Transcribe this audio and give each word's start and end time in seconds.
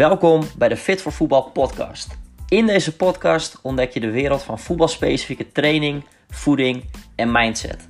Welkom 0.00 0.42
bij 0.56 0.68
de 0.68 0.76
Fit 0.76 1.02
voor 1.02 1.12
Voetbal 1.12 1.42
podcast. 1.42 2.18
In 2.48 2.66
deze 2.66 2.96
podcast 2.96 3.58
ontdek 3.62 3.92
je 3.92 4.00
de 4.00 4.10
wereld 4.10 4.42
van 4.42 4.58
voetbalspecifieke 4.58 5.52
training, 5.52 6.04
voeding 6.30 6.84
en 7.16 7.32
mindset. 7.32 7.88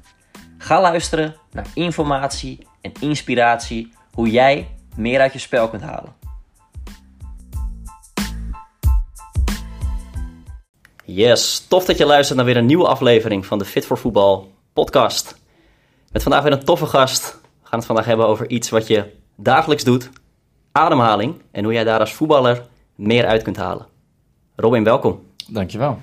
Ga 0.58 0.80
luisteren 0.80 1.36
naar 1.52 1.66
informatie 1.74 2.66
en 2.80 2.92
inspiratie 3.00 3.92
hoe 4.12 4.30
jij 4.30 4.68
meer 4.96 5.20
uit 5.20 5.32
je 5.32 5.38
spel 5.38 5.68
kunt 5.68 5.82
halen. 5.82 6.14
Yes, 11.04 11.66
tof 11.68 11.84
dat 11.84 11.98
je 11.98 12.06
luistert 12.06 12.36
naar 12.36 12.46
weer 12.46 12.56
een 12.56 12.66
nieuwe 12.66 12.86
aflevering 12.86 13.46
van 13.46 13.58
de 13.58 13.64
Fit 13.64 13.86
voor 13.86 13.98
Voetbal 13.98 14.52
podcast. 14.72 15.38
Met 16.12 16.22
vandaag 16.22 16.42
weer 16.42 16.52
een 16.52 16.64
toffe 16.64 16.86
gast. 16.86 17.38
We 17.42 17.68
gaan 17.68 17.78
het 17.78 17.86
vandaag 17.86 18.04
hebben 18.04 18.26
over 18.26 18.48
iets 18.48 18.70
wat 18.70 18.86
je 18.86 19.12
dagelijks 19.36 19.84
doet, 19.84 20.10
ademhaling 20.72 21.34
en 21.50 21.64
hoe 21.64 21.72
jij 21.72 21.84
daar 21.84 22.00
als 22.00 22.12
voetballer 22.14 22.66
meer 22.94 23.26
uit 23.26 23.42
kunt 23.42 23.56
halen. 23.56 23.86
Robin, 24.56 24.84
welkom. 24.84 25.22
Dankjewel. 25.48 25.98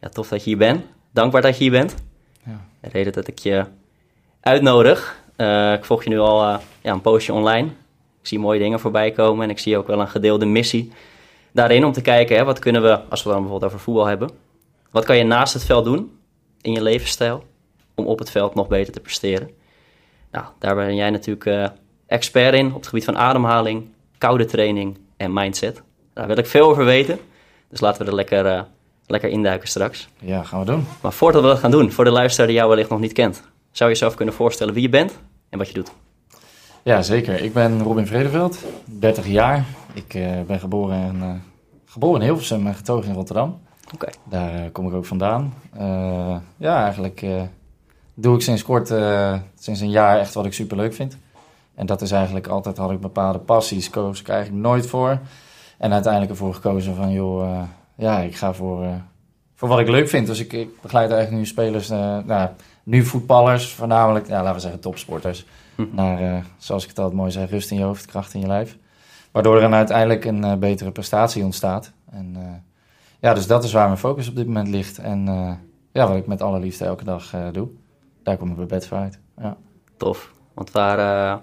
Ja, 0.00 0.08
tof 0.08 0.28
dat 0.28 0.44
je 0.44 0.50
hier 0.50 0.58
bent. 0.58 0.84
Dankbaar 1.10 1.42
dat 1.42 1.56
je 1.56 1.62
hier 1.62 1.70
bent. 1.72 1.94
Ja. 2.44 2.60
De 2.80 2.88
reden 2.88 3.12
dat 3.12 3.28
ik 3.28 3.38
je 3.38 3.64
uitnodig. 4.40 5.22
eh, 5.36 5.72
ik 5.72 5.84
volg 5.84 6.04
je 6.04 6.10
nu 6.10 6.18
al 6.18 6.42
eh, 6.44 6.58
ja, 6.80 6.92
een 6.92 7.00
poosje 7.00 7.32
online. 7.32 7.68
Ik 8.20 8.26
zie 8.32 8.38
mooie 8.38 8.58
dingen 8.58 8.80
voorbij 8.80 9.10
komen 9.10 9.44
en 9.44 9.50
ik 9.50 9.58
zie 9.58 9.76
ook 9.76 9.86
wel 9.86 10.00
een 10.00 10.08
gedeelde 10.08 10.46
missie 10.46 10.92
daarin 11.52 11.84
om 11.84 11.92
te 11.92 12.00
kijken, 12.00 12.36
hè, 12.36 12.44
wat 12.44 12.58
kunnen 12.58 12.82
we, 12.82 13.00
als 13.08 13.22
we 13.22 13.28
dan 13.30 13.40
bijvoorbeeld 13.40 13.72
over 13.72 13.84
voetbal 13.84 14.06
hebben, 14.06 14.30
wat 14.90 15.04
kan 15.04 15.16
je 15.16 15.24
naast 15.24 15.52
het 15.54 15.64
veld 15.64 15.84
doen 15.84 16.18
in 16.60 16.72
je 16.72 16.82
levensstijl 16.82 17.44
om 17.94 18.06
op 18.06 18.18
het 18.18 18.30
veld 18.30 18.54
nog 18.54 18.68
beter 18.68 18.92
te 18.92 19.00
presteren? 19.00 19.50
Nou, 20.30 20.46
daar 20.58 20.74
ben 20.74 20.94
jij 20.94 21.10
natuurlijk 21.10 21.46
eh, 21.46 21.66
expert 22.06 22.54
in 22.54 22.66
op 22.66 22.74
het 22.74 22.86
gebied 22.86 23.04
van 23.04 23.18
ademhaling, 23.18 23.86
koude 24.18 24.44
training 24.44 24.98
en 25.16 25.32
mindset. 25.32 25.82
Daar 26.12 26.26
wil 26.26 26.36
ik 26.36 26.46
veel 26.46 26.68
over 26.68 26.84
weten, 26.84 27.18
dus 27.68 27.80
laten 27.80 28.02
we 28.02 28.08
er 28.08 28.14
lekker, 28.14 28.46
eh, 28.46 28.60
lekker 29.06 29.28
induiken 29.28 29.68
straks. 29.68 30.08
Ja, 30.18 30.42
gaan 30.42 30.60
we 30.60 30.66
doen. 30.66 30.86
Maar 31.00 31.12
voordat 31.12 31.42
we 31.42 31.48
dat 31.48 31.58
gaan 31.58 31.70
doen, 31.70 31.92
voor 31.92 32.04
de 32.04 32.10
luisteraar 32.10 32.46
die 32.46 32.56
jou 32.56 32.68
wellicht 32.68 32.90
nog 32.90 33.00
niet 33.00 33.12
kent, 33.12 33.42
zou 33.70 33.90
je 33.90 33.96
jezelf 33.96 34.14
kunnen 34.14 34.34
voorstellen 34.34 34.74
wie 34.74 34.82
je 34.82 34.88
bent 34.88 35.18
en 35.48 35.58
wat 35.58 35.68
je 35.68 35.74
doet? 35.74 35.92
Ja, 36.82 37.02
zeker. 37.02 37.42
Ik 37.42 37.52
ben 37.52 37.82
Robin 37.82 38.06
Vredeveld, 38.06 38.58
30 38.84 39.26
jaar. 39.26 39.64
Ik 39.94 40.14
eh, 40.14 40.40
ben 40.46 40.60
geboren 40.60 41.06
in, 41.06 41.22
eh, 41.22 41.30
geboren 41.84 42.20
in 42.20 42.26
Hilversum 42.26 42.66
en 42.66 42.74
getogen 42.74 43.08
in 43.08 43.14
Rotterdam. 43.14 43.60
Oké. 43.94 44.08
Daar 44.24 44.70
kom 44.70 44.86
ik 44.86 44.94
ook 44.94 45.06
vandaan. 45.06 45.54
Ja, 46.56 46.82
eigenlijk 46.82 47.24
doe 48.14 48.34
ik 48.34 48.42
sinds 48.42 48.62
kort, 48.62 48.92
sinds 49.58 49.80
een 49.80 49.90
jaar 49.90 50.18
echt 50.18 50.34
wat 50.34 50.44
ik 50.44 50.52
super 50.52 50.76
leuk 50.76 50.94
vind. 50.94 51.16
En 51.76 51.86
dat 51.86 52.02
is 52.02 52.10
eigenlijk 52.10 52.46
altijd, 52.46 52.76
had 52.76 52.90
ik 52.90 53.00
bepaalde 53.00 53.38
passies, 53.38 53.90
koos 53.90 54.20
ik 54.20 54.28
eigenlijk 54.28 54.62
nooit 54.62 54.86
voor. 54.86 55.18
En 55.78 55.92
uiteindelijk 55.92 56.32
ervoor 56.32 56.54
gekozen 56.54 56.94
van, 56.94 57.12
joh, 57.12 57.52
eh, 57.52 57.62
ja, 57.96 58.18
ik 58.18 58.36
ga 58.36 58.52
voor, 58.52 58.82
eh, 58.82 58.94
voor 59.54 59.68
wat 59.68 59.78
ik 59.78 59.88
leuk 59.88 60.08
vind. 60.08 60.26
Dus 60.26 60.40
ik, 60.40 60.52
ik 60.52 60.80
begeleid 60.80 61.10
eigenlijk 61.10 61.40
nu 61.40 61.46
spelers, 61.46 61.90
eh, 61.90 62.18
nou, 62.24 62.50
nu 62.82 63.04
voetballers, 63.04 63.68
voornamelijk, 63.72 64.26
ja, 64.26 64.38
laten 64.38 64.54
we 64.54 64.60
zeggen 64.60 64.80
topsporters. 64.80 65.46
Naar, 65.90 66.20
eh, 66.20 66.44
zoals 66.56 66.82
ik 66.82 66.88
het 66.88 66.98
altijd 66.98 67.16
mooi 67.16 67.30
zeg, 67.30 67.50
rust 67.50 67.70
in 67.70 67.76
je 67.76 67.82
hoofd, 67.82 68.06
kracht 68.06 68.34
in 68.34 68.40
je 68.40 68.46
lijf. 68.46 68.76
Waardoor 69.30 69.54
er 69.54 69.60
dan 69.60 69.74
uiteindelijk 69.74 70.24
een 70.24 70.58
betere 70.58 70.90
prestatie 70.90 71.44
ontstaat. 71.44 71.92
En 72.10 72.36
ja, 73.20 73.34
dus 73.34 73.46
dat 73.46 73.64
is 73.64 73.72
waar 73.72 73.86
mijn 73.86 73.98
focus 73.98 74.28
op 74.28 74.36
dit 74.36 74.46
moment 74.46 74.68
ligt. 74.68 74.98
En 74.98 75.24
ja, 75.92 76.08
wat 76.08 76.16
ik 76.16 76.26
met 76.26 76.42
alle 76.42 76.58
liefde 76.58 76.84
elke 76.84 77.04
dag 77.04 77.34
doe. 77.52 77.68
Daar 78.22 78.36
kom 78.36 78.50
ik 78.50 78.56
bij 78.56 78.66
bed 78.66 78.86
voor 78.86 78.98
uit. 78.98 79.18
Ja. 79.38 79.56
Tof. 79.96 80.32
Want 80.54 80.70
waar, 80.70 81.40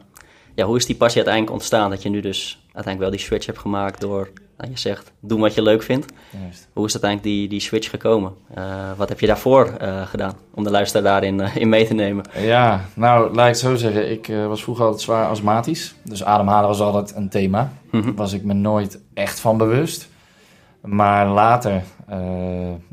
ja, 0.56 0.66
hoe 0.66 0.78
is 0.78 0.86
die 0.86 0.96
passie 0.96 1.18
uiteindelijk 1.18 1.56
ontstaan? 1.56 1.90
Dat 1.90 2.04
je 2.04 2.10
nu 2.10 2.22
dus 2.22 2.64
uiteindelijk 2.64 3.00
wel 3.00 3.10
die 3.10 3.20
switch 3.20 3.46
hebt 3.46 3.58
gemaakt 3.58 4.02
door, 4.02 4.30
nou, 4.58 4.72
je 4.72 4.78
zegt, 4.78 5.12
doen 5.20 5.40
wat 5.40 5.54
je 5.54 5.62
leuk 5.62 5.84
vindt. 5.84 6.14
Juist. 6.42 6.68
Hoe 6.74 6.86
is 6.86 6.92
uiteindelijk 6.92 7.36
die, 7.36 7.48
die 7.48 7.60
switch 7.60 7.90
gekomen? 7.90 8.34
Eh, 8.54 8.92
wat 8.98 9.10
heb 9.10 9.20
je 9.20 9.28
daarvoor 9.28 9.66
eh, 9.80 10.08
gedaan 10.08 10.34
om 10.54 10.64
de 10.64 10.70
luisteraar 10.70 11.04
daarin 11.04 11.40
eh, 11.40 11.56
in 11.56 11.70
mee 11.70 11.88
te 11.88 11.94
nemen? 11.94 12.26
Ja, 12.38 12.86
nou, 12.94 13.34
laat 13.34 13.46
ik 13.46 13.52
het 13.52 13.60
zo 13.60 13.76
zeggen. 13.76 14.12
Ik 14.12 14.28
was 14.48 14.64
vroeger 14.64 14.84
altijd 14.84 15.04
zwaar 15.04 15.28
astmatisch. 15.28 15.96
Dus 16.04 16.24
ademhalen 16.24 16.68
was 16.68 16.80
altijd 16.80 17.16
een 17.16 17.30
thema. 17.30 17.74
Mhm. 17.92 18.14
Was 18.14 18.34
ik 18.34 18.44
me 18.44 18.54
nooit 18.54 19.00
echt 19.14 19.40
van 19.40 19.58
bewust. 19.58 20.12
Maar 20.82 21.28
later, 21.28 21.84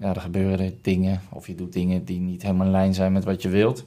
ja, 0.01 0.15
er 0.15 0.21
gebeuren 0.21 0.79
dingen. 0.83 1.21
Of 1.33 1.47
je 1.47 1.55
doet 1.55 1.73
dingen 1.73 2.05
die 2.05 2.21
niet 2.21 2.43
helemaal 2.43 2.67
in 2.67 2.73
lijn 2.73 2.95
zijn 2.95 3.13
met 3.13 3.25
wat 3.25 3.43
je 3.43 3.49
wilt. 3.49 3.85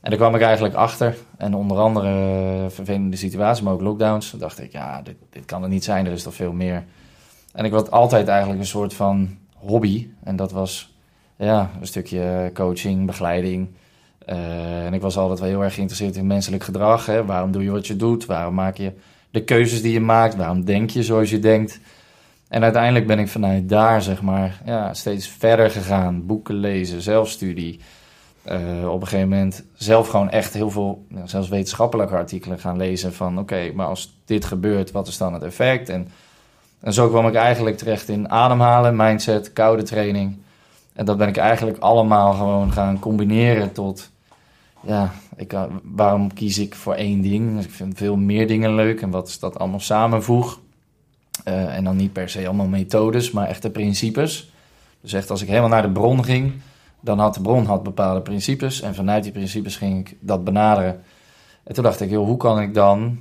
En 0.00 0.10
daar 0.10 0.18
kwam 0.18 0.34
ik 0.34 0.40
eigenlijk 0.40 0.74
achter. 0.74 1.16
En 1.36 1.54
onder 1.54 1.78
andere 1.78 2.08
eh, 2.08 2.70
vervelende 2.70 3.16
situaties, 3.16 3.64
maar 3.64 3.72
ook 3.72 3.80
lockdowns. 3.80 4.30
Toen 4.30 4.38
dacht 4.38 4.60
ik, 4.60 4.72
ja, 4.72 5.02
dit, 5.02 5.16
dit 5.30 5.44
kan 5.44 5.62
het 5.62 5.70
niet 5.70 5.84
zijn. 5.84 6.06
Er 6.06 6.12
is 6.12 6.22
toch 6.22 6.34
veel 6.34 6.52
meer. 6.52 6.84
En 7.52 7.64
ik 7.64 7.72
had 7.72 7.90
altijd 7.90 8.28
eigenlijk 8.28 8.60
een 8.60 8.66
soort 8.66 8.94
van 8.94 9.36
hobby. 9.54 10.08
En 10.24 10.36
dat 10.36 10.52
was 10.52 10.94
ja, 11.36 11.70
een 11.80 11.86
stukje 11.86 12.50
coaching, 12.54 13.06
begeleiding. 13.06 13.68
Eh, 14.18 14.86
en 14.86 14.94
ik 14.94 15.00
was 15.00 15.16
altijd 15.16 15.38
wel 15.38 15.48
heel 15.48 15.62
erg 15.62 15.74
geïnteresseerd 15.74 16.16
in 16.16 16.26
menselijk 16.26 16.64
gedrag. 16.64 17.06
Hè? 17.06 17.24
Waarom 17.24 17.52
doe 17.52 17.62
je 17.62 17.70
wat 17.70 17.86
je 17.86 17.96
doet? 17.96 18.26
Waarom 18.26 18.54
maak 18.54 18.76
je 18.76 18.92
de 19.30 19.44
keuzes 19.44 19.82
die 19.82 19.92
je 19.92 20.00
maakt? 20.00 20.36
Waarom 20.36 20.64
denk 20.64 20.90
je 20.90 21.02
zoals 21.02 21.30
je 21.30 21.38
denkt? 21.38 21.80
En 22.48 22.62
uiteindelijk 22.62 23.06
ben 23.06 23.18
ik 23.18 23.28
vanuit 23.28 23.68
daar, 23.68 24.02
zeg 24.02 24.22
maar, 24.22 24.60
ja, 24.64 24.94
steeds 24.94 25.28
verder 25.28 25.70
gegaan. 25.70 26.26
Boeken 26.26 26.54
lezen, 26.54 27.02
zelfstudie. 27.02 27.80
Eh, 28.48 28.88
op 28.92 29.00
een 29.00 29.06
gegeven 29.06 29.28
moment 29.28 29.64
zelf 29.74 30.08
gewoon 30.08 30.30
echt 30.30 30.54
heel 30.54 30.70
veel, 30.70 31.06
ja, 31.08 31.26
zelfs 31.26 31.48
wetenschappelijke 31.48 32.14
artikelen 32.14 32.58
gaan 32.58 32.76
lezen. 32.76 33.14
Van 33.14 33.38
oké, 33.38 33.72
maar 33.74 33.86
als 33.86 34.18
dit 34.24 34.44
gebeurt, 34.44 34.90
wat 34.90 35.08
is 35.08 35.18
dan 35.18 35.32
het 35.32 35.42
effect? 35.42 35.88
En, 35.88 36.08
en 36.80 36.92
zo 36.92 37.08
kwam 37.08 37.26
ik 37.26 37.34
eigenlijk 37.34 37.76
terecht 37.76 38.08
in 38.08 38.30
ademhalen, 38.30 38.96
mindset, 38.96 39.52
koude 39.52 39.82
training. 39.82 40.36
En 40.92 41.04
dat 41.04 41.16
ben 41.16 41.28
ik 41.28 41.36
eigenlijk 41.36 41.78
allemaal 41.78 42.32
gewoon 42.32 42.72
gaan 42.72 42.98
combineren 42.98 43.72
tot, 43.72 44.10
ja, 44.80 45.12
ik, 45.36 45.52
eh, 45.52 45.62
waarom 45.82 46.34
kies 46.34 46.58
ik 46.58 46.74
voor 46.74 46.94
één 46.94 47.20
ding? 47.20 47.56
Dus 47.56 47.64
ik 47.64 47.70
vind 47.70 47.96
veel 47.96 48.16
meer 48.16 48.46
dingen 48.46 48.74
leuk 48.74 49.00
en 49.00 49.10
wat 49.10 49.28
is 49.28 49.38
dat 49.38 49.58
allemaal 49.58 49.80
samenvoeg. 49.80 50.60
Eh, 51.44 51.76
en 51.76 51.84
dan 51.84 51.96
niet 51.96 52.12
per 52.12 52.28
se 52.28 52.46
allemaal 52.46 52.66
methodes, 52.66 53.30
maar 53.30 53.48
echte 53.48 53.70
principes. 53.70 54.52
Dus 55.00 55.12
echt 55.12 55.30
als 55.30 55.42
ik 55.42 55.48
helemaal 55.48 55.68
naar 55.68 55.82
de 55.82 55.90
bron 55.90 56.24
ging, 56.24 56.52
dan 57.00 57.18
had 57.18 57.34
de 57.34 57.40
bron 57.40 57.64
had 57.64 57.82
bepaalde 57.82 58.20
principes. 58.20 58.80
En 58.80 58.94
vanuit 58.94 59.22
die 59.22 59.32
principes 59.32 59.76
ging 59.76 60.08
ik 60.08 60.16
dat 60.20 60.44
benaderen. 60.44 61.02
En 61.64 61.74
toen 61.74 61.84
dacht 61.84 62.00
ik, 62.00 62.10
joh, 62.10 62.26
hoe 62.26 62.36
kan 62.36 62.60
ik 62.60 62.74
dan 62.74 63.18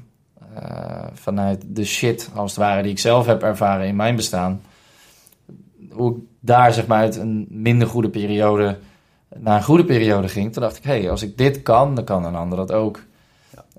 eh, 0.54 1.08
vanuit 1.14 1.64
de 1.68 1.86
shit, 1.86 2.30
als 2.36 2.52
het 2.52 2.60
ware, 2.60 2.82
die 2.82 2.92
ik 2.92 3.00
zelf 3.00 3.26
heb 3.26 3.44
ervaren 3.44 3.88
in 3.88 3.96
mijn 3.96 4.16
bestaan, 4.16 4.62
hoe 5.92 6.16
ik 6.16 6.22
daar 6.40 6.74
zeg 6.74 6.88
maar 6.88 7.00
uit 7.00 7.16
een 7.16 7.46
minder 7.50 7.88
goede 7.88 8.10
periode 8.10 8.78
naar 9.36 9.58
een 9.58 9.64
goede 9.64 9.86
periode 9.86 10.28
ging. 10.28 10.54
Toen 10.54 10.62
dacht 10.62 10.78
ik, 10.78 10.84
hé, 10.84 11.00
hey, 11.00 11.12
als 11.12 11.22
ik 11.22 11.38
dit 11.38 11.62
kan, 11.62 11.96
dan 11.96 12.04
kan 12.04 12.26
een 12.26 12.36
ander 12.36 12.58
dat 12.58 12.72
ook. 12.72 13.06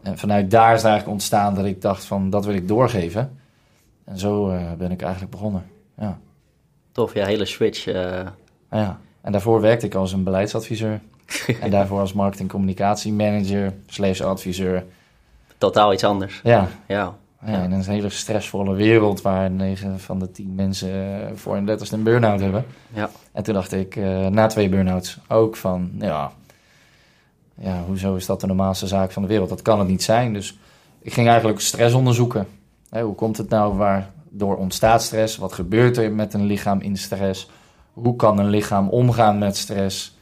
En 0.02 0.18
vanuit 0.18 0.50
daar 0.50 0.70
is 0.74 0.82
het 0.82 0.90
eigenlijk 0.90 1.12
ontstaan 1.12 1.54
dat 1.54 1.64
ik 1.64 1.80
dacht 1.82 2.04
van, 2.04 2.30
dat 2.30 2.44
wil 2.44 2.54
ik 2.54 2.68
doorgeven. 2.68 3.38
En 4.04 4.18
zo 4.18 4.50
eh, 4.50 4.72
ben 4.72 4.90
ik 4.90 5.02
eigenlijk 5.02 5.32
begonnen. 5.32 5.66
Ja. 5.98 6.18
Tof, 6.92 7.14
ja, 7.14 7.26
hele 7.26 7.44
switch. 7.44 7.86
eh, 7.86 8.26
ja. 8.70 9.00
En 9.20 9.32
daarvoor 9.32 9.60
werkte 9.60 9.86
ik 9.86 9.94
als 9.94 10.12
een 10.12 10.24
beleidsadviseur. 10.24 11.00
en 11.60 11.70
daarvoor 11.70 12.00
als 12.00 12.12
marketing 12.12 12.50
communicatie 12.50 13.12
manager 13.12 13.74
slash 13.86 14.20
adviseur. 14.20 14.84
totaal 15.58 15.92
iets 15.92 16.04
anders. 16.04 16.40
Ja, 16.44 16.68
Ja, 16.86 17.14
ja, 17.46 17.62
in 17.62 17.72
een 17.72 17.84
hele 17.84 18.08
stressvolle 18.08 18.74
wereld 18.74 19.22
waar 19.22 19.50
9 19.50 20.00
van 20.00 20.18
de 20.18 20.30
10 20.30 20.54
mensen 20.54 20.90
eh, 20.90 21.34
voor 21.34 21.56
een 21.56 21.64
letterst 21.64 21.92
een 21.92 22.02
burn-out 22.02 22.40
hebben. 22.40 22.64
ja. 22.92 23.10
En 23.32 23.42
toen 23.42 23.54
dacht 23.54 23.72
ik, 23.72 23.96
eh, 23.96 24.26
na 24.26 24.46
twee 24.46 24.68
burn-outs, 24.68 25.18
ook 25.28 25.56
van, 25.56 25.90
ja, 25.98 26.32
ja, 27.54 27.82
hoezo 27.86 28.14
is 28.14 28.26
dat 28.26 28.40
de 28.40 28.46
normaalste 28.46 28.86
zaak 28.86 29.10
van 29.10 29.22
de 29.22 29.28
wereld? 29.28 29.48
Dat 29.48 29.62
kan 29.62 29.78
het 29.78 29.88
niet 29.88 30.02
zijn. 30.02 30.32
Dus 30.32 30.58
ik 31.00 31.12
ging 31.12 31.28
eigenlijk 31.28 31.60
stress 31.60 31.94
onderzoeken. 31.94 32.46
Hoe 32.90 33.14
komt 33.14 33.36
het 33.36 33.48
nou? 33.48 33.76
Waardoor 33.76 34.56
ontstaat 34.56 35.02
stress? 35.02 35.36
Wat 35.36 35.52
gebeurt 35.52 35.96
er 35.96 36.12
met 36.12 36.34
een 36.34 36.44
lichaam 36.44 36.80
in 36.80 36.96
stress? 36.96 37.50
Hoe 38.02 38.16
kan 38.16 38.38
een 38.38 38.48
lichaam 38.48 38.88
omgaan 38.88 39.38
met 39.38 39.56
stress? 39.56 40.16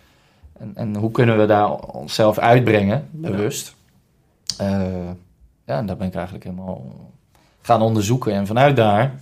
En, 0.59 0.73
en 0.75 0.97
hoe 0.97 1.11
kunnen 1.11 1.39
we 1.39 1.47
daar 1.47 1.73
onszelf 1.73 2.39
uitbrengen, 2.39 3.09
bewust? 3.11 3.75
Ja. 4.59 4.81
ja, 5.65 5.79
en 5.79 5.87
dat 5.87 5.99
ben 5.99 6.07
ik 6.07 6.15
eigenlijk 6.15 6.45
helemaal 6.45 6.85
gaan 7.63 7.83
onderzoeken. 7.83 8.33
En 8.33 8.47
vanuit 8.47 8.77
daar, 8.77 9.15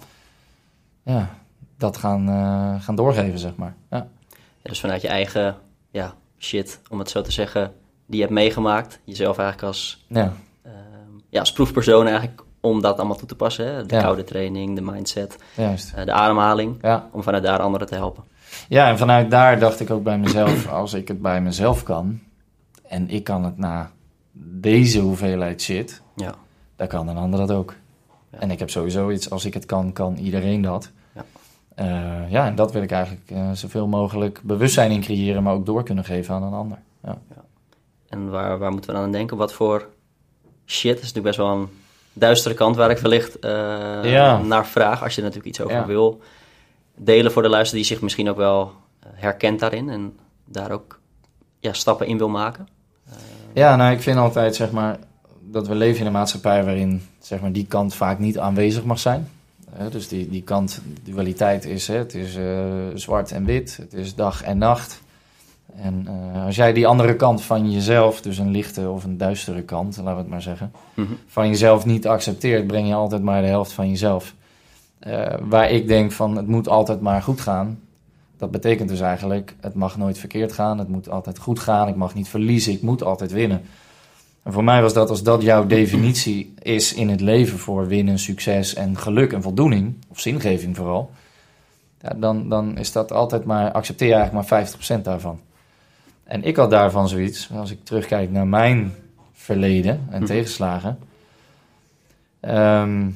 ja, 1.03 1.31
dat 1.79 1.97
gaan, 1.97 2.29
uh, 2.29 2.83
gaan 2.83 2.97
doorgeven, 2.97 3.39
zeg 3.39 3.57
maar. 3.57 3.75
Ja. 3.91 3.97
ja. 4.29 4.37
dus 4.63 4.81
vanuit 4.81 5.03
je 5.03 5.09
eigen 5.09 5.57
ja, 5.91 6.15
shit, 6.39 6.81
om 6.91 6.99
het 6.99 7.11
zo 7.11 7.23
te 7.23 7.33
zeggen, 7.33 7.73
die 8.07 8.17
je 8.17 8.23
hebt 8.23 8.35
meegemaakt. 8.35 9.01
Jezelf 9.05 9.39
eigenlijk 9.39 9.69
als, 9.69 10.05
ja. 10.07 10.33
uh, 10.67 10.73
ja, 11.29 11.41
als 11.41 11.53
proefpersoon 11.53 12.07
eigenlijk 12.07 12.43
om 12.61 12.81
dat 12.81 12.99
allemaal 12.99 13.17
toe 13.17 13.29
te 13.29 13.37
passen. 13.37 13.67
Hè? 13.67 13.87
De 13.87 13.95
ja. 13.95 14.03
koude 14.03 14.25
training, 14.25 14.75
de 14.75 14.83
mindset, 14.83 15.39
uh, 15.59 15.75
de 16.05 16.13
ademhaling. 16.13 16.85
Om 17.13 17.23
vanuit 17.23 17.43
daar 17.43 17.61
anderen 17.61 17.87
te 17.87 17.95
helpen. 17.95 18.25
Ja, 18.69 18.89
en 18.89 18.99
vanuit 18.99 19.31
daar 19.31 19.59
dacht 19.59 19.81
ik 19.81 19.91
ook 19.91 20.03
bij 20.03 20.19
mezelf, 20.19 20.67
als 20.81 20.95
ik 20.95 21.09
het 21.09 21.23
bij 21.23 21.41
mezelf 21.41 21.83
kan... 21.83 22.21
en 22.89 23.11
ik 23.11 23.25
kan 23.25 23.45
het 23.45 23.59
na 23.59 23.91
deze 24.33 24.99
hoeveelheid 25.01 25.63
shit, 25.63 26.03
ja. 26.17 26.35
dan 26.77 26.87
kan 26.87 27.09
een 27.09 27.17
ander 27.17 27.39
dat 27.47 27.51
ook. 27.51 27.75
En 28.31 28.51
ik 28.51 28.59
heb 28.59 28.71
sowieso 28.71 29.11
iets, 29.11 29.31
als 29.31 29.45
ik 29.45 29.55
het 29.55 29.67
kan, 29.67 29.93
kan 29.93 30.17
iedereen 30.17 30.63
dat. 30.63 30.91
Ja. 31.15 31.25
Eh, 31.75 32.31
ja, 32.31 32.47
en 32.47 32.55
dat 32.55 32.73
wil 32.73 32.83
ik 32.83 32.91
eigenlijk 32.91 33.31
eh, 33.31 33.51
zoveel 33.53 33.87
mogelijk 33.87 34.41
bewustzijn 34.43 34.91
in 34.91 35.01
creëren, 35.01 35.43
maar 35.43 35.55
ook 35.55 35.67
door 35.67 35.83
kunnen 35.83 36.05
geven 36.05 36.35
aan 36.35 36.43
een 36.43 36.53
ander. 36.53 36.79
Ja. 37.05 37.19
En 38.09 38.31
waar, 38.31 38.59
waar 38.59 38.71
moeten 38.71 38.91
we 38.91 38.97
dan 38.97 39.05
aan 39.05 39.13
denken? 39.13 39.37
Wat 39.37 39.53
voor 39.53 39.87
shit? 40.67 40.95
Dat 40.95 41.03
is 41.05 41.13
natuurlijk 41.13 41.37
best 41.37 41.49
wel 41.49 41.57
een 41.57 41.69
duistere 42.13 42.55
kant 42.55 42.77
waar 42.77 42.91
ik 42.91 42.99
wellicht 42.99 43.39
eh, 43.39 43.51
Ja. 44.03 44.39
naar 44.39 44.67
vraag. 44.67 45.03
Als 45.03 45.15
je 45.15 45.21
er 45.21 45.27
natuurlijk 45.27 45.55
iets 45.55 45.61
over 45.65 45.77
Ja. 45.77 45.87
wil 45.87 46.21
delen 46.97 47.33
voor 47.33 47.43
de 47.43 47.49
luisteraar 47.49 47.83
die 47.83 47.93
zich 47.93 48.03
misschien 48.03 48.29
ook 48.31 48.37
wel 48.37 48.73
eh, 49.01 49.09
herkent 49.15 49.61
daarin. 49.61 49.89
En 49.89 50.17
daar 50.45 50.71
ook 50.71 51.01
ja, 51.61 51.73
stappen 51.73 52.07
in 52.07 52.19
wil 52.19 52.29
maken. 52.29 52.69
Ja, 53.53 53.77
nou, 53.77 53.95
ik 53.95 54.01
vind 54.03 54.19
altijd, 54.19 54.57
zeg 54.57 54.71
maar, 54.71 54.99
dat 55.41 55.67
we 55.69 55.75
leven 55.75 56.01
in 56.01 56.07
een 56.07 56.13
maatschappij 56.13 56.65
waarin, 56.65 57.03
zeg 57.21 57.41
maar, 57.41 57.53
die 57.53 57.67
kant 57.67 57.95
vaak 57.95 58.19
niet 58.19 58.39
aanwezig 58.39 58.85
mag 58.85 58.99
zijn. 58.99 59.29
Hè, 59.71 59.89
dus 59.89 60.09
die, 60.09 60.29
die 60.29 60.43
kant, 60.43 60.81
dualiteit 61.03 61.65
is, 61.65 61.87
hè, 61.89 61.95
het 61.97 62.15
is 62.15 62.37
eh, 62.37 62.45
zwart 62.95 63.33
en 63.33 63.45
wit, 63.45 63.77
het 63.77 63.93
is 63.93 64.15
dag 64.15 64.43
en 64.43 64.59
nacht. 64.59 65.03
En 65.77 66.07
eh, 66.35 66.45
als 66.47 66.57
jij 66.57 66.73
die 66.73 66.87
andere 66.87 67.17
kant 67.17 67.43
van 67.43 67.71
jezelf, 67.73 68.21
dus 68.21 68.39
een 68.39 68.51
lichte 68.51 68.89
of 68.91 69.05
een 69.05 69.17
duistere 69.19 69.63
kant, 69.63 69.97
laten 69.97 70.13
we 70.13 70.19
het 70.21 70.29
maar 70.29 70.43
zeggen, 70.43 70.73
Mhm. 70.95 71.13
van 71.27 71.49
jezelf 71.49 71.85
niet 71.85 72.07
accepteert, 72.07 72.67
breng 72.67 72.89
je 72.89 72.95
altijd 72.95 73.23
maar 73.23 73.43
de 73.43 73.49
helft 73.49 73.73
van 73.73 73.89
jezelf. 73.89 74.35
Eh, 75.05 75.35
waar 75.41 75.71
ik 75.71 75.89
denk 75.89 76.13
van, 76.13 76.37
het 76.37 76.47
moet 76.47 76.69
altijd 76.69 77.01
maar 77.01 77.23
goed 77.23 77.41
gaan. 77.41 77.81
Dat 78.37 78.51
betekent 78.51 78.89
dus 78.89 79.01
eigenlijk, 79.01 79.55
het 79.61 79.75
mag 79.75 79.97
nooit 79.97 80.19
verkeerd 80.19 80.53
gaan, 80.53 80.79
het 80.79 80.89
moet 80.89 81.09
altijd 81.11 81.39
goed 81.39 81.59
gaan, 81.59 81.89
ik 81.89 81.95
mag 81.95 82.15
niet 82.15 82.29
verliezen, 82.29 82.73
ik 82.73 82.83
moet 82.83 83.03
altijd 83.03 83.33
winnen. 83.33 83.63
En 84.43 84.53
voor 84.53 84.65
mij 84.65 84.83
was 84.83 84.93
dat, 84.93 85.11
als 85.11 85.23
dat 85.23 85.43
jouw 85.43 85.67
definitie 85.67 86.55
is 86.63 86.95
in 86.95 87.09
het 87.09 87.21
leven 87.21 87.59
voor 87.59 87.87
winnen, 87.87 88.19
succes 88.19 88.75
en 88.75 88.99
geluk 88.99 89.33
en 89.33 89.43
voldoening, 89.43 89.95
of 90.09 90.21
zingeving 90.21 90.77
vooral, 90.77 91.11
ja, 92.01 92.15
dan, 92.17 92.49
dan 92.49 92.79
is 92.79 92.93
dat 92.93 93.13
altijd 93.13 93.45
maar, 93.45 93.73
accepteer 93.73 94.09
je 94.09 94.15
eigenlijk 94.15 94.49
maar 94.51 94.67
50% 94.99 95.03
daarvan. 95.05 95.41
En 96.25 96.43
ik 96.43 96.57
had 96.57 96.71
daarvan 96.71 97.09
zoiets, 97.09 97.51
als 97.55 97.71
ik 97.71 97.85
terugkijk 97.85 98.31
naar 98.31 98.47
mijn 98.47 98.95
verleden 99.33 100.01
en 100.11 100.19
Mhm. 100.19 100.27
tegenslagen, 100.27 100.99
ehm, 102.41 103.11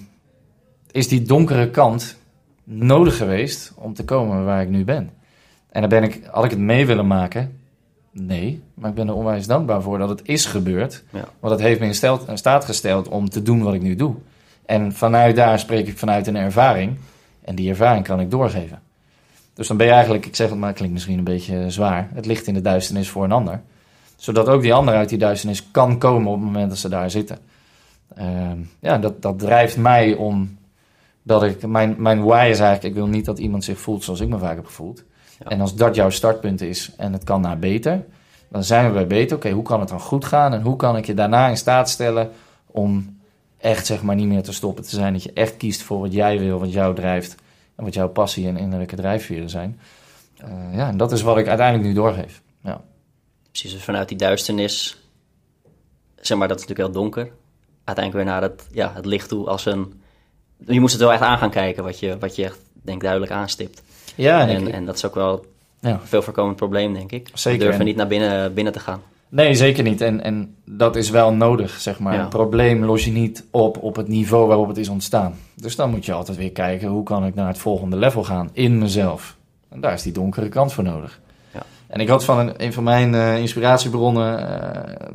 is 0.91 1.09
die 1.09 1.23
donkere 1.23 1.71
kant 1.71 2.17
nodig 2.65 3.17
geweest 3.17 3.73
om 3.75 3.95
te 3.95 4.05
komen 4.05 4.45
waar 4.45 4.63
ik 4.63 4.69
nu 4.69 4.85
ben. 4.85 5.11
En 5.71 5.81
dan 5.81 5.91
ben 5.91 6.03
ik, 6.03 6.21
had 6.31 6.45
ik 6.45 6.51
het 6.51 6.59
mee 6.59 6.87
willen 6.87 7.07
maken? 7.07 7.61
Nee, 8.11 8.63
maar 8.75 8.91
ik 8.91 8.97
ben 8.97 9.09
er 9.09 9.15
onwijs 9.15 9.47
dankbaar 9.47 9.83
voor 9.83 9.99
dat 9.99 10.09
het 10.09 10.21
is 10.25 10.47
gebeurd. 10.47 11.05
Ja. 11.13 11.25
Want 11.41 11.53
het 11.53 11.63
heeft 11.63 11.81
me 11.81 11.87
in, 11.87 11.95
stel- 11.95 12.21
in 12.29 12.39
staat 12.39 12.65
gesteld 12.65 13.09
om 13.09 13.29
te 13.29 13.43
doen 13.43 13.63
wat 13.63 13.75
ik 13.75 13.83
nu 13.83 13.95
doe. 13.95 14.15
En 14.67 14.93
vanuit 14.93 15.37
daar 15.37 15.59
spreek 15.59 15.87
ik 15.87 15.99
vanuit 15.99 16.27
een 16.27 16.37
ervaring. 16.37 16.97
En 17.45 17.55
die 17.55 17.69
ervaring 17.69 18.05
kan 18.05 18.21
ik 18.21 18.31
doorgeven. 18.31 18.81
Dus 19.55 19.69
dan 19.69 19.77
ben 19.77 19.87
je 19.87 19.93
eigenlijk, 19.93 20.27
ik 20.27 20.37
zeg 20.37 20.49
het 20.49 20.59
maar, 20.59 20.69
het 20.69 20.77
klinkt 20.77 20.95
misschien 20.95 21.19
een 21.19 21.25
beetje 21.25 21.71
zwaar. 21.71 22.09
Het 22.15 22.27
ligt 22.27 22.47
in 22.47 22.55
de 22.55 22.61
duisternis 22.61 23.09
voor 23.09 23.25
een 23.25 23.33
ander. 23.33 23.61
Zodat 24.17 24.49
ook 24.49 24.63
die 24.63 24.75
ander 24.75 24.95
uit 24.95 25.09
die 25.09 25.19
duisternis 25.19 25.71
kan 25.71 25.99
komen 25.99 26.33
op 26.33 26.37
het 26.37 26.45
moment 26.45 26.69
dat 26.69 26.79
ze 26.79 26.89
daar 26.89 27.11
zitten. 27.11 27.39
Ehm, 28.15 28.59
ja, 28.81 28.99
dat, 28.99 29.23
dat 29.23 29.39
drijft 29.39 29.77
mij 29.77 30.15
om 30.15 30.58
dat 31.29 31.43
ik, 31.43 31.67
mijn, 31.67 31.95
mijn 31.99 32.25
why 32.25 32.49
is 32.51 32.59
eigenlijk, 32.61 32.83
ik 32.83 32.95
wil 32.95 33.07
niet 33.07 33.25
dat 33.25 33.39
iemand 33.39 33.65
zich 33.65 33.79
voelt 33.79 34.05
zoals 34.05 34.21
ik 34.21 34.29
me 34.29 34.39
vaak 34.39 34.57
heb 34.57 34.67
gevoeld. 34.67 35.05
Ja. 35.39 35.47
En 35.51 35.61
als 35.61 35.75
dat 35.75 35.95
jouw 35.95 36.11
startpunt 36.11 36.61
is 36.61 36.93
en 36.97 37.13
het 37.13 37.25
kan 37.25 37.41
naar 37.41 37.59
beter, 37.59 38.05
dan 38.49 38.65
zijn 38.65 38.87
we 38.87 38.93
bij 38.93 39.07
beter. 39.07 39.37
Oké, 39.37 39.51
hoe 39.51 39.63
kan 39.63 39.81
het 39.81 39.89
dan 39.89 40.01
goed 40.01 40.25
gaan 40.25 40.53
en 40.53 40.63
hoe 40.63 40.77
kan 40.77 40.97
ik 40.97 41.07
je 41.07 41.15
daarna 41.15 41.49
in 41.49 41.57
staat 41.57 41.89
stellen 41.89 42.31
om 42.67 43.21
echt 43.59 43.87
zeg 43.87 44.03
maar 44.03 44.15
niet 44.15 44.27
meer 44.27 44.43
te 44.43 44.53
stoppen 44.53 44.85
te 44.85 44.91
zijn. 44.91 45.13
Dat 45.13 45.23
je 45.23 45.33
echt 45.33 45.57
kiest 45.57 45.83
voor 45.83 46.01
wat 46.01 46.13
jij 46.13 46.39
wil, 46.39 46.59
wat 46.59 46.73
jou 46.73 46.95
drijft 46.95 47.35
en 47.77 47.85
wat 47.85 47.95
jouw 47.95 48.09
passie 48.09 48.47
en 48.47 48.57
innerlijke 48.57 48.97
drijfveren 48.97 49.51
zijn. 49.51 49.81
Eh, 50.37 50.75
ja, 50.75 50.89
en 50.89 50.97
dat 50.97 51.13
is 51.13 51.23
wat 51.23 51.39
ik 51.39 51.49
uiteindelijk 51.49 51.89
nu 51.89 51.95
doorgeef. 51.95 52.43
Ja. 52.63 52.81
Precies, 53.51 53.73
dus 53.73 53.85
vanuit 53.85 54.09
die 54.09 54.19
duisternis, 54.19 55.03
zeg 56.17 56.39
maar, 56.39 56.49
dat 56.49 56.61
is 56.61 56.67
natuurlijk 56.67 56.95
heel 56.95 57.03
donker. 57.03 57.31
Uiteindelijk 57.85 58.25
weer 58.25 58.35
naar 58.35 58.43
het, 58.43 58.69
ja, 58.73 58.93
het 58.95 59.07
licht 59.07 59.29
toe 59.29 59.47
als 59.47 59.67
een... 59.67 60.03
Je 60.67 60.81
moest 60.81 60.93
het 60.93 61.03
wel 61.03 61.13
echt 61.13 61.23
aan 61.23 61.39
gaan 61.39 61.51
kijken, 61.51 61.85
wat 61.85 61.99
je, 61.99 62.17
wat 62.19 62.37
je 62.37 62.45
echt, 62.45 62.59
denk 62.73 63.01
duidelijk 63.03 63.33
aanstipt. 63.33 63.83
Ja, 64.15 64.41
en, 64.41 64.49
En, 64.49 64.67
ik- 64.67 64.75
en 64.75 64.85
dat 64.85 64.95
is 64.95 65.07
ook 65.07 65.15
wel 65.15 65.47
ja. 65.81 65.91
een 65.91 65.99
veel 66.05 66.23
voorkomend 66.23 66.57
probleem, 66.57 66.95
denk 66.95 67.13
ik. 67.13 67.31
Zeker, 67.35 67.59
We 67.59 67.65
durven 67.65 67.81
en- 67.81 67.87
niet 67.87 67.97
naar 67.97 68.07
binnen, 68.07 68.55
binnen 68.55 68.73
te 68.73 68.81
gaan. 68.81 69.01
Nee, 69.31 69.55
zeker 69.55 69.83
niet. 69.83 70.01
En, 70.01 70.23
en 70.23 70.55
dat 70.65 70.97
is 70.97 71.11
wel 71.11 71.33
nodig, 71.33 71.71
zeg 71.81 71.99
maar. 71.99 72.15
Ja. 72.15 72.23
Een 72.23 72.29
probleem 72.29 72.85
los 72.85 73.05
je 73.05 73.11
niet 73.11 73.45
op 73.51 73.83
op 73.83 73.97
het 73.97 74.09
niveau 74.09 74.47
waarop 74.47 74.69
het 74.69 74.77
is 74.77 74.89
ontstaan. 74.89 75.35
Dus 75.55 75.77
dan 75.77 75.91
moet 75.91 76.05
je 76.05 76.13
altijd 76.13 76.39
weer 76.39 76.53
kijken, 76.53 76.89
hoe 76.89 77.03
kan 77.03 77.27
ik 77.27 77.35
naar 77.35 77.47
het 77.49 77.59
volgende 77.59 77.97
level 77.97 78.25
gaan 78.25 78.51
in 78.53 78.79
mezelf? 78.79 79.37
En 79.69 79.81
daar 79.81 79.93
is 79.93 80.03
die 80.03 80.13
donkere 80.13 80.49
kant 80.49 80.73
voor 80.73 80.85
nodig. 80.85 81.21
Ja. 81.55 81.63
En 81.87 82.01
ik 82.01 82.09
had 82.09 82.25
van 82.25 82.39
een, 82.39 82.53
een 82.57 82.73
van 82.73 82.83
mijn 82.85 83.15
eh, 83.15 83.39
inspiratiebronnen, 83.39 84.39
eh, 84.63 85.07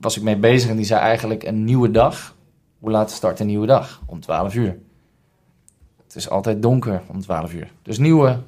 was 0.00 0.16
ik 0.16 0.22
mee 0.22 0.36
bezig 0.36 0.70
en 0.70 0.76
die 0.76 0.84
zei 0.84 1.00
eigenlijk 1.00 1.42
een 1.44 1.64
nieuwe 1.64 1.90
dag. 1.90 2.34
Hoe 2.80 2.90
laat 2.90 3.10
start 3.10 3.40
een 3.40 3.46
nieuwe 3.46 3.66
dag? 3.66 4.00
Om 4.06 4.20
12 4.20 4.54
uur. 4.54 4.78
Het 6.04 6.14
is 6.14 6.30
altijd 6.30 6.62
donker 6.62 7.02
om 7.06 7.20
12 7.20 7.52
uur. 7.52 7.72
Dus 7.82 7.98
nieuwe, 7.98 8.38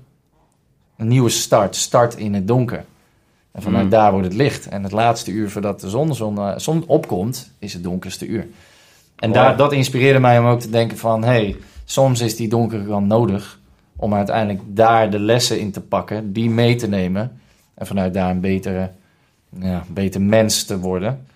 een 0.97 1.09
nieuwe 1.09 1.29
start, 1.29 1.77
start 1.77 2.15
in 2.17 2.35
het 2.35 2.49
donker. 2.49 2.85
En 3.51 3.63
vanuit 3.63 3.85
Mm. 3.85 3.91
daar 3.91 4.11
wordt 4.11 4.27
het 4.27 4.37
licht. 4.37 4.69
En 4.69 4.83
het 4.83 4.93
laatste 4.93 5.31
uur 5.31 5.51
voordat 5.51 5.81
de 5.81 5.89
zon, 5.89 6.15
zon, 6.15 6.39
eh, 6.39 6.59
zon 6.59 6.85
opkomt, 6.87 7.51
is 7.59 7.73
het 7.73 7.83
donkerste 7.83 8.27
uur. 8.27 8.47
En 9.17 9.33
daar, 9.33 9.57
dat 9.57 9.73
inspireerde 9.73 10.19
mij 10.19 10.39
om 10.39 10.47
ook 10.47 10.61
te 10.61 10.71
denken 10.71 10.99
van... 10.99 11.25
hey, 11.25 11.57
soms 11.85 12.21
is 12.21 12.37
die 12.37 12.49
donkere 12.49 12.85
kant 12.85 13.07
nodig 13.07 13.59
om 13.97 14.15
uiteindelijk 14.15 14.61
daar 14.67 15.11
de 15.11 15.19
lessen 15.19 15.61
in 15.61 15.71
te 15.71 15.81
pakken, 15.81 16.33
die 16.33 16.51
mee 16.51 16.75
te 16.75 16.89
nemen. 16.89 17.41
En 17.75 17.87
vanuit 17.87 18.15
daar 18.15 18.31
een 18.31 18.41
betere, 18.41 18.91
ja, 19.59 19.85
beter 19.89 20.21
mens 20.21 20.65
te 20.65 20.79
worden. 20.79 21.27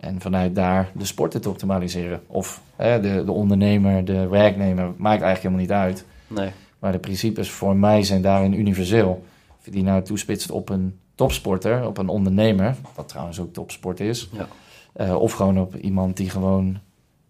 En 0.00 0.20
vanuit 0.20 0.54
daar 0.54 0.90
de 0.94 1.04
sporten 1.04 1.40
te 1.40 1.48
optimaliseren. 1.48 2.20
Of 2.26 2.60
hè, 2.76 3.00
de, 3.00 3.24
de 3.24 3.32
ondernemer, 3.32 4.04
de 4.04 4.26
werknemer, 4.26 4.84
maakt 4.96 5.22
eigenlijk 5.22 5.42
helemaal 5.42 5.60
niet 5.60 5.72
uit. 5.72 6.04
Nee. 6.26 6.50
Maar 6.78 6.92
de 6.92 6.98
principes 6.98 7.50
voor 7.50 7.76
mij 7.76 8.02
zijn 8.02 8.22
daarin 8.22 8.52
universeel. 8.52 9.24
Of 9.58 9.64
je 9.64 9.70
die 9.70 9.82
nou 9.82 10.02
toespitst 10.02 10.50
op 10.50 10.68
een 10.68 10.98
topsporter, 11.14 11.86
op 11.86 11.98
een 11.98 12.08
ondernemer, 12.08 12.74
wat 12.94 13.08
trouwens 13.08 13.40
ook 13.40 13.52
topsport 13.52 14.00
is, 14.00 14.28
Ja. 14.32 14.46
eh, 14.92 15.14
of 15.14 15.32
gewoon 15.32 15.58
op 15.60 15.76
iemand 15.76 16.16
die 16.16 16.30
gewoon 16.30 16.78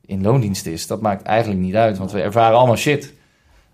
in 0.00 0.22
loondienst 0.22 0.66
is. 0.66 0.86
Dat 0.86 1.00
maakt 1.00 1.22
eigenlijk 1.22 1.60
niet 1.60 1.74
uit, 1.74 1.98
want 1.98 2.12
we 2.12 2.20
ervaren 2.22 2.56
allemaal 2.56 2.76
shit. 2.76 3.12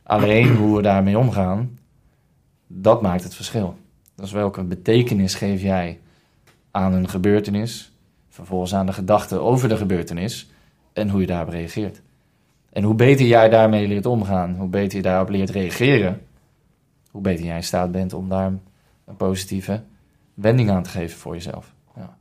Alleen 0.02 0.56
hoe 0.56 0.76
we 0.76 0.82
daarmee 0.82 1.18
omgaan, 1.18 1.78
dat 2.66 3.02
maakt 3.02 3.22
het 3.24 3.34
verschil. 3.34 3.74
Dus 4.14 4.32
welke 4.32 4.62
betekenis 4.62 5.34
geef 5.34 5.62
jij 5.62 5.98
aan 6.70 6.92
een 6.92 7.08
gebeurtenis, 7.08 7.91
vervolgens 8.32 8.74
aan 8.74 8.86
de 8.86 8.92
gedachte 8.92 9.38
over 9.38 9.68
de 9.68 9.76
gebeurtenis 9.76 10.50
en 10.92 11.08
hoe 11.08 11.20
je 11.20 11.26
daarop 11.26 11.48
reageert. 11.48 12.00
En 12.72 12.82
hoe 12.82 12.94
beter 12.94 13.26
jij 13.26 13.48
daarmee 13.48 13.88
leert 13.88 14.06
omgaan, 14.06 14.56
hoe 14.56 14.68
beter 14.68 14.96
je 14.96 15.02
daarop 15.02 15.28
leert 15.28 15.50
reageren, 15.50 16.26
hoe 17.10 17.22
beter 17.22 17.44
jij 17.44 17.56
in 17.56 17.64
staat 17.64 17.92
bent 17.92 18.12
om 18.12 18.28
daar 18.28 18.46
een 19.04 19.16
positieve 19.16 19.82
wending 20.34 20.70
aan 20.70 20.82
te 20.82 20.90
geven 20.90 21.18
voor 21.18 21.34
jezelf. 21.34 21.72
Ja. 21.96 22.16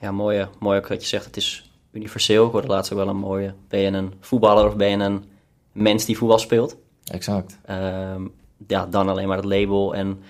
Ja, 0.00 0.12
mooi, 0.12 0.38
eh, 0.38 0.46
mooi 0.58 0.78
ook 0.78 0.88
dat 0.88 1.02
je 1.02 1.08
zegt, 1.08 1.24
het 1.24 1.36
is 1.36 1.70
universeel. 1.92 2.46
Ik 2.46 2.52
hoorde 2.52 2.68
laatst 2.68 2.92
ook 2.92 2.98
wel 2.98 3.08
een 3.08 3.16
mooie, 3.16 3.54
ben 3.68 3.80
je 3.80 3.90
een 3.90 4.12
voetballer 4.20 4.66
of 4.66 4.76
ben 4.76 4.90
je 4.90 4.96
een 4.96 5.24
mens 5.72 6.04
die 6.04 6.16
voetbal 6.16 6.38
speelt? 6.38 6.76
Exact. 7.04 7.58
Ehm, 7.64 8.26
ja, 8.66 8.86
dan 8.86 9.08
alleen 9.08 9.28
maar 9.28 9.36
het 9.36 9.46
label. 9.46 9.94
En 9.94 10.22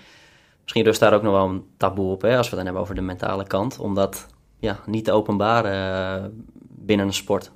misschien 0.62 0.84
rust 0.84 1.00
daar 1.00 1.14
ook 1.14 1.22
nog 1.22 1.32
wel 1.32 1.48
een 1.48 1.64
taboe 1.76 2.12
op, 2.12 2.22
hè, 2.22 2.36
als 2.36 2.50
we 2.50 2.56
het 2.56 2.56
dan 2.56 2.64
hebben 2.64 2.82
over 2.82 2.94
de 2.94 3.00
mentale 3.00 3.46
kant. 3.46 3.78
Om 3.78 3.94
dat 3.94 4.26
ja, 4.62 4.78
niet 4.86 5.04
te 5.04 5.12
openbaren 5.12 5.72
eh, 6.22 6.28
binnen 6.68 7.06
een 7.06 7.12
sport. 7.12 7.50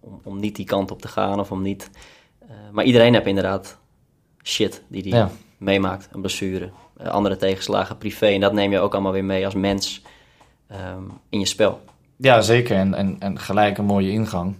Om, 0.00 0.20
om 0.24 0.40
niet 0.40 0.56
die 0.56 0.64
kant 0.66 0.90
op 0.90 1.00
te 1.00 1.08
gaan 1.08 1.40
of 1.40 1.50
om 1.50 1.62
niet... 1.62 1.90
eh, 2.38 2.48
maar 2.72 2.84
iedereen 2.84 3.14
heeft 3.14 3.26
inderdaad 3.26 3.78
shit 4.42 4.82
die 4.88 5.02
die 5.02 5.14
Ja. 5.14 5.30
meemaakt. 5.58 6.08
Een 6.12 6.20
blessure, 6.20 6.70
eh, 6.96 7.06
andere 7.06 7.36
tegenslagen, 7.36 7.98
privé. 7.98 8.26
En 8.26 8.40
dat 8.40 8.52
neem 8.52 8.70
je 8.70 8.78
ook 8.78 8.92
allemaal 8.92 9.12
weer 9.12 9.24
mee 9.24 9.44
als 9.44 9.54
mens 9.54 10.02
ehm, 10.66 11.02
in 11.28 11.38
je 11.38 11.46
spel. 11.46 11.80
Ja, 12.16 12.40
zeker. 12.40 12.76
En, 12.76 12.94
en, 12.94 13.16
en 13.18 13.38
gelijk 13.38 13.78
een 13.78 13.84
mooie 13.84 14.10
ingang. 14.10 14.54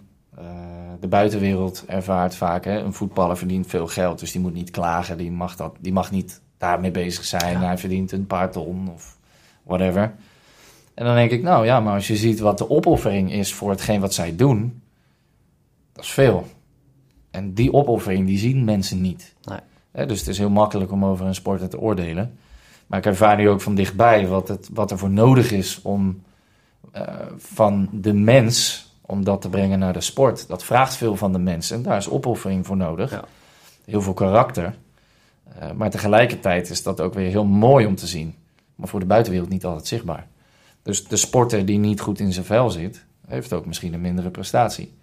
De 1.01 1.09
buitenwereld 1.09 1.85
ervaart 1.87 2.35
vaak, 2.35 2.65
hè, 2.65 2.79
een 2.79 2.93
voetballer 2.93 3.37
verdient 3.37 3.67
veel 3.67 3.87
geld, 3.87 4.19
dus 4.19 4.33
die 4.33 4.41
moet 4.41 4.53
niet 4.55 4.71
klagen, 4.71 5.17
die 5.17 5.31
mag, 5.31 5.57
dat, 5.57 5.75
die 5.81 5.93
mag 5.93 6.11
niet 6.11 6.41
daarmee 6.59 6.91
bezig 6.91 7.25
zijn. 7.25 7.61
Ja. 7.61 7.67
Hij 7.67 7.79
verdient 7.79 8.13
een 8.13 8.27
paar 8.27 8.51
ton 8.51 8.89
of 8.95 9.17
whatever. 9.63 10.15
En 10.97 11.05
dan 11.05 11.15
denk 11.15 11.31
ik, 11.31 11.43
nou 11.43 11.65
ja, 11.65 11.81
maar 11.81 11.95
als 11.95 12.07
je 12.07 12.17
ziet 12.17 12.41
wat 12.41 12.59
de 12.59 12.71
opoffering 12.71 13.33
is 13.33 13.55
voor 13.55 13.71
hetgeen 13.71 14.01
wat 14.01 14.15
zij 14.15 14.37
doen, 14.37 14.83
dat 15.93 16.05
is 16.05 16.11
veel. 16.11 16.47
En 17.31 17.55
die 17.55 17.73
opoffering, 17.73 18.27
die 18.27 18.39
zien 18.39 18.65
mensen 18.65 19.01
niet. 19.01 19.35
Nee. 19.45 20.07
Dus 20.07 20.19
het 20.19 20.29
is 20.29 20.39
heel 20.39 20.51
makkelijk 20.51 20.93
om 20.93 21.05
over 21.05 21.27
een 21.27 21.35
sporter 21.35 21.69
te 21.69 21.81
oordelen. 21.81 22.39
Maar 22.87 22.99
ik 22.99 23.07
ervaar 23.07 23.37
nu 23.37 23.49
ook 23.49 23.61
van 23.61 23.75
dichtbij 23.75 24.27
wat, 24.27 24.49
het, 24.49 24.69
wat 24.73 24.91
er 24.91 24.99
voor 24.99 25.11
nodig 25.11 25.53
is 25.53 25.83
om 25.83 26.23
eh, 26.93 27.03
van 27.37 27.89
de 27.93 28.13
mens 28.13 28.87
om 29.01 29.25
dat 29.25 29.41
te 29.41 29.49
brengen 29.49 29.79
naar 29.79 29.93
de 29.93 30.01
sport. 30.01 30.49
Dat 30.49 30.65
vraagt 30.65 30.97
veel 30.97 31.17
van 31.17 31.33
de 31.33 31.39
mensen 31.39 31.77
en 31.77 31.83
daar 31.83 31.97
is 31.97 32.09
opoffering 32.09 32.67
voor 32.67 32.77
nodig. 32.77 33.11
Ja. 33.11 33.25
Heel 33.85 34.03
veel 34.03 34.15
karakter. 34.15 34.75
Uh, 35.63 35.71
maar 35.73 35.91
tegelijkertijd 35.91 36.71
is 36.71 36.83
dat 36.83 37.01
ook 37.01 37.15
weer 37.15 37.31
heel 37.31 37.45
mooi 37.45 37.87
om 37.87 37.95
te 37.95 38.07
zien. 38.07 38.35
Maar 38.75 38.89
voor 38.89 39.01
de 39.01 39.07
buitenwereld 39.07 39.51
niet 39.51 39.65
altijd 39.65 39.87
zichtbaar. 39.87 40.27
Dus 40.87 41.05
de 41.05 41.17
sporter 41.17 41.67
die 41.67 41.79
niet 41.79 42.01
goed 42.01 42.19
in 42.19 42.33
zijn 42.33 42.45
vel 42.45 42.71
zit, 42.71 43.05
heeft 43.27 43.53
ook 43.53 43.67
misschien 43.67 43.95
een 43.95 44.01
mindere 44.01 44.31
prestatie. 44.31 44.95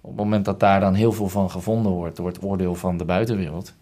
Op 0.00 0.10
het 0.10 0.18
moment 0.18 0.44
dat 0.44 0.60
daar 0.60 0.80
dan 0.80 0.94
heel 0.94 1.12
veel 1.12 1.28
van 1.28 1.50
gevonden 1.50 1.92
wordt 1.92 2.16
door 2.16 2.26
het 2.26 2.42
oordeel 2.42 2.74
van 2.74 2.96
de 2.96 3.04
buitenwereld, 3.04 3.72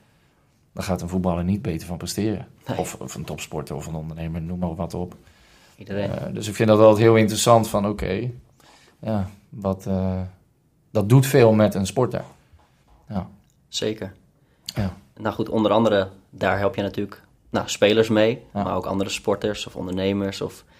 dan 0.73 0.85
gaat 0.85 1.03
een 1.03 1.09
voetballer 1.09 1.45
niet 1.45 1.63
beter 1.63 1.87
van 1.87 1.97
presteren. 1.97 2.47
Nee. 2.67 2.79
Of, 2.79 2.95
of 2.95 3.15
een 3.15 3.25
topsporter 3.25 3.77
of 3.77 3.87
een 3.87 3.95
ondernemer, 3.95 4.43
noem 4.43 4.59
maar 4.59 4.75
wat 4.75 4.95
op. 4.95 5.17
Iedereen. 5.77 6.11
Uh, 6.11 6.35
dus 6.35 6.49
ik 6.49 6.55
vind 6.55 6.69
dat 6.69 6.79
altijd 6.79 6.99
heel 6.99 7.17
interessant 7.17 7.69
van 7.69 7.87
oké, 7.87 8.31
ja, 8.99 9.29
wat, 9.49 9.87
uh, 9.89 10.21
dat 10.91 11.09
doet 11.09 11.27
veel 11.27 11.53
met 11.53 11.75
een 11.75 11.87
sporter. 11.87 12.25
Ja. 13.09 13.29
Zeker. 13.69 14.13
Ja. 14.65 14.97
Nou 15.17 15.35
goed, 15.35 15.49
onder 15.49 15.71
andere, 15.73 16.09
daar 16.31 16.59
help 16.59 16.75
je 16.75 16.83
natuurlijk 16.83 17.23
nou, 17.51 17.69
spelers 17.69 18.09
mee, 18.09 18.43
Ja. 18.55 18.63
maar 18.63 18.77
ook 18.77 18.87
andere 18.87 19.11
sporters 19.11 19.67
of 19.67 19.77
ondernemers. 19.77 20.41
Of, 20.41 20.65
eh, 20.67 20.72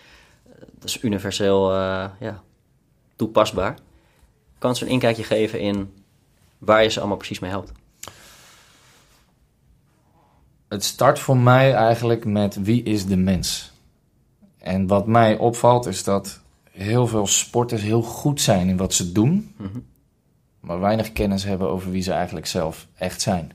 dat 0.71 0.85
is 0.89 1.03
universeel 1.03 1.71
eh, 1.73 2.05
ja, 2.21 2.43
toepasbaar. 3.17 3.79
Kan 4.59 4.77
ze 4.77 4.85
een 4.85 4.91
inkijkje 4.91 5.23
geven 5.25 5.61
in 5.61 5.93
waar 6.59 6.83
je 6.83 6.89
ze 6.89 6.99
allemaal 6.99 7.17
precies 7.17 7.39
mee 7.39 7.51
helpt? 7.51 7.73
Het 10.69 10.85
start 10.85 11.19
voor 11.19 11.37
mij 11.37 11.75
eigenlijk 11.75 12.25
met 12.25 12.63
wie 12.63 12.83
is 12.83 13.07
de 13.07 13.17
mens? 13.17 13.73
En 14.59 14.87
wat 14.87 15.07
mij 15.07 15.37
opvalt 15.39 15.87
is 15.87 16.05
dat 16.05 16.41
heel 16.71 17.07
veel 17.07 17.27
sporters 17.27 17.83
heel 17.83 18.03
goed 18.03 18.41
zijn 18.41 18.69
in 18.69 18.77
wat 18.77 18.95
ze 18.95 19.13
doen, 19.13 19.55
Mhm. 19.57 19.79
maar 20.61 20.81
weinig 20.81 21.13
kennis 21.13 21.45
hebben 21.45 21.69
over 21.69 21.91
wie 21.91 22.03
ze 22.03 22.13
eigenlijk 22.13 22.47
zelf 22.47 22.87
echt 22.95 23.21
zijn. 23.21 23.53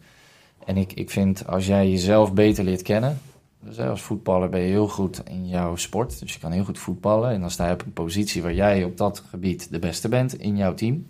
En 0.66 0.78
ik, 0.78 0.94
ik 0.94 1.10
vind 1.10 1.48
als 1.48 1.66
jij 1.66 1.90
jezelf 1.90 2.34
beter 2.34 2.64
leert 2.64 2.82
kennen, 2.82 3.22
dus 3.60 3.80
als 3.80 4.02
voetballer 4.02 4.50
ben 4.50 4.60
je 4.60 4.68
heel 4.68 4.88
goed 4.88 5.22
in 5.30 5.48
jouw 5.48 5.76
sport, 5.76 6.20
dus 6.20 6.34
je 6.34 6.40
kan 6.40 6.52
heel 6.52 6.64
goed 6.64 6.80
voetballen 6.80 7.32
en 7.32 7.40
dan 7.40 7.52
sta 7.52 7.68
je 7.68 7.74
op 7.74 7.86
een 7.86 7.94
positie 7.94 8.42
waar 8.42 8.54
jij 8.54 8.84
op 8.84 8.98
dat 8.98 9.24
gebied 9.30 9.72
de 9.72 9.80
beste 9.80 10.10
bent 10.10 10.40
in 10.40 10.58
jouw 10.58 10.74
team. 10.74 11.08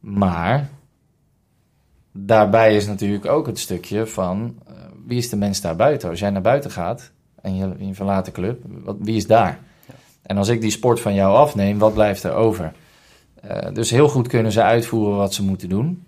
Maar 0.00 0.68
daarbij 2.12 2.76
is 2.76 2.86
natuurlijk 2.86 3.26
ook 3.26 3.46
het 3.46 3.58
stukje 3.58 4.06
van 4.06 4.54
eh, 4.66 4.74
wie 5.06 5.18
is 5.18 5.28
de 5.28 5.36
mens 5.36 5.60
daar 5.60 5.76
buiten? 5.76 6.08
Als 6.08 6.18
jij 6.18 6.30
naar 6.30 6.42
buiten 6.42 6.70
gaat 6.70 7.10
en 7.42 7.56
je, 7.56 7.86
je 7.86 7.94
verlaat 7.94 8.24
de 8.24 8.32
club, 8.32 8.62
wat, 8.84 8.96
wie 8.98 9.16
is 9.16 9.26
daar? 9.26 9.58
En 10.22 10.36
als 10.36 10.48
ik 10.48 10.60
die 10.60 10.70
sport 10.70 11.00
van 11.00 11.14
jou 11.14 11.36
afneem, 11.36 11.78
wat 11.78 11.94
blijft 11.94 12.22
er 12.22 12.32
over? 12.32 12.72
Eh, 13.40 13.72
dus 13.72 13.90
heel 13.90 14.08
goed 14.08 14.28
kunnen 14.28 14.52
ze 14.52 14.62
uitvoeren 14.62 15.16
wat 15.16 15.34
ze 15.34 15.42
moeten 15.42 15.68
doen. 15.68 16.06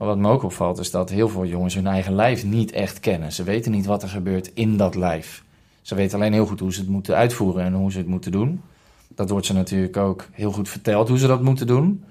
Maar 0.00 0.08
wat 0.08 0.18
me 0.18 0.28
ook 0.28 0.42
opvalt 0.42 0.78
is 0.78 0.90
dat 0.90 1.10
heel 1.10 1.28
veel 1.28 1.44
jongens 1.46 1.74
hun 1.74 1.86
eigen 1.86 2.14
lijf 2.14 2.44
niet 2.44 2.72
echt 2.72 3.00
kennen. 3.00 3.32
Ze 3.32 3.42
weten 3.42 3.72
niet 3.72 3.86
wat 3.86 4.02
er 4.02 4.08
gebeurt 4.08 4.50
in 4.54 4.76
dat 4.76 4.94
lijf. 4.94 5.44
Ze 5.82 5.94
weten 5.94 6.18
alleen 6.18 6.32
heel 6.32 6.46
goed 6.46 6.60
hoe 6.60 6.72
ze 6.72 6.80
het 6.80 6.88
moeten 6.88 7.14
uitvoeren 7.16 7.64
en 7.64 7.72
hoe 7.72 7.92
ze 7.92 7.98
het 7.98 8.06
moeten 8.06 8.32
doen. 8.32 8.62
Dat 9.08 9.30
wordt 9.30 9.46
ze 9.46 9.52
natuurlijk 9.52 9.96
ook 9.96 10.26
heel 10.32 10.52
goed 10.52 10.68
verteld 10.68 11.08
hoe 11.08 11.18
ze 11.18 11.26
dat 11.26 11.42
moeten 11.42 11.66
doen. 11.66 12.04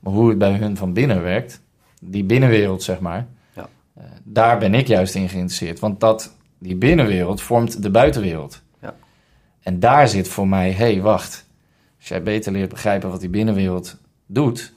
Maar 0.00 0.12
hoe 0.12 0.28
het 0.28 0.38
bij 0.38 0.52
hun 0.52 0.76
van 0.76 0.92
binnen 0.92 1.22
werkt, 1.22 1.60
die 2.00 2.24
binnenwereld 2.24 2.82
zeg 2.82 3.00
maar, 3.00 3.26
Ja. 3.54 3.68
eh, 3.94 4.04
daar 4.22 4.58
ben 4.58 4.74
ik 4.74 4.86
juist 4.86 5.14
in 5.14 5.28
geïnteresseerd. 5.28 5.78
Want 5.78 6.00
dat, 6.00 6.36
die 6.58 6.76
binnenwereld 6.76 7.42
vormt 7.42 7.82
de 7.82 7.90
buitenwereld. 7.90 8.62
Ja. 8.80 8.94
En 9.62 9.80
daar 9.80 10.08
zit 10.08 10.28
voor 10.28 10.48
mij, 10.48 10.70
hé 10.70 10.92
hey, 10.92 11.00
wacht, 11.00 11.46
als 11.98 12.08
jij 12.08 12.22
beter 12.22 12.52
leert 12.52 12.68
begrijpen 12.70 13.10
wat 13.10 13.20
die 13.20 13.28
binnenwereld 13.28 13.96
doet, 14.26 14.72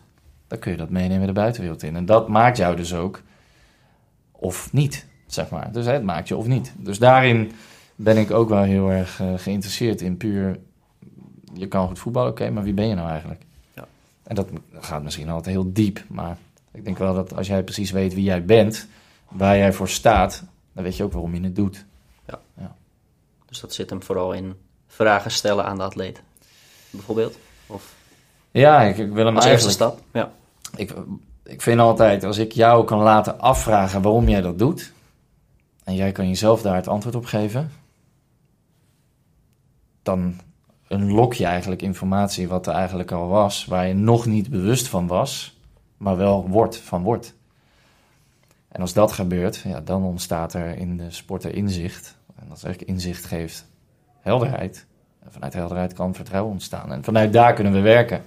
dan 0.48 0.60
kun 0.60 0.72
je 0.72 0.77
dat 0.77 0.89
meenemen 0.89 1.27
de 1.27 1.34
buitenwereld 1.34 1.84
in. 1.84 1.96
En 1.96 2.06
dat 2.06 2.27
maakt 2.27 2.58
jou 2.58 2.75
dus 2.75 2.94
ook 2.94 3.22
of 4.32 4.74
niet, 4.74 5.06
zeg 5.25 5.50
maar. 5.50 5.72
Dus 5.72 5.86
het 5.86 6.04
maakt 6.04 6.27
je 6.27 6.38
of 6.38 6.48
niet. 6.48 6.74
Dus 6.77 7.00
daarin 7.00 7.51
ben 7.96 8.18
ik 8.18 8.32
ook 8.32 8.50
wel 8.50 8.63
heel 8.63 8.89
erg 8.89 9.20
eh, 9.20 9.34
geïnteresseerd 9.38 10.01
in 10.01 10.18
puur, 10.18 10.60
je 11.54 11.68
kan 11.68 11.88
goed 11.88 12.00
voetballen, 12.00 12.32
oké, 12.32 12.50
maar 12.50 12.63
wie 12.63 12.74
ben 12.74 12.88
je 12.88 12.96
nou 12.96 13.10
eigenlijk? 13.10 13.42
Ja. 13.74 13.88
En 14.24 14.36
dat 14.36 14.50
gaat 14.74 15.04
misschien 15.04 15.30
altijd 15.30 15.56
heel 15.56 15.74
diep, 15.74 16.04
maar 16.08 16.38
ik 16.72 16.86
denk 16.86 16.98
wel 16.98 17.13
dat 17.13 17.36
als 17.36 17.48
jij 17.48 17.63
precies 17.63 17.92
weet 17.92 18.13
wie 18.13 18.24
jij 18.24 18.46
bent, 18.46 18.88
waar 19.30 19.58
jij 19.58 19.74
voor 19.74 19.89
staat, 19.89 20.44
dan 20.74 20.84
weet 20.84 20.98
je 20.98 21.04
ook 21.04 21.12
waarom 21.12 21.36
je 21.36 21.42
het 21.42 21.56
doet. 21.56 21.86
Dus 23.48 23.60
dat 23.60 23.74
zit 23.74 23.89
hem 23.89 24.04
vooral 24.04 24.34
in 24.34 24.56
vragen 24.88 25.32
stellen 25.32 25.66
aan 25.66 25.77
de 25.77 25.84
atleet. 25.84 26.22
Bijvoorbeeld. 26.89 27.38
Of 27.68 27.96
Ja, 28.51 28.82
ik, 28.82 28.98
ik 28.98 29.12
wil 29.12 29.25
hem 29.25 29.36
als 29.36 29.46
eerste 29.46 29.68
eigenlijk... 29.68 29.98
stap. 29.98 30.01
Ja. 30.13 30.32
Ik, 30.75 30.94
ik 31.44 31.62
vind 31.62 31.80
altijd, 31.80 32.24
als 32.24 32.38
ik 32.38 32.51
jou 32.51 32.86
kan 32.86 33.00
laten 33.00 33.39
afvragen 33.39 34.01
waarom 34.01 34.30
jij 34.30 34.42
dat 34.42 34.58
doet, 34.58 34.92
en 35.84 35.96
jij 35.96 36.12
kan 36.12 36.27
jezelf 36.27 36.62
daar 36.62 36.75
het 36.75 36.88
antwoord 36.88 37.16
op 37.16 37.25
geven, 37.25 37.72
dan 40.04 40.39
unlock 40.89 41.34
je 41.34 41.46
eigenlijk 41.46 41.82
informatie 41.82 42.48
wat 42.48 42.68
er 42.68 42.74
eigenlijk 42.74 43.12
al 43.12 43.27
was, 43.27 43.66
waar 43.66 43.88
je 43.88 43.94
nog 43.94 44.25
niet 44.25 44.50
bewust 44.50 44.88
van 44.88 45.08
was, 45.08 45.60
maar 45.98 46.18
wel 46.18 46.48
wordt 46.50 46.77
van 46.77 47.04
wordt. 47.04 47.36
En 48.68 48.82
als 48.82 48.94
dat 48.94 49.12
gebeurt, 49.12 49.56
ja, 49.58 49.82
dan 49.82 50.04
ontstaat 50.04 50.54
er 50.54 50.77
in 50.77 50.98
de 50.98 51.12
sporter 51.12 51.56
inzicht. 51.56 52.18
En 52.36 52.50
als 52.50 52.63
ik 52.63 52.82
inzicht 52.82 53.25
geeft 53.25 53.66
helderheid. 54.20 54.86
Vanuit 55.30 55.54
helderheid 55.54 55.94
kan 55.94 56.16
vertrouwen 56.16 56.52
ontstaan. 56.52 56.92
En 56.92 57.04
vanuit 57.04 57.34
daar 57.34 57.54
kunnen 57.54 57.74
we 57.74 57.80
werken. 57.80 58.24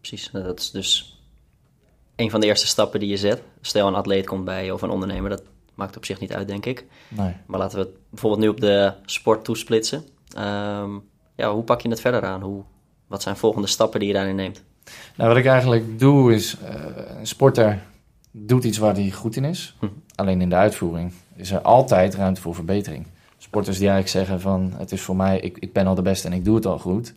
Precies, 0.00 0.30
dat 0.32 0.58
is 0.58 0.70
dus 0.70 1.20
een 2.16 2.30
van 2.30 2.40
de 2.40 2.46
eerste 2.46 2.66
stappen 2.66 3.00
die 3.00 3.08
je 3.08 3.16
zet. 3.16 3.42
Stel 3.60 3.86
een 3.86 3.94
atleet 3.94 4.26
komt 4.26 4.44
bij 4.44 4.64
je 4.64 4.74
of 4.74 4.82
een 4.82 4.90
ondernemer, 4.90 5.30
dat 5.30 5.42
maakt 5.74 5.96
op 5.96 6.04
zich 6.04 6.20
niet 6.20 6.32
uit, 6.32 6.48
denk 6.48 6.66
ik. 6.66 6.84
Nee. 7.08 7.32
Maar 7.46 7.58
laten 7.58 7.78
we 7.78 7.84
het 7.84 7.94
bijvoorbeeld 8.10 8.42
nu 8.42 8.48
op 8.48 8.60
de 8.60 8.92
sport 9.04 9.44
toesplitsen. 9.44 10.04
Ehm, 10.36 10.90
ja, 11.34 11.52
hoe 11.52 11.62
pak 11.62 11.80
je 11.80 11.88
het 11.88 12.00
verder 12.00 12.24
aan? 12.24 12.42
Hoe, 12.42 12.62
wat 13.06 13.22
zijn 13.22 13.36
volgende 13.36 13.66
stappen 13.66 14.00
die 14.00 14.08
je 14.08 14.14
daarin 14.14 14.36
neemt? 14.36 14.62
Nou, 15.16 15.28
wat 15.28 15.38
ik 15.38 15.46
eigenlijk 15.46 15.98
doe 15.98 16.34
is, 16.34 16.56
eh, 16.58 16.74
een 17.18 17.26
sporter 17.26 17.82
doet 18.30 18.64
iets 18.64 18.78
waar 18.78 18.94
hij 18.94 19.10
goed 19.10 19.36
in 19.36 19.44
is. 19.44 19.76
Hm. 19.78 19.86
Alleen 20.14 20.40
in 20.40 20.48
de 20.48 20.54
uitvoering 20.54 21.12
is 21.34 21.50
er 21.50 21.60
altijd 21.60 22.14
ruimte 22.14 22.40
voor 22.40 22.54
verbetering. 22.54 23.06
Sporters 23.50 23.78
die 23.78 23.88
eigenlijk 23.88 24.26
zeggen 24.26 24.40
van, 24.40 24.72
het 24.76 24.92
is 24.92 25.00
voor 25.00 25.16
mij, 25.16 25.40
ik, 25.40 25.56
ik 25.58 25.72
ben 25.72 25.86
al 25.86 25.94
de 25.94 26.02
beste 26.02 26.28
en 26.28 26.32
ik 26.32 26.44
doe 26.44 26.54
het 26.54 26.66
al 26.66 26.78
goed. 26.78 27.14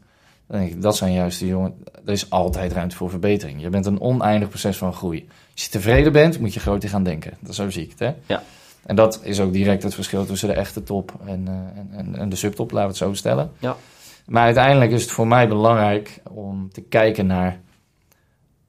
Dan 0.48 0.60
denk 0.60 0.72
ik, 0.72 0.82
dat 0.82 0.98
zijn 0.98 1.14
juist 1.14 1.40
de 1.40 1.48
jongen, 1.48 1.74
er 2.06 2.12
is 2.12 2.30
altijd 2.30 2.72
ruimte 2.72 2.96
voor 2.96 3.10
verbetering. 3.10 3.62
Je 3.62 3.70
bent 3.70 3.86
een 3.86 4.02
oneindig 4.02 4.50
proces 4.50 4.78
van 4.78 4.94
groei. 4.94 5.28
Als 5.54 5.64
je 5.64 5.70
tevreden 5.70 6.12
bent, 6.12 6.40
moet 6.40 6.54
je 6.54 6.60
groter 6.60 6.90
gaan 6.90 7.04
denken. 7.04 7.34
Dat 7.40 7.56
zo 7.56 7.70
zie 7.70 7.84
ik 7.84 7.90
het, 7.90 8.00
hè? 8.00 8.14
Ja. 8.26 8.44
En 8.86 8.96
dat 8.96 9.20
is 9.24 9.40
ook 9.40 9.54
direct 9.54 9.84
het 9.84 9.94
verschil 9.94 10.26
tussen 10.26 10.48
de 10.48 10.54
echte 10.54 10.84
top 10.84 11.14
en, 11.26 11.48
eh, 11.48 11.54
en, 11.54 11.90
en, 11.92 12.16
en 12.16 12.30
de 12.30 12.36
subtop, 12.36 12.72
laten 12.72 12.84
we 12.84 12.88
het 12.88 13.04
zo 13.04 13.14
stellen. 13.14 13.52
Ja. 13.60 13.76
Maar 14.26 14.44
uiteindelijk 14.44 14.92
is 14.92 15.02
het 15.02 15.12
voor 15.12 15.28
mij 15.28 15.48
belangrijk 15.48 16.22
om 16.30 16.72
te 16.72 16.82
kijken 16.82 17.26
naar 17.26 17.60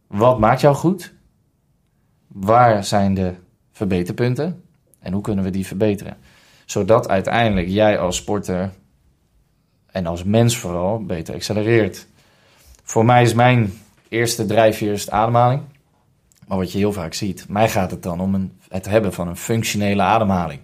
wat 0.07 0.39
maakt 0.39 0.61
jou 0.61 0.75
goed? 0.75 1.13
Waar 2.27 2.85
zijn 2.85 3.15
de 3.15 3.35
verbeterpunten? 3.73 4.63
En 4.99 5.13
hoe 5.13 5.23
kunnen 5.23 5.45
we 5.45 5.51
die 5.51 5.67
verbeteren? 5.67 6.17
Zodat 6.65 7.09
uiteindelijk 7.09 7.69
jij 7.69 7.99
als 7.99 8.17
sporter 8.17 8.71
en 9.87 10.07
als 10.07 10.25
mens 10.25 10.57
vooral 10.57 11.05
beter 11.05 11.35
accelereert. 11.35 12.07
Voor 12.83 13.05
mij 13.05 13.23
is 13.23 13.35
mijn 13.35 13.73
eerste 14.09 14.47
drijfveer 14.47 15.05
ademhaling. 15.09 15.63
Maar 16.47 16.59
wat 16.59 16.73
je 16.73 16.79
heel 16.79 16.93
vaak 16.93 17.15
ziet, 17.15 17.49
mij 17.49 17.69
gaat 17.69 17.91
het 17.91 18.03
dan 18.03 18.21
om 18.21 18.35
een, 18.35 18.59
het 18.69 18.87
hebben 18.87 19.13
van 19.13 19.29
een 19.29 19.37
functionele 19.37 20.03
ademhaling. 20.03 20.61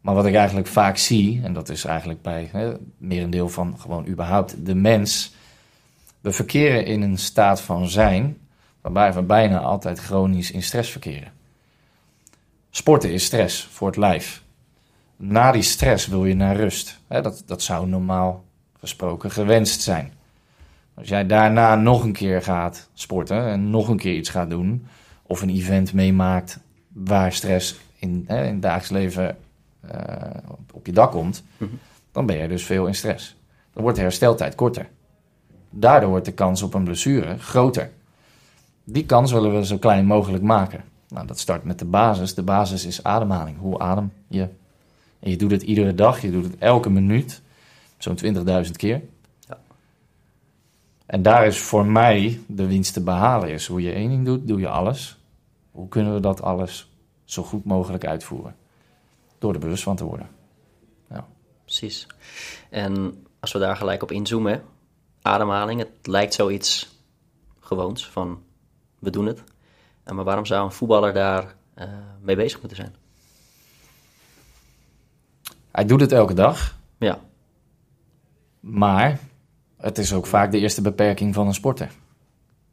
Maar 0.00 0.14
wat 0.14 0.26
ik 0.26 0.34
eigenlijk 0.34 0.66
vaak 0.66 0.96
zie, 0.96 1.40
en 1.44 1.52
dat 1.52 1.68
is 1.68 1.84
eigenlijk 1.84 2.22
bij 2.22 2.48
hè, 2.52 2.72
merendeel 2.98 3.48
van 3.48 3.78
gewoon 3.78 4.06
überhaupt 4.06 4.66
de 4.66 4.74
mens. 4.74 5.34
We 6.20 6.32
verkeren 6.32 6.86
in 6.86 7.02
een 7.02 7.18
staat 7.18 7.60
van 7.60 7.88
zijn, 7.88 8.38
waarbij 8.80 9.12
we 9.12 9.22
bijna 9.22 9.60
altijd 9.60 9.98
chronisch 9.98 10.50
in 10.50 10.62
stress 10.62 10.90
verkeren. 10.90 11.32
Sporten 12.74 13.12
is 13.12 13.24
stress 13.24 13.64
voor 13.72 13.86
het 13.86 13.96
lijf. 13.96 14.42
Na 15.16 15.52
die 15.52 15.62
stress 15.62 16.06
wil 16.06 16.24
je 16.24 16.34
naar 16.34 16.56
rust. 16.56 16.98
Dat, 17.08 17.42
dat 17.46 17.62
zou 17.62 17.86
normaal 17.88 18.44
gesproken 18.78 19.30
gewenst 19.30 19.80
zijn. 19.80 20.12
Als 20.94 21.08
jij 21.08 21.26
daarna 21.26 21.74
nog 21.74 22.04
een 22.04 22.12
keer 22.12 22.42
gaat 22.42 22.88
sporten 22.94 23.46
en 23.46 23.70
nog 23.70 23.88
een 23.88 23.96
keer 23.96 24.14
iets 24.14 24.28
gaat 24.28 24.50
doen, 24.50 24.86
of 25.22 25.42
een 25.42 25.50
event 25.50 25.92
meemaakt 25.92 26.58
waar 26.92 27.32
stress 27.32 27.78
in, 27.98 28.24
in 28.28 28.34
het 28.36 28.62
dagelijks 28.62 28.90
leven 28.90 29.36
eh, 29.80 30.00
op, 30.48 30.60
op 30.72 30.86
je 30.86 30.92
dak 30.92 31.10
komt, 31.10 31.44
Mhm. 31.56 31.70
dan 32.12 32.26
ben 32.26 32.36
je 32.36 32.48
dus 32.48 32.64
veel 32.64 32.86
in 32.86 32.94
stress. 32.94 33.36
Dan 33.72 33.82
wordt 33.82 33.96
de 33.98 34.02
hersteltijd 34.04 34.54
korter. 34.54 34.88
Daardoor 35.70 36.08
wordt 36.10 36.24
de 36.24 36.32
kans 36.32 36.62
op 36.62 36.74
een 36.74 36.84
blessure 36.84 37.38
groter. 37.38 37.90
Die 38.84 39.06
kans 39.06 39.32
willen 39.32 39.54
we 39.54 39.66
zo 39.66 39.78
klein 39.78 40.06
mogelijk 40.06 40.42
maken. 40.42 40.84
Nou, 41.12 41.26
dat 41.26 41.38
start 41.38 41.64
met 41.64 41.78
de 41.78 41.84
basis. 41.84 42.34
De 42.34 42.42
basis 42.42 42.84
is 42.84 43.04
ademhaling. 43.04 43.58
Hoe 43.58 43.78
adem 43.78 44.12
je? 44.26 44.48
En 45.18 45.30
je 45.30 45.36
doet 45.36 45.50
het 45.50 45.62
iedere 45.62 45.94
dag, 45.94 46.20
je 46.20 46.30
doet 46.30 46.44
het 46.44 46.58
elke 46.58 46.90
minuut, 46.90 47.42
zo'n 47.98 48.18
20.000 48.24 48.70
keer. 48.72 49.02
Ja. 49.48 49.58
En 51.06 51.22
daar 51.22 51.46
is 51.46 51.60
voor 51.60 51.86
mij 51.86 52.40
de 52.46 52.66
winst 52.66 52.92
te 52.92 53.00
behalen. 53.00 53.50
Is 53.50 53.66
hoe 53.66 53.82
je 53.82 53.92
één 53.92 54.08
ding 54.08 54.24
doet, 54.24 54.48
doe 54.48 54.60
je 54.60 54.68
alles. 54.68 55.18
Hoe 55.70 55.88
kunnen 55.88 56.14
we 56.14 56.20
dat 56.20 56.42
alles 56.42 56.90
zo 57.24 57.42
goed 57.42 57.64
mogelijk 57.64 58.06
uitvoeren? 58.06 58.56
Door 59.38 59.54
er 59.54 59.60
bewust 59.60 59.82
van 59.82 59.96
te 59.96 60.04
worden. 60.04 60.28
Ja. 61.10 61.26
Precies. 61.64 62.06
En 62.70 63.24
als 63.40 63.52
we 63.52 63.58
daar 63.58 63.76
gelijk 63.76 64.02
op 64.02 64.10
inzoomen, 64.10 64.62
ademhaling, 65.22 65.80
het 65.80 66.06
lijkt 66.06 66.34
zoiets 66.34 66.98
gewoons 67.60 68.08
van 68.08 68.42
we 68.98 69.10
doen 69.10 69.26
het. 69.26 69.42
Maar 70.04 70.24
waarom 70.24 70.46
zou 70.46 70.64
een 70.64 70.72
voetballer 70.72 71.12
daar 71.12 71.54
uh, 71.78 71.84
mee 72.20 72.36
bezig 72.36 72.58
moeten 72.60 72.76
zijn? 72.76 72.94
Hij 75.70 75.84
doet 75.84 76.00
het 76.00 76.12
elke 76.12 76.34
dag. 76.34 76.78
Ja. 76.98 77.18
Maar 78.60 79.18
het 79.76 79.98
is 79.98 80.12
ook 80.12 80.26
vaak 80.26 80.50
de 80.50 80.58
eerste 80.58 80.82
beperking 80.82 81.34
van 81.34 81.46
een 81.46 81.54
sporter. 81.54 81.90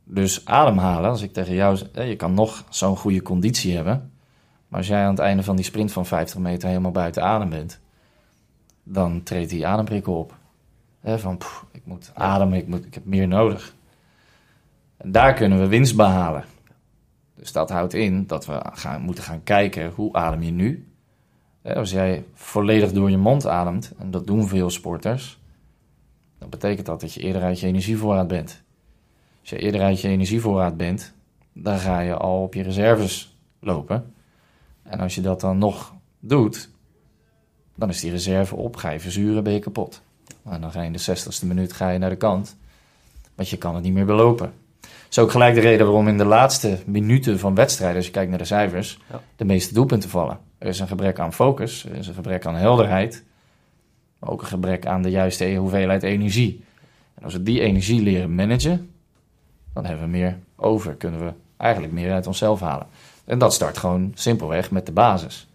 Dus 0.04 0.46
ademhalen, 0.46 1.10
als 1.10 1.22
ik 1.22 1.34
tegen 1.34 1.54
jou 1.54 1.78
zeg, 1.78 2.08
je 2.08 2.16
kan 2.16 2.34
nog 2.34 2.64
zo'n 2.70 2.98
goede 2.98 3.22
conditie 3.22 3.76
hebben. 3.76 4.12
Maar 4.68 4.80
als 4.80 4.88
jij 4.88 5.04
aan 5.04 5.10
het 5.10 5.20
einde 5.20 5.44
van 5.44 5.56
die 5.56 5.66
sprint 5.66 5.92
van 5.92 6.06
50 6.06 6.40
meter 6.40 6.68
helemaal 6.68 6.92
buiten 6.92 7.24
adem 7.24 7.50
bent, 7.50 7.80
dan 8.84 9.24
treedt 9.24 9.50
die 9.50 9.68
ademprikkel 9.68 10.14
op. 10.14 10.36
van, 11.04 11.40
ik 11.72 11.82
moet 11.86 12.12
ademen, 12.14 12.58
ik, 12.58 12.68
moet, 12.68 12.86
ik 12.86 12.94
heb 12.94 13.06
meer 13.06 13.28
nodig. 13.28 13.74
En 14.98 15.12
daar 15.12 15.34
kunnen 15.34 15.60
we 15.60 15.68
winst 15.68 15.96
behalen. 15.96 16.44
Dus 17.39 17.51
dat 17.51 17.69
houdt 17.69 17.93
in 17.93 18.27
dat 18.27 18.46
we 18.46 18.62
gaan, 18.74 19.01
moeten 19.01 19.24
gaan 19.24 19.43
kijken 19.43 19.91
hoe 19.96 20.13
adem 20.13 20.43
je 20.43 20.51
nu. 20.51 20.88
Als 21.63 21.91
jij 21.91 22.24
volledig 22.34 22.91
door 22.91 23.10
je 23.10 23.17
mond 23.17 23.48
ademt, 23.48 23.93
en 23.98 24.12
dat 24.12 24.27
doen 24.27 24.48
veel 24.48 24.69
sporters, 24.69 25.39
dan 26.38 26.50
betekent 26.50 26.86
dat 26.86 27.01
dat 27.01 27.13
je 27.13 27.22
eerder 27.22 27.41
uit 27.41 27.60
je 27.60 27.67
energievoorraad 27.67 28.27
bent. 28.27 28.62
Als 29.39 29.50
je 29.50 29.58
eerder 29.58 29.81
uit 29.81 30.01
je 30.01 30.08
energievoorraad 30.08 30.77
bent, 30.77 31.13
dan 31.53 31.79
ga 31.79 32.00
je 32.00 32.13
al 32.15 32.43
op 32.43 32.53
je 32.53 32.63
reserves 32.63 33.38
lopen. 33.60 34.13
En 34.84 35.00
als 35.00 35.15
je 35.15 35.22
dat 35.22 35.41
dan 35.41 35.58
nog 35.58 35.93
doet, 36.19 36.69
dan 37.75 37.89
is 37.89 38.00
die 38.00 38.12
reserve 38.12 38.55
op, 38.55 38.75
ga 38.75 38.89
je 38.89 39.00
verzuren, 39.00 39.43
ben 39.43 39.53
je 39.53 39.60
kapot. 39.60 40.01
En 40.43 40.62
dan 40.62 40.72
ga 40.72 40.81
je 40.81 40.86
in 40.86 40.93
de 40.93 41.17
60ste 41.17 41.48
minuut 41.48 41.74
ga 41.74 41.89
je 41.89 42.00
naar 42.00 42.10
de 42.10 42.15
kant, 42.15 42.58
want 43.36 43.50
je 43.50 43.58
kan 43.58 43.75
het 43.75 43.84
niet 43.84 43.93
meer 43.93 44.05
belopen 44.05 44.53
is 45.10 45.20
ook 45.20 45.32
gelijk 45.32 45.54
de 45.54 45.62
reden 45.62 45.86
waarom 45.86 46.08
in 46.08 46.18
de 46.18 46.25
laatste 46.25 46.78
minuten 46.86 47.39
van 47.39 47.56
wedstrijden, 47.56 47.98
als 47.98 48.06
je 48.06 48.12
kijkt 48.12 48.30
naar 48.30 48.39
de 48.39 48.46
cijfers, 48.46 49.00
de 49.36 49.46
meeste 49.46 49.74
doelpunten 49.74 50.10
vallen. 50.10 50.39
Er 50.58 50.68
is 50.68 50.80
een 50.80 50.88
gebrek 50.88 51.20
aan 51.20 51.34
focus, 51.34 51.86
er 51.86 51.96
is 51.96 52.08
een 52.08 52.13
gebrek 52.13 52.46
aan 52.46 52.56
helderheid, 52.56 53.24
maar 54.20 54.30
ook 54.30 54.42
een 54.42 54.48
gebrek 54.48 54.86
aan 54.86 55.01
de 55.01 55.10
juiste 55.10 55.56
hoeveelheid 55.56 56.04
energie. 56.04 56.63
En 57.16 57.24
als 57.24 57.34
we 57.34 57.44
die 57.44 57.62
energie 57.62 58.01
leren 58.01 58.36
managen, 58.36 58.92
dan 59.74 59.86
hebben 59.86 60.06
we 60.06 60.12
meer 60.12 60.38
over, 60.56 60.96
kunnen 60.96 61.25
we 61.25 61.32
eigenlijk 61.58 61.94
meer 61.94 62.12
uit 62.12 62.28
onszelf 62.28 62.60
halen. 62.60 62.88
En 63.25 63.39
dat 63.39 63.54
start 63.54 63.78
gewoon 63.78 64.12
simpelweg 64.16 64.72
met 64.72 64.86
de 64.86 64.92
basis. 64.92 65.48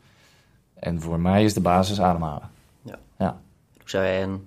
En 0.75 1.01
voor 1.01 1.21
mij 1.21 1.45
is 1.45 1.55
de 1.55 1.61
basis 1.61 2.01
ademhalen. 2.01 2.51
Ja. 2.83 2.99
ja. 3.19 3.41
Hoe 3.73 3.91
zou 3.91 4.05
jij 4.05 4.23
een, 4.23 4.47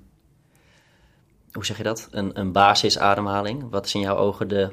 hoe 1.51 1.65
zeg 1.65 1.77
je 1.77 1.83
dat? 1.83 2.07
Een, 2.11 2.39
een 2.39 2.51
basisademhaling. 2.51 3.69
Wat 3.69 3.85
is 3.85 3.93
in 3.93 4.01
jouw 4.01 4.15
ogen 4.15 4.47
de 4.47 4.71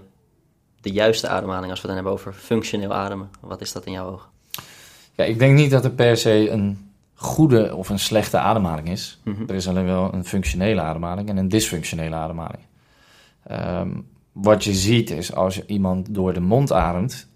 de 0.84 0.92
juiste 0.92 1.28
ademhaling 1.28 1.70
als 1.70 1.80
we 1.80 1.88
het 1.88 1.96
dan 1.96 2.04
hebben 2.04 2.12
over 2.12 2.32
functioneel 2.32 2.94
ademen? 2.94 3.30
Wat 3.40 3.60
is 3.60 3.72
dat 3.72 3.84
in 3.84 3.92
jouw 3.92 4.10
ogen? 4.10 4.28
Ja, 5.14 5.24
ik 5.24 5.38
denk 5.38 5.56
niet 5.56 5.70
dat 5.70 5.84
er 5.84 5.90
per 5.90 6.16
se 6.16 6.50
een 6.50 6.92
goede 7.14 7.74
of 7.74 7.88
een 7.88 7.98
slechte 7.98 8.38
ademhaling 8.38 8.88
is. 8.88 9.20
Mhm. 9.22 9.42
Er 9.46 9.54
is 9.54 9.68
alleen 9.68 9.84
wel 9.84 10.14
een 10.14 10.24
functionele 10.24 10.80
ademhaling 10.80 11.28
en 11.28 11.36
een 11.36 11.48
dysfunctionele 11.48 12.14
ademhaling. 12.14 12.62
Ehm, 13.42 13.90
wat 14.32 14.64
je 14.64 14.72
ziet 14.72 15.10
is 15.10 15.34
als 15.34 15.54
je 15.54 15.66
iemand 15.66 16.14
door 16.14 16.32
de 16.32 16.40
mond 16.40 16.72
ademt, 16.72 17.28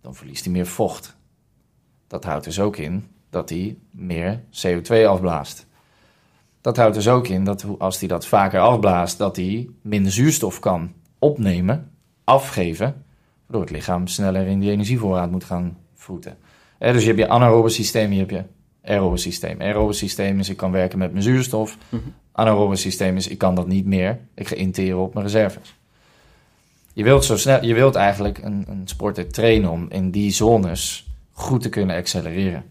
dan 0.00 0.14
verliest 0.14 0.44
hij 0.44 0.52
meer 0.52 0.66
vocht. 0.66 1.16
Dat 2.06 2.24
houdt 2.24 2.44
dus 2.44 2.60
ook 2.60 2.76
in 2.76 3.08
dat 3.30 3.48
hij 3.48 3.76
meer 3.90 4.40
CO2 4.50 5.06
afblaast. 5.06 5.66
Dat 6.60 6.76
houdt 6.76 6.94
dus 6.94 7.08
ook 7.08 7.28
in 7.28 7.44
dat 7.44 7.66
als 7.78 7.98
hij 7.98 8.08
dat 8.08 8.26
vaker 8.26 8.60
afblaast, 8.60 9.18
dat 9.18 9.36
hij 9.36 9.68
minder 9.80 10.12
zuurstof 10.12 10.58
kan 10.58 10.92
opnemen 11.18 11.91
afgeven, 12.24 13.04
waardoor 13.46 13.60
het 13.60 13.70
lichaam 13.70 14.06
sneller 14.06 14.46
in 14.46 14.60
die 14.60 14.70
energievoorraad 14.70 15.30
moet 15.30 15.44
gaan 15.44 15.76
voeten. 15.94 16.36
dus 16.78 17.00
je 17.00 17.06
hebt 17.06 17.18
je 17.18 17.28
anaerobe 17.28 17.68
systeem, 17.68 18.12
je 18.12 18.18
hebt 18.18 18.30
je 18.30 18.44
aerobe 18.84 19.16
systeem. 19.16 19.60
Aerobe 19.60 19.92
systeem 19.92 20.38
is 20.38 20.48
ik 20.48 20.56
kan 20.56 20.70
werken 20.70 20.98
met 20.98 21.10
mijn 21.10 21.22
zuurstof. 21.22 21.76
Mhm. 21.88 22.02
Anaerobe 22.32 22.76
systeem 22.76 23.16
is 23.16 23.28
ik 23.28 23.38
kan 23.38 23.54
dat 23.54 23.66
niet 23.66 23.86
meer. 23.86 24.18
Ik 24.34 24.48
ga 24.48 24.54
interen 24.54 24.98
op 24.98 25.14
mijn 25.14 25.26
reserves. 25.26 25.74
Je 26.92 27.04
wilt, 27.04 27.24
zo 27.24 27.36
snel, 27.36 27.64
je 27.64 27.74
wilt 27.74 27.94
eigenlijk 27.94 28.38
een, 28.38 28.64
een 28.68 28.82
sporter 28.84 29.28
trainen 29.28 29.70
om 29.70 29.86
in 29.88 30.10
die 30.10 30.30
zones 30.30 31.10
goed 31.32 31.62
te 31.62 31.68
kunnen 31.68 31.96
accelereren. 31.96 32.64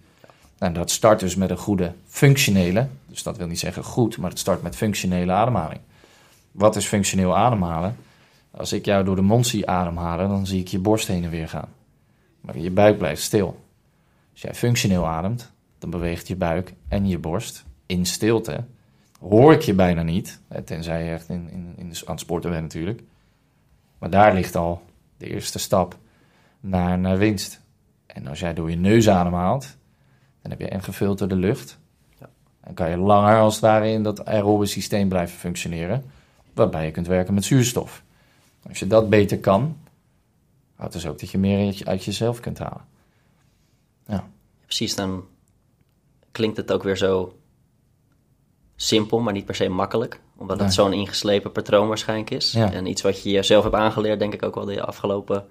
En 0.58 0.74
dat 0.74 0.92
start 0.92 1.20
dus 1.20 1.36
met 1.36 1.50
een 1.50 1.58
goede 1.58 1.94
functionele, 2.08 2.88
dus 3.06 3.24
dat 3.24 3.38
wil 3.38 3.48
niet 3.48 3.60
zeggen 3.60 3.84
goed, 3.84 4.18
maar 4.18 4.30
het 4.30 4.40
start 4.40 4.62
met 4.62 4.76
functionele 4.76 5.32
ademhaling. 5.32 5.80
Wat 6.52 6.76
is 6.76 6.86
functioneel 6.86 7.38
ademhalen? 7.38 7.96
Als 8.52 8.74
ik 8.74 8.86
jou 8.86 9.04
door 9.04 9.16
de 9.16 9.22
mond 9.22 9.48
zie 9.48 9.68
ademhalen, 9.68 10.30
dan 10.30 10.48
zie 10.48 10.60
ik 10.60 10.68
je 10.68 10.80
borst 10.80 11.08
heen 11.08 11.24
en 11.24 11.30
weer 11.30 11.50
gaan. 11.50 11.70
Maar 12.42 12.58
je 12.58 12.72
buik 12.72 12.98
blijft 12.98 13.22
stil. 13.22 13.60
Als 14.32 14.42
jij 14.42 14.54
functioneel 14.54 15.08
ademt, 15.08 15.52
dan 15.80 15.90
beweegt 15.90 16.28
je 16.28 16.36
buik 16.36 16.74
en 16.88 17.08
je 17.08 17.18
borst 17.18 17.66
in 17.86 18.06
stilte. 18.06 18.64
Hoor 19.20 19.54
ik 19.54 19.62
je 19.62 19.74
bijna 19.74 20.04
niet, 20.04 20.40
tenzij 20.66 21.04
je 21.04 21.12
echt 21.12 21.30
in, 21.30 21.50
in, 21.52 21.74
in 21.78 21.90
de, 21.90 22.02
aan 22.06 22.12
het 22.12 22.20
sporten 22.20 22.50
bent 22.50 22.64
natuurlijk. 22.64 23.04
Maar 23.98 24.10
daar 24.10 24.34
ligt 24.34 24.56
al 24.56 24.82
de 25.18 25.28
eerste 25.28 25.60
stap 25.60 25.98
naar, 26.60 27.00
naar 27.00 27.18
winst. 27.18 27.62
En 28.06 28.28
als 28.28 28.40
jij 28.40 28.54
door 28.54 28.70
je 28.70 28.76
neus 28.76 29.10
ademhaalt, 29.10 29.78
dan 30.42 30.52
heb 30.52 30.60
je 30.60 30.68
en 30.68 30.84
gefilterde 30.84 31.36
lucht. 31.36 31.80
Ja. 32.20 32.30
Dan 32.64 32.74
kan 32.74 32.90
je 32.90 32.98
langer 32.98 33.40
als 33.40 33.54
het 33.54 33.64
ware 33.64 33.92
in 33.92 34.04
dat 34.04 34.26
aerobe 34.26 34.66
systeem 34.66 35.10
blijven 35.10 35.38
functioneren. 35.38 36.04
Waarbij 36.54 36.86
je 36.86 36.92
kunt 36.92 37.08
werken 37.08 37.34
met 37.34 37.46
zuurstof. 37.46 38.04
Als 38.68 38.80
je 38.80 38.88
dat 38.88 39.10
beter 39.10 39.40
kan, 39.40 39.78
houdt 40.76 40.94
dus 40.94 41.08
ook 41.08 41.20
dat 41.20 41.30
je 41.30 41.38
meer 41.38 41.82
uit 41.86 42.04
jezelf 42.04 42.40
kunt 42.40 42.60
halen. 42.60 42.86
Ja. 44.08 44.30
Precies, 44.66 44.96
dan 44.96 45.26
klinkt 46.32 46.58
het 46.58 46.72
ook 46.72 46.84
weer 46.84 46.98
zo 46.98 47.36
simpel, 48.76 49.20
maar 49.20 49.34
niet 49.34 49.46
per 49.46 49.56
se 49.56 49.70
makkelijk. 49.70 50.20
Omdat 50.38 50.60
het 50.60 50.74
zo'n 50.74 50.94
ingeslepen 50.94 51.52
patroon 51.52 51.88
waarschijnlijk 51.88 52.30
is. 52.30 52.54
En 52.54 52.86
iets 52.86 53.02
wat 53.02 53.24
je 53.24 53.30
jezelf 53.30 53.64
hebt 53.64 53.76
aangeleerd, 53.76 54.20
denk 54.20 54.34
ik 54.34 54.44
ook 54.44 54.56
wel 54.56 54.66
de 54.66 54.84
afgelopen 54.84 55.46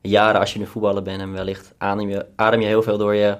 jaren 0.00 0.40
als 0.40 0.52
je 0.52 0.58
nu 0.58 0.66
voetballer 0.66 1.02
bent. 1.02 1.20
En 1.20 1.32
wellicht 1.32 1.74
adem 1.78 2.08
je, 2.08 2.26
adem 2.36 2.60
je 2.60 2.66
heel 2.66 2.82
veel 2.82 2.98
door 2.98 3.14
je, 3.14 3.38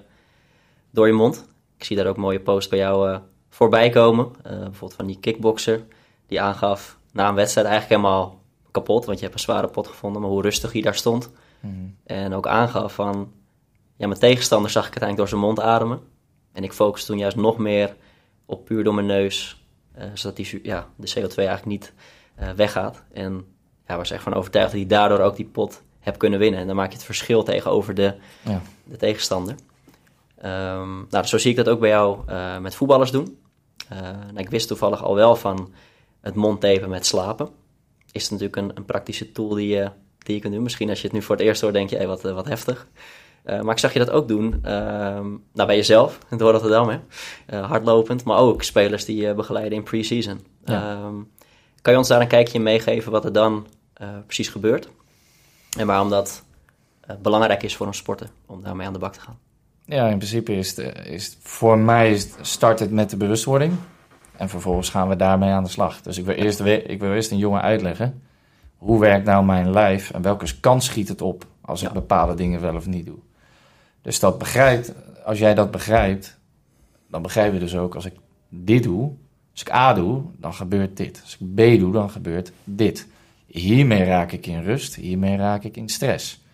door 0.90 1.07
je 1.07 1.12
mond. 1.12 1.46
Ik 1.76 1.85
zie 1.85 1.96
daar 1.96 2.07
ook 2.07 2.16
mooie 2.16 2.40
posts 2.40 2.70
bij 2.70 2.78
jou 2.78 3.11
uh, 3.11 3.18
voorbij 3.48 3.90
komen. 3.90 4.26
Uh, 4.26 4.42
bijvoorbeeld 4.42 4.94
van 4.94 5.07
die 5.07 5.18
kickboxer 5.20 5.85
die 6.26 6.40
aangaf 6.40 6.98
na 7.12 7.28
een 7.28 7.35
wedstrijd 7.35 7.66
eigenlijk 7.66 8.00
helemaal 8.00 8.38
kapot, 8.70 9.04
want 9.04 9.18
je 9.18 9.24
hebt 9.24 9.37
een 9.37 9.44
zware 9.44 9.68
pot 9.68 9.87
gevonden, 9.87 10.22
maar 10.22 10.31
hoe 10.31 10.42
rustig 10.42 10.72
hij 10.72 10.83
daar 10.83 10.94
stond. 10.94 11.31
Mhm. 11.61 11.72
En 12.04 12.35
ook 12.35 12.46
aangaf 12.46 12.94
van, 12.94 13.33
ja, 13.96 14.07
mijn 14.07 14.20
tegenstander 14.20 14.70
zag 14.70 14.87
ik 14.87 15.00
uiteindelijk 15.00 15.31
door 15.31 15.38
zijn 15.38 15.48
mond 15.48 15.61
ademen. 15.61 16.00
En 16.52 16.64
ik 16.64 16.72
focus 16.72 17.04
toen 17.04 17.18
juist 17.18 17.37
nog 17.37 17.59
meer 17.59 17.96
op 18.46 18.64
puur 18.64 18.85
door 18.85 18.94
mijn 18.94 19.07
neus, 19.07 19.64
uh, 19.98 20.04
zodat 20.14 20.37
die, 20.37 20.61
ja, 20.62 20.88
de 20.96 21.09
CO2 21.09 21.35
eigenlijk 21.35 21.64
niet 21.64 21.92
uh, 22.40 22.50
weggaat. 22.50 23.02
En 23.12 23.44
ja, 23.87 23.96
was 23.96 24.11
echt 24.11 24.22
van 24.22 24.35
overtuigd 24.35 24.70
dat 24.70 24.81
hij 24.81 24.88
daardoor 24.88 25.18
ook 25.18 25.37
die 25.37 25.46
pot 25.46 25.83
heb 26.00 26.18
kunnen 26.18 26.38
winnen. 26.38 26.61
En 26.61 26.66
dan 26.66 26.76
maak 26.76 26.88
je 26.88 26.96
het 26.96 27.04
verschil 27.04 27.42
tegenover 27.42 27.94
de, 27.94 28.14
ja. 28.42 28.62
de 28.85 28.96
tegenstander. 28.96 29.54
Um, 30.44 31.07
nou, 31.11 31.24
zo 31.24 31.38
zie 31.38 31.50
ik 31.50 31.57
dat 31.57 31.68
ook 31.68 31.81
bij 31.81 31.88
jou 31.88 32.18
uh, 32.28 32.59
met 32.59 32.74
voetballers 32.74 33.11
doen. 33.11 33.38
Nou, 33.88 34.37
ik 34.37 34.50
wist 34.50 34.68
toevallig 34.68 35.02
al 35.02 35.14
wel 35.14 35.37
van 35.37 35.72
het 36.20 36.35
mondtapen 36.35 36.88
met 36.88 37.07
slapen 37.07 37.48
is 38.12 38.23
het 38.23 38.31
natuurlijk 38.31 38.57
een, 38.57 38.71
een, 38.75 38.85
praktische 38.85 39.33
tool 39.33 39.49
die 39.49 39.68
je, 39.68 39.90
die 40.18 40.35
je 40.35 40.40
kunt 40.40 40.53
doen. 40.53 40.62
Misschien 40.62 40.88
als 40.88 41.01
je 41.01 41.07
het 41.07 41.16
nu 41.16 41.23
voor 41.23 41.37
het 41.37 41.44
eerst 41.44 41.61
hoort, 41.61 41.73
denk 41.73 41.90
je, 41.90 41.97
hey, 41.97 42.07
wat, 42.07 42.23
wat 42.23 42.47
heftig. 42.47 42.88
Uh, 43.44 43.61
maar 43.61 43.75
ik 43.75 43.81
zag 43.81 43.92
je 43.92 43.99
dat 43.99 44.11
ook 44.11 44.29
doen, 44.29 44.55
uh, 44.64 44.71
nou, 45.53 45.66
bij 45.66 45.77
jezelf, 45.77 46.18
in 46.31 46.38
Rotterdam, 46.38 46.88
hè? 46.88 46.99
Uh, 47.51 47.68
hardlopend, 47.68 48.25
maar 48.25 48.38
ook 48.38 48.62
spelers 48.62 49.05
die 49.05 49.23
je 49.23 49.35
begeleiden 49.35 49.79
in 49.79 49.85
pre-season. 49.85 50.40
Ja. 50.64 50.90
Ehm, 50.90 51.14
kan 51.83 51.92
je 51.92 51.99
ons 51.99 52.09
daar 52.09 52.21
een 52.21 52.29
kijkje 52.29 52.61
meegeven 52.61 53.12
wat 53.12 53.25
er 53.25 53.33
dan 53.33 53.66
precies 54.27 54.49
gebeurt? 54.49 54.88
En 55.79 55.87
waarom 55.87 56.09
dat 56.09 56.42
belangrijk 57.23 57.62
is 57.62 57.77
voor 57.77 57.87
een 57.87 57.94
sporter 57.94 58.29
om 58.47 58.62
daarmee 58.62 58.87
aan 58.87 58.92
de 58.92 58.99
bak 58.99 59.12
te 59.12 59.21
gaan? 59.21 59.38
Ja, 59.85 60.09
in 60.09 60.16
principe 60.16 60.53
is, 60.53 60.77
het, 60.77 61.07
is 61.07 61.37
voor 61.40 61.79
mij 61.79 62.12
is, 62.12 62.29
start 62.40 62.79
het 62.79 62.90
met 62.90 63.11
de 63.11 63.16
bewustwording. 63.16 63.73
En 64.38 64.48
vervolgens 64.48 64.90
gaan 64.90 65.09
we 65.09 65.16
daarmee 65.16 65.51
aan 65.51 65.64
de 65.64 65.70
slag. 65.70 66.03
Dus 66.03 66.18
ik 66.18 66.24
wil 66.24 66.35
eerst, 66.35 66.61
ik 66.61 67.01
wil 67.01 67.12
eerst 67.12 67.31
een 67.31 67.38
jongen 67.38 67.62
uitleggen. 67.62 68.22
Hoe 68.77 69.01
werkt 69.01 69.24
nou 69.24 69.44
mijn 69.44 69.70
lijf 69.70 70.11
en 70.11 70.22
welke 70.22 70.61
kans 70.61 70.85
schiet 70.85 71.09
het 71.09 71.22
op 71.22 71.46
als 71.61 71.83
ik 71.83 71.92
bepaalde 71.92 72.35
dingen 72.35 72.61
wel 72.61 72.74
of 72.74 72.87
niet 72.87 73.07
doe. 73.07 73.18
Dus 74.03 74.20
dat 74.20 74.38
begrijpt, 74.38 74.92
als 75.24 75.38
jij 75.38 75.55
dat 75.55 75.70
begrijpt, 75.70 76.38
dan 77.07 77.22
begrijp 77.22 77.53
je 77.53 77.59
dus 77.59 77.77
ook 77.77 77.94
als 77.94 78.05
ik 78.05 78.12
dit 78.48 78.83
doe, 78.83 79.12
als 79.53 79.61
ik 79.61 79.72
A 79.72 79.94
doe, 79.94 80.22
dan 80.37 80.55
gebeurt 80.55 80.96
dit. 80.96 81.20
Als 81.22 81.37
ik 81.40 81.55
B 81.55 81.81
doe, 81.81 81.92
dan 81.92 82.11
gebeurt 82.11 82.53
dit. 82.64 83.07
Hiermee 83.46 84.05
raak 84.05 84.33
ik 84.33 84.46
in 84.46 84.62
rust, 84.62 84.94
hiermee 84.94 85.37
raak 85.37 85.64
ik 85.64 85.77
in 85.77 85.88
stress. 85.88 86.44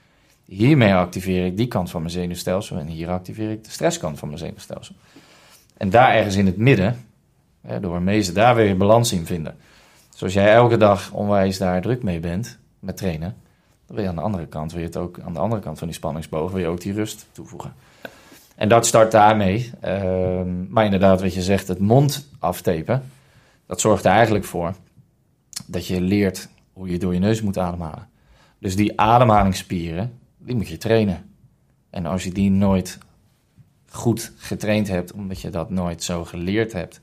Hiermee 0.45 0.95
activeer 0.95 1.47
ik 1.47 1.57
die 1.57 1.69
kant 1.69 1.91
van 1.91 2.01
mijn 2.01 2.13
zenuwstelsel 2.13 2.79
en 2.79 2.87
hier 2.87 3.09
activeer 3.09 3.51
ik 3.51 3.65
de 3.65 3.71
stresskant 3.71 4.19
van 4.19 4.29
mijn 4.29 4.41
zenuwstelsel. 4.41 4.95
En 5.77 5.91
daar 5.91 6.15
ergens 6.15 6.37
in 6.37 6.47
het 6.47 6.57
midden, 6.57 7.07
door 7.81 8.03
meeste 8.03 8.33
daar 8.33 8.55
weer 8.55 8.77
balans 8.77 9.13
in 9.13 9.27
vinden. 9.27 9.57
Zoals 10.15 10.33
jij 10.33 10.55
elke 10.55 10.77
dag 10.77 11.13
onwijs 11.13 11.59
daar 11.59 11.81
druk 11.81 12.03
mee 12.03 12.21
bent 12.21 12.59
met 12.79 12.97
trainen, 12.97 13.37
dan 13.87 13.97
wil 13.97 14.05
je 14.05 14.11
aan 14.11 14.17
de 14.17 14.21
andere 14.21 14.47
kant, 14.47 14.73
wil 14.73 14.81
je 14.81 14.87
het 14.87 14.97
ook 14.97 15.19
aan 15.21 15.33
de 15.33 15.39
andere 15.39 15.63
kant 15.63 15.79
van 15.79 15.87
die 15.87 15.97
spanningsboog, 15.97 16.51
wil 16.51 16.61
je 16.61 16.67
ook 16.67 16.81
die 16.81 16.93
rust 16.93 17.27
toevoegen. 17.33 17.75
En 18.55 18.69
dat 18.69 18.87
start 18.87 19.13
daarmee. 19.13 19.71
Ehm, 19.81 20.73
maar 20.73 20.85
inderdaad, 20.85 21.21
wat 21.21 21.35
je 21.35 21.43
zegt, 21.43 21.69
het 21.69 21.79
mond 21.79 22.29
aftapen, 22.39 23.03
dat 23.67 23.81
zorgt 23.81 24.05
er 24.05 24.11
eigenlijk 24.11 24.45
voor 24.45 24.75
dat 25.67 25.87
je 25.87 26.01
leert 26.01 26.49
hoe 26.73 26.89
je 26.89 26.99
door 26.99 27.15
je 27.15 27.21
neus 27.21 27.43
moet 27.43 27.59
ademhalen. 27.59 28.09
Dus 28.59 28.77
die 28.77 29.01
ademhalingsspieren, 29.01 30.19
die 30.39 30.57
moet 30.57 30.69
je 30.69 30.77
trainen. 30.77 31.31
En 31.91 32.07
als 32.07 32.25
je 32.25 32.33
die 32.33 32.51
nooit 32.51 32.99
goed 33.91 34.33
getraind 34.37 34.89
hebt, 34.89 35.13
omdat 35.13 35.41
je 35.41 35.51
dat 35.51 35.71
nooit 35.71 36.03
zo 36.03 36.25
geleerd 36.25 36.73
hebt 36.73 37.01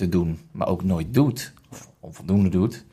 te 0.00 0.08
doen, 0.08 0.38
maar 0.50 0.68
ook 0.68 0.84
nooit 0.84 1.14
doet, 1.14 1.52
of 1.70 1.88
onvoldoende 2.00 2.48
doet, 2.48 2.84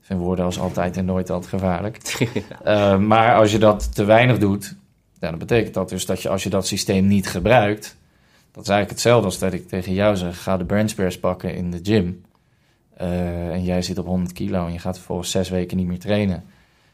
zijn 0.00 0.18
woorden 0.18 0.44
als 0.44 0.58
altijd 0.58 0.96
en 0.96 1.04
nooit 1.04 1.30
altijd 1.30 1.50
gevaarlijk. 1.50 2.20
Uh, 2.64 2.98
maar 3.12 3.34
als 3.34 3.52
je 3.52 3.58
dat 3.58 3.94
te 3.94 4.04
weinig 4.04 4.38
doet, 4.38 4.74
ja, 5.18 5.30
dan 5.30 5.38
betekent 5.38 5.74
dat 5.74 5.88
dus 5.88 6.06
dat 6.06 6.22
je 6.22 6.28
als 6.28 6.42
je 6.42 6.50
dat 6.50 6.66
systeem 6.66 7.06
niet 7.06 7.28
gebruikt, 7.28 7.96
dat 8.52 8.62
is 8.62 8.68
eigenlijk 8.68 8.90
hetzelfde 8.90 9.26
als 9.26 9.38
dat 9.38 9.52
ik 9.52 9.68
tegen 9.68 9.92
jou 9.92 10.16
zeg, 10.16 10.42
ga 10.42 10.56
de 10.56 10.64
bench 10.64 11.20
pakken 11.20 11.54
in 11.54 11.70
de 11.70 11.80
gym. 11.82 12.24
Uh, 13.00 13.48
en 13.48 13.64
jij 13.64 13.82
zit 13.82 13.98
op 13.98 14.06
100 14.06 14.32
kilo 14.32 14.66
en 14.66 14.72
je 14.72 14.78
gaat 14.78 14.96
vervolgens 14.96 15.30
zes 15.30 15.48
weken 15.48 15.76
niet 15.76 15.86
meer 15.86 15.98
trainen. 15.98 16.44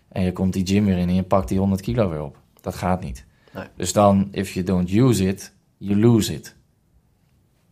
En 0.09 0.22
je 0.22 0.33
komt 0.33 0.52
die 0.52 0.66
gym 0.66 0.85
weer 0.85 0.98
in 0.98 1.09
en 1.09 1.14
je 1.14 1.22
pakt 1.22 1.48
die 1.48 1.59
100 1.59 1.80
kilo 1.80 2.09
weer 2.09 2.22
op. 2.22 2.37
Dat 2.61 2.74
gaat 2.74 3.00
niet. 3.00 3.24
Nee. 3.54 3.64
Dus 3.76 3.92
dan, 3.92 4.28
if 4.30 4.52
you 4.52 4.64
don't 4.64 4.90
use 4.90 5.26
it, 5.26 5.52
you 5.76 6.00
lose 6.00 6.35
it. 6.35 6.54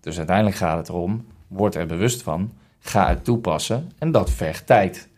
Dus 0.01 0.19
uiteindelijk 0.19 0.57
gaat 0.57 0.79
het 0.79 0.89
erom, 0.89 1.27
word 1.49 1.75
er 1.75 1.87
bewust 1.87 2.23
van, 2.23 2.53
ga 2.79 3.09
het 3.09 3.25
toepassen 3.25 3.93
en 3.99 4.11
dat 4.11 4.31
vergt 4.31 4.67
tijd. 4.67 5.09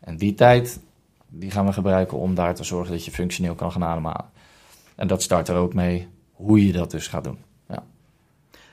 En 0.00 0.16
die 0.16 0.34
tijd, 0.34 0.80
die 1.28 1.50
gaan 1.50 1.66
we 1.66 1.72
gebruiken 1.72 2.18
om 2.18 2.34
daar 2.34 2.54
te 2.54 2.64
zorgen 2.64 2.92
dat 2.92 3.04
je 3.04 3.10
functioneel 3.10 3.54
kan 3.54 3.72
gaan 3.72 3.84
ademhalen. 3.84 4.30
En 4.94 5.06
dat 5.06 5.22
start 5.22 5.48
er 5.48 5.56
ook 5.56 5.74
mee 5.74 6.08
hoe 6.32 6.66
je 6.66 6.72
dat 6.72 6.90
dus 6.90 7.06
gaat 7.06 7.24
doen. 7.24 7.38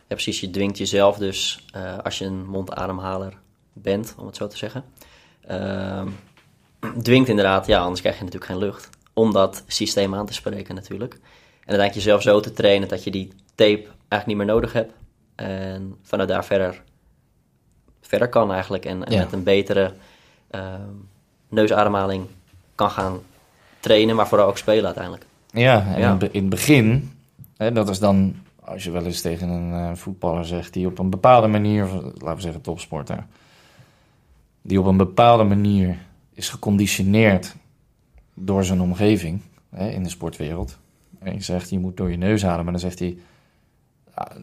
Ja, 0.07 0.15
precies. 0.15 0.39
Je 0.39 0.49
dwingt 0.49 0.77
jezelf 0.77 1.17
dus, 1.17 1.65
uh, 1.75 1.97
als 1.97 2.17
je 2.17 2.25
een 2.25 2.45
mondademhaler 2.45 3.33
bent, 3.73 4.15
om 4.17 4.25
het 4.25 4.35
zo 4.35 4.47
te 4.47 4.57
zeggen, 4.57 4.83
uh, 5.49 6.05
dwingt 7.01 7.29
inderdaad, 7.29 7.67
ja, 7.67 7.79
anders 7.81 8.01
krijg 8.01 8.17
je 8.17 8.23
natuurlijk 8.23 8.51
geen 8.51 8.61
lucht, 8.61 8.89
om 9.13 9.33
dat 9.33 9.63
systeem 9.67 10.15
aan 10.15 10.25
te 10.25 10.33
spreken 10.33 10.75
natuurlijk. 10.75 11.13
En 11.13 11.73
uiteindelijk 11.73 11.93
jezelf 11.93 12.21
zo 12.21 12.39
te 12.39 12.53
trainen 12.53 12.87
dat 12.87 13.03
je 13.03 13.11
die 13.11 13.33
tape 13.55 13.83
eigenlijk 13.83 14.25
niet 14.25 14.37
meer 14.37 14.45
nodig 14.45 14.73
hebt. 14.73 14.93
En 15.37 15.95
vanuit 16.01 16.29
daar 16.29 16.45
verder, 16.45 16.83
verder 18.01 18.29
kan 18.29 18.51
eigenlijk. 18.51 18.85
En, 18.85 19.03
en 19.03 19.17
met 19.17 19.33
een 19.33 19.43
betere 19.43 19.93
uh, 20.51 20.73
neusademhaling 21.49 22.25
kan 22.75 22.89
gaan 22.89 23.19
trainen, 23.79 24.15
maar 24.15 24.27
vooral 24.27 24.47
ook 24.47 24.57
spelen 24.57 24.85
uiteindelijk. 24.85 25.25
Ja, 25.51 25.95
en 25.95 26.19
in 26.31 26.41
het 26.41 26.49
begin, 26.49 27.11
hè, 27.57 27.71
dat 27.71 27.89
is 27.89 27.99
dan 27.99 28.35
als 28.67 28.83
je 28.83 28.91
wel 28.91 29.05
eens 29.05 29.21
tegen 29.21 29.49
een 29.49 29.89
uh, 29.89 29.95
voetballer 29.95 30.45
zegt 30.45 30.73
die 30.73 30.87
op 30.87 30.99
een 30.99 31.09
bepaalde 31.09 31.47
manier, 31.47 31.87
laten 32.17 32.35
we 32.35 32.41
zeggen 32.41 32.61
topsporter, 32.61 33.25
die 34.61 34.79
op 34.79 34.85
een 34.85 34.97
bepaalde 34.97 35.43
manier 35.43 35.97
is 36.33 36.49
geconditioneerd 36.49 37.55
door 38.33 38.63
zijn 38.63 38.81
omgeving 38.81 39.41
hè, 39.69 39.89
in 39.89 40.03
de 40.03 40.09
sportwereld. 40.09 40.77
En 41.19 41.33
je 41.33 41.41
zegt, 41.41 41.69
je 41.69 41.79
moet 41.79 41.97
door 41.97 42.11
je 42.11 42.17
neus 42.17 42.43
halen, 42.43 42.63
maar 42.63 42.73
dan 42.73 42.81
zegt 42.81 42.99
hij, 42.99 43.17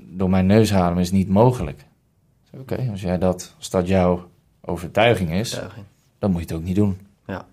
door 0.03 0.31
mijn 0.31 0.47
neus 0.47 0.71
halen 0.71 0.99
is 0.99 1.11
niet 1.11 1.29
mogelijk. 1.29 1.85
Oké, 2.53 2.89
als 2.91 3.01
jij 3.01 3.19
dat, 3.19 3.55
als 3.59 3.71
dat 3.71 3.89
jouw 3.89 4.29
overtuiging 4.61 5.33
is, 5.33 5.49
overtuiging. 5.49 5.87
dan 6.19 6.31
moet 6.31 6.41
je 6.41 6.47
het 6.47 6.57
ook 6.57 6.65
niet 6.65 6.77
doen. 6.77 6.99
Ja. 7.27 7.47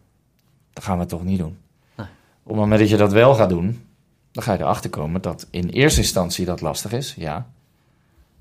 Dan 0.74 0.84
gaan 0.84 0.96
we 0.96 1.00
het 1.00 1.10
toch 1.10 1.24
niet 1.24 1.40
doen. 1.40 1.58
Nee. 1.96 2.08
Op 2.44 2.52
het 2.52 2.56
moment 2.56 2.80
dat 2.80 2.90
je 2.90 2.98
dat 2.98 3.12
wel 3.12 3.36
gaat 3.36 3.50
doen, 3.50 3.86
dan 4.32 4.44
ga 4.44 4.54
je 4.54 4.60
erachter 4.60 4.90
komen 4.90 5.22
dat 5.22 5.48
in 5.50 5.70
eerste 5.70 6.00
instantie 6.00 6.46
dat 6.46 6.62
lastig 6.62 6.92
is, 6.92 7.16
ja. 7.18 7.48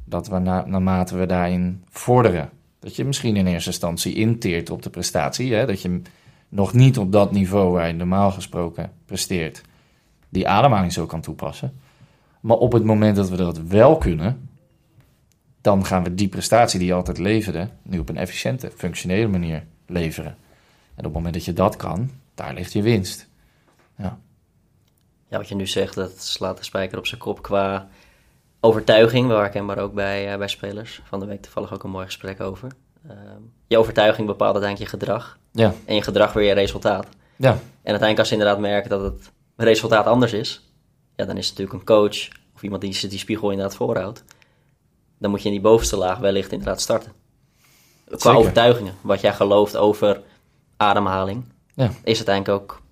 Dat 0.04 0.28
we 0.28 0.38
na, 0.38 0.66
naarmate 0.66 1.16
we 1.16 1.26
daarin 1.26 1.84
vorderen, 1.90 2.50
dat 2.78 2.96
je 2.96 3.04
misschien 3.04 3.36
in 3.36 3.46
eerste 3.46 3.70
instantie 3.70 4.14
inteert 4.14 4.70
op 4.70 4.82
de 4.82 4.90
prestatie. 4.90 5.54
Hè? 5.54 5.66
Dat 5.66 5.82
je 5.82 6.02
nog 6.48 6.72
niet 6.72 6.98
op 6.98 7.12
dat 7.12 7.32
niveau 7.32 7.72
waar 7.72 7.86
je 7.86 7.92
normaal 7.92 8.30
gesproken 8.30 8.92
presteert, 9.06 9.62
die 10.28 10.48
ademhaling 10.48 10.92
zo 10.92 11.06
kan 11.06 11.20
toepassen. 11.20 11.72
Maar 12.40 12.56
op 12.56 12.72
het 12.72 12.84
moment 12.84 13.16
dat 13.16 13.28
we 13.28 13.36
dat 13.36 13.58
wel 13.58 13.96
kunnen, 13.96 14.48
dan 15.60 15.84
gaan 15.84 16.04
we 16.04 16.14
die 16.14 16.28
prestatie 16.28 16.78
die 16.78 16.88
je 16.88 16.94
altijd 16.94 17.18
leverde, 17.18 17.68
nu 17.82 17.98
op 17.98 18.08
een 18.08 18.16
efficiënte, 18.16 18.70
functionele 18.76 19.28
manier 19.28 19.64
leveren. 19.86 20.36
En 20.94 20.96
op 20.96 21.04
het 21.04 21.12
moment 21.12 21.34
dat 21.34 21.44
je 21.44 21.52
dat 21.52 21.76
kan, 21.76 22.10
daar 22.34 22.54
ligt 22.54 22.72
je 22.72 22.82
winst. 22.82 23.28
Ja. 23.96 24.18
Ja, 25.28 25.36
wat 25.36 25.48
je 25.48 25.54
nu 25.54 25.66
zegt, 25.66 25.94
dat 25.94 26.22
slaat 26.22 26.58
de 26.58 26.64
spijker 26.64 26.98
op 26.98 27.06
zijn 27.06 27.20
kop 27.20 27.42
qua 27.42 27.88
overtuiging, 28.60 29.26
wel 29.26 29.38
herkenbaar 29.38 29.78
ook 29.78 29.94
bij, 29.94 30.32
uh, 30.32 30.38
bij 30.38 30.48
spelers. 30.48 31.02
Van 31.04 31.20
de 31.20 31.26
week 31.26 31.42
toevallig 31.42 31.72
ook 31.72 31.84
een 31.84 31.90
mooi 31.90 32.04
gesprek 32.04 32.40
over. 32.40 32.72
Uh, 33.06 33.12
je 33.66 33.78
overtuiging 33.78 34.26
bepaalt 34.26 34.54
uiteindelijk 34.54 34.92
je 34.92 34.98
gedrag. 34.98 35.38
Ja. 35.52 35.74
En 35.84 35.94
je 35.94 36.02
gedrag 36.02 36.32
weer 36.32 36.44
je 36.44 36.52
resultaat. 36.52 37.06
Ja. 37.36 37.50
En 37.50 37.58
uiteindelijk 37.82 38.18
als 38.18 38.28
ze 38.28 38.34
inderdaad 38.34 38.58
merken 38.58 38.90
dat 38.90 39.02
het 39.02 39.32
resultaat 39.56 40.06
anders 40.06 40.32
is, 40.32 40.69
ja, 41.20 41.26
dan 41.26 41.36
is 41.36 41.48
het 41.48 41.58
natuurlijk 41.58 41.78
een 41.78 41.96
coach 41.96 42.28
of 42.54 42.62
iemand 42.62 42.82
die 42.82 43.08
die 43.08 43.18
spiegel 43.18 43.50
inderdaad 43.50 43.76
voorhoudt. 43.76 44.24
Dan 45.18 45.30
moet 45.30 45.40
je 45.40 45.46
in 45.46 45.54
die 45.54 45.62
bovenste 45.62 45.96
laag 45.96 46.18
wellicht 46.18 46.52
inderdaad 46.52 46.80
starten. 46.80 47.12
Qua 48.04 48.18
Zeker. 48.18 48.38
overtuigingen, 48.38 48.94
wat 49.00 49.20
jij 49.20 49.32
gelooft 49.32 49.76
over 49.76 50.22
ademhaling, 50.76 51.44
ja. 51.74 51.90
is 52.04 52.16
uiteindelijk 52.16 52.62
ook 52.62 52.82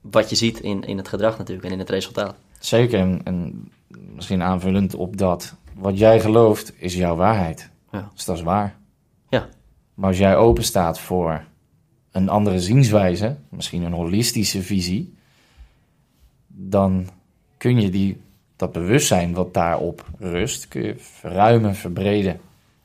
wat 0.00 0.30
je 0.30 0.36
ziet 0.36 0.60
in, 0.60 0.84
in 0.84 0.96
het 0.96 1.08
gedrag 1.08 1.38
natuurlijk 1.38 1.66
en 1.66 1.72
in 1.72 1.78
het 1.78 1.90
resultaat. 1.90 2.36
Zeker, 2.58 3.00
en, 3.00 3.20
en 3.24 3.70
misschien 4.14 4.42
aanvullend 4.42 4.94
op 4.94 5.16
dat. 5.16 5.54
Wat 5.74 5.98
jij 5.98 6.20
gelooft 6.20 6.72
is 6.76 6.94
jouw 6.94 7.16
waarheid. 7.16 7.70
Ja. 7.92 8.10
Dus 8.14 8.24
dat 8.24 8.36
is 8.36 8.42
waar. 8.42 8.76
Ja. 9.28 9.48
Maar 9.94 10.08
als 10.08 10.18
jij 10.18 10.36
open 10.36 10.64
staat 10.64 11.00
voor 11.00 11.44
een 12.10 12.28
andere 12.28 12.60
zienswijze, 12.60 13.36
misschien 13.48 13.82
een 13.82 13.92
holistische 13.92 14.62
visie, 14.62 15.14
dan 16.46 17.08
kun 17.58 17.80
je 17.80 17.90
die, 17.90 18.20
dat 18.56 18.72
bewustzijn 18.72 19.34
wat 19.34 19.54
daarop 19.54 20.04
rust, 20.18 20.68
kun 20.68 20.82
je 20.82 20.94
verruimen, 20.98 21.74
verbreden. 21.74 22.40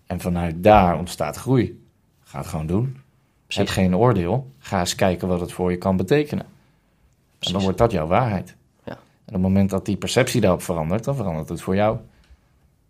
En 0.06 0.20
vanuit 0.20 0.64
daar 0.64 0.98
ontstaat 0.98 1.36
groei. 1.36 1.82
Ga 2.24 2.38
het 2.38 2.48
gewoon 2.48 2.68
doen. 2.68 2.98
Heb 3.48 3.68
geen 3.68 3.96
oordeel. 3.96 4.52
Ga 4.60 4.80
eens 4.80 4.96
kijken 4.96 5.28
wat 5.28 5.40
het 5.40 5.52
voor 5.52 5.72
je 5.72 5.78
kan 5.78 5.98
betekenen. 5.98 6.46
En 7.40 7.52
dan 7.52 7.62
wordt 7.62 7.78
dat 7.78 7.92
jouw 7.92 8.08
waarheid. 8.08 8.56
En 9.26 9.36
op 9.36 9.42
het 9.42 9.42
moment 9.42 9.70
dat 9.70 9.86
die 9.86 9.98
perceptie 9.98 10.42
daarop 10.42 10.62
verandert, 10.62 11.04
dan 11.04 11.16
verandert 11.16 11.50
het 11.50 11.62
voor 11.62 11.76
jou. 11.76 11.98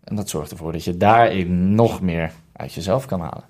En 0.04 0.16
dat 0.16 0.28
zorgt 0.28 0.50
ervoor 0.50 0.72
dat 0.72 0.84
je 0.84 0.96
daarin 0.96 1.74
nog 1.74 2.00
meer 2.00 2.32
uit 2.52 2.72
jezelf 2.72 3.06
kan 3.06 3.20
halen. 3.20 3.44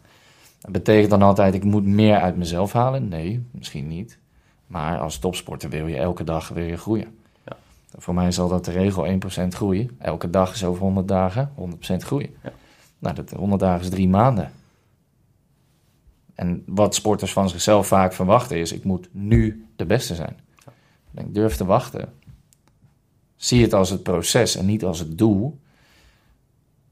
Dat 0.60 0.72
betekent 0.72 1.10
dan 1.10 1.22
altijd, 1.22 1.54
ik 1.54 1.64
moet 1.64 1.84
meer 1.84 2.20
uit 2.20 2.36
mezelf 2.36 2.72
halen? 2.72 3.08
Nee, 3.08 3.46
misschien 3.50 3.88
niet. 3.88 4.18
Maar 4.66 4.98
als 4.98 5.18
topsporter 5.18 5.70
wil 5.70 5.86
je 5.86 5.96
elke 5.96 6.24
dag 6.24 6.48
weer 6.48 6.66
je 6.66 6.76
groeien. 6.76 7.18
Voor 7.96 8.14
mij 8.14 8.32
zal 8.32 8.48
dat 8.48 8.64
de 8.64 8.70
regel 8.70 9.06
1% 9.44 9.48
groeien. 9.48 9.90
Elke 9.98 10.30
dag 10.30 10.54
is 10.54 10.64
over 10.64 10.82
100 10.82 11.08
dagen 11.08 11.52
100% 11.58 11.96
groeien. 11.96 12.30
Ja. 12.42 12.52
Nou, 12.98 13.14
dat 13.14 13.30
100 13.30 13.60
dagen 13.60 13.84
is 13.84 13.90
drie 13.90 14.08
maanden. 14.08 14.52
En 16.34 16.62
wat 16.66 16.94
sporters 16.94 17.32
van 17.32 17.48
zichzelf 17.48 17.86
vaak 17.86 18.12
verwachten 18.12 18.58
is, 18.58 18.72
ik 18.72 18.84
moet 18.84 19.08
nu 19.12 19.66
de 19.76 19.86
beste 19.86 20.14
zijn. 20.14 20.36
Ik 21.14 21.34
durf 21.34 21.56
te 21.56 21.64
wachten. 21.64 22.12
Zie 23.36 23.62
het 23.62 23.72
als 23.72 23.90
het 23.90 24.02
proces 24.02 24.56
en 24.56 24.66
niet 24.66 24.84
als 24.84 24.98
het 24.98 25.18
doel. 25.18 25.60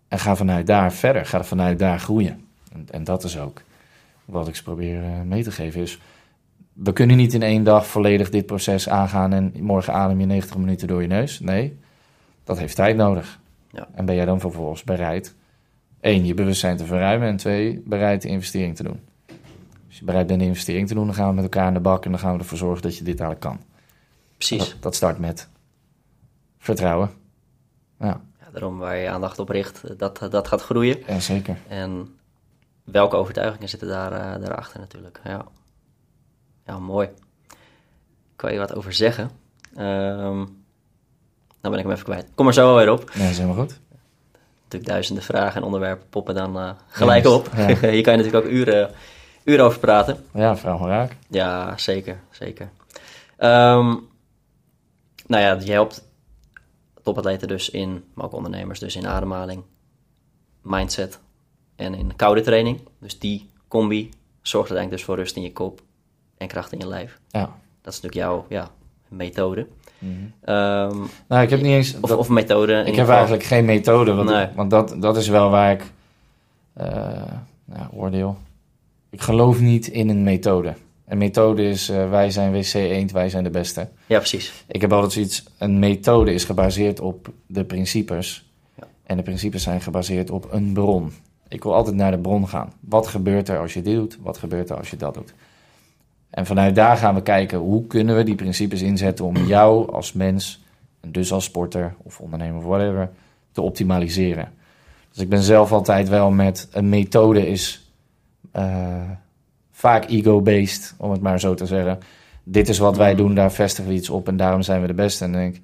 En 0.08 0.18
ga 0.18 0.36
vanuit 0.36 0.66
daar 0.66 0.92
verder. 0.92 1.26
Ga 1.26 1.44
vanuit 1.44 1.78
daar 1.78 2.00
groeien. 2.00 2.46
En, 2.72 2.86
en 2.90 3.04
dat 3.04 3.24
is 3.24 3.38
ook 3.38 3.62
wat 4.24 4.48
ik 4.48 4.60
probeer 4.64 5.02
uh, 5.02 5.20
mee 5.20 5.42
te 5.42 5.52
geven. 5.52 5.80
Is, 5.80 5.98
we 6.72 6.92
kunnen 6.92 7.16
niet 7.16 7.34
in 7.34 7.42
één 7.42 7.64
dag 7.64 7.86
volledig 7.86 8.30
dit 8.30 8.46
proces 8.46 8.88
aangaan 8.88 9.32
en 9.32 9.52
morgen 9.60 9.92
adem 9.92 10.20
je 10.20 10.26
90 10.26 10.56
minuten 10.56 10.88
door 10.88 11.02
je 11.02 11.08
neus. 11.08 11.40
Nee, 11.40 11.78
dat 12.44 12.58
heeft 12.58 12.76
tijd 12.76 12.96
nodig. 12.96 13.40
Ja. 13.70 13.88
En 13.94 14.04
ben 14.04 14.14
jij 14.14 14.24
dan 14.24 14.40
vervolgens 14.40 14.84
bereid, 14.84 15.34
één, 16.00 16.24
je 16.24 16.34
bewustzijn 16.34 16.76
te 16.76 16.84
verruimen 16.84 17.28
en 17.28 17.36
twee, 17.36 17.82
bereid 17.84 18.22
de 18.22 18.28
investering 18.28 18.76
te 18.76 18.82
doen. 18.82 19.00
Als 19.88 19.98
je 19.98 20.04
bereid 20.04 20.26
bent 20.26 20.40
de 20.40 20.46
investering 20.46 20.88
te 20.88 20.94
doen, 20.94 21.06
dan 21.06 21.14
gaan 21.14 21.28
we 21.28 21.34
met 21.34 21.44
elkaar 21.44 21.68
in 21.68 21.74
de 21.74 21.80
bak 21.80 22.04
en 22.04 22.10
dan 22.10 22.20
gaan 22.20 22.32
we 22.32 22.38
ervoor 22.38 22.58
zorgen 22.58 22.82
dat 22.82 22.96
je 22.96 23.04
dit 23.04 23.20
eigenlijk 23.20 23.40
kan. 23.40 23.66
Precies. 24.36 24.58
Dat, 24.58 24.82
dat 24.82 24.94
start 24.94 25.18
met 25.18 25.48
vertrouwen. 26.58 27.10
Ja. 28.00 28.20
ja. 28.40 28.46
Daarom 28.52 28.78
waar 28.78 28.96
je 28.96 29.08
aandacht 29.08 29.38
op 29.38 29.48
richt, 29.48 29.98
dat, 29.98 30.26
dat 30.30 30.48
gaat 30.48 30.62
groeien. 30.62 30.98
Ja, 31.06 31.20
zeker. 31.20 31.56
En 31.68 32.16
welke 32.84 33.16
overtuigingen 33.16 33.68
zitten 33.68 33.88
daar, 33.88 34.12
uh, 34.12 34.46
daarachter 34.46 34.80
natuurlijk. 34.80 35.20
Ja. 35.24 35.46
Ja, 36.66 36.78
mooi. 36.78 37.08
Kan 38.36 38.52
je 38.52 38.58
wat 38.58 38.74
over 38.74 38.92
zeggen? 38.92 39.30
Ehm 39.76 40.44
nou 41.62 41.74
ben 41.74 41.78
ik 41.78 41.82
hem 41.82 41.90
even 41.90 42.04
kwijt. 42.04 42.26
Kom 42.34 42.46
er 42.46 42.52
zo 42.52 42.66
wel 42.66 42.76
weer 42.76 42.90
op. 42.92 42.98
Nee, 43.14 43.22
dat 43.22 43.30
is 43.30 43.38
helemaal 43.38 43.64
goed. 43.64 43.80
Natuurlijk 44.62 44.90
duizenden 44.90 45.24
vragen 45.24 45.56
en 45.60 45.62
onderwerpen 45.62 46.08
poppen 46.08 46.34
dan 46.34 46.58
eh, 46.58 46.70
gelijk 46.88 47.24
Juist, 47.24 47.38
op. 47.38 47.52
ja. 47.56 47.66
Hier 47.66 48.02
kan 48.02 48.12
je 48.12 48.22
natuurlijk 48.22 48.44
ook 48.44 48.50
uren, 48.50 48.90
uren 49.44 49.64
over 49.64 49.78
praten. 49.78 50.24
Ja, 50.34 50.56
vraag 50.56 50.78
maar 50.78 50.88
raak. 50.88 51.16
Ja, 51.28 51.78
zeker, 51.78 52.20
zeker. 52.30 52.70
Ehm, 53.36 53.96
nou 55.26 55.42
ja, 55.42 55.58
je 55.60 55.72
helpt 55.72 56.08
topatleten 57.02 57.48
dus 57.48 57.70
in, 57.70 58.04
maar 58.14 58.24
ook 58.24 58.32
ondernemers 58.32 58.78
dus 58.78 58.96
in 58.96 59.06
ademhaling, 59.06 59.62
mindset 60.62 61.20
en 61.76 61.94
in 61.94 62.16
koude 62.16 62.40
training. 62.40 62.80
Dus 62.98 63.18
die 63.18 63.50
combi 63.68 64.10
zorgt 64.42 64.70
uiteindelijk 64.70 64.90
dus 64.90 65.04
voor 65.04 65.16
rust 65.16 65.36
in 65.36 65.42
je 65.42 65.52
kop 65.52 65.80
en 66.42 66.48
kracht 66.48 66.72
in 66.72 66.78
je 66.78 66.86
lijf. 66.88 67.18
Ja. 67.28 67.40
Dat 67.82 67.92
is 67.92 68.00
natuurlijk 68.00 68.14
jouw 68.14 68.44
ja, 68.48 68.70
methode. 69.08 69.66
Mhm. 69.98 70.12
Ehm, 70.44 70.96
Nou, 71.28 71.42
ik 71.42 71.50
heb 71.50 71.60
niet 71.62 71.72
eens... 71.72 71.94
of, 72.00 72.08
dat- 72.10 72.18
of 72.18 72.28
methode. 72.28 72.72
ik 72.72 72.86
heb 72.86 72.94
geval. 72.94 73.14
eigenlijk 73.14 73.44
geen 73.44 73.64
methode, 73.64 74.14
want, 74.14 74.28
Nee. 74.28 74.46
want 74.54 74.70
dat, 74.70 74.94
dat 74.98 75.16
is 75.16 75.28
wel 75.28 75.50
waar 75.50 75.72
ik... 75.72 75.82
eh 76.72 77.22
nou, 77.64 77.86
oordeel. 77.92 78.36
Ik 79.10 79.20
geloof 79.20 79.60
niet 79.60 79.86
in 79.86 80.08
een 80.08 80.22
methode. 80.22 80.74
Een 81.06 81.18
methode 81.18 81.68
is, 81.68 81.88
eh, 81.88 82.10
wij 82.10 82.30
zijn 82.30 82.52
WC 82.52 82.74
Eend, 82.74 83.12
wij 83.12 83.28
zijn 83.28 83.44
de 83.44 83.50
beste. 83.50 83.88
Ja, 84.06 84.18
precies. 84.18 84.64
Ik 84.66 84.80
heb 84.80 84.92
altijd 84.92 85.12
zoiets, 85.12 85.44
een 85.58 85.78
methode 85.78 86.34
is 86.34 86.44
gebaseerd 86.44 87.00
op 87.00 87.28
de 87.46 87.64
principes. 87.64 88.50
Ja. 88.74 88.84
En 89.06 89.16
de 89.16 89.22
principes 89.22 89.62
zijn 89.62 89.80
gebaseerd 89.80 90.30
op 90.30 90.46
een 90.52 90.72
bron. 90.72 91.12
Ik 91.48 91.62
wil 91.62 91.74
altijd 91.74 91.96
naar 91.96 92.10
de 92.10 92.18
bron 92.18 92.48
gaan. 92.48 92.72
Wat 92.80 93.06
gebeurt 93.06 93.48
er 93.48 93.58
als 93.58 93.74
je 93.74 93.82
dit 93.82 93.94
doet? 93.94 94.18
Wat 94.22 94.38
gebeurt 94.38 94.70
er 94.70 94.76
als 94.76 94.90
je 94.90 94.96
dat 94.96 95.14
doet? 95.14 95.34
En 96.32 96.46
vanuit 96.46 96.74
daar 96.74 96.96
gaan 96.96 97.14
we 97.14 97.22
kijken 97.22 97.58
hoe 97.58 97.86
kunnen 97.86 98.16
we 98.16 98.22
die 98.22 98.34
principes 98.34 98.82
inzetten 98.82 99.24
om 99.24 99.36
jou 99.36 99.92
als 99.92 100.12
mens, 100.12 100.64
en 101.00 101.12
dus 101.12 101.32
als 101.32 101.44
sporter 101.44 101.94
of 102.02 102.20
ondernemer 102.20 102.56
of 102.56 102.64
whatever, 102.64 103.10
te 103.52 103.60
optimaliseren. 103.60 104.52
Dus 105.10 105.22
ik 105.22 105.28
ben 105.28 105.42
zelf 105.42 105.72
altijd 105.72 106.08
wel 106.08 106.30
met 106.30 106.68
een 106.72 106.88
methode 106.88 107.48
is 107.48 107.92
eh, 108.50 109.10
vaak 109.70 110.08
ego-based, 110.08 110.94
om 110.98 111.10
het 111.10 111.20
maar 111.20 111.40
zo 111.40 111.54
te 111.54 111.66
zeggen. 111.66 111.98
Dit 112.44 112.68
is 112.68 112.78
wat 112.78 112.96
wij 112.96 113.14
doen, 113.14 113.34
daar 113.34 113.52
vestigen 113.52 113.90
we 113.90 113.96
iets 113.96 114.10
op 114.10 114.28
en 114.28 114.36
daarom 114.36 114.62
zijn 114.62 114.80
we 114.80 114.86
de 114.86 114.94
beste. 114.94 115.24
En 115.24 115.32
denk 115.32 115.56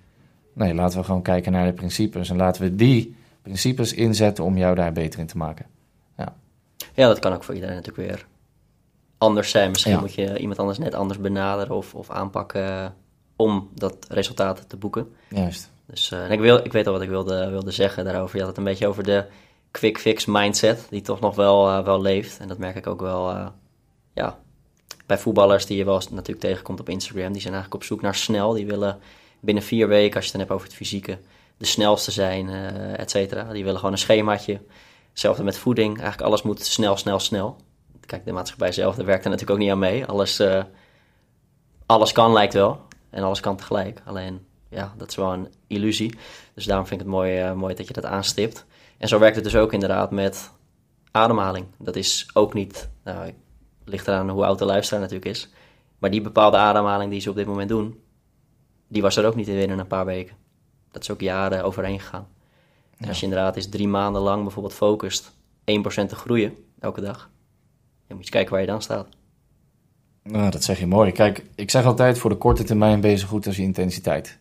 nee, 0.53 0.75
laten 0.75 0.99
we 0.99 1.05
gewoon 1.05 1.23
kijken 1.23 1.53
naar 1.53 1.67
de 1.67 1.73
principes 1.73 2.31
en 2.31 2.37
laten 2.37 2.63
we 2.63 2.75
die 2.75 3.17
principes 3.43 3.93
inzetten 3.93 4.45
om 4.45 4.57
jou 4.57 4.75
daar 4.75 4.93
beter 4.93 5.21
in 5.21 5.27
te 5.27 5.37
maken. 5.37 5.67
Ja, 6.95 7.07
dat 7.07 7.19
kan 7.19 7.33
ook 7.33 7.45
voor 7.45 7.55
iedereen 7.55 7.77
natuurlijk 7.77 8.09
weer 8.09 8.27
anders 9.19 9.51
zijn. 9.51 9.71
Misschien 9.71 9.93
Ja. 9.93 10.01
moet 10.01 10.15
je 10.15 10.39
iemand 10.39 10.59
anders 10.59 10.79
net 10.79 10.95
anders 10.95 11.21
benaderen 11.21 11.77
of, 11.77 11.95
of 11.95 12.11
aanpakken 12.11 12.95
om 13.37 13.69
dat 13.75 13.97
resultaat 14.09 14.69
te 14.69 14.77
boeken. 14.77 15.13
Juist. 15.29 15.71
Dus 15.87 16.11
eh, 16.11 16.25
en 16.25 16.31
ik, 16.31 16.41
wil, 16.41 16.57
ik 16.57 16.73
weet 16.73 16.87
al 16.87 16.93
wat 16.93 17.03
ik 17.03 17.09
wilde, 17.09 17.51
wilde 17.51 17.71
zeggen 17.71 18.05
daarover. 18.05 18.35
Je 18.35 18.39
had 18.41 18.49
het 18.49 18.59
een 18.59 18.65
beetje 18.65 18.87
over 18.87 19.03
de 19.03 19.25
quick 19.71 19.99
fix 19.99 20.25
mindset, 20.25 20.87
die 20.91 21.03
toch 21.03 21.21
nog 21.21 21.35
wel, 21.35 21.69
eh, 21.69 21.85
wel 21.85 22.01
leeft. 22.01 22.39
En 22.39 22.49
dat 22.49 22.59
merk 22.59 22.77
ik 22.77 22.87
ook 22.87 23.01
wel 23.01 23.31
eh, 23.31 23.47
ja, 24.15 24.39
bij 25.07 25.19
voetballers 25.19 25.67
die 25.67 25.77
je 25.77 25.85
wel 25.85 25.95
eens 25.95 26.11
natuurlijk 26.11 26.41
tegenkomt 26.41 26.81
op 26.81 26.89
Instagram. 26.89 27.33
Die 27.33 27.41
zijn 27.41 27.55
eigenlijk 27.55 27.83
op 27.83 27.89
zoek 27.89 28.01
naar 28.01 28.15
snel. 28.15 28.53
Die 28.53 28.67
willen 28.67 28.99
binnen 29.41 29.63
vier 29.63 29.89
weken, 29.89 30.15
als 30.17 30.25
je 30.25 30.31
het 30.31 30.33
dan 30.33 30.41
hebt 30.41 30.53
over 30.53 30.67
het 30.67 30.77
fysieke, 30.77 31.19
de 31.57 31.67
snelste 31.67 32.11
zijn, 32.11 32.49
et 32.97 33.11
cetera. 33.11 33.53
Die 33.53 33.63
willen 33.63 33.79
gewoon 33.79 33.93
een 33.93 33.99
schemaatje. 33.99 34.61
Hetzelfde 35.11 35.43
met 35.43 35.59
voeding. 35.59 35.97
Eigenlijk 35.97 36.23
alles 36.29 36.43
moet 36.43 36.65
snel, 36.65 36.97
snel, 36.97 37.19
snel. 37.19 37.57
Kijk, 38.09 38.25
de 38.25 38.33
maatschappij 38.33 38.73
zelf, 38.73 38.95
daar 38.97 39.07
werkt 39.07 39.25
er 39.25 39.31
natuurlijk 39.31 39.59
ook 39.59 39.65
niet 39.65 39.73
aan 39.73 39.79
mee. 39.79 40.05
Alles, 40.07 40.39
eh, 40.39 40.65
alles 41.87 42.13
kan 42.13 42.33
lijkt 42.33 42.53
wel. 42.55 42.81
En 43.11 43.23
alles 43.23 43.41
kan 43.41 43.57
tegelijk. 43.57 44.03
Alleen, 44.05 44.47
ja, 44.69 44.93
dat 44.97 45.09
is 45.09 45.17
wel 45.17 45.33
een 45.33 45.49
illusie. 45.67 46.19
Dus 46.55 46.65
daarom 46.65 46.87
vind 46.87 47.01
ik 47.01 47.07
het 47.07 47.15
mooi, 47.17 47.39
eh, 47.39 47.53
mooi 47.53 47.75
dat 47.75 47.87
je 47.87 47.93
dat 47.93 48.05
aanstipt. 48.05 48.67
En 48.99 49.09
zo 49.09 49.19
werkt 49.19 49.35
het 49.35 49.45
dus 49.45 49.57
ook 49.57 49.73
inderdaad 49.73 50.11
met 50.11 50.51
ademhaling. 51.11 51.67
Dat 51.79 51.97
is 51.97 52.29
ook 52.35 52.55
niet, 52.55 52.91
nou, 53.05 53.33
ligt 53.85 54.09
eraan 54.09 54.31
hoe 54.31 54.45
oud 54.45 54.59
de 54.59 54.65
luisteraar 54.65 55.01
natuurlijk 55.01 55.31
is. 55.31 55.49
Maar 55.99 56.11
die 56.11 56.21
bepaalde 56.21 56.57
ademhaling 56.57 57.11
die 57.11 57.21
ze 57.21 57.31
op 57.31 57.37
dit 57.37 57.47
moment 57.47 57.69
doen, 57.69 58.01
die 58.89 59.03
was 59.03 59.17
er 59.17 59.27
ook 59.27 59.35
niet 59.35 59.49
in 59.49 59.57
binnen 59.59 59.79
een 59.79 59.87
paar 59.87 60.05
weken. 60.07 60.37
Dat 60.91 61.03
is 61.03 61.11
ook 61.11 61.21
jaren 61.21 61.65
overheen 61.65 62.01
gegaan. 62.01 62.29
En 62.91 63.05
Ja. 63.05 63.09
als 63.09 63.19
je 63.19 63.25
inderdaad 63.27 63.57
eens 63.57 63.69
drie 63.69 63.89
maanden 63.89 64.23
lang 64.23 64.43
bijvoorbeeld 64.43 64.75
focust 64.75 65.33
1% 65.65 66.09
te 66.09 66.15
groeien 66.15 66.55
elke 66.81 67.01
dag, 67.01 67.31
dan 68.09 68.17
moet 68.17 68.27
je 68.27 68.33
eens 68.33 68.45
kijken 68.45 68.51
waar 68.51 68.61
je 68.61 68.67
dan 68.67 68.83
staat. 68.83 69.09
Nou, 70.23 70.51
dat 70.51 70.65
zeg 70.65 70.79
je 70.79 70.87
mooi. 70.87 71.13
Kijk, 71.13 71.45
ik 71.55 71.71
zeg 71.71 71.85
altijd 71.85 72.19
voor 72.19 72.31
de 72.31 72.37
korte 72.37 72.65
termijn 72.65 73.01
bezig 73.01 73.29
goed 73.29 73.47
als 73.47 73.57
je 73.57 73.63
intensiteit. 73.63 74.39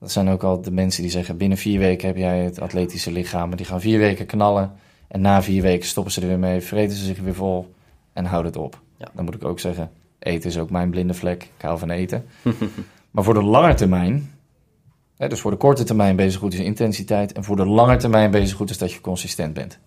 Dat 0.00 0.12
zijn 0.12 0.28
ook 0.28 0.42
al 0.42 0.60
de 0.60 0.70
mensen 0.70 1.02
die 1.02 1.10
zeggen 1.10 1.36
binnen 1.36 1.58
vier 1.58 1.78
weken 1.78 2.06
heb 2.06 2.16
jij 2.16 2.38
het 2.38 2.60
atletische 2.60 3.12
lichaam. 3.12 3.48
Maar 3.48 3.56
die 3.56 3.66
gaan 3.66 3.80
vier 3.80 3.98
weken 3.98 4.26
knallen 4.26 4.72
en 5.08 5.20
na 5.20 5.42
vier 5.42 5.62
weken 5.62 5.88
stoppen 5.88 6.12
ze 6.12 6.20
er 6.20 6.26
weer 6.26 6.38
mee, 6.38 6.60
vreten 6.60 6.96
ze 6.96 7.04
zich 7.04 7.20
weer 7.20 7.34
vol 7.34 7.74
en 8.12 8.24
houden 8.24 8.52
het 8.52 8.60
op. 8.60 8.80
Ja. 8.96 9.08
Dan 9.14 9.24
moet 9.24 9.34
ik 9.34 9.44
ook 9.44 9.60
zeggen, 9.60 9.90
eten 10.18 10.50
is 10.50 10.58
ook 10.58 10.70
mijn 10.70 10.90
blinde 10.90 11.14
vlek. 11.14 11.42
Ik 11.42 11.62
hou 11.62 11.78
van 11.78 11.90
eten. 11.90 12.26
maar 13.10 13.24
voor 13.24 13.34
de 13.34 13.42
lange 13.42 13.74
termijn, 13.74 14.32
hè, 15.16 15.28
dus 15.28 15.40
voor 15.40 15.50
de 15.50 15.56
korte 15.56 15.84
termijn 15.84 16.16
bezig 16.16 16.40
goed 16.40 16.52
is 16.52 16.60
intensiteit. 16.60 17.32
En 17.32 17.44
voor 17.44 17.56
de 17.56 17.66
lange 17.66 17.96
termijn 17.96 18.30
bezig 18.30 18.56
goed 18.56 18.70
is 18.70 18.78
dat 18.78 18.92
je 18.92 19.00
consistent 19.00 19.54
bent. 19.54 19.78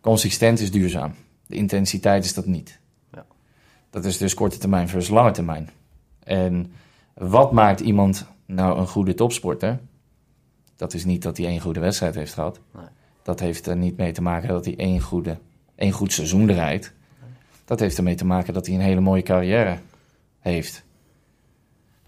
Consistent 0.00 0.60
is 0.60 0.70
duurzaam. 0.70 1.14
De 1.54 1.60
intensiteit 1.60 2.24
is 2.24 2.34
dat 2.34 2.46
niet. 2.46 2.78
Ja. 3.12 3.26
Dat 3.90 4.04
is 4.04 4.18
dus 4.18 4.34
korte 4.34 4.58
termijn 4.58 4.88
versus 4.88 5.10
lange 5.10 5.30
termijn. 5.30 5.70
En 6.24 6.72
wat 7.14 7.52
maakt 7.52 7.80
iemand 7.80 8.26
nou 8.46 8.78
een 8.78 8.86
goede 8.86 9.14
topsporter? 9.14 9.80
Dat 10.76 10.94
is 10.94 11.04
niet 11.04 11.22
dat 11.22 11.36
hij 11.36 11.46
één 11.46 11.60
goede 11.60 11.80
wedstrijd 11.80 12.14
heeft 12.14 12.34
gehad. 12.34 12.60
Nee. 12.74 12.84
Dat 13.22 13.40
heeft 13.40 13.66
er 13.66 13.76
niet 13.76 13.96
mee 13.96 14.12
te 14.12 14.22
maken 14.22 14.48
dat 14.48 14.64
hij 14.64 14.76
één, 14.76 15.00
goede, 15.00 15.38
één 15.74 15.92
goed 15.92 16.12
seizoen 16.12 16.46
draait. 16.46 16.92
Dat 17.64 17.80
heeft 17.80 17.96
ermee 17.96 18.14
te 18.14 18.26
maken 18.26 18.54
dat 18.54 18.66
hij 18.66 18.74
een 18.74 18.80
hele 18.80 19.00
mooie 19.00 19.22
carrière 19.22 19.78
heeft. 20.40 20.84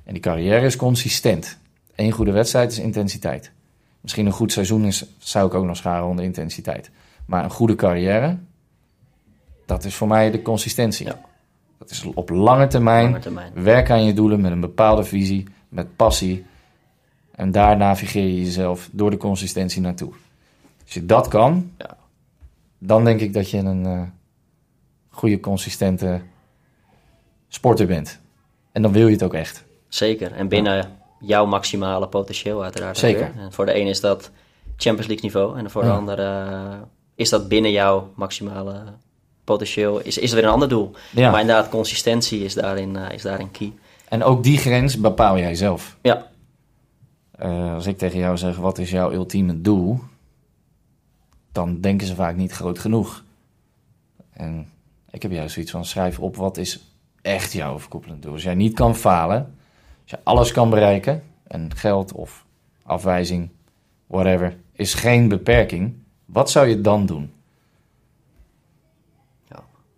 En 0.05 0.13
die 0.13 0.23
carrière 0.23 0.67
is 0.67 0.77
consistent. 0.77 1.59
Eén 1.95 2.13
goede 2.13 2.33
wedstrijd 2.33 2.73
is 2.73 2.79
intensiteit. 2.79 3.53
Misschien 4.01 4.27
een 4.27 4.33
goed 4.33 4.53
seizoen 4.53 4.85
is, 4.85 5.07
zou 5.19 5.47
ik 5.47 5.55
ook 5.55 5.65
nog 5.65 5.77
scharen 5.77 6.07
onder 6.07 6.25
intensiteit. 6.25 6.91
Maar 7.27 7.45
een 7.45 7.51
goede 7.51 7.75
carrière, 7.75 8.39
dat 9.67 9.85
is 9.85 9.95
voor 9.95 10.09
mij 10.09 10.31
de 10.31 10.43
consistentie. 10.43 11.07
Ja. 11.07 11.21
Dat 11.79 11.91
is 11.91 12.05
op 12.15 12.31
lange 12.31 12.67
termijn 12.67 13.05
Lange 13.05 13.19
termijn. 13.19 13.53
Werk 13.55 13.91
aan 13.91 14.05
je 14.05 14.13
doelen 14.13 14.41
met 14.41 14.53
een 14.53 14.61
bepaalde 14.61 15.05
visie, 15.05 15.45
met 15.69 15.97
passie. 15.97 16.45
En 17.35 17.51
daar 17.51 17.77
navigeer 17.77 18.23
je 18.27 18.39
jezelf 18.45 18.89
door 18.93 19.11
de 19.11 19.17
consistentie 19.17 19.81
naartoe. 19.81 20.13
Als 20.85 20.95
je 20.95 21.07
dat 21.07 21.29
kan, 21.29 21.71
Ja. 21.79 21.97
dan 22.79 23.05
denk 23.05 23.21
ik 23.21 23.33
dat 23.33 23.51
je 23.51 23.59
een 23.59 23.87
eh, 23.87 24.03
goede, 25.09 25.41
consistente 25.41 26.21
sporter 27.49 27.87
bent. 27.87 28.21
En 28.73 28.83
dan 28.83 28.93
wil 28.93 29.07
je 29.07 29.13
het 29.13 29.23
ook 29.23 29.35
echt. 29.35 29.65
Zeker. 29.89 30.33
En 30.33 30.49
binnen 30.49 30.93
jouw 31.21 31.47
maximale 31.47 32.09
potentieel 32.09 32.63
uiteraard. 32.63 32.99
Zeker. 32.99 33.33
En 33.37 33.53
voor 33.53 33.67
de 33.67 33.73
ene 33.73 33.91
is 33.91 34.01
dat 34.01 34.31
Champions 34.77 35.07
League 35.07 35.25
niveau. 35.25 35.59
En 35.59 35.71
voor 35.71 35.83
de 35.83 35.89
Ja. 35.89 35.95
andere 35.95 36.23
eh, 36.23 36.79
is 37.15 37.29
dat 37.29 37.49
binnen 37.49 37.71
jouw 37.71 38.13
maximale 38.15 38.83
potentieel. 39.47 40.01
Is, 40.01 40.19
is 40.19 40.31
er 40.31 40.37
weer 40.37 40.45
een 40.45 40.51
ander 40.53 40.69
doel. 40.69 40.93
Ja. 41.13 41.31
Maar 41.31 41.41
inderdaad, 41.41 41.69
consistentie 41.69 42.45
is 42.45 42.55
daarin, 42.55 42.97
eh, 42.97 43.15
is 43.15 43.23
daarin 43.23 43.51
key. 43.51 43.73
En 44.09 44.23
ook 44.23 44.43
die 44.43 44.59
grens 44.59 45.01
bepaal 45.01 45.39
jij 45.39 45.55
zelf. 45.55 45.97
Ja, 46.03 46.27
Eh, 47.39 47.75
als 47.75 47.87
ik 47.87 47.99
tegen 47.99 48.19
jou 48.19 48.37
zeg, 48.37 48.57
wat 48.57 48.79
is 48.79 48.91
jouw 48.91 49.13
ultieme 49.13 49.61
doel? 49.61 50.01
Dan 51.53 51.81
denken 51.81 52.07
ze 52.07 52.15
vaak 52.15 52.37
niet 52.37 52.53
groot 52.53 52.79
genoeg. 52.79 53.25
En 54.33 54.69
ik 55.11 55.23
heb 55.23 55.31
juist 55.33 55.53
zoiets 55.55 55.71
van, 55.73 55.85
schrijf 55.85 56.19
op 56.19 56.37
wat 56.37 56.57
is 56.57 56.81
echt 57.23 57.53
jouw 57.53 57.75
overkoepelend 57.75 58.23
doel. 58.23 58.33
Als 58.33 58.43
jij 58.43 58.55
niet 58.55 58.75
kan 58.75 58.97
falen, 58.97 59.39
als 60.03 60.11
je 60.11 60.19
alles 60.23 60.53
kan 60.53 60.71
bereiken, 60.71 61.23
en 61.47 61.75
geld 61.77 62.13
of 62.13 62.45
afwijzing, 62.83 63.51
whatever, 64.07 64.57
is 64.73 64.95
geen 64.95 65.29
beperking, 65.29 65.95
wat 66.25 66.51
zou 66.51 66.67
je 66.67 66.81
dan 66.81 67.07
doen? 67.07 67.33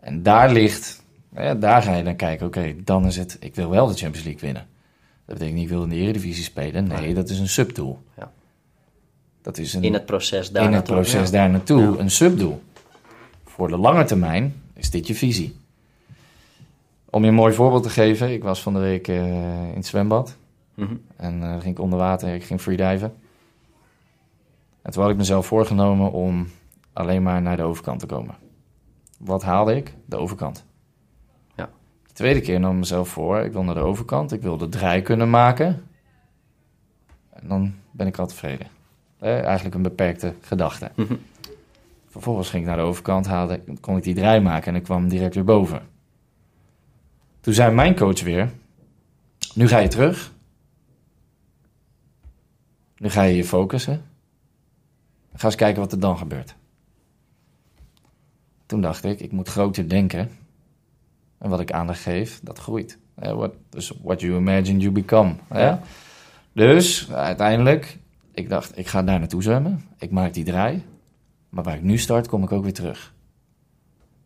En 0.09 0.23
daar 0.23 0.53
ligt, 0.53 1.03
nou 1.29 1.47
ja, 1.47 1.55
daar 1.55 1.83
ga 1.83 1.94
je 1.94 2.03
dan 2.03 2.16
kijken, 2.16 2.47
oké, 2.47 2.75
dan 2.85 3.07
is 3.07 3.16
het, 3.16 3.37
ik 3.40 3.55
wil 3.55 3.71
wel 3.71 3.87
de 3.87 3.94
Champions 3.94 4.27
League 4.27 4.40
winnen. 4.42 4.66
Dat 5.25 5.37
betekent 5.37 5.55
niet, 5.55 5.64
ik 5.64 5.71
wil 5.71 5.83
in 5.83 5.88
de 5.88 5.94
Eredivisie 5.97 6.44
spelen. 6.44 6.87
Nee, 6.87 7.14
dat 7.14 7.29
is 7.29 7.38
een 7.38 7.49
subdoel. 7.49 7.99
Ja. 8.16 8.33
Dat 9.42 9.59
is 9.59 9.75
een, 9.75 9.83
in 9.83 9.92
het 9.92 10.07
proces 10.07 10.51
daar 10.51 10.64
in 10.64 10.73
het 10.73 10.85
proces 10.85 11.31
daar 11.31 11.51
naartoe 11.51 11.81
Ja. 11.81 11.99
een 11.99 12.11
subdoel. 12.11 12.62
Voor 13.44 13.68
de 13.68 13.77
lange 13.77 14.05
termijn 14.05 14.55
is 14.75 14.90
dit 14.90 15.07
je 15.07 15.14
visie. 15.14 15.57
Om 17.11 17.23
je 17.23 17.29
een 17.29 17.35
mooi 17.35 17.55
voorbeeld 17.55 17.83
te 17.83 17.90
geven, 17.90 18.33
ik 18.33 18.42
was 18.42 18.62
van 18.62 18.73
de 18.73 18.79
week 18.79 19.09
eh, 19.09 19.27
in 19.68 19.75
het 19.75 19.87
zwembad. 19.87 20.37
Mhm. 20.75 20.94
En 21.16 21.42
eh, 21.42 21.51
ging 21.51 21.64
ik 21.77 21.79
onder 21.79 21.99
water, 21.99 22.35
ik 22.35 22.44
ging 22.44 22.61
freediven. 22.61 23.14
En 24.83 24.92
toen 24.92 25.03
had 25.03 25.11
ik 25.11 25.16
mezelf 25.18 25.47
voorgenomen 25.47 26.12
om 26.12 26.49
alleen 26.92 27.23
maar 27.23 27.42
naar 27.42 27.57
de 27.57 27.62
overkant 27.62 28.01
te 28.01 28.07
komen. 28.07 28.35
Wat 29.19 29.43
haalde 29.43 29.77
ik? 29.77 29.95
De 30.05 30.17
overkant. 30.17 30.65
Ja. 31.57 31.71
Het 32.03 32.15
tweede 32.15 32.41
keer 32.41 32.61
nam 32.61 32.73
ik 32.73 32.79
mezelf 32.79 33.09
voor, 33.09 33.39
ik 33.39 33.53
wil 33.53 33.63
naar 33.63 33.75
de 33.75 33.81
overkant, 33.81 34.33
ik 34.33 34.43
wil 34.43 34.57
de 34.57 34.69
draai 34.69 35.03
kunnen 35.03 35.31
maken. 35.31 35.83
En 37.31 37.49
dan 37.49 37.75
ben 37.91 38.07
ik 38.07 38.19
al 38.19 38.27
tevreden. 38.27 38.67
Eh, 39.19 39.45
eigenlijk 39.45 39.75
een 39.75 39.83
beperkte 39.83 40.35
gedachte. 40.41 40.91
Mhm. 40.95 41.15
Vervolgens 42.09 42.51
ging 42.51 42.63
ik 42.63 42.69
naar 42.69 42.79
de 42.79 42.83
overkant, 42.83 43.27
haalde, 43.27 43.61
kon 43.81 43.97
ik 43.97 44.03
die 44.03 44.15
draai 44.15 44.41
maken 44.41 44.69
en 44.69 44.79
ik 44.79 44.83
kwam 44.85 45.09
direct 45.09 45.35
weer 45.35 45.45
boven. 45.45 45.83
Toen 47.41 47.55
zei 47.55 47.75
mijn 47.75 47.97
coach 47.97 48.23
weer, 48.23 48.51
nu 49.55 49.69
ga 49.69 49.79
je 49.79 49.89
terug. 49.89 50.33
Nu 52.97 53.11
ga 53.11 53.23
je 53.23 53.37
je 53.37 53.45
focussen. 53.45 54.05
Ga 55.35 55.47
eens 55.47 55.55
kijken 55.55 55.83
wat 55.83 55.93
er 55.93 56.01
dan 56.01 56.19
gebeurt. 56.19 56.55
Toen 58.69 58.81
dacht 58.81 59.05
ik, 59.05 59.21
ik 59.21 59.33
moet 59.33 59.49
groter 59.49 59.89
denken. 59.89 60.31
En 61.39 61.51
wat 61.51 61.61
ik 61.61 61.73
aandacht 61.73 62.01
geef, 62.01 62.41
dat 62.43 62.59
groeit. 62.59 62.99
What, 63.15 63.53
dus 63.69 63.93
what 64.03 64.21
you 64.21 64.37
imagine, 64.37 64.79
you 64.79 64.93
become. 64.93 65.35
Ja. 65.51 65.81
Dus 66.53 67.11
uiteindelijk, 67.13 67.99
ik 68.33 68.49
dacht, 68.49 68.79
ik 68.79 68.87
ga 68.87 69.03
daar 69.03 69.19
naartoe 69.19 69.43
zwemmen. 69.43 69.85
Ik 69.99 70.11
maak 70.11 70.35
die 70.35 70.45
draai. 70.45 70.83
Maar 71.49 71.65
waar 71.65 71.75
ik 71.75 71.83
nu 71.83 71.99
start, 71.99 72.29
kom 72.29 72.43
ik 72.43 72.53
ook 72.53 72.63
weer 72.63 72.73
terug. 72.73 73.15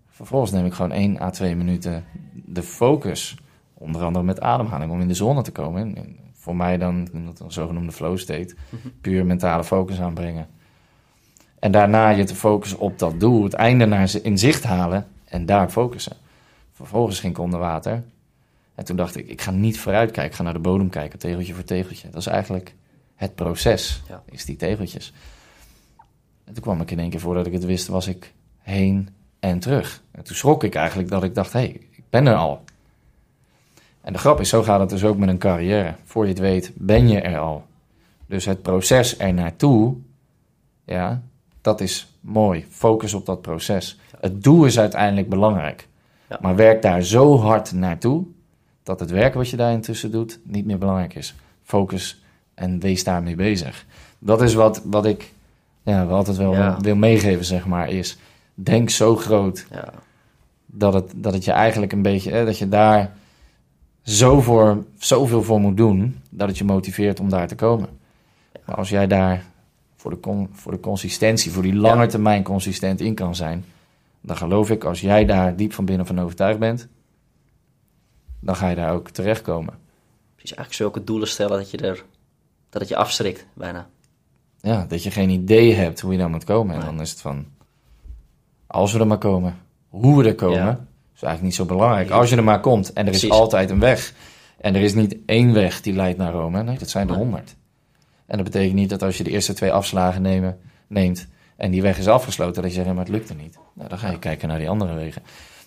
Vervolgens 0.08 0.52
neem 0.52 0.64
ik 0.64 0.72
gewoon 0.72 0.92
1 0.92 1.20
à 1.20 1.30
2 1.30 1.56
minuten 1.56 2.04
de 2.34 2.62
focus. 2.62 3.36
Onder 3.74 4.02
andere 4.02 4.24
met 4.24 4.40
ademhaling, 4.40 4.92
om 4.92 5.00
in 5.00 5.08
de 5.08 5.14
zone 5.14 5.42
te 5.42 5.52
komen. 5.52 5.96
En- 5.96 6.16
voor 6.34 6.56
mij 6.56 6.78
dan, 6.78 7.08
dat 7.24 7.40
een 7.40 7.52
zogenoemde 7.52 7.92
flow 7.92 8.18
state. 8.18 8.54
Puur 9.00 9.26
mentale 9.26 9.64
focus 9.64 10.00
aanbrengen. 10.00 10.46
En 11.62 11.72
daarna 11.72 12.08
je 12.08 12.24
te 12.24 12.34
focussen 12.34 12.78
op 12.78 12.98
dat 12.98 13.20
doel, 13.20 13.44
het 13.44 13.52
einde 13.54 13.86
naar 13.86 14.08
ze 14.08 14.22
in 14.22 14.38
zicht 14.38 14.62
halen 14.64 15.06
en 15.24 15.46
daar 15.46 15.70
focussen. 15.70 16.16
Vervolgens 16.72 17.20
ging 17.20 17.32
ik 17.32 17.38
onder 17.38 17.58
water. 17.58 18.02
En 18.74 18.84
toen 18.84 18.96
dacht 18.96 19.16
ik, 19.16 19.28
ik 19.28 19.40
ga 19.40 19.50
niet 19.50 19.80
vooruit 19.80 20.10
kijken, 20.10 20.30
ik 20.30 20.36
ga 20.36 20.42
naar 20.42 20.52
de 20.52 20.58
bodem 20.58 20.88
kijken, 20.88 21.18
tegeltje 21.18 21.54
voor 21.54 21.64
tegeltje. 21.64 22.10
Dat 22.10 22.20
is 22.20 22.26
eigenlijk 22.26 22.74
het 23.14 23.34
proces, 23.34 24.02
Ja. 24.08 24.22
is 24.30 24.44
die 24.44 24.56
tegeltjes. 24.56 25.12
En 26.44 26.54
toen 26.54 26.62
kwam 26.62 26.80
ik 26.80 26.90
in 26.90 26.98
één 26.98 27.10
keer, 27.10 27.20
voordat 27.20 27.46
ik 27.46 27.52
het 27.52 27.64
wist, 27.64 27.86
was 27.86 28.06
ik 28.06 28.32
heen 28.58 29.08
en 29.40 29.58
terug. 29.58 30.02
En 30.10 30.24
toen 30.24 30.36
schrok 30.36 30.64
ik 30.64 30.74
eigenlijk 30.74 31.08
dat 31.08 31.22
ik 31.22 31.34
dacht, 31.34 31.52
hé, 31.52 31.58
hey, 31.58 31.80
ik 31.90 32.04
ben 32.10 32.26
er 32.26 32.36
al. 32.36 32.64
En 34.00 34.12
de 34.12 34.18
grap 34.18 34.40
is, 34.40 34.48
zo 34.48 34.62
gaat 34.62 34.80
het 34.80 34.90
dus 34.90 35.04
ook 35.04 35.16
met 35.16 35.28
een 35.28 35.38
carrière. 35.38 35.94
Voor 36.04 36.22
je 36.24 36.30
het 36.30 36.38
weet, 36.40 36.72
ben 36.74 37.08
je 37.08 37.20
er 37.20 37.38
al. 37.38 37.64
Dus 38.26 38.44
het 38.44 38.62
proces 38.62 39.18
er 39.18 39.34
naartoe, 39.34 39.94
ja, 40.84 41.22
dat 41.62 41.80
is 41.80 42.14
mooi. 42.20 42.66
Focus 42.70 43.14
op 43.14 43.26
dat 43.26 43.42
proces. 43.42 43.98
Het 44.20 44.42
doel 44.42 44.64
is 44.64 44.78
uiteindelijk 44.78 45.28
belangrijk. 45.28 45.88
Ja. 46.28 46.38
Maar 46.40 46.56
werk 46.56 46.82
daar 46.82 47.02
zo 47.02 47.38
hard 47.38 47.72
naartoe, 47.72 48.24
dat 48.82 49.00
het 49.00 49.10
werk 49.10 49.34
wat 49.34 49.48
je 49.48 49.56
daar 49.56 49.72
intussen 49.72 50.10
doet 50.10 50.38
niet 50.44 50.66
meer 50.66 50.78
belangrijk 50.78 51.14
is. 51.14 51.34
Focus 51.62 52.22
en 52.54 52.80
wees 52.80 53.04
daarmee 53.04 53.34
bezig. 53.34 53.86
Dat 54.18 54.42
is 54.42 54.54
wat, 54.54 54.82
wat 54.84 55.06
ik 55.06 55.32
ja, 55.82 56.04
altijd 56.04 56.36
wel 56.36 56.52
Ja. 56.52 56.76
wil 56.80 56.96
meegeven, 56.96 57.44
zeg 57.44 57.66
maar, 57.66 57.88
is 57.88 58.18
denk 58.54 58.90
zo 58.90 59.16
groot 59.16 59.66
Ja. 59.70 59.92
dat 60.66 60.94
het, 60.94 61.12
dat 61.16 61.32
het 61.32 61.44
je 61.44 61.52
eigenlijk 61.52 61.92
een 61.92 62.02
beetje, 62.02 62.30
hè, 62.30 62.44
dat 62.44 62.58
je 62.58 62.68
daar 62.68 63.12
zo 64.02 64.40
voor, 64.40 64.84
zoveel 64.98 65.42
voor 65.42 65.60
moet 65.60 65.76
doen, 65.76 66.20
dat 66.30 66.48
het 66.48 66.58
je 66.58 66.64
motiveert 66.64 67.20
om 67.20 67.28
daar 67.28 67.46
te 67.46 67.54
komen. 67.54 67.88
Maar 68.66 68.76
als 68.76 68.88
jij 68.88 69.06
daar 69.06 69.44
voor 70.02 70.10
de, 70.10 70.20
con, 70.20 70.48
voor 70.52 70.72
de 70.72 70.80
consistentie, 70.80 71.50
voor 71.52 71.62
die 71.62 71.74
lange 71.74 72.06
termijn 72.06 72.42
consistent 72.42 73.00
in 73.00 73.14
kan 73.14 73.34
zijn, 73.34 73.64
dan 74.20 74.36
geloof 74.36 74.70
ik, 74.70 74.84
als 74.84 75.00
jij 75.00 75.24
daar 75.24 75.56
diep 75.56 75.72
van 75.72 75.84
binnen 75.84 76.06
van 76.06 76.20
overtuigd 76.20 76.58
bent, 76.58 76.88
dan 78.40 78.56
ga 78.56 78.68
je 78.68 78.74
daar 78.76 78.92
ook 78.92 79.10
terechtkomen. 79.10 79.74
Precies, 80.34 80.56
eigenlijk 80.56 80.72
zulke 80.74 81.04
doelen 81.04 81.28
stellen 81.28 81.58
dat 81.58 81.70
je 81.70 81.76
er 81.76 82.04
dat 82.70 82.80
het 82.80 82.90
je 82.90 82.96
afschrikt, 82.96 83.46
bijna. 83.54 83.88
Ja, 84.60 84.84
dat 84.88 85.02
je 85.02 85.10
geen 85.10 85.30
idee 85.30 85.74
hebt 85.74 86.00
hoe 86.00 86.12
je 86.12 86.18
daar 86.18 86.30
moet 86.30 86.44
komen. 86.44 86.74
En 86.74 86.80
Nee. 86.80 86.90
dan 86.90 87.00
is 87.00 87.10
het 87.10 87.20
van, 87.20 87.46
als 88.66 88.92
we 88.92 88.98
er 88.98 89.06
maar 89.06 89.18
komen, 89.18 89.56
hoe 89.88 90.22
we 90.22 90.28
er 90.28 90.34
komen, 90.34 90.58
Ja. 90.58 90.70
is 91.14 91.22
eigenlijk 91.22 91.42
niet 91.42 91.54
zo 91.54 91.64
belangrijk. 91.64 92.10
Als 92.10 92.30
je 92.30 92.36
er 92.36 92.44
maar 92.44 92.60
komt 92.60 92.92
en 92.92 93.06
er 93.06 93.12
is 93.12 93.30
altijd 93.30 93.70
een 93.70 93.80
weg. 93.80 94.14
En 94.60 94.74
er 94.74 94.80
is 94.82 94.94
niet 94.94 95.16
één 95.26 95.52
weg 95.52 95.80
die 95.80 95.92
leidt 95.94 96.18
naar 96.18 96.32
Rome. 96.32 96.62
Nee, 96.62 96.78
dat 96.78 96.90
zijn 96.90 97.08
er 97.08 97.14
honderd. 97.14 97.56
En 98.32 98.38
dat 98.38 98.46
betekent 98.46 98.74
niet 98.74 98.90
dat 98.90 99.02
als 99.02 99.18
je 99.18 99.24
de 99.24 99.30
eerste 99.30 99.52
twee 99.52 99.72
afslagen 99.72 100.22
nemen, 100.22 100.58
neemt 100.86 101.28
en 101.56 101.70
die 101.70 101.82
weg 101.82 101.98
is 101.98 102.08
afgesloten, 102.08 102.62
dat 102.62 102.70
je 102.70 102.76
zegt, 102.76 102.94
maar 102.94 103.04
het 103.04 103.08
lukt 103.08 103.28
er 103.28 103.34
niet. 103.34 103.58
Nou, 103.72 103.88
dan 103.88 103.98
ga 103.98 104.10
je 104.10 104.18
kijken 104.18 104.48
naar 104.48 104.58
die 104.58 104.68
andere 104.68 104.94
wegen. 104.94 105.22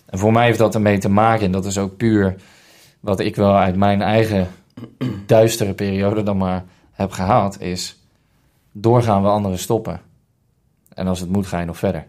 En 0.06 0.18
voor 0.18 0.32
mij 0.32 0.44
heeft 0.44 0.58
dat 0.58 0.74
ermee 0.74 0.98
te 0.98 1.08
maken, 1.08 1.46
en 1.46 1.52
dat 1.52 1.64
is 1.64 1.78
ook 1.78 1.96
puur 1.96 2.36
wat 3.00 3.20
ik 3.20 3.36
wel 3.36 3.56
uit 3.56 3.76
mijn 3.76 4.02
eigen 4.02 4.48
duistere 5.26 5.74
periode 5.74 6.22
dan 6.22 6.36
maar 6.36 6.64
heb 6.92 7.10
gehaald, 7.10 7.60
is 7.60 7.98
doorgaan 8.72 9.22
we 9.22 9.28
anderen 9.28 9.58
stoppen. 9.58 10.00
En 10.94 11.06
als 11.06 11.20
het 11.20 11.30
moet, 11.30 11.46
ga 11.46 11.60
je 11.60 11.66
nog 11.66 11.78
verder. 11.78 12.06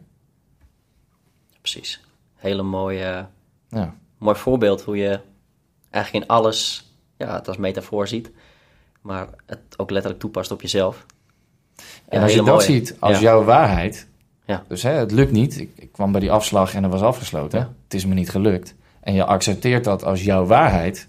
Precies. 1.62 2.02
Hele 2.36 2.64
mooie, 2.64 3.26
Ja, 3.70 3.96
mooi 4.18 4.36
voorbeeld 4.36 4.82
hoe 4.82 4.98
je 4.98 5.20
eigenlijk 5.90 6.26
in 6.26 6.32
alles 6.32 6.92
ja, 7.18 7.36
het 7.36 7.48
als 7.48 7.58
metafoor 7.58 8.08
ziet, 8.08 8.32
maar 9.08 9.28
het 9.46 9.60
ook 9.78 9.90
letterlijk 9.92 10.22
toepast 10.22 10.52
op 10.52 10.62
jezelf. 10.62 11.06
En 12.10 12.22
als 12.22 12.34
je 12.34 12.44
dat 12.44 12.64
ziet 12.64 12.96
als 13.00 13.16
Ja. 13.16 13.22
jouw 13.22 13.44
waarheid, 13.44 14.08
Ja. 14.46 14.64
dus 14.68 14.84
hè, 14.84 14.92
het 14.92 15.12
lukt 15.12 15.32
niet, 15.32 15.60
ik, 15.60 15.70
ik 15.76 15.92
kwam 15.92 16.12
bij 16.12 16.22
die 16.22 16.32
afslag 16.32 16.74
en 16.74 16.84
er 16.84 16.90
was 16.90 17.02
afgesloten, 17.02 17.60
Ja. 17.60 17.70
het 17.84 17.94
is 17.94 18.06
me 18.06 18.14
niet 18.14 18.30
gelukt, 18.30 18.76
en 19.00 19.14
je 19.14 19.26
accepteert 19.26 19.84
dat 19.84 20.04
als 20.04 20.24
jouw 20.24 20.46
waarheid, 20.46 21.08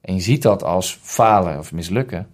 en 0.00 0.14
je 0.14 0.20
ziet 0.20 0.42
dat 0.42 0.62
als 0.62 0.98
falen 1.02 1.58
of 1.58 1.72
mislukken, 1.72 2.26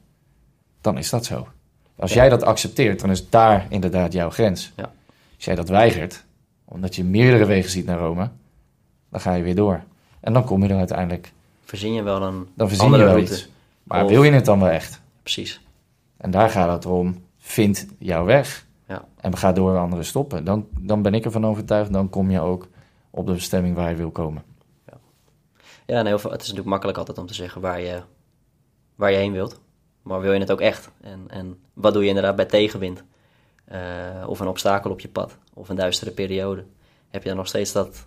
dan 0.81 0.99
is 0.99 1.11
dat 1.11 1.25
zo. 1.25 1.49
Als 1.97 2.13
jij 2.13 2.29
dat 2.29 2.43
accepteert, 2.43 3.01
dan 3.01 3.11
is 3.11 3.29
daar 3.31 3.67
inderdaad 3.69 4.13
jouw 4.13 4.31
grens. 4.31 4.73
Ja. 4.77 4.93
Als 5.37 5.45
jij 5.45 5.55
dat 5.55 5.69
weigert, 5.69 6.25
omdat 6.65 6.95
je 6.97 7.05
meerdere 7.05 7.45
wegen 7.45 7.71
ziet 7.71 7.87
naar 7.87 7.99
Rome, 7.99 8.29
dan 9.11 9.21
ga 9.21 9.35
je 9.35 9.43
weer 9.43 9.55
door. 9.55 9.83
En 10.21 10.33
dan 10.33 10.45
kom 10.45 10.63
je 10.63 10.69
er 10.69 10.79
uiteindelijk, 10.79 11.33
Verzin 11.65 11.93
je 11.93 12.03
wel 12.03 12.23
een 12.23 12.49
dan 12.55 12.69
verzin 12.69 12.85
andere 12.85 13.03
je 13.03 13.09
wel 13.09 13.17
route. 13.19 13.33
iets. 13.35 13.49
Maar 13.85 14.05
Of- 14.05 14.11
wil 14.11 14.23
je 14.23 14.33
het 14.33 14.45
dan 14.45 14.61
wel 14.61 14.71
echt? 14.71 15.01
Precies. 15.23 15.61
En 16.17 16.31
daar 16.31 16.51
gaat 16.51 16.73
het 16.73 16.87
om. 16.87 17.23
Vind 17.39 17.87
jouw 17.99 18.25
weg. 18.25 18.67
Ja. 18.89 19.05
En 19.17 19.37
ga 19.37 19.53
door 19.53 19.79
anderen 19.79 20.05
stoppen. 20.05 20.45
Dan, 20.45 20.67
dan 20.79 21.03
ben 21.03 21.15
ik 21.15 21.25
ervan 21.25 21.47
overtuigd. 21.47 21.93
Dan 21.93 22.09
kom 22.09 22.31
je 22.31 22.41
ook 22.41 22.69
op 23.11 23.27
de 23.27 23.33
bestemming 23.33 23.77
waar 23.77 23.91
je 23.91 23.97
wil 23.97 24.11
komen. 24.11 24.43
Ja, 25.87 25.99
en 25.99 26.07
heel 26.07 26.19
veel, 26.19 26.31
het 26.31 26.41
is 26.41 26.47
natuurlijk 26.47 26.71
makkelijk 26.71 26.99
altijd 26.99 27.19
om 27.19 27.27
te 27.27 27.35
zeggen 27.35 27.61
waar 27.61 27.81
je, 27.81 28.03
waar 28.95 29.11
je 29.11 29.17
heen 29.17 29.33
wilt. 29.33 29.61
Maar 30.03 30.21
wil 30.21 30.33
je 30.33 30.41
het 30.41 30.53
ook 30.53 30.61
echt? 30.61 30.91
En, 31.01 31.25
en 31.27 31.59
wat 31.73 31.93
doe 31.93 32.03
je 32.03 32.09
inderdaad 32.09 32.37
bij 32.37 32.45
tegenwind? 32.45 33.05
Eh, 33.65 33.81
of 34.27 34.41
een 34.41 34.47
obstakel 34.47 34.91
op 34.91 35.01
je 35.01 35.09
pad? 35.09 35.37
Of 35.55 35.69
een 35.69 35.77
duistere 35.77 36.11
periode? 36.11 36.65
Heb 37.09 37.23
je 37.23 37.29
dan 37.29 37.37
nog 37.39 37.47
steeds 37.47 37.73
dat 37.73 38.07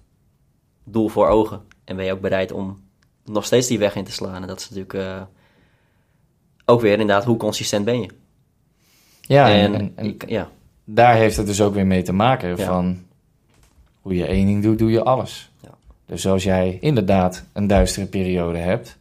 doel 0.84 1.08
voor 1.08 1.28
ogen? 1.28 1.62
En 1.84 1.96
ben 1.96 2.06
je 2.06 2.12
ook 2.12 2.22
bereid 2.22 2.52
om 2.52 2.84
nog 3.26 3.46
steeds 3.46 3.68
die 3.68 3.80
weg 3.80 3.96
in 3.96 4.04
te 4.04 4.12
slaan? 4.12 4.42
En 4.42 4.48
dat 4.48 4.60
is 4.60 4.70
natuurlijk 4.70 4.94
eh, 4.94 5.22
ook 6.70 6.82
weer 6.82 6.92
inderdaad, 6.92 7.24
hoe 7.24 7.38
consistent 7.38 7.86
ben 7.86 8.02
je? 8.02 8.08
Ja, 9.22 9.50
en, 9.50 9.96
ja, 10.28 10.50
daar 10.84 11.16
heeft 11.16 11.38
het 11.38 11.46
dus 11.46 11.62
ook 11.62 11.74
weer 11.74 11.88
mee 11.88 12.02
te 12.02 12.14
maken. 12.14 12.58
Ja. 12.58 12.66
Van 12.66 13.06
hoe 14.02 14.16
je 14.16 14.26
één 14.26 14.46
ding 14.46 14.64
doet, 14.64 14.80
doe 14.80 14.92
je 14.92 15.04
alles. 15.04 15.52
Ja. 15.60 15.70
Dus 16.06 16.28
als 16.28 16.44
jij 16.44 16.78
inderdaad 16.82 17.46
een 17.54 17.68
duistere 17.68 18.06
periode 18.06 18.58
hebt. 18.58 18.98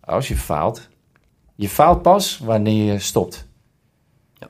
Als 0.00 0.28
je 0.28 0.36
faalt. 0.36 0.88
Je 1.54 1.68
faalt 1.68 2.02
pas 2.02 2.38
wanneer 2.38 2.92
je 2.92 2.98
stopt. 2.98 3.46
Ja. 4.38 4.48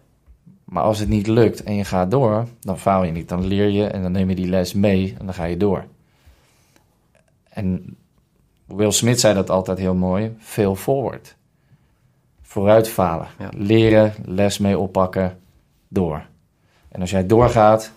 Maar 0.65 0.83
als 0.83 0.99
het 0.99 1.09
niet 1.09 1.27
lukt 1.27 1.63
en 1.63 1.75
je 1.75 1.85
gaat 1.85 2.11
door, 2.11 2.47
dan 2.61 2.79
faal 2.79 3.05
je 3.05 3.13
niet. 3.13 3.29
Dan 3.29 3.47
leer 3.47 3.69
je 3.69 3.87
en 3.87 4.03
dan 4.03 4.13
neem 4.13 4.29
je 4.29 4.35
die 4.35 4.49
les 4.49 4.73
mee 4.73 5.15
en 5.19 5.25
dan 5.25 5.35
ga 5.35 5.45
je 5.45 5.57
door. 5.57 5.85
En 7.49 7.97
Will 8.65 8.91
Smith 8.91 9.21
zei 9.21 9.35
dat 9.35 9.51
altijd 9.51 9.79
heel 9.79 9.95
mooi: 9.95 10.37
fail 10.39 10.77
forward. 10.77 11.37
Vooruit 12.51 12.89
falen. 12.89 13.27
Ja. 13.39 13.49
Leren, 13.57 14.13
les 14.25 14.59
mee 14.59 14.79
oppakken, 14.79 15.39
door. 15.89 16.27
En 16.89 17.01
als 17.01 17.11
jij 17.11 17.27
doorgaat, 17.27 17.93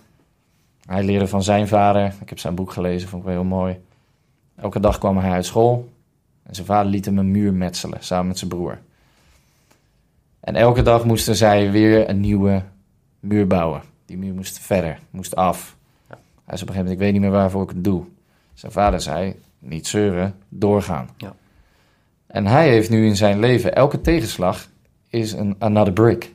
hij 0.86 1.04
leerde 1.04 1.28
van 1.28 1.42
zijn 1.42 1.68
vader. 1.68 2.14
Ik 2.20 2.28
heb 2.28 2.38
zijn 2.38 2.54
boek 2.54 2.72
gelezen, 2.72 3.08
vond 3.08 3.22
ik 3.22 3.28
wel 3.28 3.36
heel 3.36 3.48
mooi. 3.48 3.80
Elke 4.56 4.80
dag 4.80 4.98
kwam 4.98 5.18
hij 5.18 5.30
uit 5.30 5.46
school 5.46 5.88
en 6.42 6.54
zijn 6.54 6.66
vader 6.66 6.90
liet 6.90 7.04
hem 7.04 7.18
een 7.18 7.30
muur 7.30 7.52
metselen 7.52 7.98
samen 8.02 8.26
met 8.26 8.38
zijn 8.38 8.50
broer. 8.50 8.78
En 10.40 10.56
elke 10.56 10.82
dag 10.82 11.04
moesten 11.04 11.36
zij 11.36 11.70
weer 11.70 12.08
een 12.08 12.20
nieuwe 12.20 12.62
muur 13.20 13.46
bouwen. 13.46 13.82
Die 14.06 14.18
muur 14.18 14.34
moest 14.34 14.58
verder, 14.58 14.98
moest 15.10 15.36
af. 15.36 15.76
Ja. 16.08 16.14
Hij 16.14 16.18
zei 16.18 16.44
op 16.44 16.50
een 16.50 16.56
gegeven 16.58 16.76
moment, 16.76 16.94
ik 16.94 16.98
weet 16.98 17.12
niet 17.12 17.20
meer 17.20 17.30
waarvoor 17.30 17.62
ik 17.62 17.68
het 17.68 17.84
doe. 17.84 18.04
Zijn 18.54 18.72
vader 18.72 19.00
zei, 19.00 19.40
niet 19.58 19.86
zeuren, 19.86 20.34
doorgaan. 20.48 21.08
Ja. 21.16 21.34
En 22.34 22.46
hij 22.46 22.68
heeft 22.68 22.90
nu 22.90 23.06
in 23.06 23.16
zijn 23.16 23.38
leven, 23.38 23.74
elke 23.74 24.00
tegenslag 24.00 24.68
is 25.08 25.32
een 25.32 25.56
another 25.58 25.92
brick. 25.92 26.34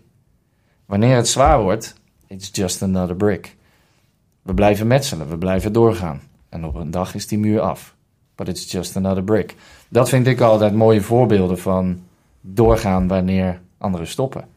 Wanneer 0.86 1.16
het 1.16 1.28
zwaar 1.28 1.62
wordt, 1.62 1.94
it's 2.28 2.50
just 2.52 2.82
another 2.84 3.16
brick. 3.16 3.56
We 4.42 4.54
blijven 4.54 4.88
metselen, 4.88 5.30
we 5.30 5.38
blijven 5.38 5.74
doorgaan. 5.74 6.22
En 6.50 6.66
op 6.66 6.76
een 6.76 6.92
dag 6.92 7.16
is 7.16 7.28
die 7.28 7.40
muur 7.40 7.60
af. 7.60 7.98
but 8.40 8.48
it's 8.48 8.72
just 8.72 8.96
another 8.96 9.24
brick. 9.24 9.56
Dat 9.90 10.10
vind 10.10 10.28
ik 10.28 10.42
altijd 10.42 10.74
mooie 10.74 11.02
voorbeelden 11.02 11.60
van 11.60 12.04
doorgaan 12.42 13.08
wanneer 13.08 13.62
anderen 13.78 14.08
stoppen. 14.08 14.48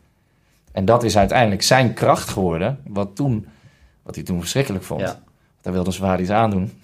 En 0.73 0.85
dat 0.85 1.03
is 1.03 1.17
uiteindelijk 1.17 1.63
zijn 1.63 1.95
kracht 1.95 2.29
geworden, 2.29 2.79
wat, 2.87 3.17
toen, 3.17 3.47
wat 4.03 4.15
hij 4.15 4.25
toen 4.25 4.41
verschrikkelijk 4.41 4.85
vond. 4.85 5.19
Daar 5.63 5.73
wilde 5.73 5.91
zwaar 5.91 6.21
iets 6.21 6.31
aandoen. 6.31 6.73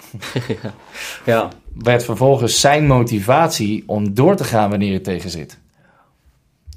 Ja, 1.25 1.49
Werd 1.73 2.05
vervolgens 2.05 2.61
zijn 2.61 2.87
motivatie 2.87 3.83
om 3.87 4.15
door 4.15 4.37
te 4.37 4.45
gaan 4.45 4.71
wanneer 4.71 4.93
het 4.93 5.05
tegen 5.05 5.31
zit. 5.31 5.59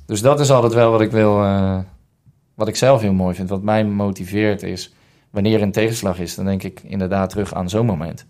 Dus 0.05 0.21
dat 0.21 0.39
is 0.39 0.51
altijd 0.51 0.73
wel 0.73 0.91
wat 0.91 1.01
ik 1.01 1.11
wil, 1.11 1.43
eh, 1.43 1.79
wat 2.55 2.67
ik 2.67 2.75
zelf 2.75 3.01
heel 3.01 3.13
mooi 3.13 3.35
vind. 3.35 3.49
Wat 3.49 3.61
mij 3.63 3.85
motiveert 3.85 4.63
is, 4.63 4.93
wanneer 5.29 5.55
er 5.55 5.61
een 5.61 5.71
tegenslag 5.71 6.19
is, 6.19 6.35
dan 6.35 6.45
denk 6.45 6.63
ik 6.63 6.81
inderdaad 6.83 7.29
terug 7.29 7.53
aan 7.53 7.69
zo'n 7.69 7.85
moment. 7.85 8.25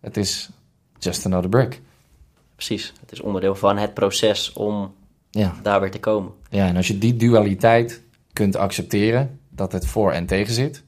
Het 0.00 0.16
is 0.16 0.50
just 0.98 1.26
another 1.26 1.48
brick. 1.48 1.80
precies. 2.54 2.92
Het 3.00 3.12
is 3.12 3.20
onderdeel 3.20 3.54
van 3.54 3.76
het 3.78 3.94
proces 3.94 4.52
om 4.52 4.94
Ja. 5.30 5.54
daar 5.62 5.80
weer 5.80 5.90
te 5.90 6.00
komen. 6.00 6.32
Ja, 6.50 6.66
en 6.66 6.76
als 6.76 6.86
je 6.86 6.98
die 6.98 7.16
dualiteit 7.16 8.02
kunt 8.32 8.56
accepteren, 8.56 9.38
dat 9.48 9.72
het 9.72 9.86
voor 9.86 10.12
en 10.12 10.26
tegen 10.26 10.52
zit, 10.54 10.82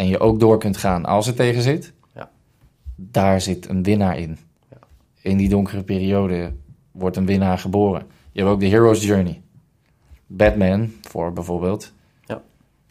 en 0.00 0.08
je 0.08 0.20
ook 0.20 0.40
door 0.40 0.58
kunt 0.58 0.76
gaan 0.76 1.04
als 1.04 1.26
het 1.26 1.36
tegen 1.36 1.62
zit, 1.62 1.92
Ja. 2.14 2.30
daar 2.96 3.40
zit 3.40 3.68
een 3.68 3.82
winnaar 3.82 4.18
in. 4.18 4.38
Ja. 4.70 4.76
In 5.20 5.36
die 5.36 5.48
donkere 5.48 5.82
periode 5.82 6.52
wordt 6.90 7.16
een 7.16 7.26
winnaar 7.26 7.58
geboren. 7.58 8.06
Je 8.32 8.40
hebt 8.40 8.52
ook 8.52 8.60
de 8.60 8.68
Hero's 8.68 9.04
Journey. 9.04 9.40
Batman, 10.26 10.92
voor 11.02 11.32
bijvoorbeeld, 11.32 11.92
Ja. 12.24 12.42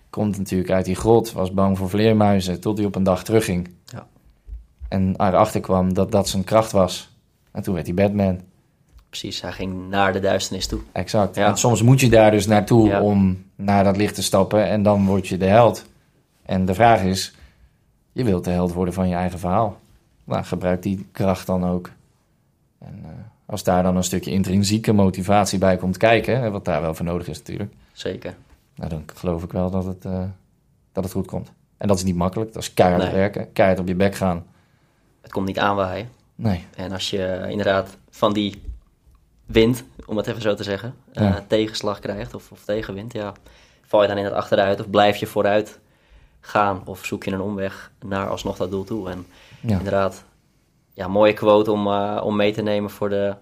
komt 0.09 0.37
natuurlijk 0.37 0.71
uit 0.71 0.85
die 0.85 0.95
grot, 0.95 1.31
was 1.31 1.53
bang 1.53 1.77
voor 1.77 1.89
vleermuizen, 1.89 2.59
tot 2.59 2.77
hij 2.77 2.87
op 2.87 2.95
een 2.95 3.03
dag 3.03 3.23
terugging. 3.23 3.69
Ja. 3.85 4.07
En 4.89 5.13
erachter 5.17 5.61
kwam 5.61 5.93
dat 5.93 6.11
dat 6.11 6.27
zijn 6.29 6.43
kracht 6.43 6.71
was. 6.71 7.17
En 7.51 7.61
toen 7.63 7.73
werd 7.73 7.85
hij 7.85 7.95
Batman. 7.95 8.39
Precies, 9.09 9.41
hij 9.41 9.51
ging 9.51 9.89
naar 9.89 10.13
de 10.13 10.19
duisternis 10.19 10.67
toe. 10.67 10.79
Exact. 10.91 11.35
Ja. 11.35 11.47
En 11.47 11.57
soms 11.57 11.81
moet 11.81 11.99
je 11.99 12.09
daar 12.09 12.31
dus 12.31 12.47
naartoe 12.47 12.99
om 12.99 13.43
naar 13.55 13.83
dat 13.83 13.97
licht 13.97 14.15
te 14.15 14.23
stappen 14.23 14.65
en 14.67 14.83
dan 14.83 15.05
word 15.05 15.27
je 15.27 15.37
de 15.37 15.45
held. 15.45 15.87
En 16.49 16.65
de 16.65 16.73
vraag 16.73 17.01
is, 17.01 17.33
je 18.11 18.23
wilt 18.23 18.43
de 18.43 18.49
held 18.49 18.73
worden 18.73 18.93
van 18.93 19.07
je 19.07 19.15
eigen 19.15 19.39
verhaal. 19.39 19.79
Nou, 20.23 20.43
gebruik 20.43 20.81
die 20.83 21.07
kracht 21.11 21.47
dan 21.47 21.65
ook. 21.65 21.89
En 22.79 22.99
eh, 23.03 23.09
als 23.45 23.63
daar 23.63 23.83
dan 23.83 23.95
een 23.95 24.03
stukje 24.03 24.31
intrinsieke 24.31 24.93
motivatie 24.93 25.59
bij 25.59 25.77
komt 25.77 25.97
kijken, 25.97 26.39
hè, 26.41 26.51
wat 26.51 26.65
daar 26.65 26.81
wel 26.81 26.93
voor 26.93 27.05
nodig 27.05 27.27
is 27.27 27.37
natuurlijk, 27.37 27.73
Zeker. 27.91 28.35
nou, 28.75 28.89
dan 28.89 29.03
geloof 29.15 29.43
ik 29.43 29.51
wel 29.51 29.69
dat 29.69 29.85
het, 29.85 30.05
eh, 30.05 30.23
dat 30.91 31.03
het 31.03 31.13
goed 31.13 31.27
komt. 31.27 31.51
En 31.77 31.87
dat 31.87 31.97
is 31.97 32.03
niet 32.03 32.15
makkelijk, 32.15 32.53
dat 32.53 32.61
is 32.61 32.73
keihard 32.73 33.03
Nee. 33.03 33.13
werken, 33.13 33.53
keihard 33.53 33.79
op 33.79 33.87
je 33.87 33.95
bek 33.95 34.15
gaan. 34.15 34.45
Het 35.21 35.31
komt 35.31 35.47
niet 35.47 35.59
aanwaaien. 35.59 36.09
Nee, 36.35 36.65
En 36.75 36.91
als 36.91 37.09
je 37.09 37.45
inderdaad 37.49 37.97
van 38.09 38.33
die 38.33 38.61
wind, 39.45 39.83
om 40.05 40.17
het 40.17 40.27
even 40.27 40.41
zo 40.41 40.53
te 40.53 40.63
zeggen, 40.63 40.95
eh, 41.13 41.35
tegenslag 41.47 41.99
krijgt 41.99 42.33
of, 42.33 42.51
of 42.51 42.63
tegenwind, 42.63 43.13
ja, 43.13 43.33
val 43.85 44.01
je 44.01 44.07
dan 44.07 44.17
in 44.17 44.23
het 44.23 44.33
achteruit 44.33 44.79
of 44.79 44.89
blijf 44.89 45.15
je 45.15 45.27
vooruit 45.27 45.79
gaan 46.39 46.81
of 46.85 47.05
zoek 47.05 47.23
je 47.23 47.31
een 47.31 47.41
omweg 47.41 47.91
naar 48.05 48.29
alsnog 48.29 48.57
dat 48.57 48.71
doel 48.71 48.83
toe. 48.83 49.09
En 49.09 49.25
ja. 49.61 49.77
inderdaad, 49.77 50.23
ja, 50.93 51.07
mooie 51.07 51.33
quote 51.33 51.71
om, 51.71 51.87
eh, 51.87 52.21
om 52.23 52.35
mee 52.35 52.53
te 52.53 52.61
nemen 52.61 52.89
voor 52.89 53.09
de, 53.09 53.35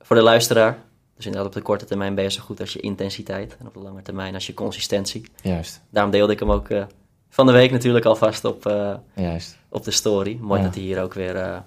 voor 0.00 0.16
de 0.16 0.22
luisteraar. 0.22 0.78
Dus 1.16 1.24
inderdaad, 1.26 1.48
op 1.50 1.56
de 1.56 1.62
korte 1.62 1.84
termijn 1.84 2.14
ben 2.14 2.24
je 2.24 2.30
zo 2.30 2.42
goed 2.42 2.60
als 2.60 2.72
je 2.72 2.80
intensiteit 2.80 3.56
en 3.60 3.66
op 3.66 3.74
de 3.74 3.80
lange 3.80 4.02
termijn 4.02 4.34
als 4.34 4.46
je 4.46 4.54
consistentie. 4.54 5.30
juist, 5.42 5.80
Daarom 5.90 6.12
deelde 6.12 6.32
ik 6.32 6.38
hem 6.38 6.50
ook 6.50 6.68
eh, 6.68 6.84
van 7.28 7.46
de 7.46 7.52
week 7.52 7.70
natuurlijk 7.70 8.04
alvast 8.04 8.44
op, 8.44 8.66
eh, 8.66 8.94
juist. 9.14 9.56
op 9.68 9.84
de 9.84 9.90
story. 9.90 10.38
Mooi 10.40 10.60
Ja. 10.60 10.66
dat 10.66 10.74
hij 10.74 10.84
hier 10.84 11.02
ook 11.02 11.14
weer 11.14 11.62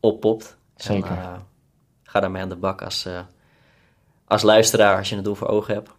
oppopt. 0.00 0.56
Zeker. 0.76 1.10
En, 1.10 1.46
ga 2.02 2.20
daarmee 2.20 2.42
aan 2.42 2.48
de 2.48 2.56
bak 2.56 2.82
als, 2.82 3.08
als 4.24 4.42
luisteraar, 4.42 4.96
als 4.96 5.08
je 5.08 5.16
een 5.16 5.22
doel 5.22 5.34
voor 5.34 5.48
ogen 5.48 5.74
hebt. 5.74 5.90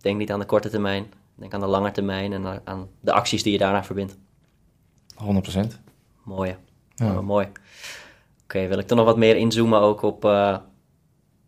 Denk 0.00 0.18
niet 0.18 0.32
aan 0.32 0.38
de 0.38 0.46
korte 0.46 0.70
termijn, 0.70 1.12
denk 1.42 1.54
aan 1.54 1.60
de 1.60 1.66
lange 1.76 1.90
termijn 1.90 2.32
en 2.32 2.60
aan- 2.64 2.88
de 3.00 3.12
acties 3.12 3.42
die 3.42 3.52
je 3.52 3.58
daarna 3.58 3.84
verbindt. 3.84 4.16
100%. 5.16 5.80
Mooi. 6.24 6.56
Ja. 6.94 7.16
Oh, 7.16 7.20
mooi. 7.20 7.48
Oké, 8.42 8.66
wil 8.66 8.78
ik 8.78 8.90
er 8.90 8.96
nog 8.96 9.04
wat 9.04 9.16
meer 9.16 9.36
inzoomen 9.36 9.80
ook 9.80 10.02
op, 10.02 10.24
eh, 10.24 10.56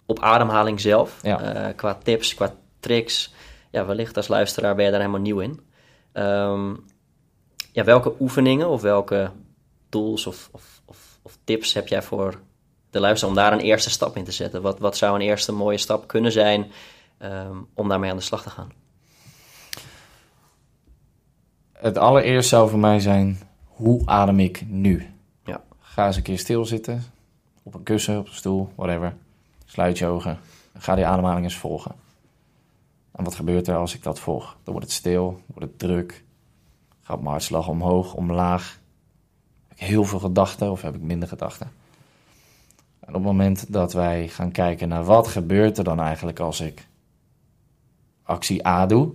op 0.06 0.20
ademhaling 0.20 0.80
zelf. 0.80 1.18
Ja. 1.22 1.40
Eh, 1.40 1.76
qua 1.76 1.94
tips, 1.94 2.34
qua 2.34 2.54
tricks. 2.80 3.34
Ja, 3.70 3.86
wellicht 3.86 4.16
als 4.16 4.28
luisteraar 4.28 4.74
ben 4.74 4.84
je 4.84 4.90
daar 4.90 5.00
helemaal 5.00 5.20
nieuw 5.20 5.40
in. 5.40 5.60
Ehm, 6.12 6.74
ja, 7.72 7.84
welke 7.84 8.14
oefeningen 8.20 8.68
of 8.68 8.82
welke 8.82 9.30
tools 9.88 10.26
of, 10.26 10.48
of, 10.52 10.82
of, 10.84 11.18
of 11.22 11.38
tips 11.44 11.72
heb 11.72 11.88
jij 11.88 12.02
voor 12.02 12.40
de 12.90 13.00
luisteraar 13.00 13.34
om 13.34 13.40
daar 13.40 13.52
een 13.52 13.60
eerste 13.60 13.90
stap 13.90 14.16
in 14.16 14.24
te 14.24 14.32
zetten? 14.32 14.62
Wat, 14.62 14.78
wat 14.78 14.96
zou 14.96 15.14
een 15.14 15.20
eerste 15.20 15.52
mooie 15.52 15.78
stap 15.78 16.06
kunnen 16.08 16.32
zijn 16.32 16.70
ehm, 17.18 17.56
om 17.74 17.88
daarmee 17.88 18.10
aan 18.10 18.16
de 18.16 18.22
slag 18.22 18.42
te 18.42 18.50
gaan? 18.50 18.72
Het 21.84 21.98
allereerst 21.98 22.48
zou 22.48 22.70
voor 22.70 22.78
mij 22.78 23.00
zijn, 23.00 23.38
hoe 23.66 24.02
adem 24.04 24.40
ik 24.40 24.64
nu? 24.68 25.06
Ja. 25.44 25.62
Ga 25.78 26.06
eens 26.06 26.16
een 26.16 26.22
keer 26.22 26.38
stilzitten, 26.38 27.02
op 27.62 27.74
een 27.74 27.82
kussen, 27.82 28.18
op 28.18 28.26
een 28.26 28.34
stoel, 28.34 28.72
whatever. 28.74 29.14
Sluit 29.64 29.98
je 29.98 30.06
ogen, 30.06 30.38
ga 30.78 30.94
die 30.94 31.06
ademhaling 31.06 31.44
eens 31.44 31.56
volgen. 31.56 31.94
En 33.12 33.24
wat 33.24 33.34
gebeurt 33.34 33.68
er 33.68 33.76
als 33.76 33.94
ik 33.94 34.02
dat 34.02 34.20
volg? 34.20 34.56
Dan 34.62 34.72
wordt 34.72 34.88
het 34.88 34.96
stil, 34.96 35.40
wordt 35.46 35.70
het 35.70 35.78
druk, 35.78 36.24
gaat 37.00 37.18
mijn 37.18 37.30
hartslag 37.30 37.68
omhoog, 37.68 38.14
omlaag. 38.14 38.80
Heb 39.68 39.78
ik 39.78 39.84
heel 39.86 40.04
veel 40.04 40.18
gedachten 40.18 40.70
of 40.70 40.82
heb 40.82 40.94
ik 40.94 41.02
minder 41.02 41.28
gedachten? 41.28 41.70
En 43.00 43.08
op 43.08 43.14
het 43.14 43.22
moment 43.22 43.72
dat 43.72 43.92
wij 43.92 44.28
gaan 44.28 44.50
kijken 44.50 44.88
naar 44.88 45.04
wat 45.04 45.28
gebeurt 45.28 45.78
er 45.78 45.84
dan 45.84 46.00
eigenlijk 46.00 46.40
als 46.40 46.60
ik 46.60 46.86
actie 48.22 48.66
A 48.66 48.86
doe, 48.86 49.12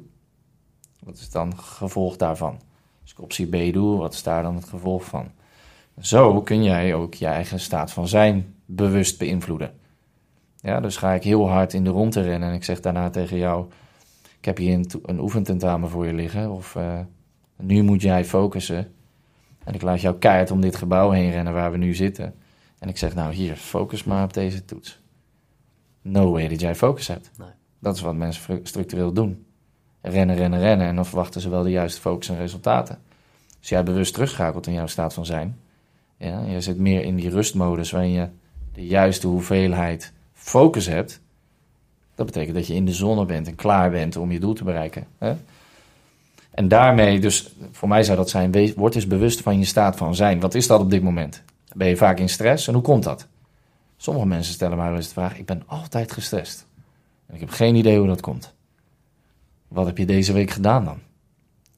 wat 0.99 1.17
is 1.17 1.29
dan 1.29 1.49
het 1.49 1.59
gevolg 1.59 2.17
daarvan? 2.17 2.59
Als 3.01 3.11
ik 3.11 3.21
optie 3.21 3.69
B 3.69 3.73
doe, 3.73 3.97
wat 3.97 4.13
is 4.13 4.23
daar 4.23 4.43
dan 4.43 4.55
het 4.55 4.65
gevolg 4.65 5.03
van? 5.03 5.31
Zo 5.99 6.41
kun 6.41 6.63
jij 6.63 6.93
ook 6.93 7.13
je 7.13 7.25
eigen 7.25 7.59
staat 7.59 7.91
van 7.91 8.07
zijn 8.07 8.55
bewust 8.65 9.17
beïnvloeden. 9.17 9.73
Ja, 10.55 10.79
dus 10.79 10.97
ga 10.97 11.13
ik 11.13 11.23
heel 11.23 11.49
hard 11.49 11.73
in 11.73 11.83
de 11.83 11.89
ronde 11.89 12.21
rennen 12.21 12.49
en 12.49 12.55
ik 12.55 12.63
zeg 12.63 12.79
daarna 12.79 13.09
tegen 13.09 13.37
jou: 13.37 13.71
Ik 14.39 14.45
heb 14.45 14.57
hier 14.57 14.73
een, 14.73 14.89
een 15.05 15.19
oefententamen 15.19 15.89
voor 15.89 16.05
je 16.05 16.13
liggen, 16.13 16.51
of 16.51 16.75
eh, 16.75 16.99
nu 17.55 17.83
moet 17.83 18.01
jij 18.01 18.25
focussen. 18.25 18.93
En 19.63 19.73
ik 19.73 19.81
laat 19.81 20.01
jou 20.01 20.15
keihard 20.15 20.51
om 20.51 20.61
dit 20.61 20.75
gebouw 20.75 21.09
heen 21.11 21.31
rennen 21.31 21.53
waar 21.53 21.71
we 21.71 21.77
nu 21.77 21.93
zitten. 21.93 22.35
En 22.79 22.89
ik 22.89 22.97
zeg: 22.97 23.15
Nou, 23.15 23.33
hier, 23.33 23.55
focus 23.55 24.03
maar 24.03 24.23
op 24.23 24.33
deze 24.33 24.65
toets. 24.65 24.99
No 26.01 26.31
way 26.31 26.47
dat 26.47 26.59
jij 26.59 26.75
focus 26.75 27.07
hebt. 27.07 27.31
Nee. 27.37 27.49
Dat 27.79 27.95
is 27.95 28.01
wat 28.01 28.15
mensen 28.15 28.59
structureel 28.63 29.13
doen 29.13 29.45
rennen, 30.01 30.35
rennen, 30.35 30.59
rennen. 30.59 30.87
En 30.87 30.95
dan 30.95 31.05
verwachten 31.05 31.41
ze 31.41 31.49
wel 31.49 31.63
de 31.63 31.69
juiste 31.69 32.01
focus 32.01 32.29
en 32.29 32.37
resultaten. 32.37 32.97
Als 33.59 33.69
jij 33.69 33.83
bewust 33.83 34.13
terugschakelt 34.13 34.67
in 34.67 34.73
jouw 34.73 34.87
staat 34.87 35.13
van 35.13 35.25
zijn. 35.25 35.59
Ja, 36.17 36.41
je 36.41 36.61
zit 36.61 36.77
meer 36.77 37.03
in 37.03 37.15
die 37.15 37.29
rustmodus 37.29 37.91
waarin 37.91 38.11
je 38.11 38.27
de 38.73 38.85
juiste 38.85 39.27
hoeveelheid 39.27 40.13
focus 40.33 40.85
hebt. 40.85 41.21
Dat 42.15 42.25
betekent 42.25 42.55
dat 42.55 42.67
je 42.67 42.73
in 42.73 42.85
de 42.85 42.93
zone 42.93 43.25
bent 43.25 43.47
en 43.47 43.55
klaar 43.55 43.89
bent 43.89 44.15
om 44.15 44.31
je 44.31 44.39
doel 44.39 44.53
te 44.53 44.63
bereiken. 44.63 45.07
Hè? 45.17 45.35
En 46.51 46.67
daarmee, 46.67 47.19
dus 47.19 47.55
voor 47.71 47.87
mij 47.87 48.03
zou 48.03 48.17
dat 48.17 48.29
zijn, 48.29 48.73
word 48.75 48.95
eens 48.95 49.07
bewust 49.07 49.41
van 49.41 49.59
je 49.59 49.65
staat 49.65 49.95
van 49.95 50.15
zijn. 50.15 50.39
Wat 50.39 50.55
is 50.55 50.67
dat 50.67 50.79
op 50.79 50.89
dit 50.89 51.03
moment? 51.03 51.43
Ben 51.73 51.87
je 51.87 51.97
vaak 51.97 52.19
in 52.19 52.29
stress 52.29 52.67
en 52.67 52.73
hoe 52.73 52.83
komt 52.83 53.03
dat? 53.03 53.27
Sommige 53.97 54.27
mensen 54.27 54.53
stellen 54.53 54.77
mij 54.77 54.87
wel 54.87 54.95
eens 54.95 55.07
de 55.07 55.13
vraag, 55.13 55.37
ik 55.37 55.45
ben 55.45 55.63
altijd 55.65 56.11
gestrest. 56.11 56.65
En 57.25 57.33
ik 57.33 57.39
heb 57.39 57.49
geen 57.49 57.75
idee 57.75 57.97
hoe 57.97 58.07
dat 58.07 58.21
komt. 58.21 58.53
Wat 59.69 59.85
heb 59.85 59.97
je 59.97 60.05
deze 60.05 60.33
week 60.33 60.51
gedaan 60.51 60.85
dan? 60.85 60.97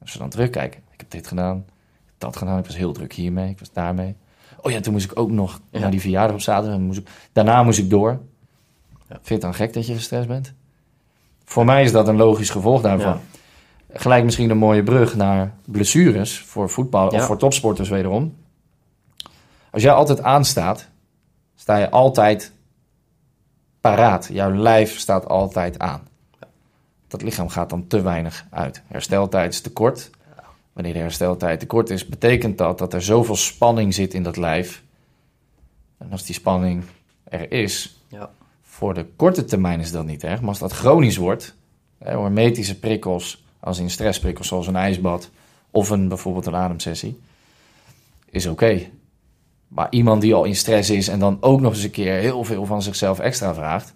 Als 0.00 0.12
we 0.12 0.18
dan 0.18 0.28
terugkijken. 0.28 0.80
Ik 0.90 1.00
heb 1.00 1.10
dit 1.10 1.26
gedaan, 1.26 1.56
ik 1.56 1.64
heb 2.06 2.14
dat 2.18 2.36
gedaan. 2.36 2.58
Ik 2.58 2.66
was 2.66 2.76
heel 2.76 2.92
druk 2.92 3.12
hiermee, 3.12 3.50
ik 3.50 3.58
was 3.58 3.72
daarmee. 3.72 4.16
Oh 4.60 4.70
ja, 4.72 4.80
toen 4.80 4.92
moest 4.92 5.10
ik 5.10 5.18
ook 5.18 5.30
nog 5.30 5.60
Ja. 5.70 5.78
naar 5.78 5.90
die 5.90 6.00
verjaardag 6.00 6.34
op 6.34 6.40
zaterdag. 6.40 6.78
Moest 6.78 6.98
ik, 6.98 7.08
daarna 7.32 7.62
moest 7.62 7.78
ik 7.78 7.90
door. 7.90 8.10
Ja. 9.08 9.14
Vind 9.14 9.26
je 9.28 9.32
het 9.32 9.42
dan 9.42 9.54
gek 9.54 9.72
dat 9.72 9.86
je 9.86 9.94
gestrest 9.94 10.28
bent? 10.28 10.52
Voor 11.44 11.64
mij 11.64 11.82
is 11.82 11.92
dat 11.92 12.08
een 12.08 12.16
logisch 12.16 12.50
gevolg 12.50 12.82
daarvan. 12.82 13.20
Gelijk 13.92 14.24
misschien 14.24 14.50
een 14.50 14.56
mooie 14.58 14.82
brug 14.82 15.16
naar 15.16 15.52
blessures 15.66 16.40
voor 16.40 16.70
voetbal 16.70 17.08
of 17.08 17.24
voor 17.24 17.36
topsporters 17.38 17.88
wederom. 17.88 18.36
Als 19.70 19.82
jij 19.82 19.92
altijd 19.92 20.22
aanstaat, 20.22 20.88
sta 21.54 21.76
je 21.76 21.90
altijd 21.90 22.52
paraat. 23.80 24.28
Jouw 24.32 24.54
lijf 24.54 24.98
staat 24.98 25.26
altijd 25.28 25.78
aan. 25.78 26.00
Dat 27.12 27.22
lichaam 27.22 27.48
gaat 27.48 27.70
dan 27.70 27.86
te 27.86 28.00
weinig 28.02 28.46
uit. 28.50 28.82
Hersteltijd 28.86 29.52
is 29.52 29.60
te 29.60 29.72
kort. 29.72 30.10
Wanneer 30.72 30.92
de 30.92 30.98
hersteltijd 30.98 31.60
te 31.60 31.66
kort 31.66 31.90
is, 31.90 32.06
betekent 32.06 32.58
dat 32.58 32.78
dat 32.78 32.94
er 32.94 33.02
zoveel 33.02 33.36
spanning 33.36 33.94
zit 33.94 34.14
in 34.14 34.22
dat 34.22 34.36
lijf. 34.36 34.82
En 35.98 36.12
als 36.12 36.24
die 36.24 36.34
spanning 36.34 36.82
er 37.24 37.52
is, 37.52 38.00
Ja. 38.08 38.30
voor 38.62 38.94
de 38.94 39.06
korte 39.16 39.44
termijn 39.44 39.80
is 39.80 39.90
dat 39.92 40.04
niet 40.04 40.24
erg. 40.24 40.40
Maar 40.40 40.48
als 40.48 40.58
dat 40.58 40.72
chronisch 40.72 41.16
wordt, 41.16 41.54
hè, 41.98 42.14
hormetische 42.14 42.78
prikkels, 42.78 43.44
als 43.60 43.78
in 43.78 43.90
stressprikkels 43.90 44.48
zoals 44.48 44.66
een 44.66 44.76
ijsbad 44.76 45.30
of 45.70 45.90
een, 45.90 46.08
bijvoorbeeld 46.08 46.46
een 46.46 46.56
ademsessie, 46.56 47.20
is 48.30 48.46
oké. 48.46 48.80
Maar 49.68 49.86
iemand 49.90 50.20
die 50.20 50.34
al 50.34 50.44
in 50.44 50.56
stress 50.56 50.90
is 50.90 51.08
en 51.08 51.18
dan 51.18 51.36
ook 51.40 51.60
nog 51.60 51.72
eens 51.72 51.82
een 51.82 51.90
keer 51.90 52.14
heel 52.14 52.44
veel 52.44 52.66
van 52.66 52.82
zichzelf 52.82 53.18
extra 53.18 53.54
vraagt, 53.54 53.94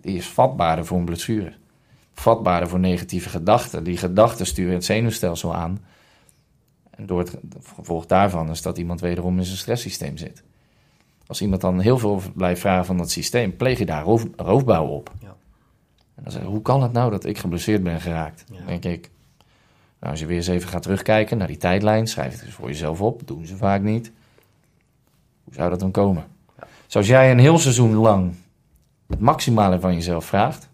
die 0.00 0.16
is 0.16 0.26
vatbaarder 0.28 0.86
voor 0.86 0.98
een 0.98 1.04
blessure. 1.04 1.58
Vatbaarder 2.20 2.68
voor 2.68 2.78
negatieve 2.78 3.28
gedachten. 3.28 3.84
Die 3.84 3.96
gedachten 3.96 4.46
sturen 4.46 4.74
het 4.74 4.84
zenuwstelsel 4.84 5.54
aan. 5.54 5.78
En 6.90 7.06
door 7.06 7.18
het 7.18 7.36
gevolg 7.74 8.06
daarvan 8.06 8.50
is 8.50 8.62
dat 8.62 8.78
iemand 8.78 9.00
wederom 9.00 9.38
in 9.38 9.44
zijn 9.44 9.56
stresssysteem 9.56 10.16
zit. 10.16 10.42
Als 11.26 11.40
iemand 11.40 11.60
dan 11.60 11.80
heel 11.80 11.98
veel 11.98 12.22
blijft 12.34 12.60
vragen 12.60 12.84
van 12.84 12.96
dat 12.96 13.10
systeem, 13.10 13.56
pleeg 13.56 13.78
je 13.78 13.86
daar 13.86 14.02
roof, 14.02 14.26
roofbouw 14.36 14.86
op. 14.86 15.12
Ja. 15.20 15.36
En 16.14 16.22
dan 16.22 16.32
zeg 16.32 16.42
je, 16.42 16.48
hoe 16.48 16.62
kan 16.62 16.82
het 16.82 16.92
nou 16.92 17.10
dat 17.10 17.24
ik 17.24 17.38
geblesseerd 17.38 17.82
ben 17.82 18.00
geraakt? 18.00 18.44
Ja. 18.52 18.66
Denk 18.66 18.84
ik, 18.84 19.10
nou, 19.98 20.12
als 20.12 20.20
je 20.20 20.26
weer 20.26 20.36
eens 20.36 20.46
even 20.46 20.68
gaat 20.68 20.82
terugkijken 20.82 21.38
naar 21.38 21.46
die 21.46 21.56
tijdlijn, 21.56 22.06
schrijf 22.06 22.32
het 22.32 22.42
eens 22.42 22.54
voor 22.54 22.68
jezelf 22.68 23.00
op. 23.00 23.26
doen 23.26 23.46
ze 23.46 23.56
vaak 23.56 23.82
niet. 23.82 24.12
Hoe 25.44 25.54
zou 25.54 25.70
dat 25.70 25.80
dan 25.80 25.90
komen? 25.90 26.24
Ja. 26.58 26.66
Zoals 26.86 27.06
jij 27.06 27.30
een 27.30 27.38
heel 27.38 27.58
seizoen 27.58 27.94
lang 27.94 28.34
het 29.06 29.20
maximale 29.20 29.80
van 29.80 29.94
jezelf 29.94 30.24
vraagt. 30.24 30.69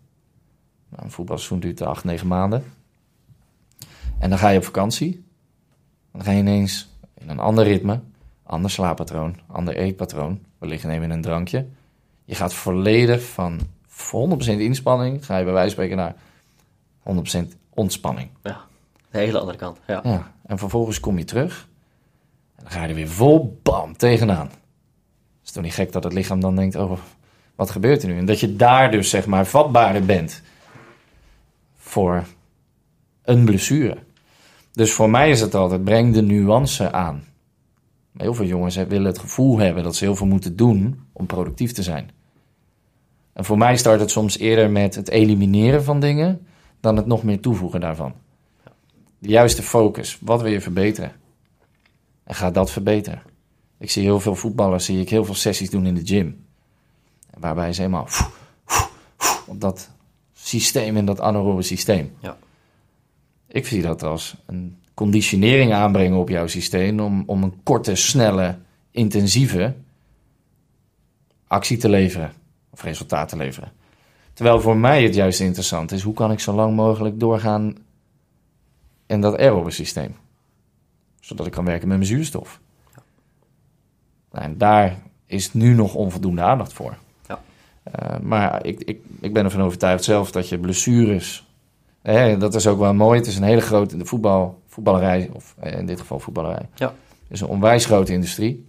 Nou, 0.88 1.04
een 1.04 1.10
voetbalseizoen 1.10 1.60
duurt 1.60 1.82
8, 1.82 2.04
9 2.04 2.26
maanden. 2.26 2.64
En 4.18 4.30
dan 4.30 4.38
ga 4.38 4.48
je 4.48 4.58
op 4.58 4.64
vakantie. 4.64 5.24
Dan 6.12 6.24
ga 6.24 6.30
je 6.30 6.38
ineens 6.38 6.88
in 7.14 7.28
een 7.28 7.38
ander 7.38 7.64
ritme, 7.64 8.00
ander 8.42 8.70
slaappatroon, 8.70 9.36
ander 9.46 9.76
eetpatroon. 9.76 10.40
Wellicht 10.58 10.84
neem 10.84 11.02
je 11.02 11.08
een 11.08 11.20
drankje. 11.20 11.66
Je 12.24 12.34
gaat 12.34 12.54
volledig 12.54 13.22
van 13.22 13.60
100% 13.96 14.46
inspanning, 14.46 15.26
ga 15.26 15.36
je 15.36 15.44
bij 15.44 15.52
wijze 15.52 15.74
van 15.74 15.84
spreken 15.84 15.96
naar 15.96 16.14
100% 17.52 17.56
ontspanning. 17.68 18.28
Ja, 18.42 18.60
de 19.10 19.18
hele 19.18 19.38
andere 19.38 19.58
kant. 19.58 19.78
Ja. 19.86 20.00
Ja, 20.04 20.32
en 20.46 20.58
vervolgens 20.58 21.00
kom 21.00 21.18
je 21.18 21.24
terug. 21.24 21.68
En 22.56 22.62
dan 22.62 22.72
ga 22.72 22.82
je 22.82 22.88
er 22.88 22.94
weer 22.94 23.08
vol 23.08 23.60
bam 23.62 23.96
tegenaan. 23.96 24.46
Het 24.46 25.44
is 25.44 25.50
toch 25.52 25.62
niet 25.62 25.74
gek 25.74 25.92
dat 25.92 26.04
het 26.04 26.12
lichaam 26.12 26.40
dan 26.40 26.56
denkt: 26.56 26.74
oh, 26.76 26.98
wat 27.54 27.70
gebeurt 27.70 28.02
er 28.02 28.08
nu? 28.08 28.18
En 28.18 28.26
dat 28.26 28.40
je 28.40 28.56
daar 28.56 28.90
dus 28.90 29.10
zeg 29.10 29.26
maar 29.26 29.46
vatbaarder 29.46 30.04
bent 30.04 30.42
voor 31.86 32.24
een 33.22 33.44
blessure. 33.44 33.96
Dus 34.72 34.92
voor 34.92 35.10
mij 35.10 35.30
is 35.30 35.40
het 35.40 35.54
altijd: 35.54 35.84
breng 35.84 36.14
de 36.14 36.22
nuance 36.22 36.92
aan. 36.92 37.24
Heel 38.16 38.34
veel 38.34 38.46
jongens 38.46 38.76
willen 38.76 39.04
het 39.04 39.18
gevoel 39.18 39.58
hebben 39.58 39.82
dat 39.82 39.96
ze 39.96 40.04
heel 40.04 40.16
veel 40.16 40.26
moeten 40.26 40.56
doen 40.56 41.00
om 41.12 41.26
productief 41.26 41.72
te 41.72 41.82
zijn. 41.82 42.10
En 43.32 43.44
voor 43.44 43.58
mij 43.58 43.76
start 43.76 44.00
het 44.00 44.10
soms 44.10 44.38
eerder 44.38 44.70
met 44.70 44.94
het 44.94 45.08
elimineren 45.08 45.84
van 45.84 46.00
dingen 46.00 46.46
dan 46.80 46.96
het 46.96 47.06
nog 47.06 47.22
meer 47.22 47.40
toevoegen 47.40 47.80
daarvan. 47.80 48.12
De 49.18 49.28
juiste 49.28 49.62
focus. 49.62 50.18
Wat 50.20 50.42
wil 50.42 50.52
je 50.52 50.60
verbeteren? 50.60 51.12
En 52.24 52.34
ga 52.34 52.50
dat 52.50 52.70
verbeteren. 52.70 53.22
Ik 53.78 53.90
zie 53.90 54.02
heel 54.02 54.20
veel 54.20 54.34
voetballers, 54.34 54.84
zie 54.84 55.00
ik 55.00 55.10
heel 55.10 55.24
veel 55.24 55.34
sessies 55.34 55.70
doen 55.70 55.86
in 55.86 55.94
de 55.94 56.06
gym. 56.06 56.44
Waarbij 57.38 57.72
ze 57.72 57.80
helemaal 57.80 58.08
op 59.46 59.60
dat 59.60 59.90
systeem, 60.46 60.96
in 60.96 61.06
dat 61.06 61.20
anaerobe 61.20 61.62
systeem. 61.62 62.12
Ja. 62.18 62.36
Ik 63.46 63.66
zie 63.66 63.82
dat 63.82 64.02
als 64.02 64.36
een 64.46 64.76
conditionering 64.94 65.72
aanbrengen 65.72 66.18
op 66.18 66.28
jouw 66.28 66.46
systeem 66.46 67.00
om, 67.00 67.22
om 67.26 67.42
een 67.42 67.62
korte, 67.62 67.94
snelle, 67.94 68.58
intensieve 68.90 69.74
actie 71.46 71.76
te 71.76 71.88
leveren 71.88 72.32
of 72.70 72.82
resultaat 72.82 73.28
te 73.28 73.36
leveren. 73.36 73.72
Terwijl 74.32 74.60
voor 74.60 74.76
mij 74.76 75.02
het 75.02 75.14
juist 75.14 75.40
interessant 75.40 75.92
is, 75.92 76.02
hoe 76.02 76.14
kan 76.14 76.32
ik 76.32 76.40
zo 76.40 76.52
lang 76.52 76.76
mogelijk 76.76 77.20
doorgaan 77.20 77.76
in 79.06 79.20
dat 79.20 79.38
aerobe 79.38 79.70
systeem? 79.70 80.16
Zodat 81.20 81.46
ik 81.46 81.52
kan 81.52 81.64
werken 81.64 81.88
met 81.88 81.96
mijn 81.96 82.08
zuurstof. 82.08 82.60
Nou, 84.30 84.44
en 84.44 84.58
daar 84.58 84.98
is 85.26 85.52
nu 85.52 85.74
nog 85.74 85.94
onvoldoende 85.94 86.42
aandacht 86.42 86.72
voor. 86.72 86.98
Uh, 87.86 88.18
maar 88.22 88.66
ik, 88.66 88.80
ik, 88.80 89.00
ik 89.20 89.32
ben 89.32 89.44
ervan 89.44 89.62
overtuigd 89.62 90.04
zelf 90.04 90.30
dat 90.30 90.48
je 90.48 90.58
blessures. 90.58 91.46
Hè, 92.02 92.36
dat 92.36 92.54
is 92.54 92.66
ook 92.66 92.78
wel 92.78 92.94
mooi. 92.94 93.18
Het 93.18 93.28
is 93.28 93.36
een 93.36 93.42
hele 93.42 93.60
grote 93.60 93.96
de 93.96 94.04
voetbal, 94.04 94.62
voetballerij, 94.66 95.30
of 95.32 95.54
in 95.60 95.86
dit 95.86 96.00
geval 96.00 96.20
voetballerij. 96.20 96.68
Ja. 96.74 96.86
Het 96.86 97.28
is 97.28 97.40
een 97.40 97.46
onwijs 97.48 97.84
grote 97.84 98.12
industrie. 98.12 98.66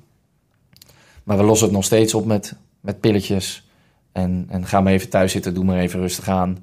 Maar 1.24 1.38
we 1.38 1.44
lossen 1.44 1.68
het 1.68 1.76
nog 1.76 1.86
steeds 1.86 2.14
op 2.14 2.26
met, 2.26 2.56
met 2.80 3.00
pilletjes. 3.00 3.70
En, 4.12 4.46
en 4.50 4.66
ga 4.66 4.82
maar 4.82 4.94
even 4.94 5.10
thuis 5.10 5.32
zitten, 5.32 5.54
doe 5.54 5.64
maar 5.64 5.78
even 5.78 6.00
rustig 6.00 6.28
aan. 6.30 6.58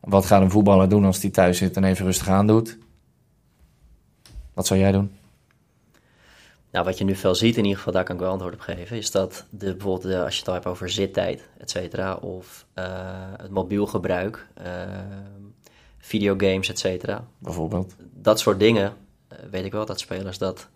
Wat 0.00 0.26
gaat 0.26 0.42
een 0.42 0.50
voetballer 0.50 0.88
doen 0.88 1.04
als 1.04 1.22
hij 1.22 1.30
thuis 1.30 1.58
zit 1.58 1.76
en 1.76 1.84
even 1.84 2.04
rustig 2.04 2.28
aan 2.28 2.46
doet? 2.46 2.78
Wat 4.54 4.66
zou 4.66 4.80
jij 4.80 4.92
doen? 4.92 5.10
Nou, 6.74 6.86
wat 6.86 6.98
je 6.98 7.04
nu 7.04 7.14
veel 7.14 7.34
ziet, 7.34 7.56
in 7.56 7.62
ieder 7.62 7.76
geval, 7.76 7.92
daar 7.92 8.04
kan 8.04 8.14
ik 8.14 8.20
wel 8.20 8.30
antwoord 8.30 8.54
op 8.54 8.60
geven, 8.60 8.96
is 8.96 9.10
dat 9.10 9.46
de, 9.50 9.74
bijvoorbeeld 9.74 10.02
de, 10.12 10.24
als 10.24 10.32
je 10.32 10.38
het 10.38 10.48
al 10.48 10.54
hebt 10.54 10.66
over 10.66 10.90
zittijd, 10.90 11.48
et 11.58 11.70
cetera, 11.70 12.14
of 12.14 12.66
uh, 12.74 12.84
het 13.36 13.50
mobiel 13.50 13.86
gebruik, 13.86 14.46
uh, 14.58 14.66
videogames, 15.98 16.68
et 16.68 16.78
cetera. 16.78 17.24
Bijvoorbeeld. 17.38 17.94
Dat 18.12 18.40
soort 18.40 18.58
dingen, 18.58 18.94
uh, 19.32 19.38
weet 19.50 19.64
ik 19.64 19.72
wel, 19.72 19.86
dat 19.86 20.00
spelers 20.00 20.38
dat 20.38 20.68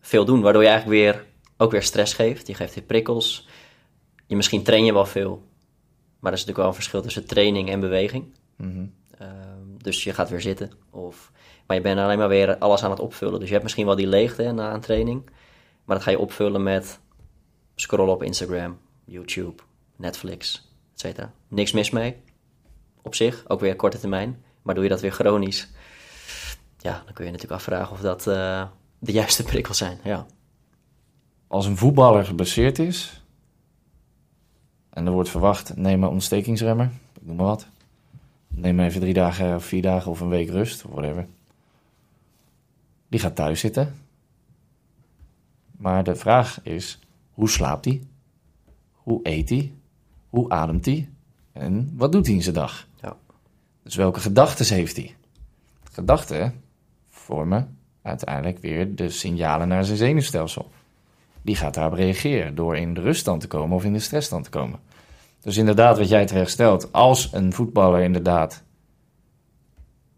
veel 0.00 0.24
doen, 0.24 0.40
waardoor 0.40 0.62
je 0.62 0.68
eigenlijk 0.68 1.00
weer, 1.00 1.24
ook 1.56 1.70
weer 1.70 1.82
stress 1.82 2.14
geeft. 2.14 2.46
Je 2.46 2.54
geeft 2.54 2.74
weer 2.74 2.84
prikkels. 2.84 3.48
Je 4.26 4.36
misschien 4.36 4.62
train 4.62 4.84
je 4.84 4.92
wel 4.92 5.06
veel, 5.06 5.42
maar 6.18 6.32
er 6.32 6.38
is 6.38 6.44
natuurlijk 6.44 6.58
wel 6.58 6.66
een 6.66 6.74
verschil 6.74 7.02
tussen 7.02 7.26
training 7.26 7.70
en 7.70 7.80
beweging. 7.80 8.24
Mm 8.56 8.72
-hmm. 8.72 8.92
Dus 9.82 10.04
je 10.04 10.14
gaat 10.14 10.30
weer 10.30 10.40
zitten, 10.40 10.70
of 10.90 11.32
maar 11.66 11.76
je 11.76 11.82
bent 11.82 11.98
alleen 11.98 12.18
maar 12.18 12.28
weer 12.28 12.58
alles 12.58 12.84
aan 12.84 12.90
het 12.90 13.00
opvullen. 13.00 13.38
Dus 13.38 13.46
je 13.46 13.52
hebt 13.52 13.62
misschien 13.62 13.86
wel 13.86 13.96
die 13.96 14.06
leegte 14.06 14.52
na 14.52 14.74
een 14.74 14.80
training. 14.80 15.30
Maar 15.84 15.96
dat 15.96 16.04
ga 16.04 16.10
je 16.10 16.18
opvullen 16.18 16.62
met 16.62 17.00
scrollen 17.74 18.14
op 18.14 18.22
Instagram, 18.22 18.78
YouTube, 19.04 19.62
Netflix, 19.96 20.70
etc. 20.96 21.26
Niks 21.48 21.72
mis 21.72 21.90
mee. 21.90 22.16
Op 23.02 23.14
zich, 23.14 23.44
ook 23.48 23.60
weer 23.60 23.76
korte 23.76 23.98
termijn. 23.98 24.44
Maar 24.62 24.74
doe 24.74 24.84
je 24.84 24.90
dat 24.90 25.00
weer 25.00 25.12
chronisch, 25.12 25.68
ja, 26.78 27.02
dan 27.04 27.14
kun 27.14 27.24
je 27.24 27.30
natuurlijk 27.30 27.60
afvragen 27.60 27.92
of 27.92 28.00
dat 28.00 28.26
uh, 28.26 28.64
de 28.98 29.12
juiste 29.12 29.42
prikkels 29.42 29.78
zijn. 29.78 29.98
Ja. 30.04 30.26
Als 31.46 31.66
een 31.66 31.76
voetballer 31.76 32.24
geblesseerd 32.24 32.78
is 32.78 33.22
en 34.90 35.06
er 35.06 35.12
wordt 35.12 35.28
verwacht, 35.28 35.76
neem 35.76 35.98
maar 35.98 36.10
ontstekingsremmer, 36.10 36.90
noem 37.20 37.36
maar 37.36 37.46
wat. 37.46 37.66
Neem 38.54 38.80
even 38.80 39.00
drie 39.00 39.14
dagen 39.14 39.54
of 39.54 39.64
vier 39.64 39.82
dagen 39.82 40.10
of 40.10 40.20
een 40.20 40.28
week 40.28 40.48
rust, 40.48 40.84
of 40.84 40.90
whatever. 40.90 41.26
Die 43.08 43.20
gaat 43.20 43.34
thuis 43.34 43.60
zitten. 43.60 43.94
Maar 45.76 46.04
de 46.04 46.16
vraag 46.16 46.62
is, 46.62 46.98
hoe 47.32 47.48
slaapt 47.48 47.84
hij? 47.84 48.02
Hoe 48.92 49.20
eet 49.22 49.48
hij? 49.48 49.72
Hoe 50.28 50.50
ademt 50.50 50.84
hij? 50.84 51.08
En 51.52 51.92
wat 51.96 52.12
doet 52.12 52.26
hij 52.26 52.34
in 52.34 52.42
zijn 52.42 52.54
dag? 52.54 52.86
Ja. 53.00 53.16
Dus 53.82 53.94
welke 53.94 54.20
gedachten 54.20 54.74
heeft 54.74 54.96
hij? 54.96 55.16
Gedachten 55.92 56.62
vormen 57.08 57.76
uiteindelijk 58.02 58.58
weer 58.58 58.94
de 58.94 59.10
signalen 59.10 59.68
naar 59.68 59.84
zijn 59.84 59.96
zenuwstelsel. 59.96 60.70
Die 61.42 61.56
gaat 61.56 61.74
daarop 61.74 61.92
reageren 61.92 62.54
door 62.54 62.76
in 62.76 62.94
de 62.94 63.00
ruststand 63.00 63.40
te 63.40 63.46
komen 63.46 63.76
of 63.76 63.84
in 63.84 63.92
de 63.92 63.98
stressstand 63.98 64.44
te 64.44 64.50
komen. 64.50 64.80
Dus 65.42 65.56
inderdaad, 65.56 65.98
wat 65.98 66.08
jij 66.08 66.26
terecht 66.26 66.50
stelt, 66.50 66.92
als 66.92 67.32
een 67.32 67.52
voetballer 67.52 68.02
inderdaad 68.02 68.62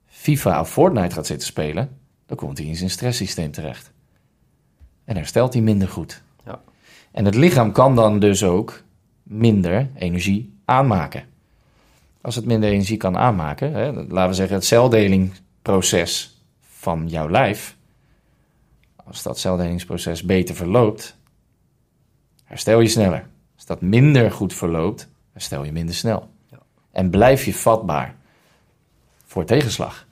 FIFA 0.06 0.60
of 0.60 0.70
Fortnite 0.70 1.14
gaat 1.14 1.26
zitten 1.26 1.46
spelen, 1.46 1.98
dan 2.26 2.36
komt 2.36 2.58
hij 2.58 2.66
in 2.66 2.76
zijn 2.76 2.90
stresssysteem 2.90 3.50
terecht. 3.50 3.92
En 5.04 5.16
herstelt 5.16 5.52
hij 5.52 5.62
minder 5.62 5.88
goed. 5.88 6.22
Ja. 6.44 6.60
En 7.10 7.24
het 7.24 7.34
lichaam 7.34 7.72
kan 7.72 7.94
dan 7.94 8.18
dus 8.18 8.42
ook 8.42 8.82
minder 9.22 9.90
energie 9.94 10.58
aanmaken. 10.64 11.24
Als 12.20 12.34
het 12.34 12.44
minder 12.44 12.70
energie 12.70 12.96
kan 12.96 13.16
aanmaken, 13.16 13.72
hè, 13.72 13.92
laten 13.92 14.28
we 14.28 14.34
zeggen 14.34 14.56
het 14.56 14.64
celdelingproces 14.64 16.42
van 16.60 17.08
jouw 17.08 17.30
lijf, 17.30 17.76
als 18.96 19.22
dat 19.22 19.38
celdelingsproces 19.38 20.22
beter 20.22 20.54
verloopt, 20.54 21.16
herstel 22.44 22.80
je 22.80 22.88
sneller. 22.88 23.26
Als 23.54 23.66
dat 23.66 23.80
minder 23.80 24.30
goed 24.30 24.54
verloopt, 24.54 25.08
herstel 25.35 25.64
je 25.64 25.72
minder 25.72 25.95
snel. 25.95 26.28
Ja. 26.51 26.59
En 26.91 27.11
blijf 27.11 27.45
je 27.45 27.55
vatbaar 27.55 28.14
voor 29.24 29.45
tegenslag. 29.45 30.07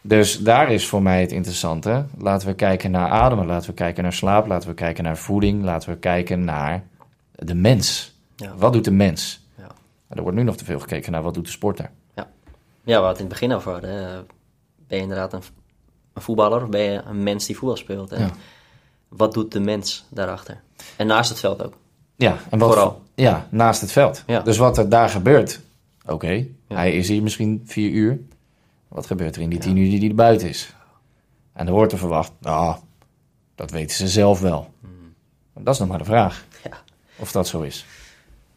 Dus 0.00 0.38
daar 0.38 0.72
is 0.72 0.88
voor 0.88 1.02
mij 1.02 1.20
het 1.20 1.32
interessante. 1.32 2.06
Laten 2.18 2.48
we 2.48 2.54
kijken 2.54 2.90
naar 2.90 3.10
ademen, 3.10 3.46
laten 3.46 3.70
we 3.70 3.74
kijken 3.74 4.02
naar 4.02 4.12
slaap, 4.12 4.46
laten 4.46 4.68
we 4.68 4.74
kijken 4.74 5.04
naar 5.04 5.16
voeding, 5.16 5.64
laten 5.64 5.88
we 5.88 5.96
kijken 5.98 6.44
naar 6.44 6.84
de 7.34 7.54
mens. 7.54 8.14
Ja. 8.36 8.54
Wat 8.56 8.72
doet 8.72 8.84
de 8.84 8.90
mens? 8.90 9.46
Ja. 9.58 9.68
Er 10.08 10.22
wordt 10.22 10.36
nu 10.36 10.42
nog 10.42 10.56
te 10.56 10.64
veel 10.64 10.80
gekeken 10.80 11.12
naar 11.12 11.22
wat 11.22 11.34
doet 11.34 11.44
de 11.44 11.50
sporter. 11.50 11.90
Ja, 12.86 13.00
we 13.00 13.04
hadden 13.04 13.08
het 13.10 13.18
in 13.18 13.24
het 13.24 13.40
begin 13.40 13.52
over 13.52 13.72
hadden. 13.72 14.26
Ben 14.88 14.96
je 14.96 15.02
inderdaad 15.02 15.32
een, 15.32 15.42
een, 16.12 16.22
voetballer 16.22 16.62
of 16.62 16.68
ben 16.68 16.80
je 16.80 17.02
een 17.02 17.22
mens 17.22 17.46
die 17.46 17.56
voetbal 17.56 17.76
speelt? 17.76 18.12
En 18.12 18.20
Ja. 18.20 18.30
wat 19.08 19.34
doet 19.34 19.52
de 19.52 19.60
mens 19.60 20.04
daarachter? 20.10 20.60
En 20.96 21.06
naast 21.06 21.28
het 21.28 21.40
veld 21.40 21.62
ook. 21.64 21.74
Ja, 22.16 22.36
en 22.50 22.58
wat 22.58 22.68
Vooral. 22.68 23.02
Ja, 23.14 23.46
naast 23.50 23.80
het 23.80 23.92
veld. 23.92 24.22
Ja. 24.26 24.40
Dus 24.40 24.56
wat 24.56 24.78
er 24.78 24.88
daar 24.88 25.08
gebeurt. 25.08 25.60
Oké, 26.06 26.30
Ja. 26.68 26.76
hij 26.76 26.92
is 26.96 27.08
hier 27.08 27.22
misschien 27.22 27.62
vier 27.66 27.90
uur. 27.90 28.18
Wat 28.88 29.06
gebeurt 29.06 29.36
er 29.36 29.42
in 29.42 29.48
die 29.48 29.58
tien 29.58 29.76
uur 29.76 29.90
die 29.90 29.98
hij 29.98 30.08
er 30.08 30.14
buiten 30.14 30.48
is? 30.48 30.74
En 31.52 31.66
er 31.66 31.72
wordt 31.72 31.92
er 31.92 31.98
verwacht, 31.98 32.32
nou, 32.40 32.76
dat 33.54 33.70
weten 33.70 33.96
ze 33.96 34.08
zelf 34.08 34.40
wel. 34.40 34.70
Dat 35.54 35.74
is 35.74 35.80
nog 35.80 35.88
maar 35.88 35.98
de 35.98 36.04
vraag. 36.04 36.44
Ja. 36.64 36.76
Of 37.16 37.32
dat 37.32 37.48
zo 37.48 37.60
is. 37.62 37.86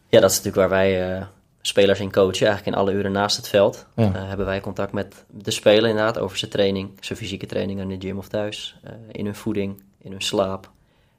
Ja, 0.08 0.20
dat 0.20 0.30
is 0.30 0.36
natuurlijk 0.42 0.68
waar 0.68 0.78
wij 0.78 1.16
eh, 1.16 1.26
spelers 1.60 2.00
in 2.00 2.12
coachen. 2.12 2.46
Eigenlijk 2.46 2.76
in 2.76 2.82
alle 2.82 2.92
uren 2.92 3.12
naast 3.12 3.36
het 3.36 3.48
veld 3.48 3.86
Ja. 3.96 4.04
eh, 4.14 4.28
hebben 4.28 4.46
wij 4.46 4.60
contact 4.60 4.92
met 4.92 5.24
de 5.30 5.50
speler 5.50 5.90
inderdaad 5.90 6.18
over 6.18 6.38
zijn 6.38 6.50
training, 6.50 6.90
zijn 7.00 7.18
fysieke 7.18 7.46
training 7.46 7.80
in 7.80 7.88
de 7.88 8.06
gym 8.06 8.18
of 8.18 8.28
thuis, 8.28 8.76
eh, 8.82 8.92
in 9.12 9.24
hun 9.24 9.34
voeding, 9.34 9.82
in 9.98 10.10
hun 10.10 10.22
slaap. 10.22 10.70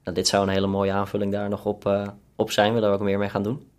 Nou, 0.04 0.16
dit 0.16 0.28
zou 0.28 0.44
een 0.44 0.54
hele 0.54 0.68
mooie 0.68 0.92
aanvulling 0.92 1.32
daar 1.32 1.50
nog 1.50 1.66
op, 1.66 1.86
op 2.42 2.52
zijn, 2.52 2.74
willen 2.74 2.90
we 2.90 2.96
ook 2.96 3.02
meer 3.02 3.18
mee 3.18 3.30
gaan 3.30 3.44
doen. 3.44 3.70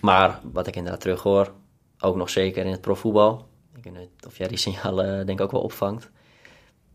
Maar 0.00 0.40
wat 0.52 0.66
ik 0.66 0.76
inderdaad 0.76 1.00
terug 1.00 1.22
hoor, 1.22 1.52
ook 2.00 2.16
nog 2.16 2.30
zeker 2.30 2.64
in 2.64 2.70
het 2.70 2.80
profvoetbal, 2.80 3.48
ik 3.76 3.84
weet 3.84 3.98
niet 3.98 4.26
of 4.26 4.38
jij 4.38 4.48
die 4.48 4.56
signalen 4.58 5.18
eh, 5.18 5.26
denk 5.26 5.38
ik 5.38 5.44
ook 5.44 5.50
wel 5.50 5.60
opvangt. 5.60 6.10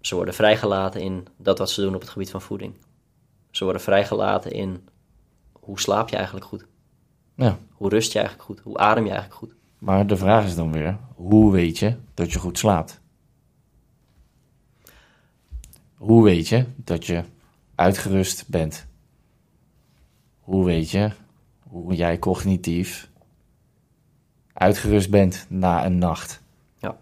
Ze 0.01 0.15
worden 0.15 0.33
vrijgelaten 0.33 1.01
in 1.01 1.27
dat 1.37 1.57
wat 1.57 1.69
ze 1.69 1.81
doen 1.81 1.95
op 1.95 2.01
het 2.01 2.09
gebied 2.09 2.29
van 2.29 2.41
voeding. 2.41 2.73
Ze 3.51 3.63
worden 3.63 3.81
vrijgelaten 3.81 4.51
in 4.51 4.87
hoe 5.51 5.79
slaap 5.79 6.09
je 6.09 6.15
eigenlijk 6.15 6.45
goed. 6.45 6.65
Ja. 7.35 7.57
Hoe 7.71 7.89
rust 7.89 8.11
je 8.11 8.19
eigenlijk 8.19 8.47
goed? 8.47 8.59
Hoe 8.59 8.77
adem 8.77 9.03
je 9.03 9.09
eigenlijk 9.09 9.39
goed? 9.39 9.53
Maar 9.77 10.07
de 10.07 10.17
vraag 10.17 10.45
is 10.45 10.55
dan 10.55 10.71
weer, 10.71 10.97
hoe 11.15 11.51
weet 11.51 11.77
je 11.77 11.95
dat 12.13 12.31
je 12.31 12.39
goed 12.39 12.57
slaapt? 12.57 13.01
Hoe 15.95 16.23
weet 16.23 16.47
je 16.47 16.65
dat 16.75 17.05
je 17.05 17.23
uitgerust 17.75 18.47
bent? 18.47 18.86
Hoe 20.47 20.65
weet 20.65 20.89
je 20.89 21.11
hoe 21.69 21.95
jij 21.95 22.19
cognitief 22.19 23.09
uitgerust 24.53 25.09
bent 25.09 25.45
na 25.49 25.85
een 25.85 25.97
nacht? 25.97 26.41
Ja. 26.77 26.97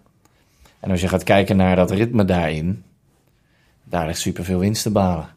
En 0.79 0.91
als 0.91 1.01
je 1.01 1.07
gaat 1.07 1.23
kijken 1.23 1.57
naar 1.57 1.75
dat 1.75 1.91
ritme 1.91 2.25
daarin, 2.25 2.83
daar 3.83 4.05
ligt 4.07 4.19
superveel 4.19 4.59
winst 4.59 4.83
te 4.83 4.91
behalen. 4.91 5.29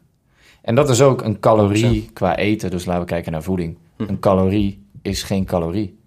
En 0.61 0.75
dat 0.75 0.89
is 0.89 1.01
ook 1.01 1.21
een 1.21 1.39
calorie 1.39 2.09
qua 2.13 2.37
eten, 2.37 2.71
dus 2.71 2.85
laten 2.85 3.01
we 3.01 3.07
kijken 3.07 3.31
naar 3.31 3.43
voeding. 3.43 3.77
Een 3.97 4.19
calorie 4.19 4.83
is 5.01 5.23
geen 5.23 5.45
calorie. 5.45 5.97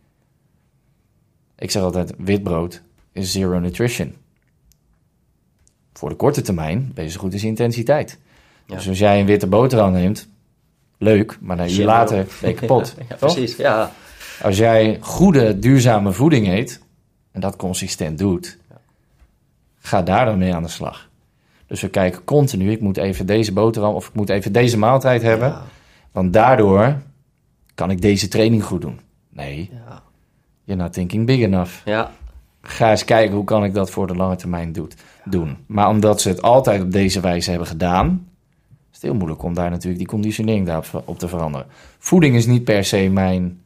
Ik 1.58 1.70
zeg 1.70 1.82
altijd, 1.82 2.12
witbrood 2.18 2.82
is 3.12 3.32
zero 3.32 3.58
nutrition. 3.58 4.14
Voor 5.92 6.08
de 6.08 6.16
korte 6.16 6.42
termijn 6.42 6.92
zo 7.08 7.20
goed 7.20 7.32
als 7.32 7.44
intensiteit. 7.44 8.18
Ja. 8.66 8.74
Dus 8.76 8.88
als 8.88 8.98
jij 8.98 9.20
een 9.20 9.26
witte 9.26 9.46
boterham 9.46 9.92
neemt, 9.92 10.30
leuk, 11.02 11.38
maar 11.40 11.58
een 11.58 11.70
uur 11.78 11.84
later 11.84 12.26
ben 12.40 12.50
je 12.50 12.56
kapot. 12.56 12.94
Ja, 13.08 13.14
precies. 13.14 13.56
Ja. 13.56 13.90
Als 14.42 14.56
jij 14.56 14.98
goede, 15.00 15.58
duurzame 15.58 16.12
voeding 16.12 16.48
eet 16.48 16.80
en 17.32 17.40
dat 17.40 17.56
consistent 17.56 18.18
doet, 18.18 18.58
ga 19.80 20.02
daar 20.02 20.24
dan 20.24 20.38
mee 20.38 20.54
aan 20.54 20.62
de 20.62 20.68
slag. 20.68 21.08
Dus 21.66 21.80
we 21.80 21.88
kijken 21.88 22.24
continu, 22.24 22.70
ik 22.70 22.80
moet 22.80 22.96
even 22.96 23.26
deze 23.26 23.52
boterham 23.52 23.94
of 23.94 24.08
ik 24.08 24.14
moet 24.14 24.28
even 24.28 24.52
deze 24.52 24.78
maaltijd 24.78 25.22
hebben, 25.22 25.54
want 26.12 26.32
daardoor 26.32 26.96
kan 27.74 27.90
ik 27.90 28.00
deze 28.00 28.28
training 28.28 28.64
goed 28.64 28.80
doen. 28.80 29.00
Nee, 29.28 29.70
Ja. 29.86 30.02
you're 30.64 30.82
not 30.82 30.92
thinking 30.92 31.26
big 31.26 31.40
enough. 31.40 31.72
ja. 31.84 32.10
Ga 32.64 32.90
eens 32.90 33.04
kijken 33.04 33.34
hoe 33.34 33.44
kan 33.44 33.64
ik 33.64 33.74
dat 33.74 33.90
voor 33.90 34.06
de 34.06 34.14
lange 34.16 34.36
termijn 34.36 34.72
doet, 34.72 34.94
doen. 35.24 35.56
Maar 35.66 35.88
omdat 35.88 36.20
ze 36.20 36.28
het 36.28 36.42
altijd 36.42 36.82
op 36.82 36.92
deze 36.92 37.20
wijze 37.20 37.50
hebben 37.50 37.68
gedaan, 37.68 38.26
het 39.02 39.10
heel 39.10 39.18
moeilijk 39.20 39.42
om 39.42 39.54
daar 39.54 39.70
natuurlijk 39.70 39.98
die 39.98 40.06
conditionering 40.06 40.66
daarop 40.66 41.02
op 41.04 41.18
te 41.18 41.28
veranderen. 41.28 41.66
Voeding 41.98 42.36
is 42.36 42.46
niet 42.46 42.64
per 42.64 42.84
se 42.84 43.08
mijn, 43.08 43.60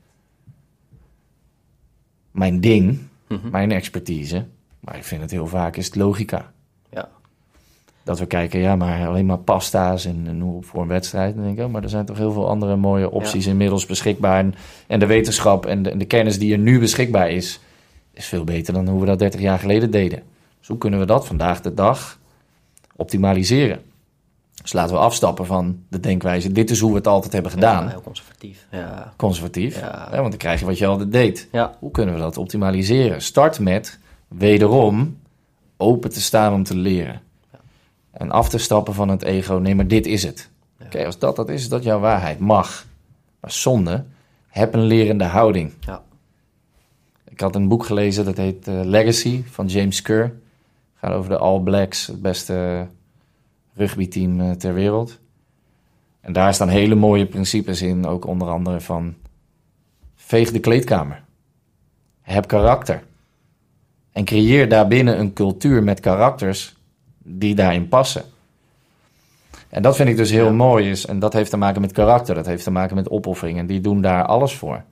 mijn 2.30 2.60
ding, 2.60 2.98
Mhm. 3.28 3.50
mijn 3.50 3.72
expertise. 3.72 4.44
Maar 4.80 4.96
ik 4.96 5.04
vind 5.04 5.20
het 5.20 5.30
heel 5.30 5.46
vaak 5.46 5.76
is 5.76 5.86
het 5.86 5.96
logica. 5.96 6.52
Ja. 6.90 7.08
Dat 8.02 8.18
we 8.18 8.26
kijken, 8.26 8.60
ja, 8.60 8.76
maar 8.76 9.06
alleen 9.06 9.26
maar 9.26 9.38
pasta's 9.38 10.04
en, 10.04 10.24
en 10.26 10.40
hoe 10.40 10.62
voor 10.62 10.82
een 10.82 10.88
wedstrijd. 10.88 11.34
Dan 11.34 11.44
denk 11.44 11.58
ik, 11.58 11.64
oh, 11.64 11.70
maar 11.72 11.82
er 11.82 11.88
zijn 11.88 12.04
toch 12.04 12.16
heel 12.16 12.32
veel 12.32 12.48
andere 12.48 12.76
mooie 12.76 13.10
opties 13.10 13.46
inmiddels 13.46 13.86
beschikbaar. 13.86 14.38
En, 14.38 14.54
en 14.86 14.98
de 14.98 15.06
wetenschap 15.06 15.66
en 15.66 15.82
de, 15.82 15.90
en 15.90 15.98
de 15.98 16.04
kennis 16.04 16.38
die 16.38 16.52
er 16.52 16.58
nu 16.58 16.78
beschikbaar 16.78 17.30
is, 17.30 17.60
is 18.12 18.26
veel 18.26 18.44
beter 18.44 18.72
dan 18.74 18.88
hoe 18.88 19.00
we 19.00 19.06
dat 19.06 19.18
30 19.18 19.40
jaar 19.40 19.58
geleden 19.58 19.90
deden. 19.90 20.22
Dus 20.58 20.68
hoe 20.68 20.78
kunnen 20.78 21.00
we 21.00 21.06
dat 21.06 21.26
vandaag 21.26 21.60
de 21.60 21.74
dag 21.74 22.18
optimaliseren? 22.96 23.80
Dus 24.66 24.74
laten 24.74 24.94
we 24.94 25.00
afstappen 25.00 25.46
van 25.46 25.78
de 25.88 26.00
denkwijze, 26.00 26.52
dit 26.52 26.70
is 26.70 26.80
hoe 26.80 26.90
we 26.90 26.96
het 26.96 27.06
altijd 27.06 27.32
hebben 27.32 27.50
gedaan. 27.50 27.84
Ja, 27.84 27.90
heel 27.90 28.00
conservatief. 28.00 28.66
Ja. 28.70 29.12
Conservatief, 29.16 29.80
Ja. 29.80 30.06
hè, 30.10 30.16
want 30.16 30.28
dan 30.28 30.38
krijg 30.38 30.60
je 30.60 30.66
wat 30.66 30.78
je 30.78 30.86
altijd 30.86 31.12
deed. 31.12 31.48
Ja. 31.52 31.76
Hoe 31.78 31.90
kunnen 31.90 32.14
we 32.14 32.20
dat 32.20 32.36
optimaliseren? 32.38 33.22
Start 33.22 33.58
met 33.58 33.98
wederom 34.28 35.18
open 35.76 36.10
te 36.10 36.20
staan 36.20 36.52
om 36.52 36.62
te 36.62 36.76
leren. 36.76 37.20
En 38.10 38.30
af 38.30 38.48
te 38.48 38.58
stappen 38.58 38.94
van 38.94 39.08
het 39.08 39.22
ego. 39.22 39.54
Nee, 39.54 39.74
maar 39.74 39.86
dit 39.86 40.06
is 40.06 40.22
het. 40.22 40.50
Oké, 40.84 41.06
als 41.06 41.18
dat 41.18 41.36
dat 41.36 41.48
is, 41.48 41.60
is 41.60 41.68
dat 41.68 41.82
jouw 41.82 42.00
waarheid. 42.00 42.38
Mag. 42.38 42.86
Maar 43.40 43.50
zonde, 43.50 44.04
heb 44.48 44.74
een 44.74 44.84
lerende 44.84 45.24
houding. 45.24 45.72
Ja. 45.80 46.02
Ik 47.28 47.40
had 47.40 47.54
een 47.54 47.68
boek 47.68 47.84
gelezen, 47.86 48.24
dat 48.24 48.36
heet 48.36 48.68
eh, 48.68 48.80
Legacy 48.84 49.42
van 49.50 49.66
James 49.66 50.02
Kerr. 50.02 50.32
Gaat 50.94 51.12
over 51.12 51.30
de 51.30 51.38
All 51.38 51.60
Blacks, 51.60 52.06
het 52.06 52.22
beste 52.22 52.86
rugbyteam 53.76 54.40
eh, 54.40 54.50
ter 54.50 54.74
wereld. 54.74 55.18
En 56.20 56.32
daar 56.32 56.54
staan 56.54 56.68
hele 56.68 56.94
mooie 56.94 57.26
principes 57.26 57.82
in, 57.82 58.06
ook 58.06 58.26
onder 58.26 58.48
andere 58.48 58.80
van 58.80 59.14
veeg 60.14 60.50
de 60.50 60.60
kleedkamer. 60.60 61.22
Heb 62.22 62.46
karakter. 62.46 63.02
En 64.12 64.24
creëer 64.24 64.68
daarbinnen 64.68 65.18
een 65.18 65.32
cultuur 65.32 65.82
met 65.82 66.00
karakters 66.00 66.76
die 67.18 67.54
daarin 67.54 67.88
passen. 67.88 68.22
En 69.68 69.82
dat 69.82 69.96
vind 69.96 70.08
ik 70.08 70.16
dus 70.16 70.30
heel 70.30 70.44
Ja. 70.44 70.50
mooi. 70.52 70.90
Is, 70.90 71.06
en 71.06 71.18
dat 71.18 71.32
heeft 71.32 71.50
te 71.50 71.56
maken 71.56 71.80
met 71.80 71.92
karakter, 71.92 72.34
dat 72.34 72.46
heeft 72.46 72.64
te 72.64 72.70
maken 72.70 72.96
met 72.96 73.10
opoffering. 73.10 73.58
En 73.58 73.66
die 73.66 73.80
doen 73.80 74.00
daar 74.00 74.24
alles 74.24 74.54
voor. 74.54 74.82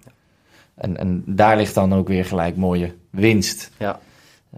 En, 0.74 0.96
en 0.96 1.22
daar 1.26 1.56
ligt 1.56 1.74
dan 1.74 1.94
ook 1.94 2.08
weer 2.08 2.24
gelijk 2.24 2.56
mooie 2.56 2.94
winst. 3.10 3.70
Ja. 3.78 4.00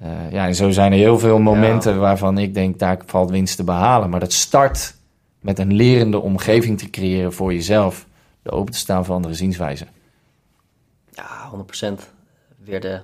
Eh, 0.01 0.31
ja, 0.33 0.47
en 0.47 0.55
zo 0.55 0.71
zijn 0.71 0.93
er 0.93 0.99
heel 0.99 1.19
veel 1.19 1.39
momenten 1.39 2.01
waarvan 2.01 2.39
ik 2.39 2.55
denk, 2.55 2.79
daar 2.79 2.99
valt 3.07 3.31
winst 3.31 3.57
te 3.57 3.65
behalen. 3.65 4.11
Maar 4.11 4.21
dat 4.21 4.33
start 4.33 4.95
met 5.41 5.59
een 5.59 5.73
lerende 5.73 6.19
omgeving 6.21 6.79
te 6.79 6.91
creëren 6.91 7.33
voor 7.33 7.53
jezelf. 7.53 8.07
De 8.43 8.51
open 8.51 8.73
te 8.73 8.79
staan 8.79 9.05
voor 9.05 9.15
andere 9.15 9.35
zienswijzen. 9.35 9.89
Ja, 11.11 11.51
100% 11.51 12.13
weer 12.59 12.81
de 12.81 13.01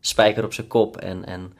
spijker 0.00 0.44
op 0.44 0.52
zijn 0.52 0.66
kop. 0.66 0.96
En, 0.96 1.24
en 1.24 1.52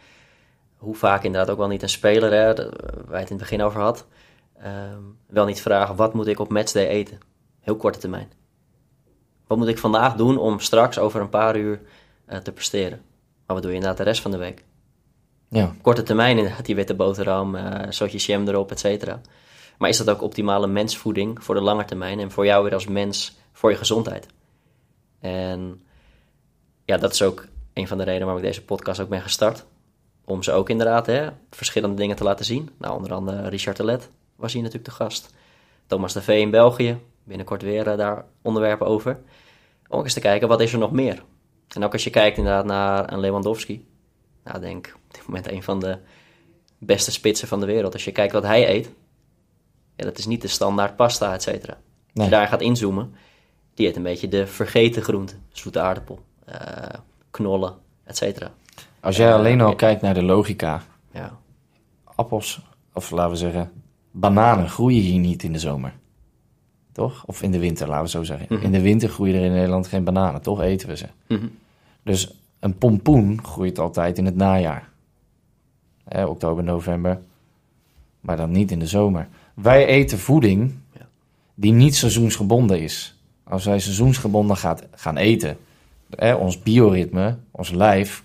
hoe 0.76 0.94
vaak 0.94 1.22
inderdaad 1.22 1.50
ook 1.50 1.58
wel 1.58 1.68
niet 1.68 1.82
een 1.82 1.88
speler, 1.88 2.32
hè, 2.32 2.54
de- 2.54 2.72
waar 3.06 3.14
je 3.16 3.20
het 3.20 3.30
in 3.30 3.36
het 3.36 3.48
begin 3.48 3.62
over 3.62 3.80
had, 3.80 4.06
ehm, 4.58 4.98
wel 5.26 5.44
niet 5.46 5.60
vragen, 5.60 5.96
wat 5.96 6.14
moet 6.14 6.26
ik 6.26 6.38
op 6.38 6.48
matchday 6.50 6.86
eten? 6.86 7.18
Heel 7.60 7.76
korte 7.76 7.98
termijn. 7.98 8.28
Wat 9.46 9.58
moet 9.58 9.68
ik 9.68 9.78
vandaag 9.78 10.14
doen 10.14 10.38
om 10.38 10.58
straks 10.60 10.98
over 10.98 11.20
een 11.20 11.28
paar 11.28 11.56
uur 11.56 11.80
eh, 12.26 12.38
te 12.38 12.52
presteren? 12.52 13.00
Maar 13.52 13.60
wat 13.60 13.70
doe 13.70 13.78
je 13.78 13.86
inderdaad 13.86 14.06
de 14.06 14.10
rest 14.12 14.22
van 14.22 14.30
de 14.30 14.36
week? 14.36 14.64
Ja, 15.48 15.74
Korte 15.82 16.02
termijn 16.02 16.38
inderdaad, 16.38 16.66
die 16.66 16.74
witte 16.74 16.94
boterham, 16.94 17.54
eh 17.54 17.90
zootje 17.90 18.18
jam 18.18 18.48
erop, 18.48 18.70
et 18.70 18.80
cetera. 18.80 19.20
Maar 19.78 19.88
is 19.88 19.96
dat 19.96 20.10
ook 20.10 20.22
optimale 20.22 20.66
mensvoeding 20.66 21.44
voor 21.44 21.54
de 21.54 21.60
lange 21.60 21.84
termijn 21.84 22.20
en 22.20 22.30
voor 22.30 22.44
jou 22.44 22.62
weer 22.64 22.74
als 22.74 22.86
mens, 22.86 23.36
voor 23.52 23.70
je 23.70 23.76
gezondheid? 23.76 24.26
En 25.20 25.82
ja, 26.84 26.96
dat 26.96 27.12
is 27.12 27.22
ook 27.22 27.46
een 27.72 27.88
van 27.88 27.98
de 27.98 28.04
redenen 28.04 28.26
waarom 28.26 28.44
ik 28.44 28.48
deze 28.48 28.64
podcast 28.64 29.00
ook 29.00 29.08
ben 29.08 29.22
gestart. 29.22 29.64
Om 30.24 30.42
ze 30.42 30.52
ook 30.52 30.68
inderdaad 30.68 31.06
hè, 31.06 31.28
verschillende 31.50 31.96
dingen 31.96 32.16
te 32.16 32.24
laten 32.24 32.44
zien. 32.44 32.70
Nou, 32.78 32.96
onder 32.96 33.12
andere 33.12 33.48
Richard 33.48 33.76
Telet 33.76 34.10
was 34.36 34.52
hier 34.52 34.62
natuurlijk 34.62 34.88
de 34.88 34.96
gast. 34.96 35.34
Thomas 35.86 36.12
de 36.12 36.22
V 36.22 36.28
in 36.28 36.50
België, 36.50 36.98
binnenkort 37.24 37.62
weer 37.62 37.88
eh, 37.88 37.96
daar 37.96 38.24
onderwerpen 38.42 38.86
over. 38.86 39.20
Om 39.88 40.02
eens 40.02 40.14
te 40.14 40.20
kijken, 40.20 40.48
wat 40.48 40.60
is 40.60 40.72
er 40.72 40.78
nog 40.78 40.92
meer? 40.92 41.22
En 41.76 41.84
ook 41.84 41.92
als 41.92 42.04
je 42.04 42.10
kijkt 42.10 42.36
inderdaad 42.38 42.64
naar 42.64 43.12
een 43.12 43.20
Lewandowski. 43.20 43.86
Nou, 44.44 44.56
ik 44.56 44.62
denk 44.62 44.92
op 44.94 45.14
dit 45.14 45.26
moment 45.26 45.50
een 45.50 45.62
van 45.62 45.80
de 45.80 45.98
beste 46.78 47.10
spitsen 47.12 47.48
van 47.48 47.60
de 47.60 47.66
wereld. 47.66 47.92
Als 47.92 48.04
je 48.04 48.12
kijkt 48.12 48.32
wat 48.32 48.42
hij 48.42 48.68
eet, 48.74 48.90
ja, 49.96 50.04
dat 50.04 50.18
is 50.18 50.26
niet 50.26 50.42
de 50.42 50.48
standaard 50.48 50.96
pasta, 50.96 51.32
et 51.34 51.42
cetera. 51.42 51.72
Als 51.72 51.80
Nee. 52.12 52.24
je 52.24 52.30
daar 52.30 52.46
gaat 52.48 52.60
inzoomen, 52.60 53.14
die 53.74 53.86
eet 53.86 53.96
een 53.96 54.02
beetje 54.02 54.28
de 54.28 54.46
vergeten 54.46 55.02
groenten. 55.02 55.42
Zoete 55.52 55.80
aardappel, 55.80 56.20
eh, 56.44 56.98
knollen, 57.30 57.74
et 58.04 58.16
cetera. 58.16 58.52
als 59.00 59.16
jij 59.16 59.28
Eh, 59.28 59.34
alleen 59.34 59.60
al 59.60 59.68
ja. 59.70 59.74
kijkt 59.74 60.02
naar 60.02 60.14
de 60.14 60.22
logica. 60.22 60.82
Ja, 61.12 61.38
Appels, 62.14 62.60
of 62.92 63.10
laten 63.10 63.30
we 63.30 63.36
zeggen, 63.36 63.72
bananen 64.10 64.68
groeien 64.68 65.02
hier 65.02 65.18
niet 65.20 65.42
in 65.42 65.52
de 65.52 65.58
zomer. 65.58 65.92
Toch? 66.92 67.24
Of 67.26 67.42
in 67.42 67.50
de 67.50 67.58
winter, 67.58 67.88
laten 67.88 68.04
we 68.04 68.10
zo 68.10 68.22
zeggen. 68.22 68.46
Mhm. 68.50 68.62
In 68.64 68.72
de 68.72 68.80
winter 68.80 69.08
groeien 69.08 69.34
er 69.34 69.44
in 69.44 69.52
Nederland 69.52 69.86
geen 69.86 70.04
bananen, 70.04 70.42
toch 70.42 70.60
eten 70.60 70.88
we 70.88 70.96
ze. 70.96 71.06
Mhm. 71.28 71.46
Dus 72.02 72.34
een 72.58 72.78
pompoen 72.78 73.44
groeit 73.44 73.78
altijd 73.78 74.18
in 74.18 74.24
het 74.24 74.36
najaar. 74.36 74.88
Hè, 76.04 76.24
oktober, 76.24 76.64
november. 76.64 77.20
Maar 78.20 78.36
dan 78.36 78.50
niet 78.50 78.70
in 78.70 78.78
de 78.78 78.86
zomer. 78.86 79.28
Wij 79.54 79.86
eten 79.86 80.18
voeding 80.18 80.74
die 81.54 81.72
niet 81.72 81.96
seizoensgebonden 81.96 82.80
is. 82.80 83.16
Als 83.44 83.64
wij 83.64 83.78
seizoensgebonden 83.78 84.56
gaat, 84.56 84.86
gaan 84.94 85.16
eten, 85.16 85.56
hè, 86.10 86.34
ons 86.34 86.62
bioritme, 86.62 87.36
ons 87.50 87.70
lijf, 87.70 88.24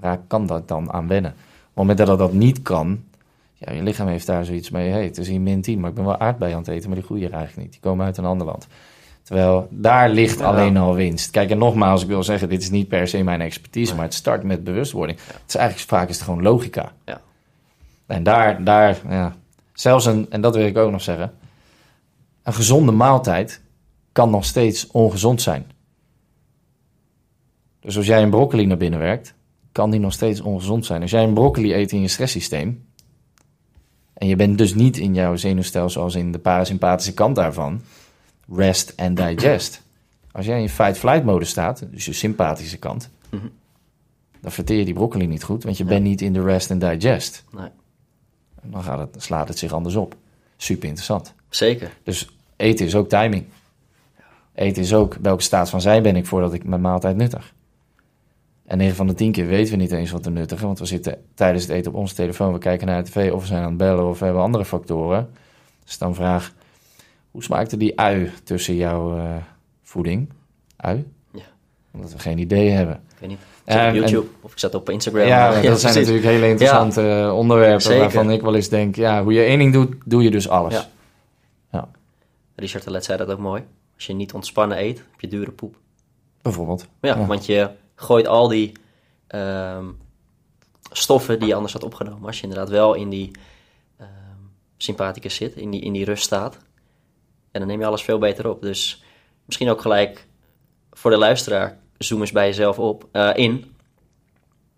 raak, 0.00 0.20
kan 0.26 0.46
dat 0.46 0.68
dan 0.68 0.92
aan 0.92 1.08
wennen. 1.08 1.30
Op 1.30 1.36
het 1.66 1.74
moment 1.74 1.98
dat 1.98 2.18
dat 2.18 2.32
niet 2.32 2.62
kan, 2.62 3.02
Ja, 3.54 3.72
je 3.72 3.82
lichaam 3.82 4.08
heeft 4.08 4.26
daar 4.26 4.44
zoiets 4.44 4.70
mee. 4.70 4.90
Hey, 4.90 5.04
het 5.04 5.18
is 5.18 5.28
hier 5.28 5.40
min 5.40 5.60
10, 5.60 5.80
maar 5.80 5.90
ik 5.90 5.96
ben 5.96 6.04
wel 6.04 6.18
aardbei 6.18 6.52
aan 6.52 6.58
het 6.58 6.68
eten, 6.68 6.86
maar 6.88 6.98
die 6.98 7.06
groeien 7.06 7.26
er 7.28 7.34
eigenlijk 7.34 7.62
niet. 7.62 7.72
Die 7.72 7.90
komen 7.90 8.06
uit 8.06 8.16
een 8.16 8.24
ander 8.24 8.46
land. 8.46 8.66
Terwijl 9.24 9.68
daar 9.70 10.08
ligt 10.10 10.38
Ja. 10.38 10.44
alleen 10.44 10.76
al 10.76 10.94
winst. 10.94 11.30
Kijk, 11.30 11.50
en 11.50 11.58
nogmaals, 11.58 12.02
ik 12.02 12.08
wil 12.08 12.22
zeggen, 12.22 12.48
dit 12.48 12.62
is 12.62 12.70
niet 12.70 12.88
per 12.88 13.08
se 13.08 13.22
mijn 13.22 13.40
expertise, 13.40 13.86
Nee. 13.86 13.94
maar 13.96 14.04
het 14.04 14.14
start 14.14 14.42
met 14.42 14.64
bewustwording. 14.64 15.18
Het 15.26 15.42
is 15.48 15.54
eigenlijk 15.54 15.88
vaak 15.88 16.08
is 16.08 16.14
het 16.14 16.24
gewoon 16.24 16.42
logica. 16.42 16.92
Ja. 17.04 17.20
En 18.06 18.22
daar, 18.22 18.64
daar, 18.64 18.98
ja, 19.08 19.36
zelfs 19.72 20.06
een, 20.06 20.26
en 20.30 20.40
dat 20.40 20.54
wil 20.56 20.66
ik 20.66 20.76
ook 20.76 20.90
nog 20.90 21.02
zeggen, 21.02 21.32
een 22.42 22.52
gezonde 22.54 22.92
maaltijd 22.92 23.62
kan 24.12 24.30
nog 24.30 24.44
steeds 24.44 24.86
ongezond 24.86 25.42
zijn. 25.42 25.66
Dus 27.80 27.96
als 27.96 28.06
jij 28.06 28.22
een 28.22 28.30
broccoli 28.30 28.66
naar 28.66 28.76
binnen 28.76 29.00
werkt, 29.00 29.34
kan 29.72 29.90
die 29.90 30.00
nog 30.00 30.12
steeds 30.12 30.40
ongezond 30.40 30.86
zijn. 30.86 31.02
Als 31.02 31.10
jij 31.10 31.22
een 31.22 31.34
broccoli 31.34 31.74
eet 31.74 31.92
in 31.92 32.00
je 32.00 32.08
stresssysteem, 32.08 32.86
en 34.14 34.26
je 34.26 34.36
bent 34.36 34.58
dus 34.58 34.74
niet 34.74 34.96
in 34.96 35.14
jouw 35.14 35.36
zenuwstelsel 35.36 36.02
als 36.02 36.14
in 36.14 36.32
de 36.32 36.38
parasympathische 36.38 37.14
kant 37.14 37.36
daarvan, 37.36 37.80
rest 38.48 38.92
and 38.96 39.16
digest. 39.16 39.82
Als 40.32 40.46
jij 40.46 40.60
in 40.60 40.68
fight-flight 40.68 41.24
mode 41.24 41.44
staat, 41.44 41.82
dus 41.90 42.04
je 42.04 42.12
sympathische 42.12 42.76
kant, 42.78 43.10
Mhm. 43.30 43.46
dan 44.40 44.52
verteer 44.52 44.78
je 44.78 44.84
die 44.84 44.94
broccoli 44.94 45.26
niet 45.26 45.42
goed, 45.44 45.64
want 45.64 45.76
je 45.76 45.84
bent 45.84 46.02
niet 46.04 46.20
in 46.20 46.32
de 46.32 46.42
rest 46.42 46.70
and 46.70 46.80
digest. 46.80 47.44
Nee. 47.52 47.68
En 48.62 48.70
dan 48.70 48.82
gaat 48.82 48.98
het, 48.98 49.22
slaat 49.22 49.48
het 49.48 49.58
zich 49.58 49.72
anders 49.72 49.94
op. 49.94 50.16
Super 50.56 50.84
interessant. 50.84 51.34
Zeker. 51.48 51.90
Dus 52.02 52.28
eten 52.56 52.86
is 52.86 52.94
ook 52.94 53.08
timing. 53.08 53.44
Eten 54.54 54.82
is 54.82 54.94
ook 54.94 55.16
welke 55.22 55.42
staat 55.42 55.70
van 55.70 55.80
zijn 55.80 56.02
ben 56.02 56.16
ik 56.16 56.26
voordat 56.26 56.52
ik 56.52 56.64
mijn 56.64 56.80
maaltijd 56.80 57.16
nuttig. 57.16 57.52
En 58.66 58.78
9 58.78 58.96
van 58.96 59.06
de 59.06 59.14
10 59.14 59.32
keer 59.32 59.46
weten 59.46 59.72
we 59.72 59.80
niet 59.80 59.92
eens 59.92 60.10
wat 60.10 60.24
we 60.24 60.30
nuttigen, 60.30 60.66
want 60.66 60.78
we 60.78 60.84
zitten 60.84 61.24
tijdens 61.34 61.62
het 61.64 61.72
eten 61.72 61.92
op 61.92 61.96
onze 61.98 62.14
telefoon, 62.14 62.52
we 62.52 62.58
kijken 62.58 62.86
naar 62.86 63.04
de 63.04 63.10
tv 63.10 63.32
of 63.32 63.40
we 63.40 63.46
zijn 63.46 63.62
aan 63.62 63.68
het 63.68 63.76
bellen 63.76 64.08
of 64.08 64.18
we 64.18 64.24
hebben 64.24 64.42
andere 64.42 64.64
factoren. 64.64 65.30
Dus 65.84 65.98
dan 65.98 66.14
vraag, 66.14 66.52
hoe 67.34 67.42
smaakte 67.42 67.76
die 67.76 68.00
ui 68.00 68.30
tussen 68.44 68.74
jouw 68.74 69.16
eh, 69.16 69.36
voeding? 69.82 70.32
Ui? 70.76 71.04
Ja. 71.32 71.42
Omdat 71.92 72.12
we 72.12 72.18
geen 72.18 72.38
idee 72.38 72.70
hebben. 72.70 72.94
Ik 72.94 73.16
weet 73.18 73.28
niet. 73.28 73.38
Ik 73.64 73.72
zat 73.72 73.80
En- 73.80 73.88
op 73.88 73.94
YouTube 73.94 74.26
of 74.40 74.52
ik 74.52 74.58
zat 74.58 74.74
op 74.74 74.90
Instagram. 74.90 75.26
Ja, 75.26 75.46
dat 75.50 75.54
zijn 75.62 75.70
precies. 75.70 75.94
natuurlijk 75.94 76.24
hele 76.26 76.48
interessante 76.48 77.10
eh, 77.10 77.36
onderwerpen 77.36 77.80
Zeker. 77.82 78.00
waarvan 78.00 78.30
ik 78.30 78.42
wel 78.42 78.54
eens 78.54 78.68
denk, 78.68 78.96
ja, 78.96 79.22
hoe 79.22 79.32
je 79.32 79.42
één 79.42 79.58
ding 79.58 79.72
doet, 79.72 79.94
doe 80.04 80.22
je 80.22 80.30
dus 80.30 80.48
alles. 80.48 80.74
Ja. 80.74 81.88
Richard 82.56 82.84
Telet 82.84 83.04
zei 83.04 83.18
dat 83.18 83.30
ook 83.30 83.38
mooi. 83.38 83.62
Als 83.94 84.06
je 84.06 84.12
niet 84.12 84.32
ontspannen 84.32 84.78
eet, 84.78 84.98
heb 84.98 85.20
je 85.20 85.28
dure 85.28 85.50
poep. 85.50 85.76
Bijvoorbeeld. 86.42 86.86
Ja, 87.00 87.26
want 87.26 87.46
je 87.46 87.70
gooit 87.94 88.26
al 88.26 88.48
die 88.48 88.72
ehm, 89.26 89.84
stoffen 90.90 91.38
die 91.38 91.48
je 91.48 91.54
anders 91.54 91.72
had 91.72 91.84
opgenomen. 91.84 92.26
Als 92.26 92.36
je 92.36 92.42
inderdaad 92.42 92.68
wel 92.68 92.94
in 92.94 93.08
die 93.08 93.30
ehm 93.96 94.08
sympathicus 94.76 95.34
zit, 95.34 95.54
in 95.54 95.70
die, 95.70 95.80
in 95.80 95.92
die 95.92 96.04
ruststaat. 96.04 96.58
En 97.54 97.60
dan 97.60 97.68
neem 97.68 97.80
je 97.80 97.86
alles 97.86 98.02
veel 98.02 98.18
beter 98.18 98.48
op. 98.48 98.62
Dus 98.62 99.02
misschien 99.44 99.68
ook 99.68 99.80
gelijk 99.80 100.26
voor 100.92 101.10
de 101.10 101.16
luisteraar, 101.16 101.78
zoom 101.98 102.20
eens 102.20 102.32
bij 102.32 102.46
jezelf 102.46 102.78
op, 102.78 103.08
eh, 103.12 103.30
in. 103.34 103.74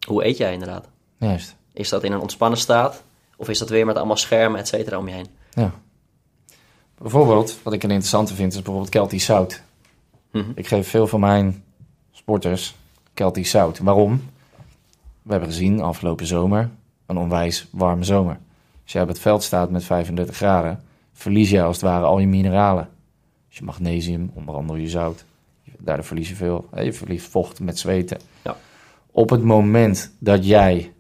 Hoe 0.07 0.25
eet 0.25 0.37
jij 0.37 0.53
inderdaad? 0.53 0.89
Juist. 1.17 1.57
Is 1.73 1.89
dat 1.89 2.05
in 2.05 2.13
een 2.13 2.21
ontspannen 2.21 2.59
staat? 2.59 3.03
Of 3.37 3.49
is 3.49 3.59
dat 3.59 3.69
weer 3.69 3.87
met 3.87 3.97
allemaal 3.97 4.17
schermen, 4.17 4.61
et 4.61 4.69
cetera, 4.69 4.99
om 4.99 5.09
je 5.09 5.15
heen? 5.15 5.27
Ja. 5.51 5.73
Bijvoorbeeld, 6.99 7.59
wat 7.63 7.73
ik 7.73 7.83
een 7.83 7.91
interessante 7.91 8.35
vind, 8.35 8.53
is 8.53 8.63
bijvoorbeeld 8.63 8.91
Keltisch 8.91 9.25
zout. 9.25 9.63
Mhm. 10.31 10.51
Ik 10.55 10.67
geef 10.67 10.89
veel 10.89 11.07
van 11.07 11.21
mijn 11.21 11.65
sporters 12.13 12.75
Keltisch 13.15 13.51
zout. 13.51 13.79
Waarom? 13.79 14.31
We 15.23 15.31
hebben 15.31 15.49
gezien 15.49 15.81
afgelopen 15.81 16.27
zomer 16.27 16.71
een 17.07 17.19
onwijs 17.19 17.67
warme 17.71 18.05
zomer. 18.05 18.39
Als 18.83 18.93
jij 18.93 19.03
op 19.03 19.09
het 19.09 19.19
veld 19.19 19.43
staat 19.43 19.71
met 19.71 19.85
35 19.85 20.37
graden, 20.37 20.85
verlies 21.17 21.51
je 21.51 21.63
als 21.63 21.77
het 21.77 21.85
ware 21.85 22.05
al 22.05 22.19
je 22.19 22.27
mineralen. 22.27 22.89
Dus 23.49 23.59
je 23.59 23.65
magnesium, 23.65 24.31
onder 24.35 24.55
andere 24.55 24.81
je 24.81 24.89
zout. 24.89 25.25
Daardoor 25.79 26.05
verlies 26.05 26.29
je 26.29 26.35
veel. 26.35 26.69
Je 26.75 26.93
verliest 26.93 27.29
vocht 27.29 27.61
met 27.61 27.79
zweten. 27.79 28.19
Ja. 28.43 28.57
Op 29.11 29.31
het 29.31 29.43
moment 29.43 30.13
dat 30.19 30.47
jij 30.47 30.93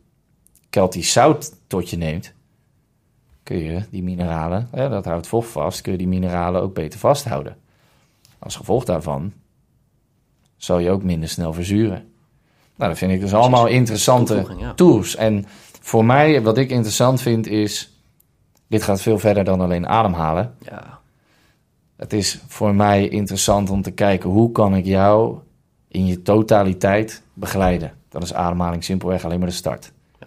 Keltisch 0.71 1.13
zout 1.13 1.53
tot 1.67 1.91
je 1.91 1.97
neemt, 1.97 2.33
kun 3.43 3.57
je 3.57 3.83
die 3.91 4.03
mineralen, 4.03 4.69
dat 4.71 5.05
houdt 5.05 5.27
vocht 5.27 5.49
vast, 5.49 5.81
kun 5.81 5.93
je 5.93 5.99
die 5.99 6.09
mineralen 6.09 6.63
ook 6.63 6.75
beter 6.75 6.99
vasthouden. 6.99 7.57
Als 8.39 8.57
gevolg 8.57 8.85
daarvan 8.85 9.33
zal 10.57 10.79
je 10.79 10.91
ook 10.91 11.03
minder 11.03 11.29
snel 11.29 11.53
verzuren. 11.53 12.13
Nou, 12.77 12.91
dat 12.91 12.99
vind 12.99 13.13
ik 13.13 13.21
dus 13.21 13.35
allemaal 13.35 13.67
interessante 13.67 14.47
ja. 14.59 14.75
tools. 14.75 15.17
En 15.17 15.45
voor 15.81 16.05
mij, 16.05 16.43
wat 16.43 16.59
ik 16.59 16.71
interessant 16.71 17.23
vind, 17.23 17.47
is... 17.47 17.96
Dit 18.67 18.83
gaat 18.83 19.03
veel 19.03 19.19
verder 19.19 19.45
dan 19.45 19.61
alleen 19.61 19.89
ademhalen. 19.89 20.55
Ja, 20.59 20.99
Het 21.97 22.13
is 22.13 22.41
voor 22.47 22.75
mij 22.75 23.09
interessant 23.09 23.71
om 23.71 23.83
te 23.83 23.91
kijken... 23.91 24.31
hoe 24.31 24.53
kan 24.53 24.75
ik 24.75 24.85
jou 24.85 25.39
in 25.89 26.07
je 26.07 26.23
totaliteit 26.23 27.23
begeleiden. 27.33 27.93
Dan 28.09 28.23
is 28.23 28.35
ademhaling 28.35 28.85
simpelweg 28.85 29.25
alleen 29.25 29.39
maar 29.39 29.49
de 29.49 29.55
start. 29.55 29.93
Ja. 30.21 30.27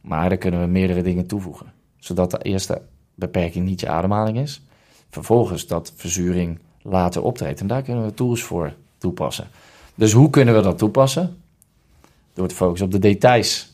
Maar 0.00 0.28
daar 0.28 0.38
kunnen 0.38 0.60
we 0.60 0.66
meerdere 0.66 1.02
dingen 1.02 1.26
toevoegen. 1.26 1.72
Zodat 1.98 2.30
de 2.30 2.38
eerste 2.38 2.82
beperking 3.14 3.66
niet 3.66 3.80
je 3.80 3.88
ademhaling 3.88 4.38
is. 4.38 4.62
Vervolgens 5.10 5.66
dat 5.66 5.92
verzuring 5.96 6.58
later 6.82 7.22
optreedt. 7.22 7.60
En 7.60 7.66
daar 7.66 7.82
kunnen 7.82 8.04
we 8.04 8.14
tools 8.14 8.42
voor 8.42 8.74
toepassen. 8.98 9.48
Dus 9.94 10.12
hoe 10.12 10.30
kunnen 10.30 10.54
we 10.54 10.60
dat 10.60 10.78
toepassen? 10.78 11.36
Door 12.32 12.48
te 12.48 12.54
focussen 12.54 12.86
op 12.86 12.92
de 12.92 12.98
details. 12.98 13.69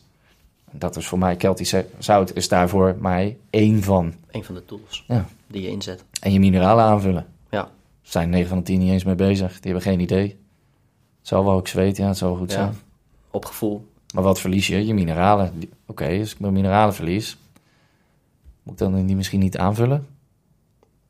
Dat 0.70 0.96
is 0.96 1.06
voor 1.06 1.18
mij, 1.18 1.36
Keltisch 1.36 1.74
zout 1.98 2.34
is 2.34 2.48
daarvoor 2.48 2.96
mij 3.00 3.36
één 3.50 3.82
van. 3.82 4.14
een 4.30 4.44
van 4.44 4.54
de 4.54 4.64
tools 4.64 5.04
Ja. 5.08 5.26
die 5.46 5.62
je 5.62 5.68
inzet. 5.68 6.04
En 6.20 6.32
je 6.32 6.38
mineralen 6.40 6.84
aanvullen. 6.84 7.26
Ja, 7.50 7.68
zijn 8.02 8.30
9 8.30 8.48
van 8.48 8.58
de 8.58 8.64
10 8.64 8.78
niet 8.78 8.90
eens 8.90 9.04
mee 9.04 9.14
bezig. 9.14 9.52
Die 9.52 9.72
hebben 9.72 9.82
geen 9.82 10.00
idee. 10.00 10.26
Het 11.18 11.28
zal 11.34 11.44
wel, 11.44 11.58
ik 11.58 11.68
zweet, 11.68 11.96
ja, 11.96 12.06
het 12.06 12.16
zal 12.16 12.36
goed 12.36 12.50
ja. 12.50 12.56
zijn. 12.56 12.74
op 13.30 13.44
gevoel. 13.44 13.86
Maar 14.14 14.22
wat 14.22 14.40
verlies 14.40 14.66
je? 14.66 14.86
Je 14.86 14.94
mineralen. 14.94 15.62
Oké, 15.86 16.18
als 16.18 16.32
ik 16.32 16.40
mijn 16.40 16.52
mineralen 16.52 16.94
verlies, 16.94 17.36
moet 18.62 18.72
ik 18.72 18.78
dan 18.78 19.06
die 19.06 19.16
misschien 19.16 19.40
niet 19.40 19.58
aanvullen? 19.58 20.06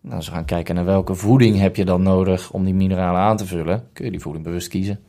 Nou, 0.00 0.18
we 0.18 0.24
gaan 0.30 0.44
kijken 0.44 0.74
naar 0.74 0.84
welke 0.84 1.14
voeding 1.14 1.58
heb 1.58 1.76
je 1.76 1.84
dan 1.84 2.02
nodig 2.02 2.52
om 2.52 2.64
die 2.64 2.74
mineralen 2.74 3.20
aan 3.20 3.36
te 3.36 3.46
vullen, 3.46 3.88
kun 3.92 4.04
je 4.04 4.10
die 4.10 4.20
voeding 4.20 4.44
bewust 4.44 4.68
kiezen. 4.68 5.00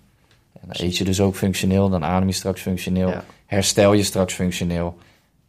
En 0.61 0.67
dan 0.67 0.85
eet 0.87 0.97
je 0.97 1.03
dus 1.03 1.21
ook 1.21 1.35
functioneel, 1.35 1.89
dan 1.89 2.03
adem 2.03 2.27
je 2.27 2.33
straks 2.33 2.61
functioneel, 2.61 3.09
Ja. 3.09 3.23
herstel 3.45 3.93
je 3.93 4.03
straks 4.03 4.33
functioneel, 4.33 4.97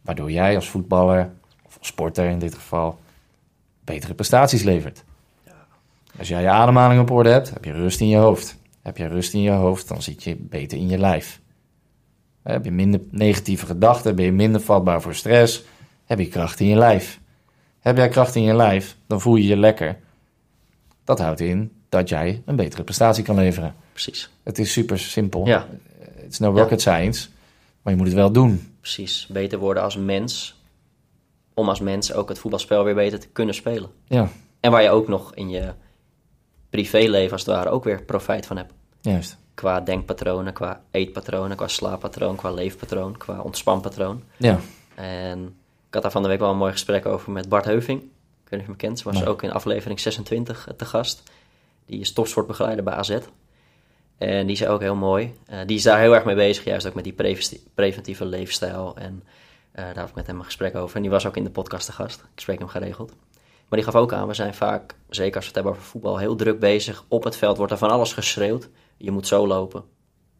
waardoor 0.01 0.31
jij 0.31 0.55
als 0.55 0.69
voetballer, 0.69 1.31
of 1.65 1.77
als 1.77 1.87
sporter 1.87 2.25
in 2.29 2.39
dit 2.39 2.53
geval, 2.55 2.99
betere 3.83 4.13
prestaties 4.13 4.63
levert. 4.63 5.03
Als 6.19 6.27
jij 6.27 6.41
je 6.41 6.49
ademhaling 6.49 7.01
op 7.01 7.11
orde 7.11 7.29
hebt, 7.29 7.49
heb 7.49 7.65
je 7.65 7.71
rust 7.71 7.99
in 8.01 8.07
je 8.07 8.17
hoofd. 8.17 8.57
Heb 8.81 8.97
je 8.97 9.07
rust 9.07 9.33
in 9.33 9.41
je 9.41 9.51
hoofd, 9.51 9.87
dan 9.87 10.01
zit 10.01 10.23
je 10.23 10.35
beter 10.35 10.77
in 10.77 10.87
je 10.89 10.97
lijf. 10.97 11.39
Heb 12.43 12.65
je 12.65 12.71
minder 12.71 13.01
negatieve 13.11 13.65
gedachten, 13.65 14.15
ben 14.15 14.25
je 14.25 14.31
minder 14.31 14.61
vatbaar 14.61 15.01
voor 15.01 15.15
stress, 15.15 15.63
heb 16.05 16.19
je 16.19 16.27
kracht 16.27 16.59
in 16.59 16.67
je 16.67 16.75
lijf. 16.75 17.19
Heb 17.79 17.97
jij 17.97 18.07
kracht 18.09 18.35
in 18.35 18.43
je 18.43 18.53
lijf, 18.55 18.97
dan 19.07 19.21
voel 19.21 19.35
je 19.35 19.47
je 19.47 19.57
lekker. 19.57 19.97
Dat 21.03 21.19
houdt 21.19 21.39
in 21.39 21.71
dat 21.89 22.09
jij 22.09 22.41
een 22.45 22.55
betere 22.55 22.83
prestatie 22.83 23.23
kan 23.23 23.35
leveren. 23.35 23.75
Precies. 23.91 24.29
Het 24.43 24.59
is 24.59 24.71
super 24.71 24.99
simpel. 24.99 25.45
Ja, 25.45 25.67
Het 26.15 26.31
is 26.31 26.39
no 26.39 26.51
rocket 26.51 26.81
science, 26.81 27.29
maar 27.81 27.93
je 27.93 27.99
moet 27.99 28.07
het 28.07 28.15
wel 28.17 28.31
doen. 28.31 28.73
precies. 28.79 29.27
Beter 29.29 29.59
worden 29.59 29.83
als 29.83 29.97
mens. 29.97 30.57
Om 31.53 31.69
als 31.69 31.79
mens 31.79 32.13
ook 32.13 32.29
het 32.29 32.39
voetbalspel 32.39 32.83
weer 32.83 32.95
beter 32.95 33.19
te 33.19 33.27
kunnen 33.27 33.55
spelen. 33.55 33.89
Ja, 34.07 34.29
En 34.59 34.71
waar 34.71 34.81
je 34.83 34.89
ook 34.89 35.07
nog 35.07 35.35
in 35.35 35.49
je 35.49 35.73
privéleven 36.69 37.31
als 37.31 37.45
het 37.45 37.55
ware 37.55 37.69
ook 37.69 37.83
weer 37.83 38.01
profijt 38.03 38.45
van 38.45 38.57
hebt. 38.57 38.73
juist. 39.01 39.37
Qua 39.53 39.81
denkpatronen, 39.81 40.53
qua 40.53 40.81
eetpatronen, 40.91 41.57
qua 41.57 41.67
slaappatroon, 41.67 42.35
qua 42.35 42.51
leefpatroon, 42.51 43.17
qua 43.17 43.39
ontspanpatroon. 43.41 44.23
Ja, 44.37 44.59
En 44.95 45.43
ik 45.87 45.93
had 45.93 46.01
daar 46.01 46.11
van 46.11 46.21
de 46.21 46.27
week 46.27 46.39
wel 46.39 46.51
een 46.51 46.57
mooi 46.57 46.71
gesprek 46.71 47.05
over 47.05 47.31
met 47.31 47.49
Bart 47.49 47.65
Heuving. 47.65 47.99
Ik 48.01 48.07
weet 48.49 48.59
niet 48.59 48.59
of 48.59 48.59
je 48.59 48.65
hem 48.67 48.75
kent. 48.75 48.97
Ze 48.99 49.03
was 49.03 49.13
Nee. 49.19 49.27
ook 49.27 49.43
in 49.43 49.51
aflevering 49.51 49.99
26 49.99 50.67
te 50.77 50.85
gast. 50.85 51.23
Die 51.89 51.99
is 51.99 52.13
topsportbegeleider 52.13 52.83
bij 52.83 52.93
AZ. 52.93 53.17
En 54.17 54.47
die 54.47 54.55
zei 54.55 54.69
ook 54.69 54.81
heel 54.81 54.95
mooi. 54.95 55.33
eh, 55.45 55.59
die 55.65 55.77
is 55.77 55.83
daar 55.83 55.99
heel 55.99 56.15
erg 56.15 56.25
mee 56.25 56.35
bezig, 56.35 56.63
juist 56.63 56.87
ook 56.87 56.93
met 56.93 57.03
die 57.03 57.13
preventi- 57.13 57.63
preventieve 57.73 58.25
leefstijl. 58.25 58.95
En 58.97 59.23
eh, 59.71 59.83
daar 59.85 59.97
had 59.99 60.09
ik 60.09 60.15
met 60.15 60.27
hem 60.27 60.39
een 60.39 60.45
gesprek 60.45 60.75
over. 60.75 60.95
En 60.95 61.01
die 61.01 61.11
was 61.11 61.25
ook 61.25 61.37
in 61.37 61.43
de 61.43 61.49
podcast 61.49 61.85
te 61.85 61.91
gast. 61.91 62.19
Ik 62.33 62.39
spreek 62.39 62.59
hem 62.59 62.67
geregeld. 62.67 63.15
Maar 63.69 63.79
die 63.79 63.83
gaf 63.83 63.95
ook 64.01 64.13
aan, 64.13 64.27
we 64.27 64.33
zijn 64.33 64.53
vaak, 64.53 64.95
zeker 65.09 65.35
als 65.35 65.43
we 65.43 65.47
het 65.47 65.55
hebben 65.55 65.71
over 65.73 65.83
voetbal, 65.83 66.17
heel 66.17 66.35
druk 66.35 66.59
bezig. 66.59 67.05
Op 67.07 67.23
het 67.23 67.35
veld 67.35 67.57
wordt 67.57 67.71
er 67.71 67.77
van 67.77 67.89
alles 67.89 68.13
geschreeuwd. 68.13 68.69
Je 68.97 69.11
moet 69.11 69.27
zo 69.27 69.47
lopen. 69.47 69.83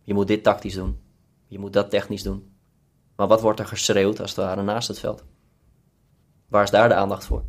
Je 0.03 0.13
moet 0.13 0.27
dit 0.27 0.43
tactisch 0.43 0.73
doen. 0.73 0.99
Je 1.47 1.59
moet 1.59 1.73
dat 1.73 1.89
technisch 1.89 2.23
doen. 2.23 2.53
Maar 3.15 3.27
wat 3.27 3.41
wordt 3.41 3.59
er 3.59 3.65
geschreeuwd 3.67 4.19
als 4.21 4.29
het 4.35 4.45
ware 4.45 4.61
naast 4.63 4.87
het 4.87 4.99
veld? 4.99 5.23
Waar 6.47 6.63
is 6.63 6.69
daar 6.69 6.89
de 6.89 6.95
aandacht 6.95 7.25
voor? 7.25 7.43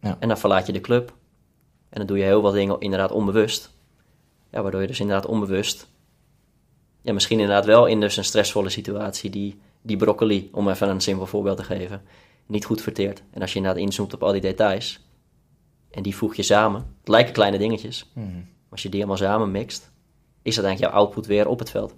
Ja. 0.00 0.16
En 0.18 0.28
dan 0.28 0.38
verlaat 0.38 0.66
je 0.66 0.72
de 0.72 0.80
club. 0.80 1.14
En 1.94 2.00
dan 2.00 2.06
doe 2.06 2.18
je 2.18 2.24
heel 2.24 2.42
wat 2.42 2.52
dingen 2.52 2.80
inderdaad 2.80 3.12
onbewust. 3.12 3.70
Ja, 4.50 4.62
waardoor 4.62 4.80
je 4.80 4.86
dus 4.86 5.00
inderdaad 5.00 5.26
onbewust... 5.26 5.88
Ja, 7.00 7.12
misschien 7.12 7.40
inderdaad 7.40 7.64
wel 7.64 7.86
in 7.86 8.00
dus 8.00 8.16
een 8.16 8.24
stressvolle 8.24 8.68
situatie... 8.68 9.30
die, 9.30 9.58
die 9.82 9.96
broccoli, 9.96 10.48
om 10.52 10.68
even 10.68 10.88
een 10.88 11.00
simpel 11.00 11.26
voorbeeld 11.26 11.56
te 11.56 11.62
geven... 11.64 12.02
niet 12.46 12.64
goed 12.64 12.80
verteert. 12.82 13.22
En 13.30 13.40
als 13.40 13.50
je 13.52 13.56
inderdaad 13.56 13.82
inzoomt 13.82 14.14
op 14.14 14.22
al 14.22 14.32
die 14.32 14.40
details 14.40 15.00
en 15.90 16.02
die 16.02 16.16
voeg 16.16 16.34
je 16.34 16.42
samen, 16.42 16.80
het 17.00 17.08
lijken 17.08 17.32
kleine 17.32 17.58
dingetjes, 17.58 18.10
Mhm. 18.14 18.28
als 18.70 18.82
je 18.82 18.88
die 18.88 18.98
allemaal 18.98 19.16
samen 19.16 19.50
mixt, 19.50 19.90
is 20.42 20.54
dat 20.54 20.64
eigenlijk 20.64 20.94
jouw 20.94 21.02
output 21.04 21.26
weer 21.26 21.48
op 21.48 21.58
het 21.58 21.70
veld. 21.70 21.94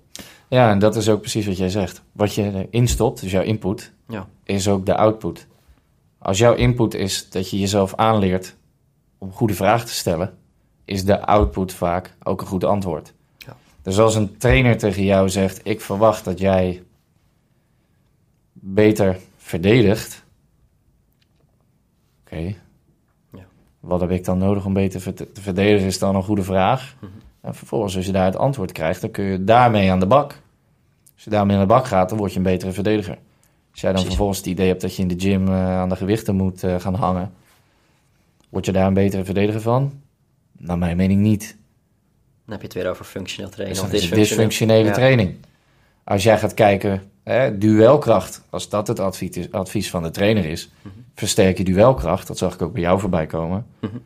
Ja, 0.49 0.70
en 0.70 0.78
dat 0.78 0.97
is 0.97 1.09
ook 1.09 1.20
precies 1.20 1.47
wat 1.47 1.57
jij 1.57 1.68
zegt. 1.68 2.03
Wat 2.12 2.34
je 2.34 2.66
erin 2.70 2.88
stopt, 2.88 3.20
dus 3.20 3.30
jouw 3.30 3.42
input, 3.42 3.92
Ja, 4.09 4.28
is 4.44 4.68
ook 4.68 4.86
de 4.86 4.97
output. 4.97 5.47
Als 6.18 6.38
jouw 6.38 6.55
input 6.55 6.94
is 6.94 7.30
dat 7.30 7.51
je 7.51 7.59
jezelf 7.59 7.94
aanleert 7.94 8.57
om 9.19 9.33
goede 9.33 9.55
vragen 9.55 9.87
te 9.87 9.93
stellen, 9.95 10.39
is 10.85 11.05
de 11.05 11.27
output 11.27 11.73
vaak 11.73 12.17
ook 12.23 12.41
een 12.41 12.47
goed 12.47 12.64
antwoord. 12.64 13.12
Ja. 13.39 13.57
Dus 13.83 13.99
als 13.99 14.14
een 14.14 14.37
trainer 14.37 14.79
tegen 14.79 15.05
jou 15.05 15.29
zegt: 15.29 15.61
Ik 15.62 15.81
verwacht 15.81 16.25
dat 16.25 16.39
jij 16.39 16.83
beter 18.53 19.17
verdedigt. 19.37 20.25
Oké. 22.25 22.55
Ja. 23.33 23.47
Wat 23.81 24.01
heb 24.01 24.11
ik 24.11 24.25
dan 24.25 24.39
nodig 24.39 24.64
om 24.64 24.73
beter 24.73 25.14
te 25.14 25.41
verdedigen? 25.41 25.87
Is 25.87 25.99
dan 25.99 26.17
een 26.17 26.23
goede 26.23 26.43
vraag. 26.43 26.95
Mhm. 27.01 27.11
En 27.41 27.55
vervolgens, 27.55 27.97
als 27.97 28.07
je 28.07 28.12
daar 28.12 28.25
het 28.25 28.37
antwoord 28.37 28.73
krijgt, 28.73 29.01
dan 29.01 29.11
kun 29.11 29.25
je 29.25 29.45
daarmee 29.45 29.91
aan 29.91 30.01
de 30.01 30.07
bak. 30.07 30.41
Als 31.14 31.25
je 31.25 31.31
daarmee 31.31 31.57
aan 31.57 31.62
de 31.62 31.69
bak 31.69 31.87
gaat, 31.87 32.09
dan 32.09 32.19
word 32.19 32.33
je 32.33 32.37
een 32.37 32.43
betere 32.43 32.73
verdediger. 32.73 33.19
Als 33.71 33.81
jij 33.81 33.93
dan 33.93 33.93
Precies. 33.93 34.07
vervolgens 34.07 34.39
het 34.39 34.47
idee 34.47 34.69
hebt 34.69 34.81
dat 34.81 34.97
je 34.97 35.03
in 35.03 35.09
de 35.09 35.19
gym 35.19 35.49
eh, 35.49 35.79
aan 35.79 35.89
de 35.89 35.97
gewichten 35.97 36.35
moet 36.35 36.62
eh, 36.62 36.81
gaan 36.81 36.95
hangen, 36.95 37.33
word 38.57 38.67
je 38.69 38.73
daar 38.73 38.87
een 38.87 38.95
betere 38.95 39.25
verdediger 39.25 39.61
van? 39.61 40.01
Naar 40.59 40.79
mijn 40.79 40.97
mening 40.97 41.21
niet. 41.21 41.57
dan 42.45 42.55
heb 42.55 42.61
je 42.61 42.67
het 42.67 42.77
weer 42.77 42.91
over 42.91 43.05
functioneel 43.05 43.51
trainen 43.51 43.77
Dus 43.77 43.85
of 43.85 43.93
is 43.93 44.11
dysfunctionele 44.11 44.89
Ja. 44.89 44.93
training. 44.93 45.35
Als 46.05 46.23
jij 46.23 46.39
gaat 46.39 46.55
kijken, 46.55 47.03
hè, 47.23 47.59
duelkracht, 47.59 48.43
als 48.51 48.69
dat 48.69 48.87
het 48.87 49.01
advies, 49.01 49.31
is- 49.37 49.53
advies 49.53 49.91
van 49.91 50.03
de 50.03 50.11
trainer 50.11 50.45
is, 50.45 50.71
Mhm. 50.83 50.95
versterk 51.15 51.59
je 51.59 51.65
duelkracht. 51.65 52.27
Dat 52.27 52.39
zag 52.39 52.55
ik 52.55 52.63
ook 52.63 52.73
bij 52.73 52.83
jou 52.83 53.01
voorbij 53.01 53.27
komen. 53.27 53.67
Mhm. 53.81 53.97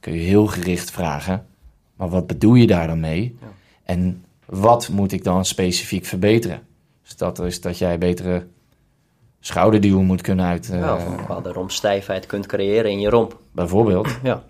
Kun 0.00 0.12
je 0.12 0.18
heel 0.20 0.46
gericht 0.46 0.90
vragen, 0.90 1.46
maar 1.96 2.08
wat 2.08 2.26
bedoel 2.26 2.54
je 2.54 2.66
daar 2.66 2.86
dan 2.86 3.00
mee? 3.00 3.36
Ja. 3.40 3.46
En 3.84 4.24
wat 4.44 4.88
moet 4.88 5.12
ik 5.12 5.24
dan 5.24 5.44
specifiek 5.44 6.04
verbeteren? 6.04 6.62
Dus 7.02 7.16
dat 7.16 7.38
is 7.38 7.60
dat 7.60 7.78
jij 7.78 7.98
betere 7.98 8.46
schouderduwen 9.40 10.04
moet 10.04 10.20
kunnen 10.20 10.44
uit, 10.46 10.70
eh, 10.70 10.78
Ja, 10.80 10.94
of 10.94 11.06
een 11.06 11.16
bepaalde 11.16 11.52
rompstijfheid 11.52 12.26
kunt 12.26 12.46
creëren 12.46 12.90
in 12.90 13.00
je 13.00 13.08
romp. 13.10 13.36
bijvoorbeeld. 13.52 14.08
Ja, 14.22 14.42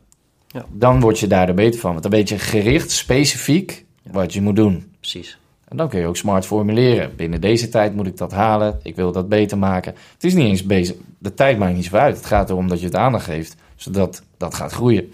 Dan 0.72 1.00
word 1.00 1.18
je 1.18 1.26
daar 1.26 1.48
er 1.48 1.54
beter 1.54 1.80
van. 1.80 1.90
Want 1.90 2.02
dan 2.02 2.12
weet 2.12 2.28
je 2.28 2.38
gericht, 2.38 2.90
specifiek, 2.90 3.84
Ja. 4.02 4.10
wat 4.12 4.32
je 4.32 4.40
moet 4.42 4.56
doen. 4.56 4.92
precies. 5.00 5.38
En 5.68 5.76
dan 5.76 5.88
kun 5.88 6.00
je 6.00 6.06
ook 6.06 6.16
smart 6.16 6.46
formuleren. 6.46 7.16
Binnen 7.16 7.40
deze 7.40 7.68
tijd 7.68 7.94
moet 7.94 8.06
ik 8.06 8.16
dat 8.16 8.32
halen. 8.32 8.80
Ik 8.82 8.96
wil 8.96 9.12
dat 9.12 9.28
beter 9.28 9.58
maken. 9.58 9.94
Het 10.12 10.24
is 10.24 10.34
niet 10.34 10.46
eens 10.46 10.64
bezig. 10.66 10.96
De 11.18 11.34
tijd 11.34 11.58
maakt 11.58 11.74
niet 11.74 11.84
zo 11.84 11.96
uit. 11.96 12.16
Het 12.16 12.26
gaat 12.26 12.50
erom 12.50 12.68
dat 12.68 12.80
je 12.80 12.86
het 12.86 12.94
aandacht 12.96 13.24
geeft, 13.24 13.56
zodat 13.76 14.22
dat 14.36 14.54
gaat 14.54 14.72
groeien. 14.72 15.12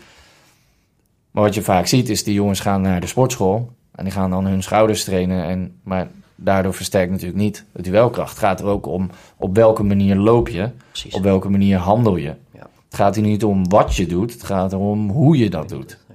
Maar 1.31 1.43
wat 1.43 1.55
je 1.55 1.63
vaak 1.63 1.87
ziet 1.87 2.09
is 2.09 2.25
die 2.25 2.35
jongens 2.35 2.61
gaan 2.61 2.81
naar 2.81 3.01
de 3.01 3.07
sportschool 3.07 3.73
en 3.95 4.05
die 4.05 4.13
gaan 4.13 4.31
dan 4.31 4.47
hun 4.47 4.63
schouders 4.63 5.05
trainen. 5.05 5.45
En, 5.45 5.81
maar 5.83 6.09
daardoor 6.35 6.75
versterkt 6.75 7.11
natuurlijk 7.11 7.39
niet 7.39 7.65
de 7.73 7.83
duelkracht. 7.83 8.31
Het 8.31 8.39
gaat 8.39 8.61
er 8.61 8.67
ook 8.67 8.87
om 8.87 9.11
op 9.37 9.55
welke 9.55 9.83
manier 9.83 10.17
loop 10.17 10.49
je, 10.49 10.71
precies. 10.91 11.15
op 11.15 11.23
welke 11.23 11.49
manier 11.51 11.79
handel 11.79 12.17
je. 12.17 12.35
Ja. 12.51 12.67
Het 12.85 12.95
gaat 12.95 13.15
hier 13.15 13.25
niet 13.25 13.45
om 13.45 13.69
wat 13.69 13.97
je 13.97 14.07
doet, 14.07 14.33
het 14.33 14.43
gaat 14.43 14.73
erom 14.73 15.11
hoe 15.11 15.37
je 15.39 15.51
dat 15.51 15.69
doet. 15.69 15.99
Ja. 16.09 16.15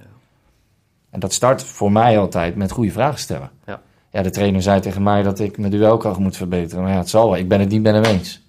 En 1.10 1.20
dat 1.20 1.32
start 1.32 1.62
voor 1.64 1.92
mij 1.92 2.18
altijd 2.18 2.56
met 2.56 2.70
goede 2.70 2.90
vragen 2.92 3.18
stellen. 3.18 3.50
Ja. 3.66 3.82
Ja, 4.12 4.22
de 4.22 4.30
trainer 4.30 4.62
zei 4.62 4.80
tegen 4.80 5.02
mij 5.02 5.22
dat 5.22 5.38
ik 5.38 5.58
mijn 5.58 5.70
duelkracht 5.70 6.18
moet 6.18 6.36
verbeteren. 6.36 6.82
Maar 6.84 6.92
ja, 6.92 6.98
het 6.98 7.08
zal 7.08 7.24
wel. 7.30 7.36
Ik 7.38 7.48
ben 7.48 7.60
het 7.60 7.68
niet 7.68 7.82
met 7.82 7.94
hem 7.94 8.04
eens. 8.04 8.40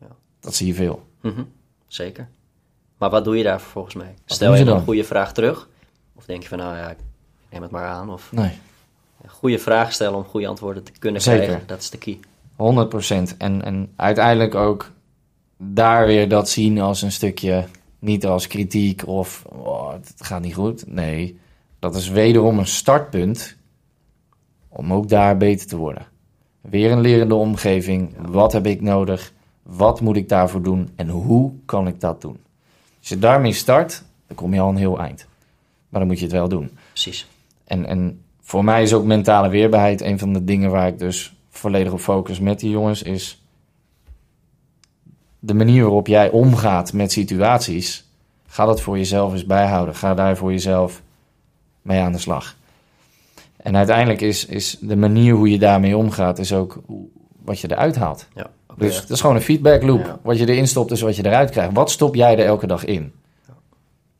Ja. 0.00 0.06
Dat 0.40 0.54
zie 0.54 0.66
je 0.66 0.74
veel. 0.74 1.06
Mhm, 1.20 1.42
Zeker. 1.86 2.28
Maar 2.98 3.10
wat 3.10 3.24
doe 3.24 3.36
je 3.36 3.42
daar 3.42 3.60
volgens 3.60 3.94
mij? 3.94 4.14
Stel 4.24 4.54
je 4.54 4.64
dan 4.64 4.76
een 4.76 4.82
goede 4.84 5.04
vraag 5.04 5.32
terug? 5.32 5.68
Of 6.14 6.24
denk 6.24 6.42
je 6.42 6.48
van, 6.48 6.58
nou 6.58 6.76
ja, 6.76 6.90
ik 6.90 6.96
neem 7.50 7.62
het 7.62 7.70
maar 7.70 7.86
aan. 7.86 8.10
Of 8.10 8.32
Nee, 8.32 8.52
goede 9.26 9.58
vraag 9.58 9.92
stellen 9.92 10.18
om 10.18 10.24
goede 10.24 10.46
antwoorden 10.46 10.82
te 10.82 10.92
kunnen 10.98 11.22
Zeker. 11.22 11.44
krijgen. 11.44 11.66
Dat 11.66 11.80
is 11.80 11.90
de 11.90 11.98
key. 11.98 12.18
100%. 13.32 13.36
En, 13.38 13.62
en 13.64 13.92
uiteindelijk 13.96 14.54
ook 14.54 14.92
daar 15.56 16.06
weer 16.06 16.28
dat 16.28 16.48
zien 16.48 16.80
als 16.80 17.02
een 17.02 17.12
stukje, 17.12 17.64
niet 17.98 18.26
als 18.26 18.46
kritiek 18.46 19.06
of 19.06 19.44
oh, 19.48 19.92
het 19.92 20.14
gaat 20.16 20.42
niet 20.42 20.54
goed. 20.54 20.86
Nee, 20.86 21.38
dat 21.78 21.94
is 21.94 22.08
wederom 22.08 22.58
een 22.58 22.66
startpunt 22.66 23.56
om 24.68 24.92
ook 24.92 25.08
daar 25.08 25.36
beter 25.36 25.66
te 25.66 25.76
worden. 25.76 26.06
Weer 26.60 26.92
een 26.92 27.00
lerende 27.00 27.34
omgeving. 27.34 28.14
Wat 28.28 28.52
heb 28.52 28.66
ik 28.66 28.80
nodig? 28.80 29.32
Wat 29.62 30.00
moet 30.00 30.16
ik 30.16 30.28
daarvoor 30.28 30.62
doen? 30.62 30.90
En 30.96 31.08
hoe 31.08 31.52
kan 31.64 31.86
ik 31.86 32.00
dat 32.00 32.20
doen? 32.20 32.38
Als 32.98 33.08
je 33.08 33.18
daarmee 33.18 33.52
start, 33.52 34.02
dan 34.26 34.36
kom 34.36 34.54
je 34.54 34.60
al 34.60 34.68
een 34.68 34.76
heel 34.76 34.98
eind. 34.98 35.26
Maar 35.88 36.00
dan 36.00 36.06
moet 36.08 36.18
je 36.18 36.24
het 36.24 36.34
wel 36.34 36.48
doen. 36.48 36.70
Precies. 36.92 37.26
En, 37.64 37.86
en 37.86 38.20
voor 38.46 38.64
mij 38.64 38.82
is 38.82 38.94
ook 38.94 39.04
mentale 39.04 39.48
weerbaarheid 39.48 40.00
een 40.00 40.18
van 40.18 40.32
de 40.32 40.44
dingen 40.44 40.70
waar 40.70 40.88
ik 40.88 40.98
dus 40.98 41.36
volledig 41.50 41.92
op 41.92 42.00
focus 42.00 42.40
met 42.40 42.60
die 42.60 42.70
jongens. 42.70 43.02
Is 43.02 43.42
de 45.38 45.54
manier 45.54 45.82
waarop 45.82 46.06
jij 46.06 46.30
omgaat 46.30 46.92
met 46.92 47.12
situaties. 47.12 48.08
Ga 48.46 48.64
dat 48.64 48.80
voor 48.80 48.96
jezelf 48.96 49.32
eens 49.32 49.46
bijhouden. 49.46 49.94
Ga 49.94 50.14
daar 50.14 50.36
voor 50.36 50.50
jezelf 50.50 51.02
mee 51.82 52.00
aan 52.00 52.12
de 52.12 52.18
slag. 52.18 52.56
En 53.56 53.76
uiteindelijk 53.76 54.20
is, 54.20 54.46
is 54.46 54.76
de 54.80 54.96
manier 54.96 55.34
hoe 55.34 55.50
je 55.50 55.58
daarmee 55.58 55.96
omgaat, 55.96 56.38
is 56.38 56.52
ook 56.52 56.82
wat 57.42 57.60
je 57.60 57.70
eruit 57.70 57.96
haalt. 57.96 58.26
Ja, 58.34 58.50
Dus 58.76 59.00
dat 59.00 59.10
is 59.10 59.20
gewoon 59.20 59.36
een 59.36 59.42
feedback 59.42 59.82
loop. 59.82 60.04
Ja. 60.04 60.18
Wat 60.22 60.38
je 60.38 60.48
erin 60.48 60.68
stopt 60.68 60.90
is 60.90 61.00
wat 61.00 61.16
je 61.16 61.26
eruit 61.26 61.50
krijgt. 61.50 61.72
Wat 61.72 61.90
stop 61.90 62.14
jij 62.14 62.38
er 62.38 62.46
elke 62.46 62.66
dag 62.66 62.84
in? 62.84 63.12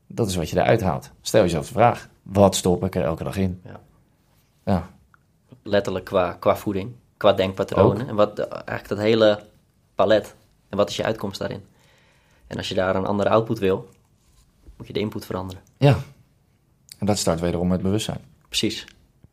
Dat 0.07 0.29
is 0.29 0.37
wat 0.37 0.51
je 0.51 0.57
eruit 0.57 0.81
haalt. 0.81 1.11
Stel 1.21 1.43
jezelf 1.43 1.67
de 1.67 1.73
vraag. 1.73 2.09
Wat 2.23 2.57
stop 2.57 2.85
ik 2.85 2.95
er 2.95 3.05
elke 3.05 3.25
dag 3.25 3.37
in? 3.37 3.61
Ja. 3.65 3.81
Ja, 4.67 4.91
letterlijk 5.63 6.05
qua, 6.05 6.33
qua 6.41 6.57
voeding, 6.57 6.93
qua 7.17 7.33
denkpatronen. 7.33 8.09
En 8.09 8.15
wat, 8.15 8.39
eigenlijk 8.39 8.89
dat 8.89 8.99
hele 8.99 9.41
palet. 9.95 10.35
En 10.69 10.77
wat 10.77 10.89
is 10.91 10.97
je 10.97 11.05
uitkomst 11.05 11.39
daarin? 11.39 11.65
En 12.47 12.57
als 12.57 12.69
je 12.69 12.75
daar 12.75 12.97
een 12.97 13.07
andere 13.07 13.29
output 13.31 13.59
wil, 13.59 13.89
moet 14.77 14.87
je 14.87 14.93
de 14.93 15.01
input 15.01 15.27
veranderen. 15.27 15.63
ja. 15.77 15.97
En 16.99 17.07
dat 17.07 17.19
start 17.19 17.41
wederom 17.41 17.69
met 17.69 17.83
bewustzijn. 17.83 18.21
Precies. 18.49 18.85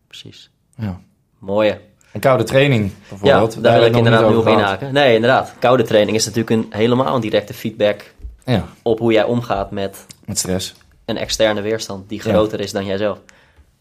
Precies. 0.08 0.50
Ja. 0.76 1.00
Mooie. 1.40 1.80
En 2.12 2.20
koude 2.20 2.44
training 2.44 2.84
Ja, 2.92 2.96
bijvoorbeeld. 3.10 3.64
daar 3.64 3.80
wil 3.80 3.88
ik 3.88 3.96
inderdaad 3.96 4.30
nu 4.30 4.36
op 4.36 4.48
inhaken. 4.48 4.94
Nee, 4.94 5.16
inderdaad. 5.16 5.54
Koude 5.60 5.84
training 5.84 6.18
is 6.18 6.26
natuurlijk 6.26 6.50
een, 6.50 6.80
helemaal 6.80 7.16
een 7.16 7.22
directe 7.22 7.54
feedback 7.54 8.14
Ja, 8.46 8.66
op 8.82 9.00
hoe 9.00 9.12
jij 9.14 9.24
omgaat 9.24 9.72
met 9.72 10.06
met 10.26 10.38
stress. 10.38 10.74
een 11.06 11.18
externe 11.18 11.62
weerstand 11.62 12.10
die 12.10 12.22
Ja. 12.24 12.30
groter 12.32 12.60
is 12.60 12.72
dan 12.72 12.86
jijzelf. 12.86 13.20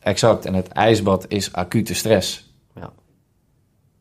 Exact. 0.03 0.44
En 0.44 0.55
het 0.55 0.68
ijsbad 0.68 1.24
is 1.28 1.53
acute 1.53 1.94
stress. 1.94 2.55
Ja. 2.74 2.92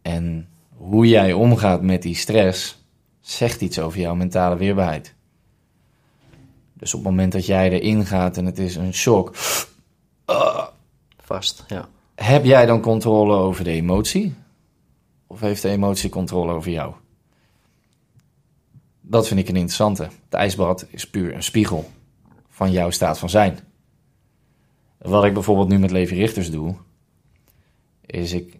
En 0.01 0.49
hoe 0.75 1.07
jij 1.07 1.33
omgaat 1.33 1.81
met 1.81 2.01
die 2.01 2.15
stress 2.15 2.83
zegt 3.19 3.61
iets 3.61 3.79
over 3.79 3.99
jouw 3.99 4.15
mentale 4.15 4.55
weerbaarheid. 4.55 5.13
Dus 6.73 6.93
op 6.93 6.99
het 6.99 7.09
moment 7.09 7.31
dat 7.31 7.45
jij 7.45 7.69
erin 7.69 8.05
gaat 8.05 8.37
en 8.37 8.45
het 8.45 8.59
is 8.59 8.75
een 8.75 8.93
shock, 8.93 9.35
Vast, 11.17 11.63
ja. 11.67 11.87
heb 12.15 12.43
jij 12.45 12.65
dan 12.65 12.81
controle 12.81 13.35
over 13.35 13.63
de 13.63 13.71
emotie? 13.71 14.33
Of 15.27 15.39
heeft 15.39 15.61
de 15.61 15.69
emotie 15.69 16.09
controle 16.09 16.53
over 16.53 16.71
jou? 16.71 16.93
Dat 19.01 19.27
vind 19.27 19.39
ik 19.39 19.47
een 19.49 19.55
interessante. 19.55 20.03
Het 20.03 20.33
ijsbad 20.33 20.85
is 20.89 21.09
puur 21.09 21.33
een 21.33 21.43
spiegel 21.43 21.89
van 22.49 22.71
jouw 22.71 22.89
staat 22.89 23.19
van 23.19 23.29
zijn. 23.29 23.59
Wat 25.01 25.25
ik 25.25 25.33
bijvoorbeeld 25.33 25.67
nu 25.67 25.79
met 25.79 25.91
Levi 25.91 26.15
Richters 26.15 26.51
doe, 26.51 26.75
is 28.05 28.31
ik, 28.33 28.57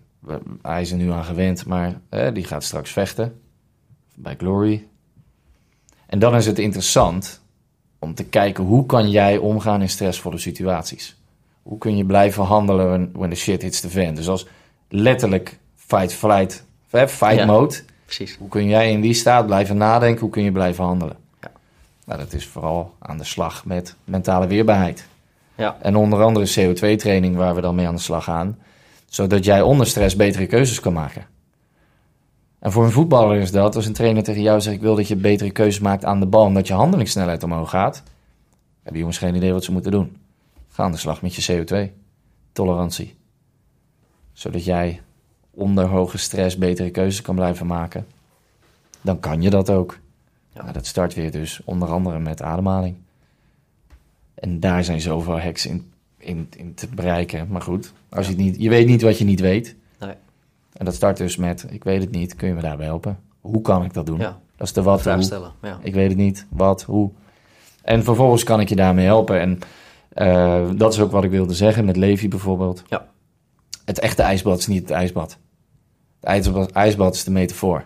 hij 0.62 0.82
is 0.82 0.92
er 0.92 0.98
nu 0.98 1.12
aan 1.12 1.24
gewend, 1.26 1.66
maar 1.66 2.00
eh, 2.10 2.34
die 2.34 2.44
gaat 2.44 2.64
straks 2.64 2.92
vechten 2.92 3.42
bij 4.16 4.36
Glory. 4.38 4.88
En 6.06 6.20
dan 6.20 6.36
is 6.36 6.46
het 6.46 6.60
interessant 6.60 7.42
om 8.00 8.14
te 8.16 8.24
kijken 8.24 8.64
hoe 8.64 8.86
kan 8.86 9.10
jij 9.10 9.38
omgaan 9.38 9.82
in 9.82 9.90
stressvolle 9.90 10.38
situaties. 10.38 11.16
Hoe 11.64 11.78
kun 11.78 11.98
je 11.98 12.06
blijven 12.06 12.44
handelen 12.44 12.88
when, 12.88 13.10
when 13.14 13.30
the 13.30 13.36
shit 13.36 13.62
hits 13.62 13.80
the 13.80 13.90
fan? 13.90 14.16
Dus 14.16 14.28
als 14.28 14.48
letterlijk 14.90 15.60
fight, 15.76 16.14
flight, 16.14 16.64
fight 16.88 17.36
Ja. 17.36 17.46
mode. 17.46 17.76
Precies. 18.06 18.36
Hoe 18.36 18.50
kun 18.50 18.68
jij 18.68 18.92
in 18.92 19.02
die 19.02 19.14
staat 19.14 19.46
blijven 19.46 19.78
nadenken? 19.78 20.22
Hoe 20.22 20.30
kun 20.30 20.44
je 20.44 20.52
blijven 20.52 20.84
handelen? 20.84 21.18
Ja. 21.42 21.52
Nou, 22.06 22.20
dat 22.20 22.34
is 22.34 22.48
vooral 22.48 22.94
aan 23.00 23.18
de 23.18 23.24
slag 23.24 23.66
met 23.66 23.96
mentale 24.04 24.48
weerbaarheid. 24.48 25.08
Ja. 25.56 25.78
En 25.82 25.96
onder 25.96 26.24
andere 26.24 26.50
CO2-training 26.50 27.36
waar 27.36 27.56
we 27.56 27.62
dan 27.62 27.76
mee 27.76 27.88
aan 27.88 27.96
de 27.96 28.02
slag 28.02 28.24
gaan. 28.24 28.58
Zodat 29.06 29.46
jij 29.46 29.62
onder 29.62 29.88
stress 29.88 30.16
betere 30.16 30.46
keuzes 30.46 30.80
kan 30.80 30.94
maken. 30.94 31.26
En 32.60 32.72
voor 32.72 32.84
een 32.84 32.92
voetballer 32.92 33.38
is 33.38 33.52
dat, 33.52 33.76
als 33.76 33.86
een 33.86 33.94
trainer 33.94 34.24
tegen 34.24 34.42
jou 34.42 34.62
zegt... 34.62 34.76
ik 34.76 34.82
wil 34.82 34.96
dat 34.96 35.08
je 35.08 35.16
betere 35.16 35.52
keuzes 35.52 35.82
maakt 35.82 36.06
aan 36.06 36.20
de 36.20 36.26
bal... 36.26 36.46
en 36.46 36.54
dat 36.54 36.68
je 36.68 36.74
handelingssnelheid 36.74 37.44
omhoog 37.44 37.70
gaat... 37.70 38.04
hebben 38.82 39.00
jongens 39.00 39.18
geen 39.18 39.36
idee 39.36 39.54
wat 39.54 39.64
ze 39.64 39.72
moeten 39.72 39.92
doen. 39.92 40.18
Ga 40.68 40.84
aan 40.84 40.92
de 40.92 40.98
slag 40.98 41.22
met 41.22 41.36
je 41.36 41.66
CO2-tolerantie. 41.66 43.16
Zodat 44.34 44.66
jij 44.66 45.02
onder 45.52 45.86
hoge 45.86 46.18
stress 46.18 46.58
betere 46.58 46.90
keuzes 46.90 47.22
kan 47.22 47.36
blijven 47.36 47.68
maken. 47.68 48.08
dan 49.02 49.20
kan 49.20 49.42
je 49.42 49.50
dat 49.50 49.70
ook. 49.70 50.00
Ja. 50.54 50.62
Nou, 50.62 50.74
dat 50.74 50.86
start 50.86 51.14
weer 51.14 51.32
dus 51.32 51.62
onder 51.66 51.90
andere 51.90 52.20
met 52.20 52.42
ademhaling. 52.42 52.96
En 54.42 54.60
daar 54.60 54.84
zijn 54.84 55.02
zoveel 55.02 55.40
hacks 55.40 55.66
in, 55.66 55.92
in, 56.18 56.48
in 56.58 56.74
te 56.74 56.88
bereiken. 56.88 57.48
Maar 57.50 57.62
goed, 57.62 57.94
als 58.10 58.26
je, 58.26 58.32
het 58.32 58.42
niet, 58.42 58.56
je 58.60 58.70
weet 58.70 58.88
niet 58.88 59.02
wat 59.02 59.18
je 59.18 59.26
niet 59.26 59.40
weet. 59.40 59.76
Nee. 60.00 60.14
En 60.74 60.86
dat 60.86 60.96
start 60.96 61.18
dus 61.18 61.36
met, 61.36 61.66
ik 61.70 61.84
weet 61.84 62.02
het 62.02 62.12
niet, 62.12 62.36
kun 62.36 62.48
je 62.48 62.54
me 62.54 62.62
daarbij 62.62 62.86
helpen? 62.86 63.20
Hoe 63.42 63.62
kan 63.62 63.84
ik 63.84 63.94
dat 63.94 64.06
doen? 64.06 64.20
Ja, 64.20 64.40
Dat 64.56 64.68
is 64.68 64.74
de 64.74 64.82
wat, 64.82 65.02
vraag 65.02 65.24
stellen. 65.24 65.52
Ja. 65.62 65.80
Ik 65.82 65.94
weet 65.94 66.10
het 66.10 66.18
niet, 66.18 66.46
wat, 66.50 66.84
hoe. 66.84 67.12
En 67.82 68.04
vervolgens 68.04 68.44
kan 68.44 68.60
ik 68.60 68.70
je 68.70 68.76
daarmee 68.76 69.06
helpen. 69.06 69.40
En 69.40 69.60
eh, 70.10 70.70
dat 70.76 70.94
is 70.94 71.00
ook 71.00 71.12
wat 71.12 71.24
ik 71.24 71.32
wilde 71.32 71.54
zeggen 71.54 71.86
met 71.86 71.98
Levi 71.98 72.28
bijvoorbeeld. 72.28 72.84
Ja. 72.88 73.08
Het 73.86 74.00
echte 74.00 74.22
ijsbad 74.22 74.58
is 74.58 74.68
niet 74.68 74.82
het 74.82 74.92
ijsbad. 74.92 75.38
Het 76.20 76.30
ijsbad, 76.30 76.72
ijsbad 76.72 77.16
is 77.16 77.24
de 77.24 77.32
metafoor. 77.32 77.86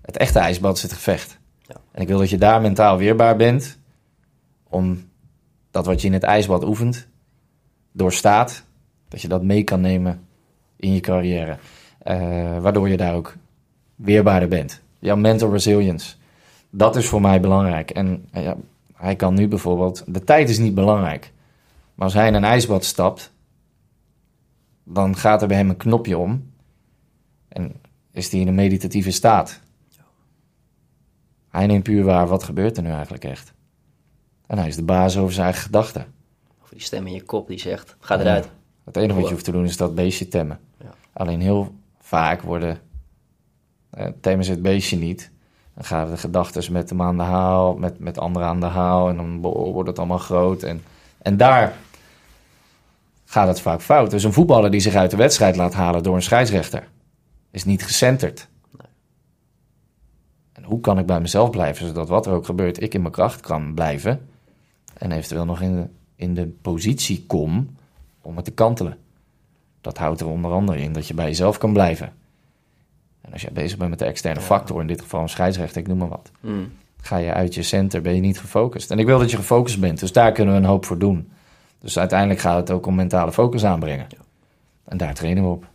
Het 0.00 0.16
echte 0.16 0.38
ijsbad 0.38 0.76
is 0.76 0.82
het 0.82 0.92
gevecht. 0.92 1.38
Ja. 1.66 1.76
En 1.92 2.02
ik 2.02 2.08
wil 2.08 2.18
dat 2.18 2.30
je 2.30 2.38
daar 2.38 2.60
mentaal 2.60 2.96
weerbaar 2.96 3.36
bent. 3.36 3.78
Om 4.68 5.06
dat 5.70 5.86
wat 5.86 6.00
je 6.00 6.06
in 6.06 6.12
het 6.12 6.22
ijsbad 6.22 6.64
oefent, 6.64 7.08
doorstaat. 7.92 8.64
Dat 9.08 9.22
je 9.22 9.28
dat 9.28 9.42
mee 9.42 9.64
kan 9.64 9.80
nemen 9.80 10.26
in 10.76 10.94
je 10.94 11.00
carrière. 11.00 11.58
Eh, 11.98 12.58
waardoor 12.58 12.88
je 12.88 12.96
daar 12.96 13.14
ook 13.14 13.36
weerbaarder 13.94 14.48
bent. 14.48 14.80
Jouw 14.98 15.16
mental 15.16 15.52
resilience. 15.52 16.14
Dat 16.70 16.96
is 16.96 17.08
voor 17.08 17.20
mij 17.20 17.40
belangrijk. 17.40 17.90
En 17.90 18.26
eh, 18.30 18.42
ja, 18.42 18.56
hij 18.94 19.16
kan 19.16 19.34
nu 19.34 19.48
bijvoorbeeld... 19.48 20.04
De 20.06 20.24
tijd 20.24 20.48
is 20.48 20.58
niet 20.58 20.74
belangrijk. 20.74 21.32
Maar 21.94 22.04
als 22.04 22.14
hij 22.14 22.26
in 22.26 22.34
een 22.34 22.44
ijsbad 22.44 22.84
stapt... 22.84 23.32
dan 24.84 25.16
gaat 25.16 25.42
er 25.42 25.48
bij 25.48 25.56
hem 25.56 25.68
een 25.68 25.76
knopje 25.76 26.18
om. 26.18 26.50
En 27.48 27.72
is 28.12 28.30
hij 28.30 28.40
in 28.40 28.48
een 28.48 28.54
meditatieve 28.54 29.10
staat. 29.10 29.60
Hij 31.48 31.66
neemt 31.66 31.82
puur 31.82 32.04
waar, 32.04 32.26
wat 32.26 32.42
gebeurt 32.42 32.76
er 32.76 32.82
nu 32.82 32.90
eigenlijk 32.90 33.24
echt? 33.24 33.52
En 34.48 34.58
hij 34.58 34.66
is 34.68 34.76
de 34.76 34.82
baas 34.82 35.16
over 35.16 35.32
zijn 35.32 35.44
eigen 35.44 35.62
gedachten. 35.62 36.06
Of 36.62 36.68
die 36.68 36.80
stem 36.80 37.06
in 37.06 37.12
je 37.12 37.22
kop 37.22 37.48
die 37.48 37.58
zegt, 37.58 37.96
ga 38.00 38.14
Ja. 38.14 38.20
eruit. 38.20 38.48
Het 38.84 38.96
enige 38.96 39.14
wat 39.14 39.24
je 39.24 39.32
hoeft 39.32 39.44
te 39.44 39.52
doen 39.52 39.64
is 39.64 39.76
dat 39.76 39.94
beestje 39.94 40.28
temmen. 40.28 40.58
Ja. 40.78 40.90
Alleen 41.12 41.40
heel 41.40 41.74
vaak 42.00 42.42
worden, 42.42 42.78
eh, 43.90 44.06
temmen 44.20 44.44
ze 44.44 44.50
het 44.50 44.62
beestje 44.62 44.96
niet. 44.96 45.30
Dan 45.74 45.84
gaan 45.84 46.10
de 46.10 46.16
gedachten 46.16 46.72
met 46.72 46.88
hem 46.90 47.02
aan 47.02 47.16
de 47.16 47.22
haal, 47.22 47.74
met, 47.74 47.98
met 47.98 48.18
anderen 48.18 48.48
aan 48.48 48.60
de 48.60 48.66
haal. 48.66 49.08
En 49.08 49.16
dan 49.16 49.40
wordt 49.40 49.88
het 49.88 49.98
allemaal 49.98 50.18
groot. 50.18 50.62
En, 50.62 50.82
en 51.18 51.36
daar 51.36 51.76
gaat 53.24 53.48
het 53.48 53.60
vaak 53.60 53.82
fout. 53.82 54.10
Dus 54.10 54.24
een 54.24 54.32
voetballer 54.32 54.70
die 54.70 54.80
zich 54.80 54.94
uit 54.94 55.10
de 55.10 55.16
wedstrijd 55.16 55.56
laat 55.56 55.74
halen 55.74 56.02
door 56.02 56.14
een 56.14 56.22
scheidsrechter... 56.22 56.88
is 57.50 57.64
niet 57.64 57.84
gecenterd. 57.84 58.48
Nee. 58.70 58.88
En 60.52 60.64
hoe 60.64 60.80
kan 60.80 60.98
ik 60.98 61.06
bij 61.06 61.20
mezelf 61.20 61.50
blijven, 61.50 61.86
zodat 61.86 62.08
wat 62.08 62.26
er 62.26 62.32
ook 62.32 62.44
gebeurt... 62.44 62.82
ik 62.82 62.94
in 62.94 63.00
mijn 63.00 63.12
kracht 63.12 63.40
kan 63.40 63.74
blijven... 63.74 64.28
en 64.98 65.12
eventueel 65.12 65.44
nog 65.44 65.60
in 65.60 65.74
de, 65.76 65.86
in 66.14 66.34
de 66.34 66.46
positie 66.62 67.24
kom 67.26 67.76
om 68.22 68.36
het 68.36 68.44
te 68.44 68.50
kantelen. 68.50 68.96
Dat 69.80 69.98
houdt 69.98 70.20
er 70.20 70.26
onder 70.28 70.50
andere 70.50 70.78
in 70.80 70.92
dat 70.92 71.06
je 71.06 71.14
bij 71.14 71.26
jezelf 71.26 71.58
kan 71.58 71.72
blijven. 71.72 72.12
En 73.20 73.32
als 73.32 73.42
jij 73.42 73.52
bezig 73.52 73.78
bent 73.78 73.90
met 73.90 73.98
de 73.98 74.04
externe 74.04 74.40
Ja. 74.40 74.46
factor, 74.46 74.80
in 74.80 74.86
dit 74.86 75.00
geval 75.00 75.20
een 75.20 75.28
scheidsrechter, 75.28 75.80
ik 75.80 75.86
noem 75.86 75.98
maar 75.98 76.08
wat, 76.08 76.30
Mm. 76.40 76.72
ga 77.00 77.16
je 77.16 77.32
uit 77.32 77.54
je 77.54 77.62
center, 77.62 78.02
ben 78.02 78.14
je 78.14 78.20
niet 78.20 78.40
gefocust. 78.40 78.90
En 78.90 78.98
ik 78.98 79.06
wil 79.06 79.18
dat 79.18 79.30
je 79.30 79.36
gefocust 79.36 79.80
bent, 79.80 80.00
dus 80.00 80.12
daar 80.12 80.32
kunnen 80.32 80.54
we 80.54 80.60
een 80.60 80.66
hoop 80.66 80.84
voor 80.84 80.98
doen. 80.98 81.28
Dus 81.80 81.98
uiteindelijk 81.98 82.40
gaat 82.40 82.56
het 82.56 82.70
ook 82.70 82.86
om 82.86 82.94
mentale 82.94 83.32
focus 83.32 83.64
aanbrengen. 83.64 84.06
Ja. 84.08 84.18
En 84.84 84.96
daar 84.96 85.14
trainen 85.14 85.42
we 85.42 85.48
op. 85.50 85.66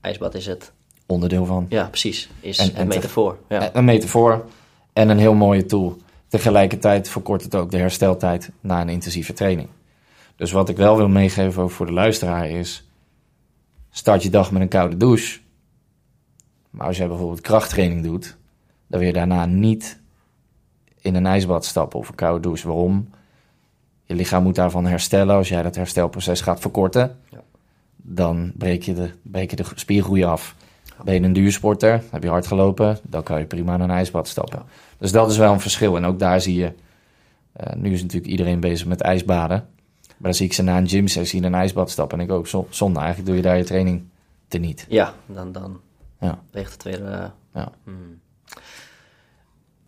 Ijsbad 0.00 0.34
is 0.34 0.46
het. 0.46 0.72
Onderdeel 1.06 1.44
van. 1.46 1.66
Ja, 1.68 1.84
precies. 1.88 2.30
Is 2.40 2.58
En- 2.58 2.68
een 2.68 2.74
en 2.74 2.86
metafoor. 2.88 3.38
Ja. 3.48 3.70
Een 3.74 3.84
metafoor 3.84 4.44
en 4.92 5.08
een 5.08 5.18
heel 5.18 5.34
mooie 5.34 5.66
tool. 5.66 5.96
Tegelijkertijd 6.30 7.08
verkort 7.08 7.42
het 7.42 7.54
ook 7.54 7.70
de 7.70 7.76
hersteltijd 7.76 8.50
na 8.60 8.80
een 8.80 8.88
intensieve 8.88 9.32
training. 9.32 9.68
Dus 10.36 10.52
wat 10.52 10.68
ik 10.68 10.76
wel 10.76 10.96
wil 10.96 11.08
meegeven 11.08 11.62
ook 11.62 11.70
voor 11.70 11.86
de 11.86 11.92
luisteraar 11.92 12.48
is... 12.48 12.88
start 13.90 14.22
je 14.22 14.30
dag 14.30 14.52
met 14.52 14.62
een 14.62 14.68
koude 14.68 14.96
douche. 14.96 15.40
Maar 16.70 16.86
als 16.86 16.96
jij 16.96 17.08
bijvoorbeeld 17.08 17.40
krachttraining 17.40 18.02
doet... 18.02 18.36
dan 18.86 18.98
wil 18.98 19.08
je 19.08 19.14
daarna 19.14 19.46
niet 19.46 20.00
in 21.00 21.14
een 21.14 21.26
ijsbad 21.26 21.64
stappen 21.64 21.98
of 21.98 22.08
een 22.08 22.14
koude 22.14 22.40
douche. 22.40 22.66
Waarom? 22.66 23.10
Je 24.04 24.14
lichaam 24.14 24.42
moet 24.42 24.54
daarvan 24.54 24.86
herstellen. 24.86 25.36
Als 25.36 25.48
jij 25.48 25.62
dat 25.62 25.74
herstelproces 25.74 26.40
gaat 26.40 26.60
verkorten... 26.60 27.18
Ja. 27.28 27.42
dan 27.96 28.52
breek 28.56 28.82
je, 28.82 28.94
de, 28.94 29.10
breek 29.22 29.50
je 29.50 29.56
de 29.56 29.64
spiergroei 29.74 30.24
af. 30.24 30.54
Ben 31.04 31.14
je 31.14 31.20
een 31.20 31.32
duursporter, 31.32 32.02
heb 32.10 32.22
je 32.22 32.28
hard 32.28 32.46
gelopen... 32.46 32.98
dan 33.02 33.22
kan 33.22 33.38
je 33.38 33.46
prima 33.46 33.74
in 33.74 33.80
een 33.80 33.90
ijsbad 33.90 34.28
stappen. 34.28 34.58
Ja. 34.58 34.64
Dus 34.98 35.12
dat 35.12 35.30
is 35.30 35.36
wel 35.36 35.52
een 35.52 35.60
verschil. 35.60 35.96
En 35.96 36.04
ook 36.04 36.18
daar 36.18 36.40
zie 36.40 36.54
je... 36.54 36.72
eh, 37.52 37.74
nu 37.76 37.92
is 37.92 38.02
natuurlijk 38.02 38.30
iedereen 38.30 38.60
bezig 38.60 38.86
met 38.86 39.00
ijsbaden... 39.00 39.68
Maar 40.06 40.30
dan 40.30 40.38
zie 40.38 40.46
ik 40.46 40.52
ze 40.52 40.62
na 40.62 40.76
een 40.78 40.88
gymsessie 40.88 41.38
in 41.38 41.44
een 41.44 41.54
ijsbad 41.54 41.90
stappen. 41.90 42.18
En 42.18 42.24
ik 42.24 42.30
ook, 42.30 42.46
zo- 42.46 42.66
zonde, 42.70 42.98
eigenlijk 42.98 43.28
doe 43.28 43.36
je 43.36 43.42
daar 43.42 43.56
je 43.56 43.64
training 43.64 44.02
teniet. 44.48 44.86
Ja, 44.88 45.14
dan, 45.26 45.52
dan 45.52 45.80
Ja. 46.20 46.38
weegt 46.50 46.72
het 46.72 46.82
weer... 46.82 47.32
Ja. 47.54 47.72
hmm. 47.84 48.20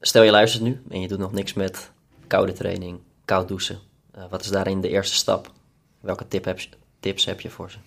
Stel 0.00 0.22
je 0.22 0.30
luistert 0.30 0.62
nu 0.62 0.82
en 0.90 1.00
je 1.00 1.08
doet 1.08 1.18
nog 1.18 1.32
niks 1.32 1.52
met 1.52 1.90
koude 2.26 2.52
training, 2.52 2.98
koud 3.24 3.48
douchen. 3.48 3.78
Eh, 4.14 4.22
wat 4.30 4.40
is 4.40 4.48
daarin 4.48 4.80
de 4.80 4.88
eerste 4.88 5.14
stap? 5.14 5.52
Welke 6.00 6.28
tip 6.28 6.44
heb 6.44 6.60
tips 7.00 7.24
heb 7.24 7.40
je 7.40 7.50
voor 7.50 7.70
ze? 7.70 7.78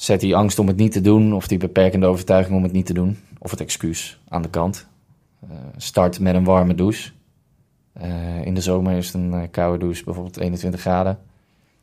Zet 0.00 0.20
die 0.20 0.36
angst 0.36 0.58
om 0.58 0.66
het 0.66 0.76
niet 0.76 0.92
te 0.92 1.00
doen, 1.00 1.32
of 1.32 1.48
die 1.48 1.58
beperkende 1.58 2.06
overtuiging 2.06 2.56
om 2.56 2.62
het 2.62 2.72
niet 2.72 2.86
te 2.86 2.92
doen, 2.92 3.18
of 3.38 3.50
het 3.50 3.60
excuus 3.60 4.20
aan 4.28 4.42
de 4.42 4.50
kant. 4.50 4.86
Eh, 5.40 5.56
start 5.76 6.20
met 6.20 6.34
een 6.34 6.44
warme 6.44 6.74
douche. 6.74 7.10
Eh, 7.92 8.44
in 8.44 8.54
de 8.54 8.60
zomer 8.60 8.96
is 8.96 9.06
het 9.06 9.14
een 9.14 9.32
eh, 9.34 9.42
koude 9.50 9.78
douche, 9.78 10.04
bijvoorbeeld 10.04 10.36
21 10.36 10.80
graden. 10.80 11.18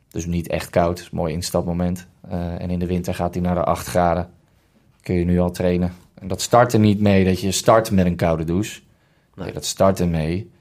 Dus 0.10 0.26
niet 0.26 0.48
echt 0.48 0.70
koud, 0.70 1.10
mooi 1.12 1.34
instapmoment. 1.34 2.08
En 2.30 2.70
in 2.70 2.80
de 2.80 2.86
winter 2.86 3.16
gaat 3.16 3.34
die 3.34 3.42
naar 3.42 3.56
de 3.56 3.64
8 3.64 3.88
graden. 3.88 4.30
Kun 5.02 5.16
je 5.16 5.26
nu 5.26 5.40
al 5.40 5.52
trainen. 5.52 5.94
En 6.14 6.28
dat 6.28 6.42
start 6.42 6.74
er 6.74 6.80
niet 6.80 7.00
mee 7.00 7.26
dat 7.26 7.42
je 7.42 7.52
start 7.52 7.92
met 7.92 8.06
een 8.06 8.16
koude 8.16 8.44
douche. 8.44 8.82
Nee, 9.36 9.46
Nee. 9.46 9.54
dat 9.54 9.66
start 9.66 10.00
er 10.00 10.08
mee 10.08 10.52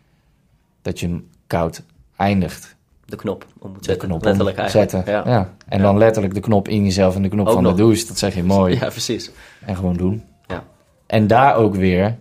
dat 0.83 1.01
je 1.01 1.07
hem 1.07 1.29
koud 1.47 1.83
eindigt. 2.17 2.76
De 3.07 3.17
knop 3.17 3.47
om 3.59 3.71
moet 3.71 3.79
de 3.79 3.85
zetten, 3.85 4.09
knop 4.09 4.25
letterlijk 4.25 4.57
eigenlijk. 4.57 4.93
omzetten. 4.93 5.15
Ja. 5.15 5.29
Ja. 5.29 5.55
En 5.69 5.79
Ja. 5.79 5.85
dan 5.85 5.99
letterlijk 5.99 6.35
de 6.35 6.41
knop 6.41 6.69
in 6.69 6.85
jezelf 6.85 7.15
en 7.15 7.23
de 7.23 7.29
knop 7.29 7.47
Ook 7.47 7.53
van 7.55 7.63
nog. 7.63 7.73
de 7.75 7.79
douche. 7.83 8.07
Dat 8.07 8.19
zeg 8.19 8.35
je 8.35 8.43
mooi. 8.45 8.75
ja, 8.81 8.89
precies. 8.89 9.31
En 9.61 9.77
gewoon 9.77 9.97
doen. 9.97 10.25
Ja. 10.47 10.65
En 11.07 11.27
daar 11.27 11.55
ook 11.57 11.75
weer, 11.75 12.19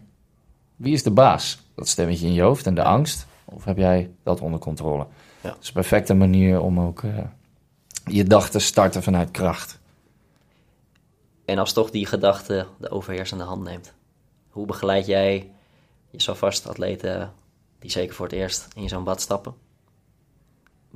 wie 0.76 0.94
is 0.94 1.04
de 1.04 1.12
baas? 1.12 1.60
Dat 1.76 1.88
stemmetje 1.88 2.28
in 2.28 2.34
je 2.34 2.42
hoofd 2.42 2.66
en 2.68 2.76
de 2.76 2.84
angst? 2.84 3.26
Of 3.46 3.64
heb 3.66 3.78
jij 3.78 4.10
dat 4.24 4.42
onder 4.42 4.60
controle? 4.60 5.06
Ja. 5.42 5.50
Dat 5.50 5.58
is 5.62 5.68
een 5.68 5.74
perfecte 5.74 6.14
manier 6.14 6.62
om 6.62 6.80
ook 6.80 7.04
eh, 7.04 7.10
je 8.06 8.24
dag 8.24 8.50
te 8.50 8.60
starten 8.60 9.04
vanuit 9.04 9.32
kracht. 9.32 9.80
En 11.46 11.58
als 11.58 11.74
toch 11.74 11.90
die 11.92 12.06
gedachte 12.06 12.66
de 12.80 12.90
overheersende 12.90 13.44
hand 13.44 13.64
neemt, 13.64 13.94
hoe 14.50 14.66
begeleid 14.66 15.06
jij 15.06 15.50
je 16.10 16.22
zo 16.22 16.34
vast 16.34 16.68
atleten 16.68 17.32
die 17.80 17.92
zeker 17.92 18.16
voor 18.16 18.26
het 18.26 18.36
eerst 18.36 18.68
in 18.76 18.90
zo'n 18.90 19.04
bad 19.04 19.22
stappen? 19.22 19.54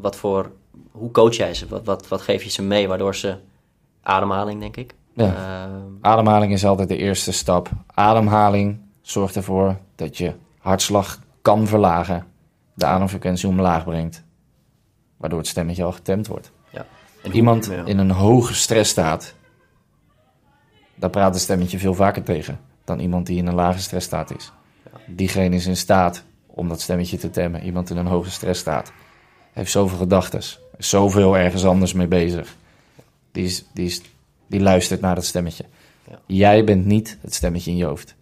Wat 0.02 0.16
voor, 0.16 0.52
hoe 0.92 1.12
coach 1.12 1.36
jij 1.36 1.54
ze? 1.54 1.68
Wat, 1.68 1.86
wat, 1.86 2.08
wat 2.08 2.22
geef 2.22 2.44
je 2.44 2.50
ze 2.50 2.62
mee 2.62 2.88
waardoor 2.88 3.16
ze 3.16 3.38
ademhaling, 4.02 4.60
denk 4.60 4.78
ik? 4.78 4.96
Ja. 5.14 5.26
Ehm, 5.26 5.82
Ademhaling 6.02 6.52
is 6.52 6.66
altijd 6.66 6.88
de 6.88 6.98
eerste 6.98 7.32
stap. 7.32 7.70
Ademhaling 7.94 8.80
zorgt 9.02 9.36
ervoor 9.36 9.78
dat 9.96 10.18
je 10.18 10.34
hartslag 10.60 11.20
kan 11.42 11.68
verlagen. 11.68 12.26
De 12.74 12.86
ademfrequentie 12.86 13.48
omlaag 13.50 13.84
brengt. 13.84 14.24
Waardoor 15.18 15.40
het 15.40 15.48
stemmetje 15.48 15.84
al 15.84 15.92
getemd 15.92 16.28
wordt. 16.28 16.52
ja. 16.70 16.86
En 17.24 17.32
Iemand 17.36 17.66
ja. 17.66 17.86
in 17.86 17.98
een 17.98 18.12
hoge 18.12 18.54
stress 18.54 18.92
staat, 18.92 19.34
daar 20.96 21.10
praat 21.10 21.34
het 21.34 21.44
stemmetje 21.44 21.80
veel 21.80 21.94
vaker 21.94 22.24
tegen 22.24 22.60
dan 22.84 23.00
iemand 23.00 23.26
die 23.26 23.38
in 23.38 23.48
een 23.48 23.54
lage 23.56 23.80
stressstaat 23.80 24.36
is. 24.36 24.52
Diegene 25.08 25.56
is 25.56 25.66
in 25.68 25.78
staat 25.78 26.24
om 26.46 26.68
dat 26.68 26.82
stemmetje 26.82 27.18
te 27.18 27.30
temmen. 27.30 27.64
Iemand 27.64 27.90
in 27.90 27.98
een 27.98 28.08
hoge 28.08 28.30
stressstaat 28.30 28.92
heeft 29.54 29.72
zoveel 29.72 29.98
gedachten, 29.98 30.40
is 30.40 30.60
zoveel 30.78 31.38
ergens 31.38 31.66
anders 31.66 31.94
mee 31.94 32.08
bezig. 32.08 32.56
Die, 33.32 33.46
is, 33.46 33.66
die, 33.74 33.86
is, 33.86 34.02
die 34.48 34.60
luistert 34.60 35.02
naar 35.02 35.16
dat 35.16 35.26
stemmetje. 35.26 35.66
Ja. 36.10 36.20
Jij 36.26 36.64
bent 36.64 36.86
niet 36.86 37.18
het 37.22 37.34
stemmetje 37.34 37.72
in 37.72 37.78
je 37.78 37.86
hoofd. 37.86 38.16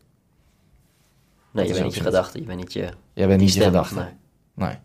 Nee, 1.51 1.65
dat 1.67 1.67
je 1.67 1.73
bent 1.73 1.85
niet 1.85 1.95
je 1.95 2.01
gedachte, 2.01 2.39
je 2.39 2.45
bent 2.45 2.59
niet 2.59 2.73
je, 2.73 2.89
Jij 3.13 3.27
bent 3.27 3.39
niet 3.39 3.53
je 3.53 3.61
gedachten. 3.61 4.15
Nee. 4.53 4.67
Nee. 4.67 4.77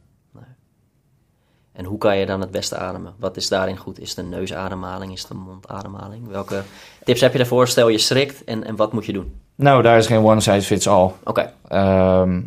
En 1.73 1.85
hoe 1.85 1.99
kan 1.99 2.17
je 2.19 2.27
dan 2.27 2.41
het 2.41 2.51
beste 2.51 2.77
ademen? 2.77 3.15
Wat 3.19 3.37
is 3.37 3.49
daarin 3.49 3.77
goed? 3.77 4.01
Is 4.01 4.09
het 4.09 4.19
een 4.19 4.29
neusademhaling? 4.29 5.13
Is 5.13 5.23
het 5.23 5.31
een 5.31 5.37
mondademhaling? 5.37 6.29
Welke 6.29 6.63
tips 7.05 7.21
heb 7.21 7.33
je 7.33 7.39
daarvoor? 7.39 7.69
Stel 7.69 7.89
je 7.89 7.99
schrikt 7.99 8.45
en, 8.45 8.65
en 8.65 8.77
wat 8.77 8.93
moet 8.93 9.07
je 9.07 9.13
doen? 9.13 9.41
Nou, 9.55 9.83
daar 9.83 9.99
is 9.99 10.07
geen 10.07 10.25
one 10.25 10.41
size 10.41 10.67
fits 10.67 10.87
all. 10.87 11.11
Oké, 11.25 11.53
Ehm, 11.69 12.41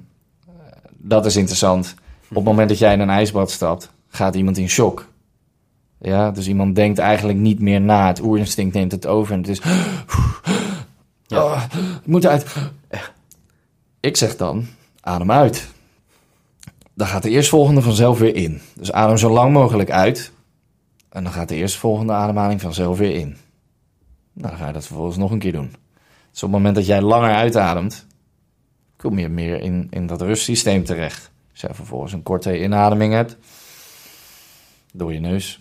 dat 0.91 1.25
is 1.25 1.35
interessant. 1.35 1.95
Op 2.29 2.35
het 2.35 2.43
moment 2.43 2.69
dat 2.69 2.77
jij 2.77 2.93
in 2.93 2.99
een 2.99 3.09
ijsbad 3.09 3.51
stapt, 3.51 3.91
gaat 4.07 4.35
iemand 4.35 4.57
in 4.57 4.69
shock. 4.69 5.07
Ja, 6.01 6.31
dus 6.31 6.47
iemand 6.47 6.75
denkt 6.75 6.99
eigenlijk 6.99 7.37
niet 7.37 7.59
meer 7.59 7.81
na. 7.81 8.07
Het 8.07 8.21
oerinstinct 8.21 8.73
neemt 8.73 8.91
het 8.91 9.05
over 9.05 9.33
en 9.33 9.39
het 9.39 9.47
is... 9.47 9.61
Ja. 11.27 11.43
Oh, 11.43 11.61
het 11.61 12.05
moet 12.05 12.25
uit. 12.25 12.55
Ik 13.99 14.17
zeg 14.17 14.35
dan, 14.35 14.67
adem 15.01 15.31
uit. 15.31 15.67
Dan 16.93 17.07
gaat 17.07 17.23
de 17.23 17.29
eerstvolgende 17.29 17.81
vanzelf 17.81 18.19
weer 18.19 18.35
in. 18.35 18.61
Dus 18.75 18.91
adem 18.91 19.17
zo 19.17 19.29
lang 19.29 19.53
mogelijk 19.53 19.91
uit. 19.91 20.31
En 21.09 21.23
dan 21.23 21.33
gaat 21.33 21.49
de 21.49 21.55
eerstvolgende 21.55 22.13
ademhaling 22.13 22.61
vanzelf 22.61 22.97
weer 22.97 23.15
in. 23.15 23.37
Nou, 24.33 24.49
dan 24.49 24.57
ga 24.57 24.67
je 24.67 24.73
dat 24.73 24.85
vervolgens 24.85 25.17
nog 25.17 25.31
een 25.31 25.39
keer 25.39 25.51
doen. 25.51 25.75
Dus 26.31 26.43
op 26.43 26.49
het 26.49 26.57
moment 26.57 26.75
dat 26.75 26.85
jij 26.85 27.01
langer 27.01 27.33
uitademt, 27.33 28.05
kom 28.97 29.19
je 29.19 29.29
meer 29.29 29.61
in, 29.61 29.87
in 29.89 30.07
dat 30.07 30.21
rustsysteem 30.21 30.83
terecht. 30.83 31.31
Als 31.55 31.63
jij 31.63 31.73
vervolgens 31.73 32.13
een 32.13 32.23
korte 32.23 32.61
inademing 32.61 33.13
hebt, 33.13 33.37
door 34.93 35.13
je 35.13 35.19
neus. 35.19 35.59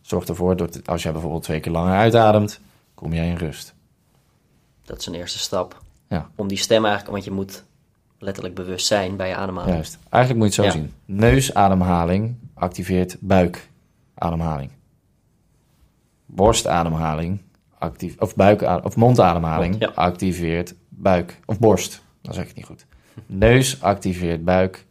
Zorg 0.00 0.24
ervoor 0.24 0.56
dat 0.56 0.88
als 0.88 1.02
jij 1.02 1.12
bijvoorbeeld 1.12 1.42
twee 1.42 1.60
keer 1.60 1.72
langer 1.72 1.94
uitademt, 1.94 2.60
kom 2.94 3.12
jij 3.12 3.28
in 3.28 3.36
rust. 3.36 3.74
Dat 4.82 4.98
is 4.98 5.06
een 5.06 5.14
eerste 5.14 5.38
stap. 5.38 5.82
Ja. 6.08 6.30
Om 6.34 6.48
die 6.48 6.58
stem 6.58 6.84
eigenlijk, 6.84 7.12
want 7.12 7.24
je 7.24 7.30
moet 7.30 7.64
letterlijk 8.18 8.54
bewust 8.54 8.86
zijn 8.86 9.16
bij 9.16 9.28
je 9.28 9.36
ademhaling. 9.36 9.74
Juist. 9.74 9.98
Eigenlijk 10.08 10.44
moet 10.44 10.54
je 10.54 10.62
het 10.62 10.72
zo 10.72 10.78
Ja. 10.78 10.84
zien. 10.84 10.94
Neusademhaling 11.04 12.36
activeert 12.54 13.16
buikademhaling. 13.20 14.70
Borstademhaling 16.26 17.40
actief, 17.78 18.16
of, 18.18 18.34
buikadem, 18.36 18.84
of 18.84 18.96
mondademhaling 18.96 19.70
Mond, 19.70 19.82
ja. 19.82 20.02
activeert 20.02 20.74
buik 21.04 21.40
of 21.44 21.58
borst. 21.58 22.02
Dan 22.22 22.34
zeg 22.34 22.42
ik 22.42 22.48
het 22.48 22.56
niet 22.56 22.66
goed. 22.66 22.86
Neus 23.26 23.82
activeert 23.82 24.44
buik, 24.44 24.84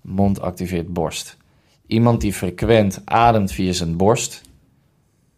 mond 0.00 0.40
activeert 0.40 0.92
borst. 0.92 1.36
Iemand 1.86 2.20
die 2.20 2.32
frequent 2.32 3.00
ademt 3.04 3.52
via 3.52 3.72
zijn 3.72 3.96
borst 3.96 4.42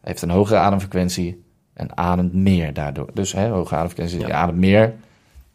heeft 0.01 0.23
een 0.23 0.31
hogere 0.31 0.59
ademfrequentie 0.59 1.43
en 1.73 1.97
ademt 1.97 2.33
meer 2.35 2.73
daardoor. 2.73 3.11
Dus 3.15 3.33
hè, 3.33 3.49
hoge 3.49 3.75
ademfrequentie, 3.75 4.21
Ja. 4.21 4.27
je 4.27 4.33
ademt 4.33 4.59
meer. 4.59 4.95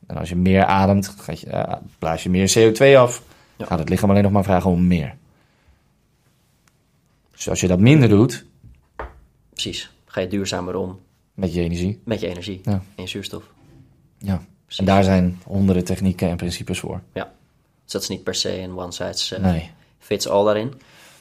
En 0.07 0.17
als 0.17 0.29
je 0.29 0.35
meer 0.35 0.65
ademt, 0.65 1.07
gaat 1.07 1.39
je, 1.39 1.47
eh, 1.49 1.77
blaas 1.99 2.23
je 2.23 2.29
meer 2.29 2.51
CO2 2.57 2.97
af. 2.97 3.23
Ja. 3.55 3.65
Gaat 3.65 3.79
het 3.79 3.89
lichaam 3.89 4.09
alleen 4.09 4.23
nog 4.23 4.31
maar 4.31 4.43
vragen 4.43 4.69
om 4.69 4.87
meer. 4.87 5.15
Dus 7.31 7.49
als 7.49 7.61
je 7.61 7.67
dat 7.67 7.79
minder 7.79 8.09
doet 8.09 8.45
Precies. 9.49 9.91
Ga 10.05 10.21
je 10.21 10.27
duurzamer 10.27 10.75
om 10.75 10.99
met 11.33 11.53
je 11.53 11.61
energie. 11.61 12.01
met 12.05 12.19
je 12.19 12.27
energie 12.27 12.61
Ja. 12.63 12.71
en 12.71 13.03
je 13.03 13.07
zuurstof. 13.07 13.43
Ja. 14.17 14.41
Precies. 14.75 14.87
En 14.89 14.93
daar 14.95 15.03
zijn 15.03 15.39
honderden 15.43 15.83
technieken 15.83 16.29
en 16.29 16.37
principes 16.37 16.79
voor. 16.79 17.01
Ja. 17.13 17.31
Dus 17.83 17.91
dat 17.91 18.01
is 18.01 18.07
niet 18.07 18.23
per 18.23 18.35
se 18.35 18.59
een 18.61 18.77
one 18.77 18.91
size 18.91 19.35
eh, 19.35 19.41
Nee. 19.43 19.69
fits 19.99 20.27
all 20.27 20.45
daarin. 20.45 20.73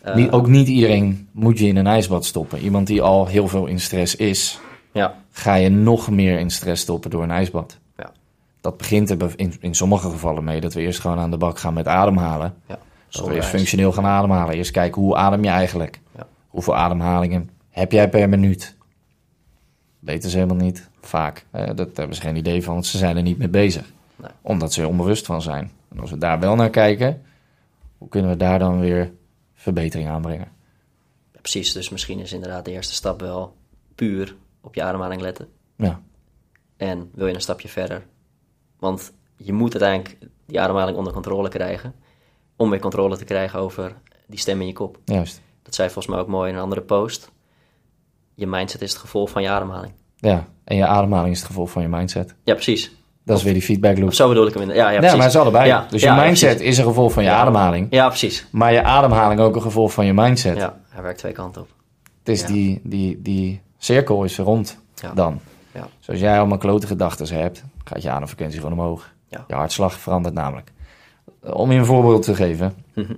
Eh, 0.03 0.15
Niet, 0.15 0.31
ook 0.31 0.47
niet 0.47 0.69
iedereen 0.69 1.29
moet 1.33 1.59
je 1.59 1.67
in 1.67 1.77
een 1.77 1.87
ijsbad 1.87 2.25
stoppen. 2.25 2.59
Iemand 2.59 2.87
die 2.87 3.03
al 3.03 3.27
heel 3.27 3.49
veel 3.49 3.67
in 3.67 3.81
stress 3.81 4.17
is, 4.17 4.59
Ja. 4.93 5.15
ga 5.31 5.55
je 5.55 5.69
nog 5.69 6.11
meer 6.11 6.39
in 6.39 6.51
stress 6.51 6.83
stoppen 6.83 7.11
door 7.11 7.23
een 7.23 7.31
ijsbad. 7.31 7.79
Ja. 7.97 8.13
Dat 8.61 8.77
begint 8.77 9.11
er 9.11 9.17
be- 9.17 9.33
in, 9.37 9.55
in 9.61 9.75
sommige 9.75 10.11
gevallen 10.11 10.45
mee 10.45 10.61
dat 10.61 10.75
we 10.75 10.81
eerst 10.81 11.01
gewoon 11.01 11.19
aan 11.19 11.31
de 11.31 11.37
bak 11.37 11.59
gaan 11.59 11.75
met 11.75 11.87
ademhalen. 11.87 12.55
Ja. 12.67 12.79
Dat 13.11 13.27
we 13.27 13.35
eerst 13.35 13.49
functioneel 13.49 13.93
gaan 13.93 14.07
ademhalen. 14.07 14.55
Eerst 14.55 14.71
kijken 14.71 15.03
hoe 15.03 15.17
adem 15.17 15.45
je 15.45 15.51
eigenlijk. 15.51 16.01
Ja. 16.17 16.27
Hoeveel 16.49 16.77
ademhalingen 16.77 17.51
heb 17.71 17.93
jij 17.93 18.09
per 18.09 18.29
minuut? 18.29 18.77
Weten 19.99 20.31
ze 20.31 20.37
helemaal 20.39 20.65
niet. 20.65 20.89
Vaak. 21.11 21.45
Eh, 21.51 21.71
dat 21.75 21.97
hebben 21.97 22.17
ze 22.17 22.23
geen 22.23 22.37
idee 22.37 22.63
van, 22.63 22.73
want 22.73 22.87
ze 22.87 22.99
zijn 22.99 23.17
er 23.17 23.23
niet 23.23 23.39
mee 23.39 23.49
bezig. 23.49 23.93
Nee. 24.17 24.31
Omdat 24.41 24.73
ze 24.73 24.83
er 24.83 24.89
onbewust 24.89 25.27
van 25.27 25.43
zijn. 25.43 25.71
En 25.89 26.01
als 26.01 26.11
we 26.11 26.19
daar 26.19 26.41
wel 26.41 26.55
naar 26.55 26.71
kijken, 26.71 27.23
hoe 27.99 28.09
kunnen 28.09 28.31
we 28.31 28.37
daar 28.37 28.59
dan 28.59 28.81
weer 28.81 29.13
verbetering 29.55 30.09
aanbrengen? 30.09 30.49
Ja, 31.33 31.41
precies. 31.41 31.73
Dus 31.73 31.89
misschien 31.89 32.19
is 32.19 32.33
inderdaad 32.33 32.65
de 32.65 32.71
eerste 32.71 32.95
stap 32.95 33.21
wel 33.21 33.57
puur 33.95 34.37
op 34.61 34.75
je 34.75 34.83
ademhaling 34.83 35.21
letten. 35.21 35.49
Ja, 35.77 36.01
En 36.77 37.11
wil 37.15 37.27
je 37.27 37.35
een 37.35 37.41
stapje 37.41 37.69
verder? 37.69 38.07
Want 38.79 39.13
je 39.37 39.53
moet 39.53 39.81
uiteindelijk 39.81 40.31
die 40.47 40.61
ademhaling 40.61 40.97
onder 40.97 41.13
controle 41.13 41.49
krijgen. 41.49 41.95
Om 42.57 42.71
weer 42.71 42.81
controle 42.81 43.17
te 43.17 43.25
krijgen 43.25 43.59
over 43.61 43.97
die 44.27 44.39
stem 44.39 44.61
in 44.61 44.67
je 44.67 44.73
kop. 44.73 44.99
juist. 45.05 45.41
Dat 45.63 45.75
zei 45.75 45.91
volgens 45.91 46.15
mij 46.15 46.23
ook 46.25 46.29
mooi 46.31 46.51
in 46.51 46.57
een 46.57 46.63
andere 46.63 46.83
post. 46.83 47.31
Je 48.35 48.47
mindset 48.47 48.83
is 48.83 48.91
het 48.91 49.01
gevolg 49.01 49.31
van 49.31 49.43
je 49.43 49.49
ademhaling. 49.49 49.93
Ja, 50.21 50.45
en 50.65 50.77
je 50.77 50.87
ademhaling 50.87 51.33
is 51.33 51.39
het 51.39 51.47
gevolg 51.47 51.71
van 51.71 51.83
je 51.83 51.89
mindset. 51.89 52.35
Ja, 52.45 52.55
precies. 52.55 52.93
Dat 53.25 53.39
is 53.39 53.45
weer 53.45 53.53
die 53.53 53.63
feedback 53.63 53.99
loop. 53.99 54.09
Of 54.09 54.15
zo 54.15 54.29
bedoel 54.29 54.47
ik 54.47 54.55
hem. 54.55 54.63
in- 54.63 54.69
Ja, 54.69 54.75
ja, 54.75 54.91
Ja, 54.91 54.97
precies. 54.99 55.17
maar 55.17 55.27
het 55.27 55.35
is 55.35 55.41
allebei. 55.41 55.67
Ja, 55.67 55.87
dus 55.91 56.01
je 56.01 56.07
ja, 56.07 56.17
ja, 56.17 56.23
mindset 56.25 56.49
precies. 56.57 56.67
is 56.69 56.79
een 56.79 56.85
gevolg 56.85 57.13
van 57.13 57.23
je 57.23 57.29
Ja. 57.29 57.37
ademhaling. 57.41 57.87
Ja, 57.91 58.09
precies. 58.09 58.47
Maar 58.51 58.73
je 58.73 58.83
ademhaling 58.83 59.41
ook 59.41 59.55
een 59.55 59.63
gevolg 59.63 59.93
van 59.93 60.07
je 60.07 60.13
mindset. 60.15 60.57
Ja, 60.57 60.79
hij 60.89 61.03
werkt 61.03 61.19
twee 61.19 61.33
kanten 61.33 61.63
op. 61.63 61.69
Het 62.19 62.29
is 62.29 62.41
Ja. 62.41 62.47
die, 62.47 62.81
die, 62.85 63.23
die 63.23 63.61
cirkel 63.79 64.25
is 64.25 64.39
rond 64.39 64.79
Ja. 64.95 65.13
dan. 65.15 65.41
Ja. 65.75 65.87
Dus 65.99 66.09
als 66.09 66.19
jij 66.19 66.39
allemaal 66.39 66.59
klote 66.59 66.87
gedachten 66.87 67.37
hebt, 67.41 67.65
gaat 67.85 68.03
je 68.03 68.11
ademfrequentie 68.11 68.61
gewoon 68.61 68.79
omhoog. 68.79 69.11
Ja. 69.29 69.45
Je 69.49 69.55
hartslag 69.55 69.93
verandert 70.01 70.35
namelijk. 70.35 70.73
Om 71.43 71.73
je 71.73 71.79
een 71.79 71.85
voorbeeld 71.85 72.23
te 72.23 72.35
geven. 72.35 72.75
Mhm. 72.95 73.13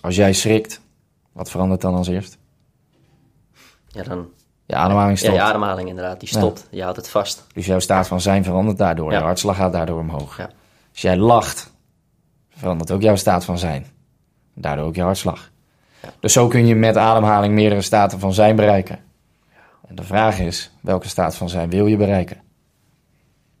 Als 0.00 0.16
jij 0.16 0.32
schrikt, 0.32 0.80
wat 1.32 1.50
verandert 1.50 1.80
dan 1.80 1.94
als 1.94 2.08
eerst? 2.08 2.38
Ja, 3.88 4.02
dan... 4.02 4.26
Je 4.68 4.74
ademhaling 4.76 5.18
Ja, 5.18 5.24
stopt. 5.24 5.34
je 5.34 5.42
ademhaling 5.42 5.88
inderdaad, 5.88 6.20
die 6.20 6.28
stopt. 6.28 6.68
Je 6.70 6.82
houdt 6.82 6.96
het 6.96 7.08
vast. 7.08 7.46
Dus 7.52 7.66
jouw 7.66 7.78
staat 7.78 8.06
van 8.08 8.20
zijn 8.20 8.44
verandert 8.44 8.78
daardoor. 8.78 9.10
Ja. 9.12 9.18
Je 9.18 9.24
hartslag 9.24 9.56
gaat 9.56 9.72
daardoor 9.72 9.98
omhoog. 10.00 10.36
Ja. 10.36 10.50
Als 10.90 11.00
jij 11.00 11.16
lacht, 11.16 11.72
verandert 12.50 12.90
ook 12.90 13.02
jouw 13.02 13.16
staat 13.16 13.44
van 13.44 13.58
zijn. 13.58 13.86
Daardoor 14.54 14.86
ook 14.86 14.94
je 14.94 15.02
hartslag. 15.02 15.50
Ja. 16.02 16.08
Dus 16.20 16.32
zo 16.32 16.48
kun 16.48 16.66
je 16.66 16.74
met 16.74 16.96
ademhaling 16.96 17.54
meerdere 17.54 17.80
staten 17.82 18.18
van 18.18 18.32
zijn 18.32 18.56
bereiken. 18.56 18.98
En 19.86 19.94
de 19.94 20.02
vraag 20.02 20.38
is, 20.38 20.70
welke 20.80 21.08
staat 21.08 21.36
van 21.36 21.48
zijn 21.48 21.70
wil 21.70 21.86
je 21.86 21.96
bereiken? 21.96 22.36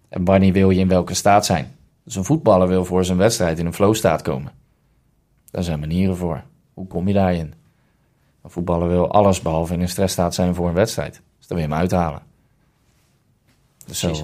En 0.08 0.24
wanneer 0.24 0.52
wil 0.52 0.70
je 0.70 0.80
in 0.80 0.88
welke 0.88 1.14
staat 1.14 1.46
zijn? 1.46 1.76
Dus 2.04 2.14
een 2.16 2.24
voetballer 2.24 2.68
wil 2.68 2.84
voor 2.84 3.04
zijn 3.04 3.18
wedstrijd 3.18 3.58
in 3.58 3.66
een 3.66 3.74
flow-staat 3.74 4.22
komen. 4.22 4.52
Daar 5.50 5.62
zijn 5.62 5.80
manieren 5.80 6.16
voor. 6.16 6.42
Hoe 6.74 6.86
kom 6.86 7.08
je 7.08 7.14
daarin? 7.14 7.54
Een 8.42 8.50
voetballer 8.50 8.88
wil 8.88 9.10
alles 9.10 9.40
behalve 9.42 9.72
in 9.74 9.80
een 9.80 9.88
stressstaat 9.88 10.34
zijn 10.34 10.54
voor 10.54 10.68
een 10.68 10.74
wedstrijd. 10.74 11.12
Dus 11.38 11.46
dan 11.46 11.56
wil 11.58 11.66
je 11.66 11.72
hem 11.72 11.80
uithalen. 11.80 12.22
Dus 13.86 13.98
zo... 13.98 14.08
Eh, 14.08 14.16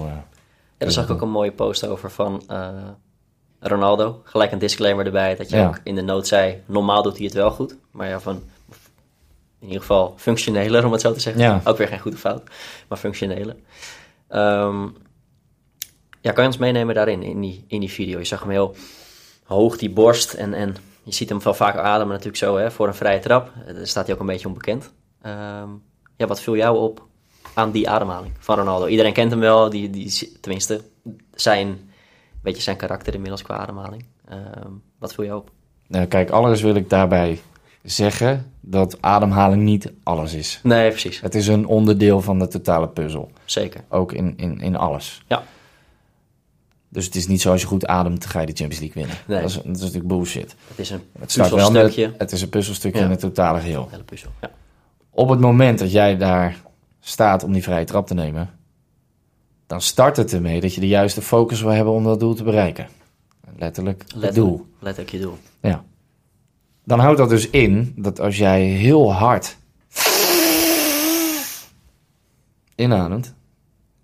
Ja, 0.77 0.85
daar 0.85 0.91
zag 0.91 1.03
ik 1.05 1.11
ook 1.11 1.21
een 1.21 1.29
mooie 1.29 1.51
post 1.51 1.87
over 1.87 2.11
van 2.11 2.43
eh, 2.47 2.69
Ronaldo. 3.59 4.21
Gelijk 4.23 4.51
een 4.51 4.59
disclaimer 4.59 5.05
erbij, 5.05 5.35
dat 5.35 5.49
je 5.49 5.55
Ja. 5.55 5.67
ook 5.67 5.79
in 5.83 5.95
de 5.95 6.01
noot 6.01 6.27
zei, 6.27 6.63
normaal 6.65 7.03
doet 7.03 7.15
hij 7.15 7.25
het 7.25 7.33
wel 7.33 7.51
goed. 7.51 7.75
Maar 7.91 8.07
ja, 8.07 8.19
van 8.19 8.35
in 9.59 9.67
ieder 9.67 9.79
geval 9.79 10.13
functioneler, 10.17 10.85
om 10.85 10.91
het 10.91 11.01
zo 11.01 11.13
te 11.13 11.19
zeggen. 11.19 11.41
Ja. 11.41 11.61
Ook 11.63 11.77
weer 11.77 11.87
geen 11.87 11.99
goede 11.99 12.17
fout, 12.17 12.43
maar 12.89 12.97
functioneler. 12.97 13.55
Ehm, 14.27 14.83
ja, 16.21 16.31
kan 16.31 16.43
je 16.43 16.49
ons 16.49 16.57
meenemen 16.57 16.95
daarin, 16.95 17.23
in 17.23 17.41
die, 17.41 17.65
in 17.67 17.79
die 17.79 17.91
video? 17.91 18.17
Je 18.19 18.25
zag 18.25 18.39
hem 18.39 18.49
heel 18.49 18.75
hoog, 19.43 19.77
die 19.77 19.89
borst. 19.89 20.33
En, 20.33 20.53
en 20.53 20.75
je 21.05 21.13
ziet 21.13 21.29
hem 21.29 21.43
wel 21.43 21.53
vaak 21.53 21.75
ademen 21.75 22.07
natuurlijk 22.07 22.37
zo, 22.37 22.57
hè, 22.57 22.71
voor 22.71 22.87
een 22.87 22.93
vrije 22.95 23.19
trap. 23.19 23.51
Eh, 23.67 23.75
Daar 23.75 23.87
staat 23.87 24.05
hij 24.05 24.13
ook 24.15 24.21
een 24.21 24.27
beetje 24.27 24.47
onbekend. 24.47 24.91
Ehm, 25.21 25.69
ja, 26.17 26.27
wat 26.27 26.41
viel 26.41 26.55
jou 26.55 26.77
op 26.77 27.05
aan 27.53 27.71
die 27.71 27.89
ademhaling 27.89 28.33
van 28.39 28.57
Ronaldo? 28.57 28.87
Iedereen 28.87 29.13
kent 29.13 29.31
hem 29.31 29.39
wel, 29.39 29.69
die, 29.69 29.89
die, 29.89 30.37
tenminste 30.41 30.81
zijn, 31.33 31.89
beetje 32.41 32.61
zijn 32.61 32.77
karakter 32.77 33.13
inmiddels 33.13 33.41
qua 33.41 33.55
ademhaling. 33.57 34.05
Ehm, 34.29 34.71
wat 34.99 35.13
viel 35.13 35.23
jou 35.23 35.39
op? 35.39 35.51
Nou, 35.87 36.05
kijk, 36.05 36.29
allereerst 36.29 36.61
wil 36.63 36.75
ik 36.75 36.89
daarbij 36.89 37.39
zeggen 37.83 38.51
dat 38.59 39.01
ademhaling 39.01 39.63
niet 39.63 39.91
alles 40.03 40.33
is. 40.33 40.59
Nee, 40.63 40.89
precies. 40.89 41.21
Het 41.21 41.35
is 41.35 41.47
een 41.47 41.65
onderdeel 41.65 42.21
van 42.21 42.39
de 42.39 42.47
totale 42.47 42.87
puzzel. 42.87 43.31
Zeker. 43.45 43.83
Ook 43.89 44.11
in, 44.13 44.33
in, 44.37 44.59
in 44.59 44.75
alles. 44.75 45.23
Ja. 45.27 45.43
Dus 46.95 47.05
het 47.05 47.15
is 47.15 47.27
niet 47.27 47.41
zo 47.41 47.51
als 47.51 47.61
je 47.61 47.67
goed 47.67 47.85
ademt, 47.87 48.25
ga 48.25 48.39
je 48.39 48.45
de 48.45 48.53
Champions 48.53 48.83
League 48.83 49.01
winnen. 49.03 49.21
Nee. 49.27 49.41
Dat, 49.41 49.49
is, 49.49 49.55
dat 49.55 49.75
is 49.75 49.79
natuurlijk 49.81 50.07
bullshit. 50.07 50.55
Het 50.67 50.79
is 50.79 50.89
een 50.89 51.01
Het 51.19 51.37
met, 51.37 51.49
puzzelstukje. 51.49 52.13
het 52.17 52.31
is 52.31 52.41
een 52.41 52.49
puzzelstukje 52.49 52.99
Ja. 52.99 53.05
in 53.05 53.11
het 53.11 53.19
totale 53.19 53.59
geheel. 53.59 53.87
Hele 53.91 54.03
puzzel, 54.03 54.29
ja. 54.41 54.51
Op 55.09 55.29
het 55.29 55.39
moment 55.39 55.79
dat 55.79 55.91
jij 55.91 56.17
daar 56.17 56.57
staat 56.99 57.43
om 57.43 57.51
die 57.53 57.63
vrije 57.63 57.85
trap 57.85 58.07
te 58.07 58.13
nemen, 58.13 58.49
dan 59.67 59.81
start 59.81 60.17
het 60.17 60.33
ermee 60.33 60.61
dat 60.61 60.73
je 60.73 60.79
de 60.81 60.87
juiste 60.87 61.21
focus 61.21 61.61
wil 61.61 61.71
hebben 61.71 61.93
om 61.93 62.03
dat 62.03 62.19
doel 62.19 62.33
te 62.33 62.43
bereiken. 62.43 62.87
Letterlijk 63.57 64.01
het 64.01 64.15
Letterlijk, 64.15 64.35
doel. 64.57 64.67
letterlijk 64.79 65.11
je 65.15 65.19
doel. 65.21 65.37
Ja. 65.61 65.83
Dan 66.83 66.99
houdt 66.99 67.17
dat 67.17 67.29
dus 67.29 67.49
in 67.49 67.93
dat 67.97 68.19
als 68.19 68.37
jij 68.37 68.61
heel 68.61 69.13
hard 69.13 69.57
inademt 72.75 73.33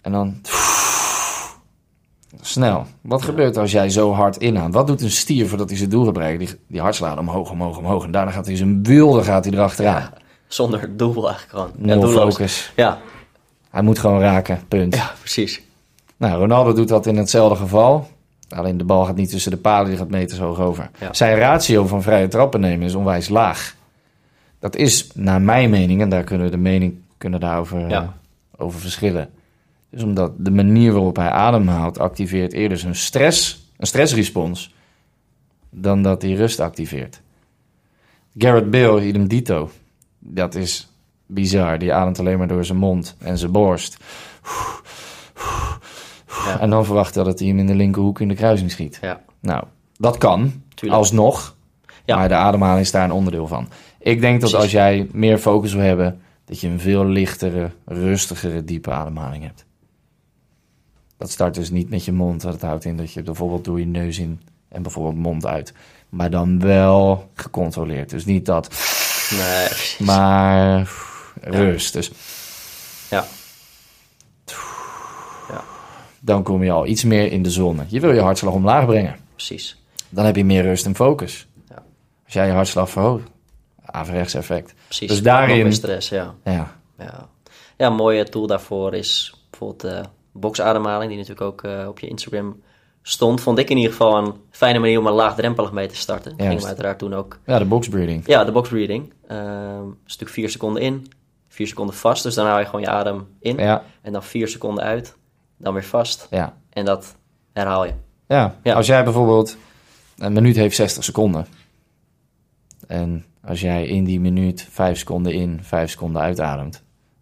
en 0.02 0.12
dan 0.12 0.42
snel. 2.42 2.86
Wat 3.02 3.22
gebeurt 3.22 3.58
als 3.58 3.72
jij 3.72 3.90
zo 3.90 4.12
hard 4.14 4.36
inademt? 4.36 4.74
Wat 4.74 4.88
doet 4.88 5.02
een 5.02 5.12
stier 5.12 5.48
voordat 5.48 5.70
hij 5.70 5.78
zijn 5.78 5.90
doel 5.90 6.12
bereikt? 6.12 6.40
Die, 6.40 6.50
die 6.68 6.82
hartslaat 6.82 7.18
omhoog, 7.18 7.52
omhoog, 7.52 7.78
omhoog. 7.78 8.04
En 8.06 8.12
daarna 8.12 8.32
gaat 8.32 8.46
hij 8.46 8.56
zijn 8.56 8.84
wilde 8.84 9.24
gaat 9.24 9.46
hij 9.46 9.54
erachteraan. 9.54 10.10
Zonder 10.48 10.98
doel 10.98 11.30
eigenlijk 11.30 11.50
gewoon. 11.50 11.72
Nul 12.00 12.10
focus. 12.10 12.72
Ja, 12.76 12.98
Hij 13.70 13.82
moet 13.82 14.00
gewoon 14.00 14.20
raken, 14.20 14.60
punt. 14.68 14.96
ja, 14.96 15.12
precies. 15.20 15.62
Nou, 16.18 16.40
Ronaldo 16.40 16.74
doet 16.74 16.88
dat 16.88 17.06
in 17.06 17.18
hetzelfde 17.18 17.56
geval. 17.56 18.08
Alleen 18.50 18.78
de 18.78 18.84
bal 18.84 19.06
gaat 19.06 19.16
niet 19.16 19.30
tussen 19.30 19.52
de 19.52 19.58
palen, 19.58 19.90
die 19.90 19.98
gaat 19.98 20.10
meters 20.10 20.40
hoog 20.40 20.60
over. 20.60 20.90
Ja. 21.00 21.14
Zijn 21.14 21.38
ratio 21.38 21.86
van 21.88 22.02
vrije 22.02 22.28
trappen 22.28 22.60
nemen 22.60 22.86
is 22.86 22.96
onwijs 22.96 23.30
laag. 23.30 23.76
Dat 24.60 24.76
is, 24.76 25.10
naar 25.14 25.42
mijn 25.42 25.70
mening, 25.70 26.02
en 26.02 26.10
daar 26.10 26.24
kunnen 26.24 26.46
we 26.46 26.52
de 26.52 26.58
mening 26.58 26.96
kunnen 27.18 27.40
daarover 27.40 27.90
Ja. 27.90 28.02
eh, 28.02 28.08
over 28.66 28.80
verschillen. 28.80 29.30
Dus 29.92 30.04
omdat 30.04 30.32
de 30.38 30.52
manier 30.52 30.92
waarop 30.94 31.16
hij 31.16 31.30
ademhaalt 31.30 32.00
activeert 32.00 32.54
eerder 32.54 32.78
zijn 32.78 32.96
stress, 32.96 33.70
een 33.78 33.88
stressrespons, 33.88 34.74
dan 35.70 36.04
dat 36.04 36.22
hij 36.22 36.34
rust 36.34 36.60
activeert. 36.60 37.22
Garrett 38.38 38.70
Bale, 38.72 39.06
idem 39.06 39.28
dito. 39.28 39.70
Dat 40.20 40.56
is 40.56 40.90
bizar. 41.26 41.78
Die 41.80 41.94
ademt 41.94 42.20
alleen 42.20 42.38
maar 42.38 42.48
door 42.48 42.66
zijn 42.66 42.78
mond 42.78 43.16
en 43.20 43.38
zijn 43.38 43.52
borst. 43.52 43.98
Ja. 46.46 46.60
En 46.60 46.70
dan 46.70 46.86
verwacht 46.86 47.16
hij 47.16 47.24
dat 47.24 47.40
hij 47.40 47.48
hem 47.48 47.60
in 47.60 47.68
de 47.68 47.76
linkerhoek 47.76 48.20
in 48.20 48.28
de 48.28 48.36
kruising 48.36 48.72
schiet. 48.72 48.98
Ja, 49.02 49.22
Nou, 49.40 49.64
dat 49.98 50.18
kan, 50.18 50.64
tuurlijk. 50.74 51.00
alsnog. 51.00 51.56
Ja. 52.06 52.16
Maar 52.16 52.28
de 52.28 52.34
ademhaling 52.34 52.82
is 52.86 52.92
daar 52.92 53.04
een 53.04 53.12
onderdeel 53.12 53.48
van. 53.48 53.68
Ik 54.00 54.22
denk 54.22 54.42
dat 54.42 54.54
als 54.54 54.72
jij 54.72 55.08
meer 55.12 55.38
focus 55.38 55.74
wil 55.74 55.84
hebben, 55.84 56.22
dat 56.46 56.60
je 56.60 56.68
een 56.68 56.80
veel 56.80 57.06
lichtere, 57.06 57.72
rustigere, 57.86 58.64
diepe 58.64 58.92
ademhaling 58.92 59.44
hebt. 59.44 59.66
Dat 61.22 61.32
start 61.32 61.54
dus 61.54 61.70
niet 61.70 61.90
met 61.90 62.06
je 62.06 62.12
mond. 62.12 62.42
Dat 62.42 62.62
houdt 62.62 62.86
in 62.86 62.98
dat 62.98 63.14
je 63.14 63.22
bijvoorbeeld 63.24 63.66
door 63.66 63.80
je 63.80 63.86
neus 63.86 64.18
in 64.20 64.42
en 64.70 64.82
bijvoorbeeld 64.82 65.16
mond 65.16 65.46
uit. 65.46 65.74
Maar 66.10 66.30
dan 66.30 66.60
wel 66.60 67.30
gecontroleerd. 67.34 68.10
Dus 68.10 68.26
niet 68.26 68.46
dat, 68.46 68.70
nee, 69.32 69.68
maar 70.08 70.92
rust. 71.42 71.94
Dus 71.94 72.12
Ja. 73.10 73.26
Ja, 75.50 75.64
dan 76.20 76.44
kom 76.44 76.64
je 76.64 76.72
al 76.72 76.86
iets 76.86 77.04
meer 77.04 77.32
in 77.32 77.44
de 77.44 77.50
zone. 77.52 77.84
Je 77.88 78.00
wil 78.00 78.14
je 78.14 78.20
hartslag 78.22 78.54
omlaag 78.54 78.86
brengen. 78.86 79.16
precies. 79.36 79.82
Dan 80.10 80.26
heb 80.26 80.36
je 80.36 80.46
meer 80.46 80.62
rust 80.64 80.86
en 80.86 80.96
focus. 80.96 81.48
Ja. 81.70 81.84
Als 82.26 82.34
jij 82.34 82.46
je 82.48 82.52
hartslag 82.54 82.90
verhoogt, 82.90 83.28
averechts 83.86 84.34
effect. 84.34 84.74
precies. 84.86 85.08
Dus 85.08 85.22
daarin- 85.22 85.56
Nog 85.56 85.64
meer 85.64 85.74
stress, 85.74 86.10
ja. 86.10 86.34
Ja, 86.44 86.76
Ja. 87.00 87.28
ja, 87.78 87.88
een 87.88 87.94
mooie 87.96 88.24
tool 88.30 88.48
daarvoor 88.48 88.94
is 88.94 89.34
bijvoorbeeld 89.50 89.82
de 89.82 90.04
boxademhaling, 90.34 91.10
die 91.10 91.18
natuurlijk 91.20 91.48
ook 91.48 91.64
eh, 91.64 91.88
op 91.88 92.00
je 92.00 92.08
Instagram 92.08 92.62
stond. 93.02 93.42
Vond 93.42 93.58
ik 93.60 93.70
in 93.70 93.78
ieder 93.78 93.92
geval 93.92 94.18
een 94.18 94.34
fijne 94.50 94.80
manier 94.80 95.00
om 95.00 95.08
er 95.08 95.14
laagdrempelig 95.14 95.72
mee 95.72 95.88
te 95.88 95.96
starten. 95.96 96.34
Ging 96.38 96.66
uiteraard 96.66 97.00
toen 97.00 97.14
ook. 97.14 97.40
ja 97.46 97.60
de 97.60 97.66
box 97.66 97.90
breathing. 97.90 98.24
Ja, 98.28 98.44
de 98.44 98.52
box 98.52 98.70
breathing. 98.70 99.14
Ehm 99.28 99.84
stuk 100.06 100.30
vier 100.30 100.50
seconden 100.50 100.82
in, 100.82 101.12
vier 101.48 101.68
seconden 101.68 101.96
vast. 101.96 102.24
Dus 102.24 102.36
dan 102.36 102.46
hou 102.46 102.60
je 102.60 102.66
gewoon 102.66 102.82
je 102.82 102.88
adem 102.90 103.28
in. 103.40 103.58
Ja, 103.58 103.84
En 104.02 104.12
dan 104.12 104.24
vier 104.24 104.48
seconden 104.48 104.84
uit, 104.84 105.16
dan 105.58 105.74
weer 105.74 105.84
vast. 105.84 106.28
ja. 106.30 106.58
En 106.70 106.86
dat 106.86 107.16
herhaal 107.54 107.86
je. 107.86 107.94
Ja, 108.28 108.56
Ja. 108.64 108.74
als 108.74 108.88
jij 108.88 109.04
bijvoorbeeld... 109.04 109.58
Een 110.18 110.34
minuut 110.34 110.56
heeft 110.56 110.76
60 110.76 111.04
seconden. 111.04 111.46
En 112.88 113.26
als 113.44 113.62
jij 113.62 113.86
in 113.88 114.04
die 114.04 114.20
minuut 114.20 114.68
5 114.70 114.98
seconden 114.98 115.34
in, 115.34 115.60
5 115.64 115.90
seconden 115.90 116.22
uitademt... 116.22 116.74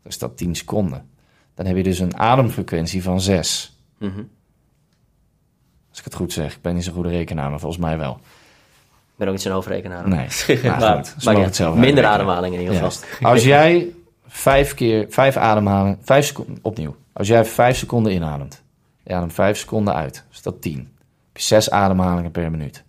dan 0.02 0.11
is 0.11 0.18
dat 0.18 0.38
10 0.38 0.56
seconden. 0.56 1.10
Dan 1.60 1.68
heb 1.68 1.77
je 1.77 1.84
dus 1.84 1.99
een 1.99 2.18
ademfrequentie 2.18 3.03
van 3.03 3.22
6. 3.22 3.77
Mhm. 3.98 4.22
Als 5.90 5.99
ik 5.99 6.03
het 6.03 6.15
goed 6.15 6.34
zeg. 6.34 6.56
Ik 6.56 6.61
ben 6.61 6.76
niet 6.76 6.84
zo'n 6.84 6.94
goede 6.94 7.10
rekenaar, 7.10 7.49
maar 7.49 7.60
volgens 7.60 7.81
mij 7.81 7.98
wel. 7.98 8.14
Ik 8.14 9.15
ben 9.15 9.27
ook 9.27 9.34
niet 9.34 9.41
zo'n 9.41 9.52
hoofdrekenaar. 9.52 10.07
Nee, 10.07 10.27
nou 10.64 10.80
maar, 10.80 11.06
goed, 11.06 11.23
maar 11.23 11.34
ja, 11.34 11.40
minder 11.40 11.76
uitrekenen. 11.76 12.06
ademhaling 12.06 12.53
in 12.53 12.60
ieder 12.60 12.76
geval. 12.76 12.91
Als 13.31 13.44
jij 13.44 13.94
vijf 14.27 14.73
keer, 14.73 15.06
vijf 15.10 15.38
ademhalen, 15.38 15.98
vijf 16.02 16.26
seconden, 16.26 16.60
opnieuw. 16.61 16.95
Als 17.14 17.27
jij 17.27 17.45
vijf 17.45 17.77
seconden 17.77 18.14
inademt, 18.14 18.61
je 19.03 19.14
ademt 19.14 19.34
vijf 19.34 19.57
seconden 19.57 19.94
uit, 19.94 20.23
is 20.31 20.41
dat 20.41 20.61
tien. 20.61 20.77
Heb 21.27 21.38
je 21.38 21.44
zes 21.44 21.69
ademhalingen 21.69 22.31
per 22.31 22.52
minuut. 22.52 22.84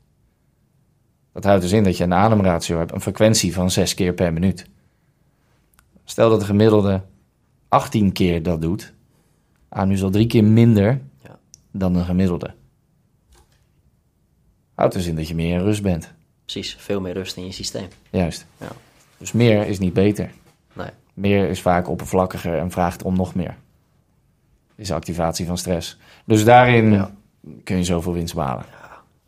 Dat 1.32 1.44
houdt 1.44 1.62
dus 1.62 1.72
in 1.72 1.84
dat 1.84 1.96
je 1.96 2.04
een 2.04 2.14
ademratio 2.14 2.78
hebt, 2.78 2.92
een 2.92 3.00
frequentie 3.00 3.52
van 3.52 3.70
zes 3.70 3.94
keer 3.94 4.12
per 4.12 4.32
minuut. 4.32 4.66
Stel 6.04 6.30
dat 6.30 6.40
de 6.40 6.46
gemiddelde 6.46 7.02
18 7.70 8.12
keer 8.12 8.42
dat 8.42 8.60
doet, 8.60 8.92
adem 9.68 9.88
je 9.88 9.94
dus 9.94 10.04
al 10.04 10.10
drie 10.10 10.26
keer 10.26 10.44
minder 10.44 11.00
Ja. 11.24 11.38
dan 11.70 11.94
een 11.94 12.04
gemiddelde. 12.04 12.54
Houdt 14.74 14.94
dus 14.94 15.06
in 15.06 15.16
dat 15.16 15.28
je 15.28 15.34
meer 15.34 15.52
in 15.58 15.64
rust 15.64 15.82
bent. 15.82 16.12
Precies, 16.44 16.74
veel 16.78 17.00
meer 17.00 17.12
rust 17.12 17.36
in 17.36 17.44
je 17.44 17.52
systeem. 17.52 17.88
Juist. 18.10 18.46
Ja. 18.60 18.68
Dus 19.18 19.32
meer 19.32 19.66
is 19.66 19.78
niet 19.78 19.92
beter. 19.92 20.30
Nee. 20.72 20.88
Meer 21.14 21.48
is 21.48 21.60
vaak 21.62 21.88
oppervlakkiger 21.88 22.58
en 22.58 22.70
vraagt 22.70 23.02
om 23.02 23.16
nog 23.16 23.34
meer. 23.34 23.56
Is 24.74 24.92
activatie 24.92 25.46
van 25.46 25.58
stress. 25.58 25.98
Dus 26.24 26.44
daarin 26.44 26.92
Ja. 26.92 27.10
kun 27.64 27.76
je 27.76 27.84
zoveel 27.84 28.12
winst 28.12 28.34
behalen. 28.34 28.64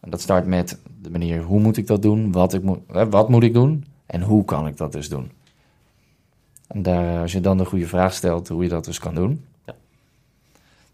En 0.00 0.10
dat 0.10 0.20
start 0.20 0.46
met 0.46 0.78
de 1.00 1.10
manier 1.10 1.42
hoe 1.42 1.60
moet 1.60 1.76
ik 1.76 1.86
dat 1.86 2.02
doen, 2.02 2.32
wat, 2.32 2.54
ik 2.54 2.62
moet, 2.62 2.78
wat 2.88 3.28
moet 3.28 3.42
ik 3.42 3.52
doen 3.52 3.84
en 4.06 4.22
hoe 4.22 4.44
kan 4.44 4.66
ik 4.66 4.76
dat 4.76 4.92
dus 4.92 5.08
doen. 5.08 5.30
En 6.72 6.82
daar, 6.82 7.20
als 7.20 7.32
je 7.32 7.40
dan 7.40 7.58
de 7.58 7.64
goede 7.64 7.86
vraag 7.86 8.14
stelt 8.14 8.48
hoe 8.48 8.62
je 8.62 8.68
dat 8.68 8.84
dus 8.84 8.98
kan 8.98 9.14
doen, 9.14 9.44
Ja. 9.66 9.74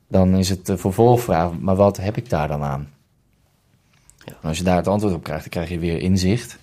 dan 0.06 0.34
is 0.34 0.48
het 0.48 0.66
de 0.66 0.76
vervolgvraag, 0.76 1.58
maar 1.58 1.76
wat 1.76 1.96
heb 1.96 2.16
ik 2.16 2.30
daar 2.30 2.48
dan 2.48 2.62
aan? 2.62 2.92
Ja. 4.24 4.32
En 4.42 4.48
als 4.48 4.58
je 4.58 4.64
daar 4.64 4.76
het 4.76 4.88
antwoord 4.88 5.14
op 5.14 5.22
krijgt, 5.22 5.42
dan 5.42 5.50
krijg 5.50 5.68
je 5.68 5.78
weer 5.78 5.98
inzicht 5.98 6.58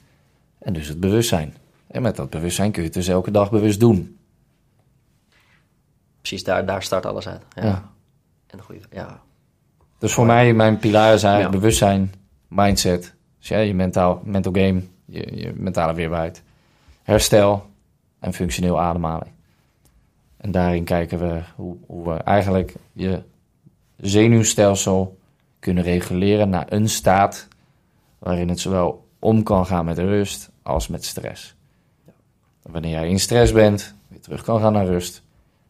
en 0.59 0.73
dus 0.73 0.87
het 0.87 0.99
bewustzijn. 0.99 1.55
En 1.87 2.01
met 2.01 2.15
dat 2.15 2.29
bewustzijn 2.29 2.71
kun 2.71 2.81
je 2.81 2.87
het 2.87 2.97
dus 2.97 3.07
elke 3.07 3.31
dag 3.31 3.51
bewust 3.51 3.79
doen. 3.79 4.17
Precies, 6.19 6.43
daar, 6.43 6.65
daar 6.65 6.83
start 6.83 7.05
alles 7.05 7.27
uit. 7.27 7.41
Ja. 7.55 7.63
Ja. 7.65 7.91
En 8.47 8.57
een 8.57 8.63
goede, 8.63 8.81
ja. 8.91 9.21
Dus 9.97 10.13
voor 10.13 10.25
mij, 10.25 10.53
mijn 10.53 10.77
pilaren 10.77 11.19
zijn 11.19 11.51
bewustzijn, 11.51 12.13
mindset, 12.47 13.13
dus 13.39 13.47
ja, 13.47 13.57
je 13.57 13.73
mentaal, 13.73 14.21
mental 14.23 14.51
game, 14.51 14.81
je, 15.05 15.35
je 15.35 15.53
mentale 15.55 15.93
weerbaarheid, 15.93 16.43
herstel 17.03 17.73
en 18.25 18.33
functioneel 18.33 18.79
ademhaling. 18.79 19.31
En 20.37 20.51
daarin 20.51 20.83
kijken 20.83 21.19
we 21.19 21.41
hoe, 21.55 21.77
hoe 21.85 22.09
we 22.09 22.13
eigenlijk 22.13 22.75
je 22.93 23.21
zenuwstelsel 23.97 25.17
kunnen 25.59 25.83
reguleren 25.83 26.49
naar 26.49 26.65
een 26.69 26.89
staat 26.89 27.47
waarin 28.19 28.49
het 28.49 28.59
zowel 28.59 29.07
om 29.19 29.43
kan 29.43 29.65
gaan 29.65 29.85
met 29.85 29.97
rust 29.97 30.49
als 30.61 30.87
met 30.87 31.05
stress. 31.05 31.55
Wanneer 32.61 32.91
jij 32.91 33.09
in 33.09 33.19
stress 33.19 33.51
bent, 33.51 33.95
weer 34.07 34.21
terug 34.21 34.43
kan 34.43 34.59
gaan 34.59 34.73
naar 34.73 34.85
rust. 34.85 35.23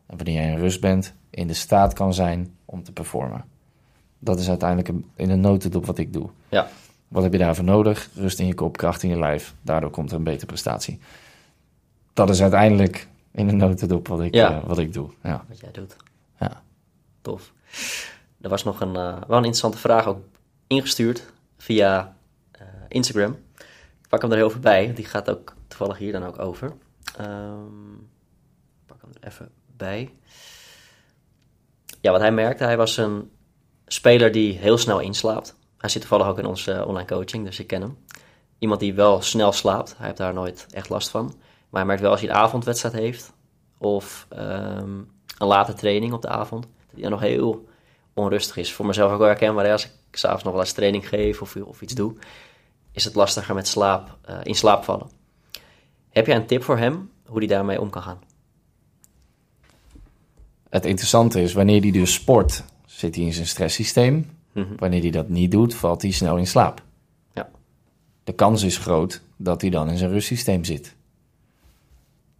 En 0.06 0.18
wanneer 0.18 0.36
jij 0.36 0.52
in 0.52 0.60
rust 0.60 0.82
bent, 0.82 1.14
in 1.30 1.48
de 1.48 1.54
staat 1.54 1.94
kan 1.94 2.14
zijn 2.14 2.56
om 2.66 2.84
te 2.84 2.92
performen. 2.92 3.46
Dat 4.20 4.40
is 4.40 4.50
uiteindelijk 4.50 4.90
in 5.16 5.30
een 5.30 5.42
notendop 5.42 5.86
wat 5.86 5.98
ik 5.98 6.14
doe. 6.14 6.30
Ja. 6.50 6.68
Wat 7.08 7.24
heb 7.24 7.32
je 7.32 7.38
daarvoor 7.38 7.64
nodig? 7.64 8.10
Rust 8.14 8.40
in 8.40 8.48
je 8.48 8.54
kop, 8.54 8.78
kracht 8.78 9.04
in 9.04 9.10
je 9.10 9.20
lijf. 9.20 9.56
Daardoor 9.62 9.90
komt 9.90 10.12
er 10.12 10.18
een 10.18 10.24
betere 10.24 10.46
prestatie. 10.46 11.00
Dat 12.16 12.30
is 12.30 12.42
uiteindelijk 12.42 13.08
in 13.32 13.48
een 13.50 13.58
notendop 13.58 14.08
wat 14.08 14.22
ik, 14.22 14.34
Ja. 14.34 14.52
eh, 14.52 14.64
wat 14.68 14.78
ik 14.78 14.94
doe. 14.94 15.10
Ja. 15.24 15.46
Wat 15.48 15.60
jij 15.60 15.72
doet. 15.72 15.96
Ja. 16.40 16.62
Tof. 17.22 17.54
Er 18.42 18.50
was 18.50 18.64
nog 18.64 18.80
een, 18.82 18.96
eh, 18.96 19.04
wel 19.04 19.38
een 19.38 19.44
interessante 19.44 19.78
vraag 19.78 20.06
ook 20.08 20.20
ingestuurd 20.68 21.26
via 21.58 22.16
eh, 22.52 22.62
Instagram. 22.88 23.32
Ik 24.02 24.10
pak 24.10 24.22
hem 24.22 24.32
er 24.32 24.38
heel 24.38 24.48
even 24.48 24.62
bij. 24.62 24.94
Die 24.94 25.06
gaat 25.06 25.30
ook 25.30 25.54
toevallig 25.68 25.98
hier 25.98 26.12
dan 26.12 26.24
ook 26.26 26.40
over. 26.40 26.74
Ehm, 27.18 27.94
ik 27.94 28.86
pak 28.86 29.02
hem 29.02 29.10
er 29.22 29.28
even 29.28 29.50
bij. 29.78 30.14
Ja, 32.02 32.12
wat 32.12 32.22
hij 32.22 32.32
merkte, 32.32 32.64
hij 32.64 32.78
was 32.78 32.98
een 32.98 33.32
speler 33.88 34.32
die 34.32 34.58
heel 34.58 34.78
snel 34.78 35.00
inslaapt. 35.00 35.56
Hij 35.78 35.90
zit 35.90 36.02
toevallig 36.02 36.28
ook 36.28 36.40
in 36.40 36.46
onze 36.46 36.86
online 36.86 37.08
coaching, 37.08 37.46
dus 37.46 37.60
ik 37.60 37.68
ken 37.68 37.82
hem. 37.82 37.98
Iemand 38.60 38.80
die 38.80 38.94
wel 38.94 39.22
snel 39.22 39.52
slaapt. 39.52 39.96
Hij 39.98 40.06
heeft 40.06 40.18
daar 40.18 40.34
nooit 40.34 40.66
echt 40.72 40.90
last 40.90 41.10
van. 41.10 41.34
Maar 41.76 41.84
hij 41.84 41.94
merkt 41.94 42.06
wel 42.10 42.12
als 42.12 42.22
hij 42.22 42.30
een 42.30 42.46
avondwedstrijd 42.46 42.96
heeft 42.96 43.34
of 43.78 44.26
ehm, 44.30 44.98
een 45.38 45.48
late 45.48 45.74
training 45.74 46.14
op 46.14 46.22
de 46.22 46.28
avond, 46.28 46.64
dat 46.64 46.92
hij 46.92 47.02
dan 47.02 47.12
nog 47.12 47.20
heel 47.20 47.68
onrustig 48.14 48.58
is. 48.58 48.74
Voor 48.74 48.86
mezelf 48.86 49.12
ook 49.12 49.18
wel 49.18 49.28
herkenbaar. 49.28 49.72
Als 49.72 49.86
ik 49.86 49.92
s'avonds 50.12 50.44
nog 50.44 50.54
wel 50.54 50.62
eens 50.62 50.72
training 50.72 51.08
geef 51.08 51.42
of, 51.42 51.56
of 51.56 51.82
iets 51.82 51.94
doe, 51.94 52.14
is 52.92 53.04
het 53.04 53.16
lastiger 53.16 53.56
met 53.56 53.68
slaap, 53.68 54.18
eh, 54.22 54.38
in 54.44 54.56
slaap 54.56 54.84
vallen. 54.84 55.10
Heb 56.10 56.26
jij 56.26 56.36
een 56.36 56.46
tip 56.46 56.64
voor 56.64 56.78
hem 56.78 57.10
hoe 57.26 57.38
hij 57.38 57.48
daarmee 57.48 57.82
om 57.82 57.90
kan 57.90 58.02
gaan? 58.02 58.20
Het 60.70 60.86
interessante 60.86 61.42
is, 61.42 61.54
wanneer 61.54 61.82
hij 61.82 61.92
dus 61.92 62.14
sport, 62.14 62.64
zit 62.86 63.16
hij 63.16 63.24
in 63.24 63.34
zijn 63.34 63.48
stresssysteem. 63.48 64.30
Mhm. 64.52 64.76
Wanneer 64.78 65.02
hij 65.02 65.12
dat 65.12 65.30
niet 65.30 65.52
doet, 65.52 65.76
valt 65.76 66.02
hij 66.02 66.12
snel 66.12 66.38
in 66.38 66.48
slaap. 66.48 66.84
Ja. 67.34 67.50
De 68.24 68.34
kans 68.34 68.64
is 68.64 68.78
groot 68.78 69.22
dat 69.38 69.62
hij 69.62 69.70
dan 69.70 69.90
in 69.90 69.98
zijn 69.98 70.12
rustsysteem 70.12 70.64
zit. 70.64 70.96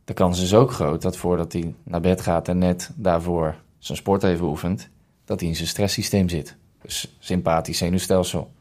De 0.06 0.14
kans 0.14 0.42
is 0.42 0.54
ook 0.54 0.72
groot 0.72 1.02
dat 1.02 1.18
voordat 1.18 1.54
hij 1.54 1.74
naar 1.84 2.02
bed 2.02 2.22
gaat 2.22 2.48
en 2.48 2.58
net 2.58 2.92
daarvoor 2.96 3.56
zijn 3.78 3.98
sport 3.98 4.22
heeft 4.22 4.40
beoefend, 4.40 4.90
dat 5.26 5.40
hij 5.40 5.50
in 5.50 5.56
zijn 5.56 5.68
stresssysteem 5.68 6.30
zit. 6.30 6.56
Dus 6.82 7.16
sympathisch 7.20 7.78
zenuwstelsel. 7.78 8.52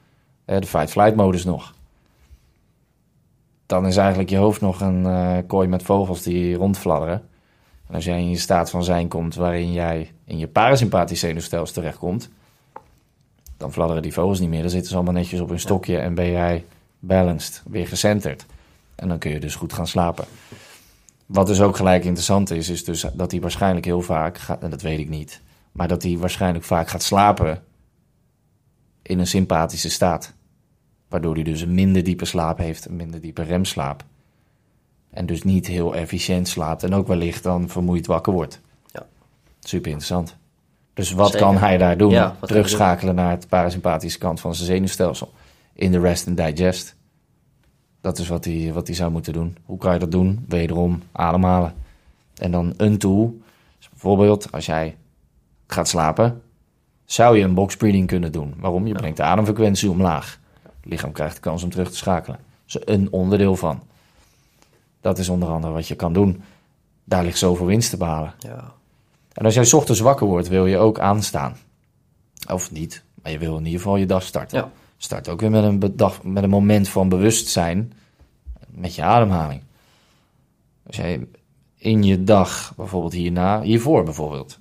Eh, 0.45 0.61
De 0.61 0.67
fight-flight 0.67 1.17
modus 1.17 1.45
nog. 1.45 1.75
Dan 3.67 3.87
is 3.87 3.97
eigenlijk 3.97 4.31
je 4.31 4.37
hoofd 4.37 4.61
nog 4.61 4.81
een 4.81 5.07
eh, 5.07 5.39
kooi 5.47 5.69
met 5.69 5.83
vogels 5.83 6.23
die 6.23 6.55
rondfladderen. 6.55 7.23
En 7.89 7.95
als 7.95 8.05
jij 8.05 8.19
in 8.19 8.31
je 8.31 8.39
staat 8.39 8.71
van 8.71 8.85
zijn 8.85 9.09
komt 9.09 9.35
waarin 9.35 9.73
jij 9.73 10.13
in 10.25 10.39
je 10.39 10.47
parasympathisch 10.47 11.21
zenuwstelsel 11.21 11.75
terechtkomt, 11.75 12.29
dan 13.57 13.73
fladderen 13.73 14.03
die 14.03 14.13
vogels 14.13 14.41
niet 14.41 14.49
meer. 14.49 14.61
Dan 14.61 14.71
zitten 14.71 14.89
ze 14.89 14.95
allemaal 14.95 15.15
netjes 15.15 15.41
op 15.41 15.49
hun 15.49 15.61
stokje 15.61 15.99
en 15.99 16.15
ben 16.15 16.31
jij 16.31 16.65
balanced, 16.99 17.63
weer 17.67 17.87
gecenterd. 17.87 18.47
En 18.95 19.09
dan 19.09 19.19
kun 19.19 19.31
je 19.31 19.41
dus 19.41 19.55
goed 19.55 19.73
gaan 19.73 19.87
slapen. 19.87 20.25
Wat 21.35 21.47
dus 21.47 21.61
ook 21.61 21.77
gelijk 21.77 22.05
interessant 22.05 22.51
is, 22.51 22.69
is 22.69 22.85
dus 22.85 23.07
dat 23.13 23.31
hij 23.31 23.41
waarschijnlijk 23.41 23.85
heel 23.85 24.01
vaak 24.01 24.39
gaat, 24.39 24.63
en 24.63 24.71
dat 24.71 24.83
weet 24.83 24.99
ik 24.99 25.09
niet, 25.09 25.41
maar 25.73 25.89
dat 25.89 26.03
hij 26.03 26.19
waarschijnlijk 26.19 26.65
vaak 26.65 26.89
gaat 26.89 27.03
slapen 27.03 27.63
in 29.03 29.19
een 29.19 29.27
sympathische 29.27 29.91
staat. 29.91 30.33
Waardoor 31.09 31.35
hij 31.35 31.43
dus 31.43 31.61
een 31.61 31.75
minder 31.75 32.05
diepe 32.05 32.25
slaap 32.25 32.59
heeft, 32.59 32.85
een 32.85 32.97
minder 32.97 33.21
diepe 33.21 33.43
remslaap. 33.43 34.05
En 35.11 35.27
dus 35.27 35.43
niet 35.43 35.67
heel 35.67 35.95
efficiënt 35.95 36.49
slaapt 36.49 36.83
en 36.83 36.95
ook 36.95 37.07
wellicht 37.07 37.43
dan 37.43 37.69
vermoeid 37.69 38.07
wakker 38.07 38.33
wordt. 38.33 38.61
Ja. 38.93 39.07
Super 39.61 39.91
interessant. 39.91 40.37
Dus 40.93 41.13
wat 41.13 41.31
Zeker. 41.31 41.47
kan 41.47 41.57
hij 41.57 41.77
daar 41.77 41.97
doen? 41.97 42.11
Ja, 42.11 42.37
Terugschakelen 42.41 43.15
naar 43.15 43.31
het 43.31 43.49
parasympathische 43.49 44.19
kant 44.19 44.41
van 44.41 44.55
zijn 44.55 44.67
zenuwstelsel. 44.67 45.33
In 45.73 45.93
de 45.93 46.01
rest 46.01 46.27
and 46.29 46.37
digest. 46.37 46.95
Dat 48.05 48.19
is 48.19 48.29
wat 48.29 48.45
hij, 48.45 48.71
wat 48.73 48.87
hij 48.87 48.97
zou 48.97 49.11
moeten 49.11 49.33
doen. 49.33 49.57
Hoe 49.65 49.79
kan 49.79 49.93
je 49.93 49.99
dat 49.99 50.11
doen? 50.11 50.45
Wederom 50.49 51.03
ademhalen. 51.13 51.75
En 52.37 52.51
dan 52.51 52.75
een 52.77 52.99
tool. 52.99 53.41
Dus 53.79 53.89
bijvoorbeeld 53.89 54.53
als 54.53 54.67
jij 54.67 54.97
gaat 55.67 55.89
slapen, 55.89 56.43
zou 57.05 57.37
je 57.39 57.45
een 57.45 57.55
box 57.55 57.77
breathing 57.77 58.07
kunnen 58.07 58.33
doen. 58.33 58.55
Waarom? 58.59 58.87
Je 58.87 58.93
Ja. 58.93 58.99
brengt 58.99 59.17
de 59.17 59.23
ademfrequentie 59.23 59.91
omlaag. 59.91 60.39
Het 60.63 60.73
lichaam 60.93 61.13
krijgt 61.13 61.35
de 61.35 61.41
kans 61.41 61.63
om 61.63 61.71
terug 61.71 61.91
te 61.91 61.97
schakelen. 61.97 62.39
Dat 62.67 62.83
is 62.89 62.95
een 62.95 63.13
onderdeel 63.13 63.57
van. 63.57 63.83
Dat 65.01 65.19
is 65.19 65.29
onder 65.29 65.49
andere 65.49 65.73
wat 65.73 65.89
je 65.89 65.95
kan 65.95 66.13
doen. 66.13 66.43
Daar 67.05 67.25
ligt 67.25 67.39
zoveel 67.39 67.67
winst 67.67 67.91
te 67.91 67.97
behalen. 67.97 68.35
Ja. 68.39 68.73
En 69.33 69.45
als 69.45 69.55
jij 69.55 69.65
's 69.65 69.73
ochtends 69.73 70.01
wakker 70.01 70.27
wordt, 70.27 70.49
wil 70.49 70.67
je 70.67 70.79
ook 70.79 70.99
aanstaan. 70.99 71.57
Of 72.53 72.71
niet, 72.71 73.03
maar 73.23 73.33
je 73.33 73.39
wil 73.39 73.57
in 73.57 73.65
ieder 73.65 73.81
geval 73.81 73.97
je 73.97 74.07
dag 74.07 74.23
starten. 74.23 74.59
Ja. 74.59 74.71
Start 74.97 75.29
ook 75.29 75.41
weer 75.41 75.51
met 75.51 75.65
een, 75.65 75.79
met 76.23 76.43
een 76.43 76.51
moment 76.51 76.89
van 76.89 77.09
bewustzijn 77.09 77.93
met 78.69 78.95
je 78.95 79.03
ademhaling. 79.03 79.63
Als 80.87 80.97
jij 80.97 81.27
in 81.77 82.03
je 82.03 82.25
dag, 82.25 82.73
bijvoorbeeld 82.77 83.13
hierna, 83.13 83.63
hiervoor 83.63 84.05
bijvoorbeeld. 84.05 84.59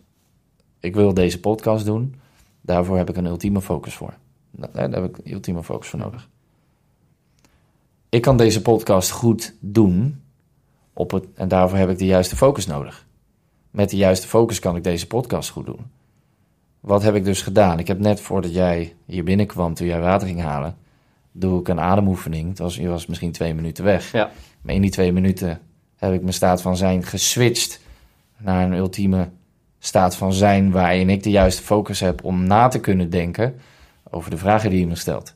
Ik 0.79 0.95
wil 0.95 1.13
deze 1.13 1.39
podcast 1.39 1.85
doen, 1.85 2.15
daarvoor 2.61 2.97
heb 2.97 3.09
ik 3.09 3.17
een 3.17 3.25
ultieme 3.25 3.61
focus 3.61 3.93
voor. 3.93 4.13
Daar 4.51 4.89
daar 4.89 5.01
heb 5.01 5.17
ik 5.17 5.25
een 5.25 5.33
ultieme 5.33 5.63
focus 5.63 5.87
voor 5.87 5.99
nodig. 5.99 6.29
Ik 8.09 8.21
kan 8.21 8.37
deze 8.37 8.61
podcast 8.61 9.11
goed 9.11 9.55
doen, 9.59 10.21
op 10.93 11.11
het, 11.11 11.25
en 11.33 11.47
daarvoor 11.47 11.77
heb 11.77 11.89
ik 11.89 11.97
de 11.97 12.05
juiste 12.05 12.35
focus 12.35 12.65
nodig 12.65 13.05
met 13.73 13.89
de 13.89 13.97
juiste 13.97 14.27
focus 14.27 14.59
kan 14.59 14.75
ik 14.75 14.83
deze 14.83 15.07
podcast 15.07 15.49
goed 15.49 15.65
doen. 15.65 15.91
Wat 16.83 17.03
heb 17.03 17.15
ik 17.15 17.23
dus 17.23 17.41
gedaan? 17.41 17.79
Ik 17.79 17.87
heb 17.87 17.99
net 17.99 18.21
voordat 18.21 18.53
jij 18.53 18.95
hier 19.05 19.23
binnenkwam, 19.23 19.73
toen 19.73 19.87
jij 19.87 19.99
water 19.99 20.27
ging 20.27 20.41
halen, 20.41 20.75
doe 21.31 21.59
ik 21.59 21.67
een 21.67 21.79
ademoefening. 21.79 22.49
Het 22.49 22.59
was, 22.59 22.75
je 22.75 22.87
was 22.87 23.05
misschien 23.05 23.31
twee 23.31 23.53
minuten 23.53 23.83
weg. 23.83 24.11
Ja. 24.11 24.31
Maar 24.61 24.75
in 24.75 24.81
die 24.81 24.91
twee 24.91 25.11
minuten 25.13 25.59
heb 25.95 26.13
ik 26.13 26.21
mijn 26.21 26.33
staat 26.33 26.61
van 26.61 26.77
zijn 26.77 27.03
geswitcht 27.03 27.79
naar 28.37 28.65
een 28.65 28.73
ultieme 28.73 29.29
staat 29.79 30.15
van 30.15 30.33
zijn 30.33 30.71
waarin 30.71 31.09
ik 31.09 31.23
de 31.23 31.29
juiste 31.29 31.63
focus 31.63 31.99
heb 31.99 32.23
om 32.23 32.43
na 32.43 32.67
te 32.67 32.79
kunnen 32.79 33.09
denken 33.09 33.55
over 34.09 34.29
de 34.31 34.37
vragen 34.37 34.69
die 34.69 34.79
je 34.79 34.87
me 34.87 34.95
stelt. 34.95 35.35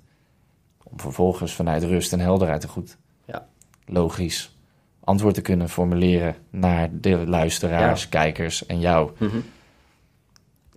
Om 0.84 1.00
vervolgens 1.00 1.54
vanuit 1.54 1.84
rust 1.84 2.14
en 2.14 2.20
helderheid 2.20 2.64
een 2.64 2.70
goed, 2.70 2.98
Ja. 3.26 3.48
logisch 3.86 4.56
antwoord 5.04 5.34
te 5.36 5.42
kunnen 5.42 5.70
formuleren 5.70 6.36
naar 6.50 6.90
de 6.92 7.28
luisteraars, 7.28 8.10
kijkers 8.10 8.66
en 8.66 8.80
jou. 8.80 9.12
Mhm. 9.18 9.38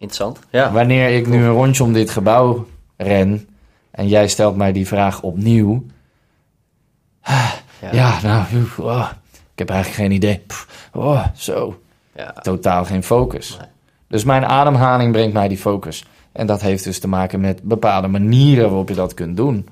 Interessant. 0.01 0.39
Ja. 0.51 0.73
Wanneer 0.73 1.17
ik 1.17 1.27
nu 1.27 1.45
een 1.45 1.51
rondje 1.51 1.83
om 1.83 1.93
dit 1.93 2.11
gebouw 2.11 2.67
ren 2.97 3.49
en 3.91 4.09
jij 4.09 4.29
stelt 4.29 4.57
mij 4.57 4.73
die 4.73 4.87
vraag 4.87 5.23
opnieuw. 5.23 5.85
Ja, 7.93 8.21
nou, 8.23 8.45
oh, 8.79 9.11
ik 9.53 9.59
heb 9.59 9.71
eigenlijk 9.71 10.01
geen 10.01 10.13
idee. 10.13 10.43
Oh, 10.93 11.27
zo, 11.35 11.81
Ja. 12.15 12.33
totaal 12.33 12.85
geen 12.85 13.03
focus. 13.03 13.57
Nee. 13.59 13.69
Dus 14.07 14.25
mijn 14.25 14.45
ademhaling 14.45 15.13
brengt 15.13 15.33
mij 15.35 15.49
die 15.49 15.59
focus. 15.59 16.05
En 16.33 16.47
dat 16.47 16.61
heeft 16.61 16.85
dus 16.85 17.01
te 17.01 17.09
maken 17.09 17.41
met 17.41 17.63
bepaalde 17.63 18.09
manieren 18.09 18.69
waarop 18.69 18.89
je 18.89 18.95
dat 18.95 19.15
kunt 19.15 19.37
doen. 19.37 19.69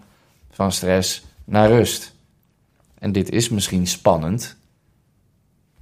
Van 0.50 0.72
stress 0.72 1.24
naar 1.44 1.68
rust. 1.68 2.14
En 2.98 3.12
dit 3.12 3.30
is 3.30 3.48
misschien 3.48 3.86
spannend. 3.86 4.56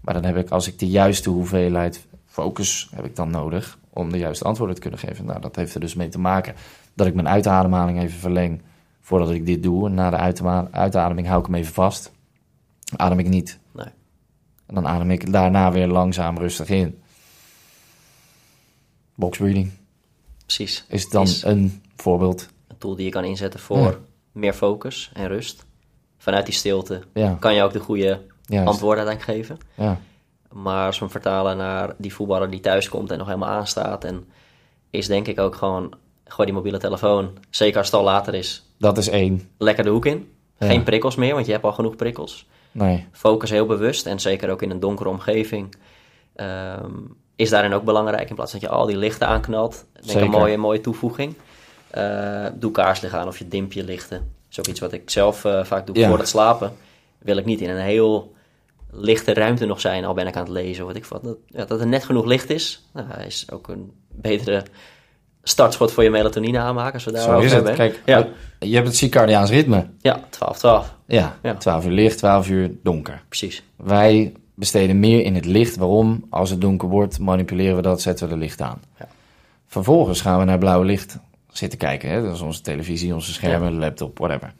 Maar 0.00 0.14
dan 0.14 0.24
heb 0.24 0.36
ik, 0.36 0.50
als 0.50 0.66
ik 0.66 0.78
de 0.78 0.88
juiste 0.88 1.30
hoeveelheid 1.30 2.06
focus 2.26 2.88
heb 2.94 3.04
ik 3.04 3.16
dan 3.16 3.30
nodig 3.30 3.78
om 3.96 4.10
de 4.12 4.18
juiste 4.18 4.44
antwoorden 4.44 4.74
te 4.74 4.80
kunnen 4.80 4.98
geven. 5.00 5.24
Nou, 5.24 5.40
dat 5.40 5.56
heeft 5.56 5.74
er 5.74 5.80
dus 5.80 5.94
mee 5.94 6.08
te 6.08 6.18
maken 6.18 6.54
dat 6.94 7.06
ik 7.06 7.14
mijn 7.14 7.28
uitademhaling 7.28 8.00
even 8.00 8.18
verleng 8.18 8.62
voordat 9.00 9.30
ik 9.30 9.46
dit 9.46 9.62
doe. 9.62 9.86
En 9.86 9.94
na 9.94 10.10
de 10.10 10.16
uitademing 10.70 11.26
hou 11.26 11.40
ik 11.40 11.46
hem 11.46 11.54
even 11.54 11.72
vast. 11.74 12.12
Adem 12.96 13.18
ik 13.18 13.28
niet. 13.28 13.58
Nee. 13.72 13.86
En 14.66 14.74
dan 14.74 14.86
adem 14.86 15.10
ik 15.10 15.32
daarna 15.32 15.72
weer 15.72 15.86
langzaam 15.86 16.38
rustig 16.38 16.68
in. 16.68 16.98
Box 19.14 19.38
breathing 19.38 19.70
Precies. 20.46 20.84
is 20.88 21.08
dan 21.08 21.22
Is- 21.22 21.42
een 21.42 21.82
voorbeeld. 21.96 22.48
Een 22.68 22.78
tool 22.78 22.94
die 22.96 23.04
je 23.04 23.10
kan 23.10 23.24
inzetten 23.24 23.60
voor 23.60 23.78
Ja. 23.78 23.94
meer 24.32 24.52
focus 24.52 25.10
en 25.14 25.28
rust. 25.28 25.64
Vanuit 26.18 26.44
die 26.46 26.54
stilte 26.54 27.02
Ja, 27.14 27.36
kan 27.40 27.54
je 27.54 27.62
ook 27.62 27.72
de 27.72 27.78
goede 27.80 28.20
juist. 28.44 28.68
antwoorden 28.68 29.06
uiteindelijk 29.06 29.46
geven. 29.46 29.66
Ja, 29.84 30.00
Maar 30.62 30.86
als 30.86 30.98
we 30.98 31.02
hem 31.04 31.12
vertalen 31.12 31.56
naar 31.56 31.94
die 31.98 32.14
voetballer 32.14 32.50
die 32.50 32.60
thuis 32.60 32.88
komt 32.88 33.10
en 33.10 33.18
nog 33.18 33.26
helemaal 33.26 33.48
aanstaat. 33.48 34.04
En 34.04 34.28
is 34.90 35.06
denk 35.06 35.26
ik 35.26 35.40
ook 35.40 35.54
gewoon, 35.54 35.94
gooi 36.24 36.46
die 36.48 36.56
mobiele 36.56 36.78
telefoon, 36.78 37.30
zeker 37.50 37.76
als 37.78 37.86
het 37.86 37.96
al 37.96 38.04
later 38.04 38.34
is, 38.34 38.66
dat 38.78 38.98
is 38.98 39.08
één. 39.08 39.48
lekker 39.58 39.84
de 39.84 39.90
hoek 39.90 40.06
in. 40.06 40.30
Ja. 40.58 40.66
Geen 40.66 40.82
prikkels 40.82 41.14
meer, 41.16 41.34
want 41.34 41.46
je 41.46 41.52
hebt 41.52 41.64
al 41.64 41.72
genoeg 41.72 41.96
prikkels. 41.96 42.46
Nee, 42.72 43.06
Focus 43.12 43.50
heel 43.50 43.66
bewust 43.66 44.06
en 44.06 44.20
zeker 44.20 44.50
ook 44.50 44.62
in 44.62 44.70
een 44.70 44.80
donkere 44.80 45.08
omgeving. 45.08 45.74
ehm, 46.34 46.90
is 47.36 47.50
daarin 47.50 47.72
ook 47.72 47.84
belangrijk 47.84 48.28
in 48.28 48.34
plaats 48.34 48.52
dat 48.52 48.60
je 48.60 48.68
al 48.68 48.86
die 48.86 48.96
lichten 48.96 49.26
aanknalt. 49.26 49.84
Denk 49.92 50.06
Zeker. 50.06 50.22
een 50.22 50.30
mooie, 50.30 50.56
mooie 50.56 50.80
toevoeging. 50.80 51.34
Eh, 51.90 52.46
doe 52.54 52.70
kaarslicht 52.70 53.14
aan 53.14 53.26
of 53.28 53.38
je 53.38 53.48
dimpje 53.48 53.84
lichten. 53.84 54.18
Dat 54.18 54.28
is 54.50 54.58
ook 54.58 54.66
iets 54.66 54.80
wat 54.80 54.92
ik 54.92 55.10
zelf 55.10 55.44
eh, 55.44 55.64
vaak 55.64 55.86
doe 55.86 55.98
Ja. 55.98 56.08
voor 56.08 56.18
het 56.18 56.28
slapen. 56.28 56.72
Wil 57.18 57.36
ik 57.36 57.44
niet 57.44 57.60
in 57.60 57.70
een 57.70 57.80
heel 57.82 58.34
lichte 58.96 59.34
ruimte 59.34 59.66
nog 59.66 59.80
zijn, 59.80 60.04
al 60.04 60.14
ben 60.14 60.26
ik 60.26 60.36
aan 60.36 60.42
het 60.42 60.52
lezen 60.52 60.82
of 60.82 60.88
wat 60.88 60.96
ik 60.96 61.04
wat. 61.04 61.22
Dat, 61.24 61.36
ja, 61.46 61.64
dat 61.64 61.80
er 61.80 61.86
net 61.86 62.04
genoeg 62.04 62.24
licht 62.24 62.50
is, 62.50 62.86
nou, 62.92 63.06
is 63.26 63.46
ook 63.52 63.68
een 63.68 63.92
betere 64.08 64.62
startschot 65.42 65.92
voor 65.92 66.02
je 66.02 66.10
melatonine 66.10 66.58
aanmaken. 66.58 66.92
Als 66.92 67.04
we 67.04 67.10
zo 67.10 67.16
daarover 67.16 67.44
is 67.44 67.52
het. 67.52 67.66
hebben. 67.68 67.90
Kijk, 67.90 68.02
ja, 68.06 68.28
je 68.68 68.74
hebt 68.74 68.86
het 68.86 68.96
circadiaans 68.96 69.50
ritme. 69.50 69.86
ja 70.00 70.20
12, 70.30 70.58
12. 70.58 70.94
Ja, 71.06 71.36
Ja. 71.42 71.54
12 71.54 71.84
uur 71.86 71.92
licht, 71.92 72.18
12 72.18 72.48
uur 72.48 72.70
donker. 72.82 73.22
Precies. 73.28 73.62
Wij 73.76 74.32
besteden 74.54 75.00
meer 75.00 75.22
in 75.24 75.34
het 75.34 75.44
licht. 75.44 75.76
Waarom? 75.76 76.24
Als 76.30 76.50
het 76.50 76.60
donker 76.60 76.88
wordt, 76.88 77.18
manipuleren 77.18 77.76
we 77.76 77.82
dat, 77.82 78.00
zetten 78.02 78.26
we 78.26 78.32
er 78.32 78.38
licht 78.38 78.60
aan. 78.60 78.80
Ja. 78.98 79.08
Vervolgens 79.66 80.20
gaan 80.20 80.38
we 80.38 80.44
naar 80.44 80.58
blauw 80.58 80.82
licht 80.82 81.18
zitten 81.52 81.78
kijken. 81.78 82.10
Hè? 82.10 82.22
Dat 82.22 82.34
is 82.34 82.40
onze 82.40 82.60
televisie, 82.60 83.14
onze 83.14 83.32
schermen, 83.32 83.78
laptop, 83.78 84.18
whatever. 84.18 84.52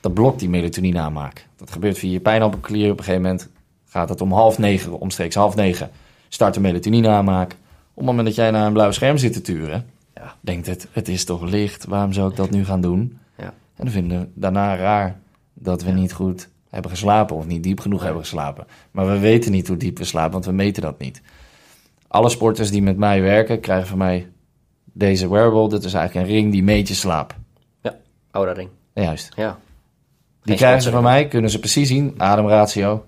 Dat 0.00 0.14
blokt 0.14 0.38
die 0.38 0.48
melatonine 0.48 0.98
aanmaak. 0.98 1.46
Dat 1.56 1.70
gebeurt 1.70 1.98
via 1.98 2.10
je 2.10 2.20
pijnappelklier. 2.20 2.90
Op 2.90 2.98
een 2.98 3.04
gegeven 3.04 3.22
moment 3.22 3.48
gaat 3.90 4.08
het 4.08 4.20
om 4.20 4.32
half 4.32 4.58
negen, 4.58 4.98
omstreeks 5.00 5.34
half 5.34 5.54
negen, 5.54 5.90
start 6.28 6.54
de 6.54 6.60
melatonine 6.60 7.08
aanmaak. 7.08 7.50
Op 7.50 7.96
het 7.96 8.04
moment 8.04 8.26
dat 8.26 8.34
jij 8.36 8.50
naar 8.50 8.66
een 8.66 8.72
blauw 8.72 8.90
scherm 8.90 9.16
zit 9.18 9.32
te 9.32 9.40
turen, 9.40 9.86
Ja. 10.14 10.34
denkt 10.40 10.66
het, 10.66 10.88
het 10.92 11.08
is 11.08 11.24
toch 11.24 11.42
licht, 11.42 11.84
waarom 11.84 12.12
zou 12.12 12.30
ik 12.30 12.36
dat 12.36 12.50
nu 12.50 12.64
gaan 12.64 12.80
doen? 12.80 13.18
Ja. 13.36 13.44
En 13.44 13.84
dan 13.84 13.90
vinden 13.90 14.20
we 14.20 14.26
daarna 14.34 14.76
raar 14.76 15.18
dat 15.54 15.82
we 15.82 15.90
niet 15.90 16.12
goed 16.12 16.48
hebben 16.70 16.90
geslapen 16.90 17.36
of 17.36 17.46
niet 17.46 17.62
diep 17.62 17.80
genoeg 17.80 18.02
hebben 18.02 18.22
geslapen. 18.22 18.66
Maar 18.90 19.06
we 19.06 19.18
weten 19.18 19.52
niet 19.52 19.68
hoe 19.68 19.76
diep 19.76 19.98
we 19.98 20.04
slapen, 20.04 20.32
want 20.32 20.44
we 20.44 20.52
meten 20.52 20.82
dat 20.82 20.98
niet. 20.98 21.22
Alle 22.08 22.28
sporters 22.28 22.70
die 22.70 22.82
met 22.82 22.96
mij 22.96 23.22
werken, 23.22 23.60
krijgen 23.60 23.88
van 23.88 23.98
mij 23.98 24.28
deze 24.84 25.28
wearable. 25.28 25.68
Dit 25.68 25.84
is 25.84 25.94
eigenlijk 25.94 26.26
een 26.26 26.34
ring 26.34 26.52
die 26.52 26.62
meet 26.62 26.88
je 26.88 26.94
slaap. 26.94 27.34
Oude 28.30 28.52
ring. 28.52 28.68
Juist. 28.94 29.32
Ja. 29.36 29.58
Die 30.42 30.56
krijgen 30.56 30.82
ze 30.82 30.90
van 30.90 31.02
mij, 31.02 31.28
kunnen 31.28 31.50
ze 31.50 31.58
precies 31.58 31.88
zien. 31.88 32.14
Ademratio, 32.16 33.04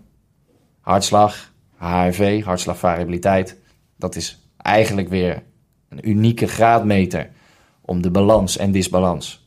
hartslag, 0.83 1.53
HRV, 1.77 2.45
hartslagvariabiliteit. 2.45 3.59
Dat 3.97 4.17
is 4.17 4.39
eigenlijk 4.57 5.09
weer 5.09 5.43
een 5.89 6.09
unieke 6.09 6.47
graadmeter 6.47 7.31
om 7.81 8.03
de 8.03 8.11
balans 8.11 8.57
en 8.57 8.73
disbalans 8.73 9.47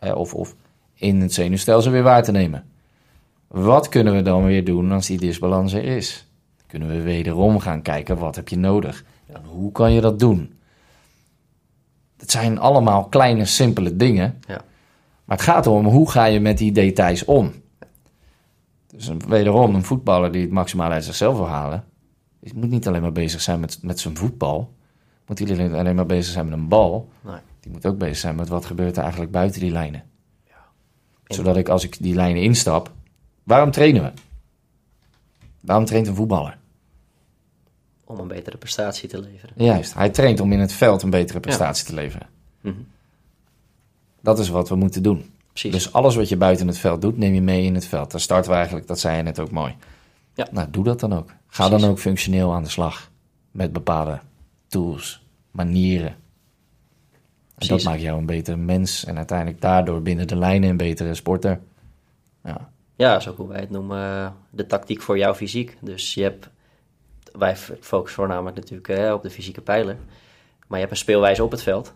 of, 0.00 0.34
of 0.34 0.54
in 0.94 1.20
het 1.20 1.34
zenuwstelsel 1.34 1.92
weer 1.92 2.02
waar 2.02 2.22
te 2.22 2.32
nemen. 2.32 2.64
Wat 3.46 3.88
kunnen 3.88 4.14
we 4.14 4.22
dan 4.22 4.44
weer 4.44 4.64
doen 4.64 4.92
als 4.92 5.06
die 5.06 5.18
disbalans 5.18 5.72
er 5.72 5.84
is? 5.84 6.26
Dan 6.56 6.66
kunnen 6.66 6.88
we 6.88 7.02
wederom 7.02 7.58
gaan 7.58 7.82
kijken 7.82 8.18
wat 8.18 8.36
heb 8.36 8.48
je 8.48 8.58
nodig 8.58 9.04
en 9.26 9.42
hoe 9.44 9.72
kan 9.72 9.92
je 9.92 10.00
dat 10.00 10.18
doen? 10.18 10.58
Het 12.16 12.30
zijn 12.30 12.58
allemaal 12.58 13.04
kleine, 13.04 13.44
simpele 13.44 13.96
dingen. 13.96 14.40
Ja. 14.48 14.60
Maar 15.24 15.36
het 15.36 15.46
gaat 15.46 15.66
erom 15.66 15.86
hoe 15.86 16.10
ga 16.10 16.24
je 16.24 16.40
met 16.40 16.58
die 16.58 16.72
details 16.72 17.24
om. 17.24 17.52
Dus 18.94 19.06
een, 19.06 19.20
wederom 19.28 19.74
een 19.74 19.84
voetballer 19.84 20.32
die 20.32 20.42
het 20.42 20.50
maximaal 20.50 20.90
uit 20.90 21.04
zichzelf 21.04 21.36
wil 21.36 21.48
halen. 21.48 21.84
Die 22.40 22.54
moet 22.54 22.70
niet 22.70 22.88
alleen 22.88 23.02
maar 23.02 23.12
bezig 23.12 23.40
zijn 23.40 23.60
met, 23.60 23.78
met 23.82 24.00
zijn 24.00 24.16
voetbal. 24.16 24.74
Moet 25.26 25.38
niet 25.40 25.50
alleen, 25.50 25.74
alleen 25.74 25.94
maar 25.94 26.06
bezig 26.06 26.32
zijn 26.32 26.44
met 26.48 26.58
een 26.58 26.68
bal. 26.68 27.08
Nee. 27.20 27.34
Die 27.60 27.72
moet 27.72 27.86
ook 27.86 27.98
bezig 27.98 28.16
zijn 28.16 28.34
met 28.34 28.48
wat 28.48 28.64
gebeurt 28.64 28.96
er 28.96 29.02
eigenlijk 29.02 29.32
buiten 29.32 29.60
die 29.60 29.70
lijnen. 29.70 30.02
In- 31.26 31.34
Zodat 31.36 31.56
ik 31.56 31.68
als 31.68 31.84
ik 31.84 31.96
die 32.02 32.14
lijnen 32.14 32.42
instap. 32.42 32.92
Waarom 33.42 33.70
trainen 33.70 34.02
we? 34.02 34.12
Waarom 35.60 35.84
traint 35.84 36.06
een 36.06 36.14
voetballer? 36.14 36.58
Om 38.04 38.18
een 38.18 38.28
betere 38.28 38.56
prestatie 38.56 39.08
te 39.08 39.20
leveren. 39.20 39.54
Juist, 39.64 39.94
hij 39.94 40.10
traint 40.10 40.40
om 40.40 40.52
in 40.52 40.58
het 40.60 40.72
veld 40.72 41.02
een 41.02 41.10
betere 41.10 41.40
prestatie 41.40 41.86
te 41.86 41.94
leveren. 41.94 42.26
Mhm. 42.60 42.74
Dat 44.20 44.38
is 44.38 44.48
wat 44.48 44.68
we 44.68 44.74
moeten 44.74 45.02
doen. 45.02 45.29
Precies. 45.52 45.72
Dus 45.72 45.92
alles 45.92 46.14
wat 46.14 46.28
je 46.28 46.36
buiten 46.36 46.66
het 46.66 46.78
veld 46.78 47.00
doet, 47.00 47.16
neem 47.16 47.34
je 47.34 47.42
mee 47.42 47.64
in 47.64 47.74
het 47.74 47.86
veld. 47.86 48.10
Daar 48.10 48.20
starten 48.20 48.50
we 48.50 48.56
eigenlijk, 48.56 48.86
dat 48.86 49.00
zei 49.00 49.16
je 49.16 49.22
net 49.22 49.38
ook 49.38 49.50
mooi. 49.50 49.76
Ja. 50.34 50.46
Nou, 50.50 50.70
doe 50.70 50.84
dat 50.84 51.00
dan 51.00 51.12
ook. 51.12 51.28
Ga 51.28 51.64
Precies. 51.64 51.82
dan 51.82 51.90
ook 51.90 51.98
functioneel 51.98 52.52
aan 52.52 52.62
de 52.62 52.68
slag. 52.68 53.10
Met 53.50 53.72
bepaalde 53.72 54.20
tools, 54.68 55.22
manieren. 55.50 56.14
En 57.58 57.68
dat 57.68 57.82
maakt 57.82 58.00
jou 58.00 58.18
een 58.18 58.26
betere 58.26 58.56
mens. 58.56 59.04
En 59.04 59.16
uiteindelijk 59.16 59.60
daardoor 59.60 60.02
binnen 60.02 60.26
de 60.26 60.36
lijnen 60.36 60.70
een 60.70 60.76
betere 60.76 61.14
sporter. 61.14 61.60
Ja, 62.44 62.70
Ja, 62.96 63.22
ook 63.28 63.36
hoe 63.36 63.48
wij 63.48 63.60
het 63.60 63.70
noemen, 63.70 63.98
eh, 63.98 64.30
de 64.50 64.66
tactiek 64.66 65.02
voor 65.02 65.18
jouw 65.18 65.34
fysiek. 65.34 65.76
Dus 65.80 66.14
je 66.14 66.22
hebt, 66.22 66.48
wij 67.32 67.56
focussen 67.56 68.18
voornamelijk 68.18 68.56
natuurlijk 68.56 68.88
eh, 68.88 69.12
op 69.12 69.22
de 69.22 69.30
fysieke 69.30 69.60
pijler. 69.60 69.96
Maar 70.66 70.78
je 70.78 70.84
hebt 70.84 70.90
een 70.90 70.96
speelwijze 70.96 71.44
op 71.44 71.50
het 71.50 71.62
veld. 71.62 71.94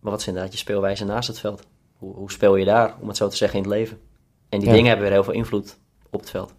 Maar 0.00 0.10
wat 0.10 0.20
is 0.20 0.26
inderdaad 0.26 0.52
je 0.52 0.58
speelwijze 0.58 1.04
naast 1.04 1.28
het 1.28 1.38
veld? 1.38 1.66
Hoe, 1.98 2.14
hoe 2.14 2.30
speel 2.30 2.56
je 2.56 2.64
daar, 2.64 2.94
om 3.00 3.08
het 3.08 3.16
zo 3.16 3.28
te 3.28 3.36
zeggen, 3.36 3.58
in 3.58 3.64
het 3.64 3.74
leven? 3.74 4.00
En 4.48 4.58
die 4.58 4.68
Ja. 4.68 4.74
dingen 4.74 4.88
hebben 4.88 5.04
weer 5.06 5.14
heel 5.14 5.24
veel 5.24 5.32
invloed 5.32 5.76
op 6.10 6.20
het 6.20 6.30
veld. 6.30 6.54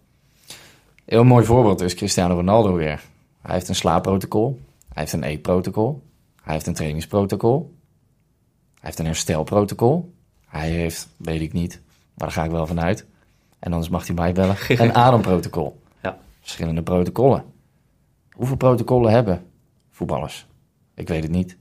Heel 1.04 1.24
mooi 1.24 1.44
voorbeeld 1.44 1.80
is 1.80 1.94
Cristiano 1.94 2.34
Ronaldo 2.34 2.74
weer. 2.74 3.02
Hij 3.42 3.54
heeft 3.54 3.68
een 3.68 3.74
slaapprotocol. 3.74 4.60
Hij 4.92 5.02
heeft 5.02 5.12
een 5.12 5.22
eetprotocol. 5.22 6.02
Hij 6.42 6.52
heeft 6.52 6.66
een 6.66 6.74
trainingsprotocol. 6.74 7.74
Hij 8.74 8.80
heeft 8.80 8.98
een 8.98 9.04
herstelprotocol. 9.06 10.12
Hij 10.46 10.70
heeft, 10.70 11.08
weet 11.16 11.40
ik 11.40 11.52
niet, 11.52 11.80
maar 12.14 12.26
daar 12.26 12.30
ga 12.30 12.44
ik 12.44 12.50
wel 12.50 12.66
vanuit. 12.66 13.06
En 13.58 13.72
anders 13.72 13.90
mag 13.90 14.06
hij 14.06 14.14
mij 14.14 14.32
bellen. 14.32 14.56
Een 14.68 14.94
ademprotocol. 14.94 15.80
Ja. 16.02 16.18
Verschillende 16.40 16.82
protocollen. 16.82 17.44
Hoeveel 18.30 18.56
protocollen 18.56 19.12
hebben 19.12 19.46
voetballers? 19.90 20.46
Ik 20.94 21.08
weet 21.08 21.22
het 21.22 21.32
niet. 21.32 21.56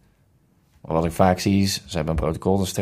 Maar 0.82 0.94
wat 0.94 1.06
ik 1.06 1.12
vaak 1.12 1.40
zie 1.40 1.62
is, 1.62 1.84
ze 1.86 1.96
hebben 1.96 2.16
een 2.16 2.22
protocol, 2.22 2.58
dat 2.58 2.66
is 2.66 2.74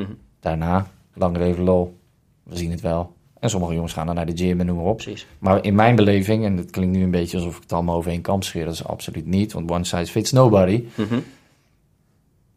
Mhm. 0.00 0.12
Daarna, 0.40 0.90
lang 1.14 1.36
leven 1.36 1.64
lol. 1.64 1.98
We 2.42 2.56
zien 2.56 2.70
het 2.70 2.80
wel. 2.80 3.14
En 3.40 3.50
sommige 3.50 3.74
jongens 3.74 3.92
gaan 3.92 4.06
dan 4.06 4.14
naar 4.14 4.26
de 4.26 4.36
gym 4.36 4.60
en 4.60 4.66
noem 4.66 4.76
maar 4.76 4.84
op. 4.84 4.96
Precies. 4.96 5.26
Maar 5.38 5.64
in 5.64 5.74
mijn 5.74 5.96
beleving, 5.96 6.44
en 6.44 6.56
het 6.56 6.70
klinkt 6.70 6.96
nu 6.96 7.02
een 7.02 7.10
beetje 7.10 7.36
alsof 7.36 7.56
ik 7.56 7.62
het 7.62 7.72
allemaal 7.72 7.96
over 7.96 8.10
één 8.10 8.20
kam 8.20 8.42
scheer, 8.42 8.64
dat 8.64 8.74
is 8.74 8.84
absoluut 8.84 9.26
niet, 9.26 9.52
want 9.52 9.70
one 9.70 9.84
size 9.84 10.12
fits 10.12 10.32
nobody. 10.32 10.84
Mhm. 10.94 11.20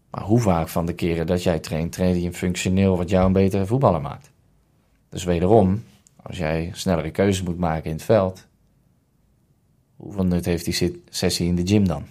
Maar 0.10 0.24
hoe 0.24 0.40
vaak 0.40 0.68
van 0.68 0.86
de 0.86 0.94
keren 0.94 1.28
dat 1.28 1.44
jij 1.44 1.60
traint, 1.60 1.92
train 1.92 2.22
je 2.22 2.34
functioneel 2.34 2.98
wat 2.98 3.10
jou 3.10 3.26
een 3.26 3.34
betere 3.34 3.66
voetballer 3.66 4.02
maakt? 4.02 4.32
Dus 5.10 5.24
wederom, 5.24 5.84
als 6.24 6.38
jij 6.38 6.70
snellere 6.74 7.12
keuzes 7.12 7.44
moet 7.44 7.58
maken 7.58 7.90
in 7.90 7.96
het 7.96 8.06
veld, 8.06 8.48
hoeveel 9.96 10.26
nut 10.26 10.46
heeft 10.46 10.66
die 10.66 11.02
sessie 11.10 11.48
in 11.48 11.56
de 11.56 11.68
gym 11.68 11.88
dan? 11.88 12.04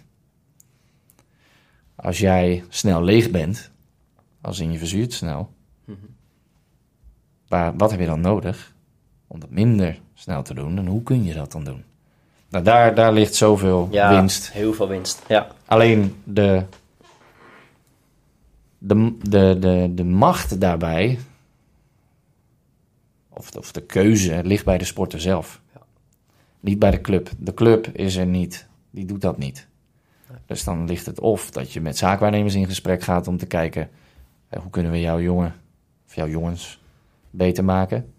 Als 1.94 2.18
jij 2.18 2.64
snel 2.68 3.02
leeg 3.02 3.30
bent, 3.30 3.70
als 4.42 4.58
in 4.58 4.72
je 4.72 4.78
verzuurt 4.78 5.12
snel, 5.12 5.50
waar, 7.48 7.76
wat 7.76 7.90
heb 7.90 8.00
je 8.00 8.06
dan 8.06 8.20
nodig 8.20 8.74
om 9.26 9.40
dat 9.40 9.50
minder 9.50 10.00
snel 10.14 10.42
te 10.42 10.54
doen 10.54 10.78
en 10.78 10.86
hoe 10.86 11.02
kun 11.02 11.24
je 11.24 11.34
dat 11.34 11.52
dan 11.52 11.64
doen? 11.64 11.84
Nou, 12.48 12.64
daar, 12.64 12.94
daar 12.94 13.12
ligt 13.12 13.34
zoveel 13.34 13.88
Ja, 13.90 14.10
winst 14.10 14.52
heel 14.52 14.72
veel 14.72 14.88
winst. 14.88 15.22
Ja, 15.28 15.46
Alleen 15.66 16.16
de, 16.24 16.64
de, 18.78 19.16
de, 19.28 19.56
de, 19.60 19.90
de 19.94 20.04
macht 20.04 20.60
daarbij, 20.60 21.18
of, 23.28 23.56
of 23.56 23.72
de 23.72 23.82
keuze, 23.82 24.40
ligt 24.44 24.64
bij 24.64 24.78
de 24.78 24.84
sporter 24.84 25.20
zelf. 25.20 25.60
Ja. 25.74 25.80
Niet 26.60 26.78
bij 26.78 26.90
de 26.90 27.00
club. 27.00 27.30
De 27.38 27.54
club 27.54 27.88
is 27.88 28.16
er 28.16 28.26
niet, 28.26 28.66
die 28.90 29.04
doet 29.04 29.20
dat 29.20 29.38
niet. 29.38 29.68
Dus 30.46 30.64
dan 30.64 30.86
ligt 30.86 31.06
het 31.06 31.20
of 31.20 31.50
dat 31.50 31.72
je 31.72 31.80
met 31.80 31.98
zaakwaarnemers 31.98 32.54
in 32.54 32.66
gesprek 32.66 33.02
gaat 33.02 33.28
om 33.28 33.36
te 33.36 33.46
kijken 33.46 33.90
hoe 34.60 34.70
kunnen 34.70 34.92
we 34.92 35.00
jouw 35.00 35.20
jongen 35.20 35.54
of 36.06 36.14
jouw 36.14 36.28
jongens 36.28 36.80
beter 37.30 37.64
maken. 37.64 38.12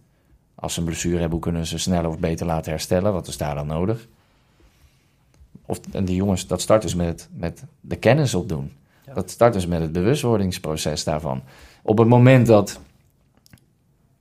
Als 0.55 0.73
ze 0.73 0.79
een 0.79 0.85
blessure 0.85 1.13
hebben, 1.19 1.31
hoe 1.31 1.41
kunnen 1.41 1.65
ze 1.65 1.77
sneller 1.77 2.09
of 2.09 2.19
beter 2.19 2.45
laten 2.45 2.71
herstellen? 2.71 3.13
Wat 3.13 3.27
is 3.27 3.37
daar 3.37 3.55
dan 3.55 3.67
nodig? 3.67 4.07
Of, 5.65 5.79
en 5.91 6.05
die 6.05 6.15
jongens, 6.15 6.47
dat 6.47 6.61
start 6.61 6.81
dus 6.81 6.95
met, 6.95 7.29
met 7.31 7.63
de 7.81 7.95
kennis 7.95 8.33
opdoen. 8.33 8.71
Ja. 9.05 9.13
Dat 9.13 9.29
start 9.29 9.53
dus 9.53 9.65
met 9.65 9.81
het 9.81 9.91
bewustwordingsproces 9.91 11.03
daarvan. 11.03 11.41
Op 11.81 11.97
het 11.97 12.07
moment 12.07 12.47
dat 12.47 12.79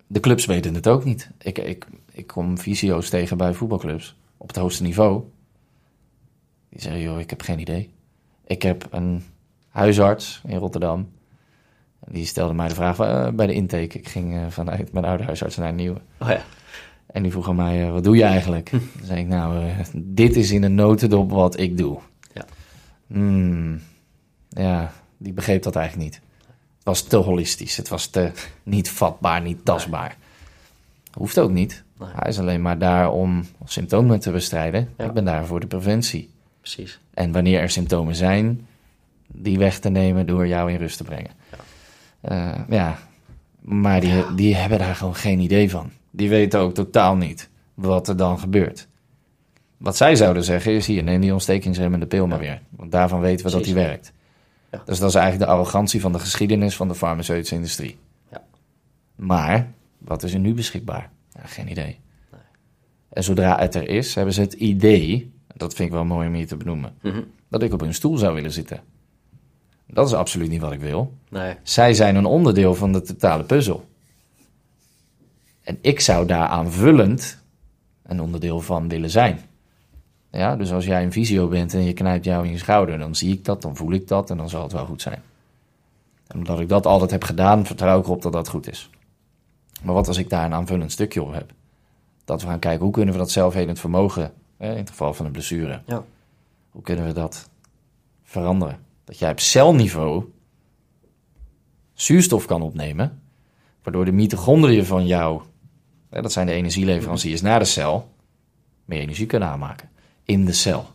de 0.07 0.21
clubs 0.21 0.47
weten 0.47 0.75
het 0.75 0.89
ook 0.89 1.05
niet. 1.05 1.31
Ik, 1.39 1.59
ik, 1.59 1.87
ik 2.13 2.27
kom 2.27 2.59
visio's 2.59 3.09
tegen 3.09 3.37
bij 3.37 3.55
voetbalclubs 3.55 4.17
op 4.37 4.49
het 4.49 4.57
hoogste 4.57 4.83
niveau. 4.83 5.23
Die 6.69 6.81
zeggen, 6.81 7.03
joh, 7.03 7.21
ik 7.21 7.31
heb 7.31 7.43
geen 7.43 7.59
idee. 7.59 7.91
Ik 8.45 8.63
heb 8.63 8.89
een 8.91 9.25
huisarts 9.69 10.43
in 10.47 10.59
Rotterdam. 10.59 11.09
Die 12.09 12.27
stelde 12.27 12.55
mij 12.55 12.69
de 12.69 12.75
vraag 12.75 12.99
eh, 12.99 13.29
bij 13.29 13.47
de 13.47 13.53
intake. 13.53 13.99
Ik 13.99 14.09
ging 14.09 14.35
eh, 14.35 14.41
vanuit 14.49 14.93
mijn 14.93 15.05
oude 15.05 15.25
huisarts 15.25 15.57
naar 15.57 15.69
een 15.69 15.75
nieuwe. 15.75 16.01
oh 16.19 16.29
ja. 16.29 16.43
En 17.07 17.23
die 17.23 17.33
vroeg 17.33 17.49
aan 17.49 17.57
mij, 17.57 17.85
eh, 17.85 17.91
wat 17.91 18.05
doe 18.05 18.17
je 18.17 18.23
eigenlijk? 18.23 18.69
Toen 18.69 18.91
zei 19.03 19.21
ik, 19.21 19.27
nou, 19.27 19.71
dit 19.95 20.37
is 20.37 20.51
in 20.51 20.63
een 20.63 20.75
notendop 20.75 21.31
wat 21.31 21.59
ik 21.59 21.77
doe. 21.77 21.99
Ja. 22.35 22.45
Hmm, 23.07 23.81
ja, 24.49 24.93
die 25.17 25.33
begreep 25.33 25.63
dat 25.63 25.77
eigenlijk 25.77 26.11
niet. 26.11 26.21
Het 26.77 26.85
was 26.85 27.03
te 27.03 27.17
holistisch. 27.17 27.77
Het 27.77 27.89
was 27.89 28.07
te 28.07 28.33
niet 28.63 28.91
vatbaar, 28.91 29.41
niet 29.41 29.65
tastbaar. 29.65 30.17
Hoeft 31.13 31.39
ook 31.39 31.51
niet. 31.51 31.83
Nee. 31.99 32.09
Hij 32.13 32.29
is 32.29 32.39
alleen 32.39 32.63
maar 32.63 32.79
daar 32.79 33.11
om 33.11 33.45
symptomen 33.65 34.21
te 34.21 34.31
bestrijden. 34.31 34.89
Ja. 34.97 35.05
Ik 35.05 35.13
ben 35.13 35.25
daar 35.25 35.47
voor 35.47 35.61
de 35.61 35.67
preventie. 35.67 36.31
Precies. 36.61 37.01
En 37.15 37.33
wanneer 37.33 37.61
er 37.61 37.71
symptomen 37.71 38.15
zijn, 38.15 38.67
die 39.27 39.59
weg 39.59 39.79
te 39.79 39.89
nemen 39.89 40.27
door 40.27 40.47
jou 40.47 40.73
in 40.73 40.79
rust 40.79 40.97
te 40.97 41.05
brengen. 41.05 41.31
Ja, 41.51 41.59
ja 42.69 42.99
maar 43.63 44.01
die, 44.01 44.35
die 44.35 44.55
hebben 44.57 44.79
daar 44.79 44.95
gewoon 44.95 45.15
geen 45.15 45.41
idee 45.41 45.71
van. 45.71 45.91
Die 46.11 46.29
weten 46.29 46.61
ook 46.61 46.75
totaal 46.75 47.17
niet 47.17 47.51
wat 47.75 48.09
er 48.09 48.17
dan 48.17 48.39
gebeurt. 48.39 48.89
Wat 49.77 49.97
zij 49.97 50.17
zouden 50.17 50.45
zeggen 50.45 50.73
is 50.73 50.87
hier, 50.87 51.03
neem 51.03 51.21
die 51.21 51.33
ontstekingsremmende 51.33 52.07
pil 52.07 52.27
maar 52.27 52.39
weer. 52.39 52.63
Want 52.71 52.93
daarvan 52.93 53.21
weten 53.21 53.47
we 53.47 53.53
dat 53.53 53.65
die 53.65 53.75
werkt. 53.75 54.13
Ja. 54.71 54.83
Dus 54.85 54.99
dat 54.99 55.09
is 55.09 55.15
eigenlijk 55.15 55.47
de 55.51 55.57
arrogantie 55.57 56.01
van 56.01 56.13
de 56.13 56.19
geschiedenis 56.19 56.77
van 56.77 56.89
de 56.89 56.95
farmaceutische 56.95 57.55
industrie. 57.55 57.99
Ja. 58.31 58.43
Maar, 59.15 59.73
wat 59.99 60.23
is 60.23 60.33
er 60.35 60.41
nu 60.41 60.55
beschikbaar? 60.55 61.11
Ja, 61.33 61.47
geen 61.47 61.71
idee. 61.71 61.85
Nee. 62.31 62.41
En 63.13 63.25
zodra 63.25 63.59
het 63.59 63.75
er 63.75 63.89
is, 63.89 64.15
hebben 64.15 64.35
ze 64.35 64.41
het 64.41 64.53
idee, 64.53 65.33
dat 65.57 65.75
vind 65.75 65.89
ik 65.89 65.95
wel 65.95 66.05
mooi 66.05 66.29
om 66.29 66.35
hier 66.35 66.47
te 66.47 66.57
benoemen, 66.57 66.95
Mhm. 67.03 67.23
dat 67.49 67.63
ik 67.63 67.73
op 67.73 67.81
hun 67.81 67.95
stoel 67.95 68.17
zou 68.19 68.35
willen 68.35 68.53
zitten. 68.53 68.81
Dat 69.93 70.07
is 70.07 70.15
absoluut 70.15 70.49
niet 70.49 70.61
wat 70.61 70.73
ik 70.73 70.81
wil. 70.81 71.13
Nee. 71.29 71.55
Zij 71.63 71.95
zijn 71.95 72.17
een 72.17 72.25
onderdeel 72.25 72.75
van 72.75 72.93
de 72.93 73.03
totale 73.03 73.45
puzzel. 73.45 73.89
En 75.63 75.79
ik 75.81 76.01
zou 76.01 76.27
daar 76.27 76.47
aanvullend 76.47 77.39
een 78.03 78.21
onderdeel 78.21 78.61
van 78.61 78.89
willen 78.89 79.11
zijn. 79.11 79.41
Ja, 80.31 80.57
dus 80.57 80.73
als 80.73 80.85
jij 80.85 81.03
een 81.03 81.13
visio 81.13 81.49
bent 81.49 81.75
en 81.75 81.85
je 81.85 81.93
knijpt 81.93 82.25
jou 82.25 82.45
in 82.45 82.51
je 82.53 82.59
schouder, 82.59 82.99
dan 82.99 83.15
zie 83.15 83.33
ik 83.33 83.45
dat, 83.45 83.63
dan 83.63 83.77
voel 83.77 83.93
ik 83.93 84.09
dat 84.09 84.31
en 84.31 84.37
dan 84.37 84.49
zal 84.49 84.63
het 84.63 84.73
wel 84.73 84.87
goed 84.87 85.03
zijn. 85.03 85.23
En 86.27 86.39
omdat 86.39 86.61
ik 86.61 86.69
dat 86.69 86.87
altijd 86.87 87.11
heb 87.11 87.25
gedaan, 87.25 87.67
vertrouw 87.67 87.99
ik 87.99 88.05
erop 88.05 88.23
dat 88.23 88.33
dat 88.33 88.49
goed 88.49 88.71
is. 88.71 88.91
Maar 89.83 89.95
wat 89.95 90.09
als 90.09 90.17
ik 90.19 90.31
daar 90.31 90.45
een 90.45 90.55
aanvullend 90.55 90.93
stukje 90.93 91.23
op 91.23 91.33
heb? 91.33 91.51
Dat 92.25 92.43
we 92.43 92.47
gaan 92.49 92.59
kijken, 92.59 92.83
hoe 92.83 92.93
kunnen 92.93 93.15
we 93.15 93.21
dat 93.21 93.31
zelfhelend 93.31 93.79
vermogen, 93.81 94.33
in 94.59 94.67
het 94.69 94.91
geval 94.91 95.15
van 95.15 95.27
een 95.27 95.33
blessure, 95.33 95.81
Ja. 95.87 96.05
hoe 96.71 96.83
kunnen 96.83 97.07
we 97.07 97.13
dat 97.13 97.49
veranderen? 98.23 98.79
Dat 99.13 99.21
jij 99.21 99.31
op 99.31 99.41
celniveau 99.41 100.25
zuurstof 101.93 102.47
kan 102.47 102.63
opnemen, 102.63 103.23
waardoor 103.83 104.05
de 104.05 104.13
mitochondriën 104.13 104.85
van 104.85 105.07
jou, 105.07 105.43
dat 106.09 106.33
zijn 106.33 106.47
de 106.47 106.53
energieleveranciers 106.53 107.41
naar 107.41 107.59
de 107.59 107.65
cel, 107.65 108.15
meer 108.85 109.01
energie 109.01 109.27
kunnen 109.27 109.49
aanmaken 109.49 109.91
in 110.25 110.45
de 110.45 110.53
cel. 110.53 110.87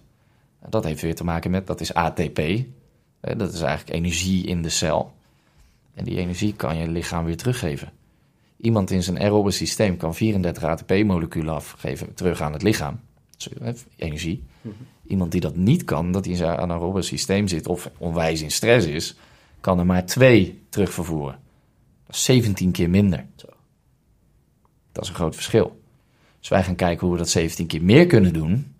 Dat 0.69 0.83
heeft 0.83 1.01
weer 1.01 1.15
te 1.15 1.23
maken 1.23 1.51
met, 1.51 1.67
dat 1.67 1.81
is 1.81 1.93
ATP, 1.93 2.41
dat 3.19 3.53
is 3.53 3.61
eigenlijk 3.61 3.97
energie 3.97 4.45
in 4.45 4.61
de 4.61 4.69
cel. 4.69 5.13
En 5.93 6.03
die 6.03 6.17
energie 6.17 6.53
kan 6.53 6.77
je 6.77 6.87
lichaam 6.87 7.25
weer 7.25 7.37
teruggeven. 7.37 7.91
Iemand 8.57 8.91
in 8.91 9.03
zijn 9.03 9.19
aerobe 9.19 9.51
systeem 9.51 9.97
kan 9.97 10.15
34 10.15 10.63
ATP-moleculen 10.63 11.53
afgeven 11.53 12.13
terug 12.13 12.41
aan 12.41 12.53
het 12.53 12.61
lichaam. 12.61 12.99
Energie. 13.95 14.43
Iemand 15.07 15.31
die 15.31 15.41
dat 15.41 15.55
niet 15.55 15.83
kan, 15.83 16.11
dat 16.11 16.23
hij 16.23 16.33
in 16.33 16.39
zijn 16.39 16.57
anaerobe 16.57 17.01
systeem 17.01 17.47
zit 17.47 17.67
of 17.67 17.89
onwijs 17.97 18.41
in 18.41 18.51
stress 18.51 18.87
is, 18.87 19.15
kan 19.61 19.79
er 19.79 19.85
maar 19.85 20.05
twee 20.05 20.61
terugvervoeren. 20.69 21.39
Dat 22.05 22.15
is 22.15 22.23
17 22.23 22.71
keer 22.71 22.89
minder. 22.89 23.25
Dat 24.91 25.03
is 25.03 25.09
een 25.09 25.15
groot 25.15 25.35
verschil. 25.35 25.81
Dus 26.39 26.49
wij 26.49 26.63
gaan 26.63 26.75
kijken 26.75 27.05
hoe 27.07 27.15
we 27.15 27.21
dat 27.21 27.29
17 27.29 27.67
keer 27.67 27.83
meer 27.83 28.05
kunnen 28.05 28.33
doen. 28.33 28.73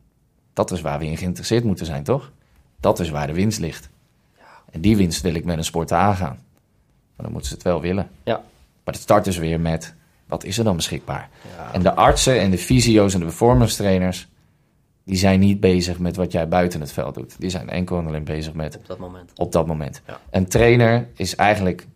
Dat 0.54 0.72
is 0.72 0.82
waar 0.82 1.00
we 1.00 1.06
in 1.06 1.18
geïnteresseerd 1.18 1.64
moeten 1.64 1.86
zijn, 1.86 2.04
toch? 2.04 2.32
Dat 2.80 3.00
is 3.00 3.10
waar 3.10 3.28
de 3.28 3.34
winst 3.34 3.60
ligt. 3.60 3.90
En 4.72 4.82
die 4.82 4.98
winst 4.98 5.22
wil 5.22 5.34
ik 5.34 5.46
met 5.46 5.58
een 5.58 5.64
sporter 5.64 5.98
aangaan. 5.98 6.40
Maar 7.16 7.26
dan 7.26 7.32
moeten 7.32 7.50
ze 7.50 7.56
het 7.56 7.64
wel 7.64 7.82
willen. 7.82 8.10
Ja. 8.24 8.44
Maar 8.84 8.94
het 8.94 9.04
start 9.04 9.26
dus 9.26 9.38
weer 9.38 9.60
met, 9.60 9.94
wat 10.26 10.44
is 10.44 10.58
er 10.58 10.64
dan 10.64 10.76
beschikbaar? 10.76 11.30
Ja. 11.58 11.74
En 11.74 11.82
de 11.82 11.94
artsen 11.94 12.40
en 12.40 12.52
de 12.52 12.58
fysio's 12.58 13.14
en 13.14 13.20
de 13.20 13.26
performance 13.26 13.76
trainers, 13.76 14.28
Die 15.08 15.18
zijn 15.18 15.40
niet 15.40 15.60
bezig 15.60 16.00
met 16.00 16.16
wat 16.16 16.32
jij 16.32 16.48
buiten 16.48 16.82
het 16.82 16.92
veld 16.92 17.16
doet. 17.16 17.36
Die 17.40 17.50
zijn 17.50 17.70
enkel 17.70 18.00
en 18.00 18.08
alleen 18.08 18.24
bezig 18.24 18.54
met 18.54 18.78
Op 18.78 18.88
dat 18.88 19.00
moment. 19.00 19.32
op 19.36 19.52
dat 19.52 19.68
moment. 19.68 20.02
Ja. 20.08 20.20
Een 20.30 20.48
trainer 20.48 21.08
is 21.16 21.36
eigenlijk 21.36 21.88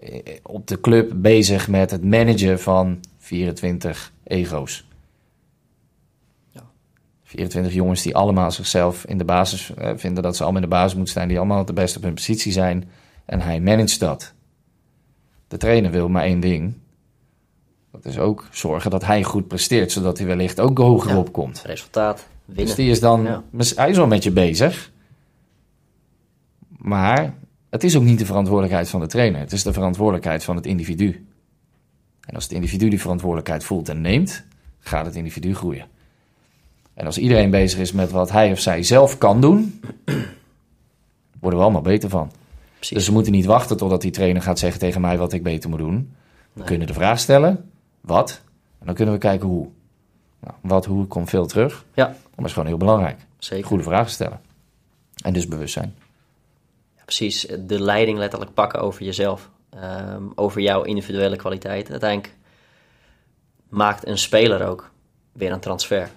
eh, 0.00 0.36
op 0.42 0.66
de 0.66 0.80
club 0.80 1.12
bezig 1.16 1.68
met 1.68 1.90
het 1.90 2.04
managen 2.04 2.60
van 2.60 3.00
24 3.18 4.12
ego's. 4.24 4.86
Ja. 6.50 6.62
24 7.22 7.72
jongens 7.72 8.02
die 8.02 8.16
allemaal 8.16 8.50
zichzelf 8.50 9.04
in 9.04 9.18
de 9.18 9.24
basis 9.24 9.74
eh, 9.74 9.92
vinden 9.96 10.22
dat 10.22 10.36
ze 10.36 10.42
allemaal 10.42 10.62
in 10.62 10.68
de 10.68 10.74
basis 10.74 10.94
moeten 10.94 11.12
staan, 11.12 11.28
die 11.28 11.38
allemaal 11.38 11.64
het 11.64 11.74
beste 11.74 11.98
op 11.98 12.04
hun 12.04 12.14
positie 12.14 12.52
zijn. 12.52 12.90
En 13.24 13.40
hij 13.40 13.60
managt 13.60 14.00
dat. 14.00 14.34
De 15.48 15.56
trainer 15.56 15.90
wil 15.90 16.08
maar 16.08 16.24
één 16.24 16.40
ding. 16.40 16.74
Dat 18.02 18.12
is 18.12 18.18
ook 18.18 18.46
zorgen 18.50 18.90
dat 18.90 19.04
hij 19.04 19.22
goed 19.24 19.48
presteert, 19.48 19.92
zodat 19.92 20.18
hij 20.18 20.26
wellicht 20.26 20.60
ook 20.60 20.78
hoger 20.78 21.10
Ja. 21.10 21.18
opkomt. 21.18 21.62
Resultaat, 21.66 22.26
winnen. 22.44 22.66
Dus 22.66 22.74
die 22.74 22.90
is 22.90 23.00
dan, 23.00 23.22
Ja. 23.22 23.42
hij 23.74 23.90
is 23.90 23.96
wel 23.96 24.06
met 24.06 24.22
je 24.22 24.30
bezig. 24.30 24.90
Maar 26.68 27.34
het 27.70 27.84
is 27.84 27.96
ook 27.96 28.02
niet 28.02 28.18
de 28.18 28.26
verantwoordelijkheid 28.26 28.88
van 28.88 29.00
de 29.00 29.06
trainer. 29.06 29.40
Het 29.40 29.52
is 29.52 29.62
de 29.62 29.72
verantwoordelijkheid 29.72 30.44
van 30.44 30.56
het 30.56 30.66
individu. 30.66 31.26
En 32.20 32.34
als 32.34 32.44
het 32.44 32.52
individu 32.52 32.88
die 32.88 33.00
verantwoordelijkheid 33.00 33.64
voelt 33.64 33.88
en 33.88 34.00
neemt, 34.00 34.44
gaat 34.78 35.06
het 35.06 35.14
individu 35.14 35.54
groeien. 35.54 35.86
En 36.94 37.06
als 37.06 37.18
iedereen 37.18 37.50
bezig 37.50 37.78
is 37.80 37.92
met 37.92 38.10
wat 38.10 38.30
hij 38.30 38.52
of 38.52 38.58
zij 38.60 38.82
zelf 38.82 39.18
kan 39.18 39.40
doen, 39.40 39.80
worden 41.40 41.58
we 41.58 41.64
allemaal 41.64 41.82
beter 41.82 42.08
van. 42.08 42.30
Precies. 42.74 42.96
Dus 42.96 43.06
we 43.06 43.12
moeten 43.12 43.32
niet 43.32 43.44
wachten 43.44 43.76
totdat 43.76 44.00
die 44.00 44.10
trainer 44.10 44.42
gaat 44.42 44.58
zeggen 44.58 44.80
tegen 44.80 45.00
mij 45.00 45.18
wat 45.18 45.32
ik 45.32 45.42
beter 45.42 45.70
moet 45.70 45.78
doen. 45.78 46.12
We 46.52 46.64
Nee. 46.64 46.66
kunnen 46.66 46.86
de 46.86 46.92
vraag 46.94 47.18
stellen, 47.18 47.67
wat? 48.08 48.40
En 48.78 48.86
dan 48.86 48.94
kunnen 48.94 49.14
we 49.14 49.20
kijken 49.20 49.48
hoe. 49.48 49.68
Nou, 50.40 50.54
wat, 50.60 50.84
hoe, 50.84 51.06
komt 51.06 51.28
veel 51.28 51.46
terug. 51.46 51.84
Ja, 51.94 52.06
Maar 52.06 52.16
dat 52.36 52.44
is 52.46 52.52
gewoon 52.52 52.68
heel 52.68 52.76
belangrijk. 52.76 53.20
zeker. 53.38 53.66
Goede 53.66 53.82
vragen 53.82 54.10
stellen. 54.10 54.40
En 55.22 55.32
dus 55.32 55.48
bewustzijn. 55.48 55.94
Ja, 56.96 57.02
precies. 57.04 57.46
De 57.60 57.80
leiding 57.82 58.18
letterlijk 58.18 58.54
pakken 58.54 58.80
over 58.80 59.04
jezelf. 59.04 59.50
Ehm, 59.70 60.22
over 60.34 60.60
jouw 60.60 60.82
individuele 60.82 61.36
kwaliteit. 61.36 61.90
Uiteindelijk 61.90 62.36
maakt 63.68 64.06
een 64.06 64.18
speler 64.18 64.66
ook 64.66 64.90
weer 65.32 65.52
een 65.52 65.60
transfer. 65.60 66.10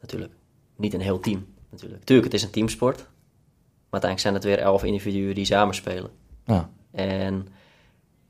Natuurlijk. 0.00 0.32
Niet 0.76 0.94
een 0.94 1.00
heel 1.00 1.20
team. 1.20 1.46
Natuurlijk. 1.70 2.04
Tuurlijk, 2.04 2.32
het 2.32 2.40
is 2.40 2.46
een 2.46 2.52
teamsport. 2.52 2.96
Maar 2.96 4.00
uiteindelijk 4.02 4.20
zijn 4.20 4.34
het 4.34 4.44
weer 4.44 4.58
elf 4.58 4.84
individuen 4.84 5.34
die 5.34 5.44
samen 5.44 5.74
spelen. 5.74 6.10
Ja, 6.44 6.70
En 6.90 7.48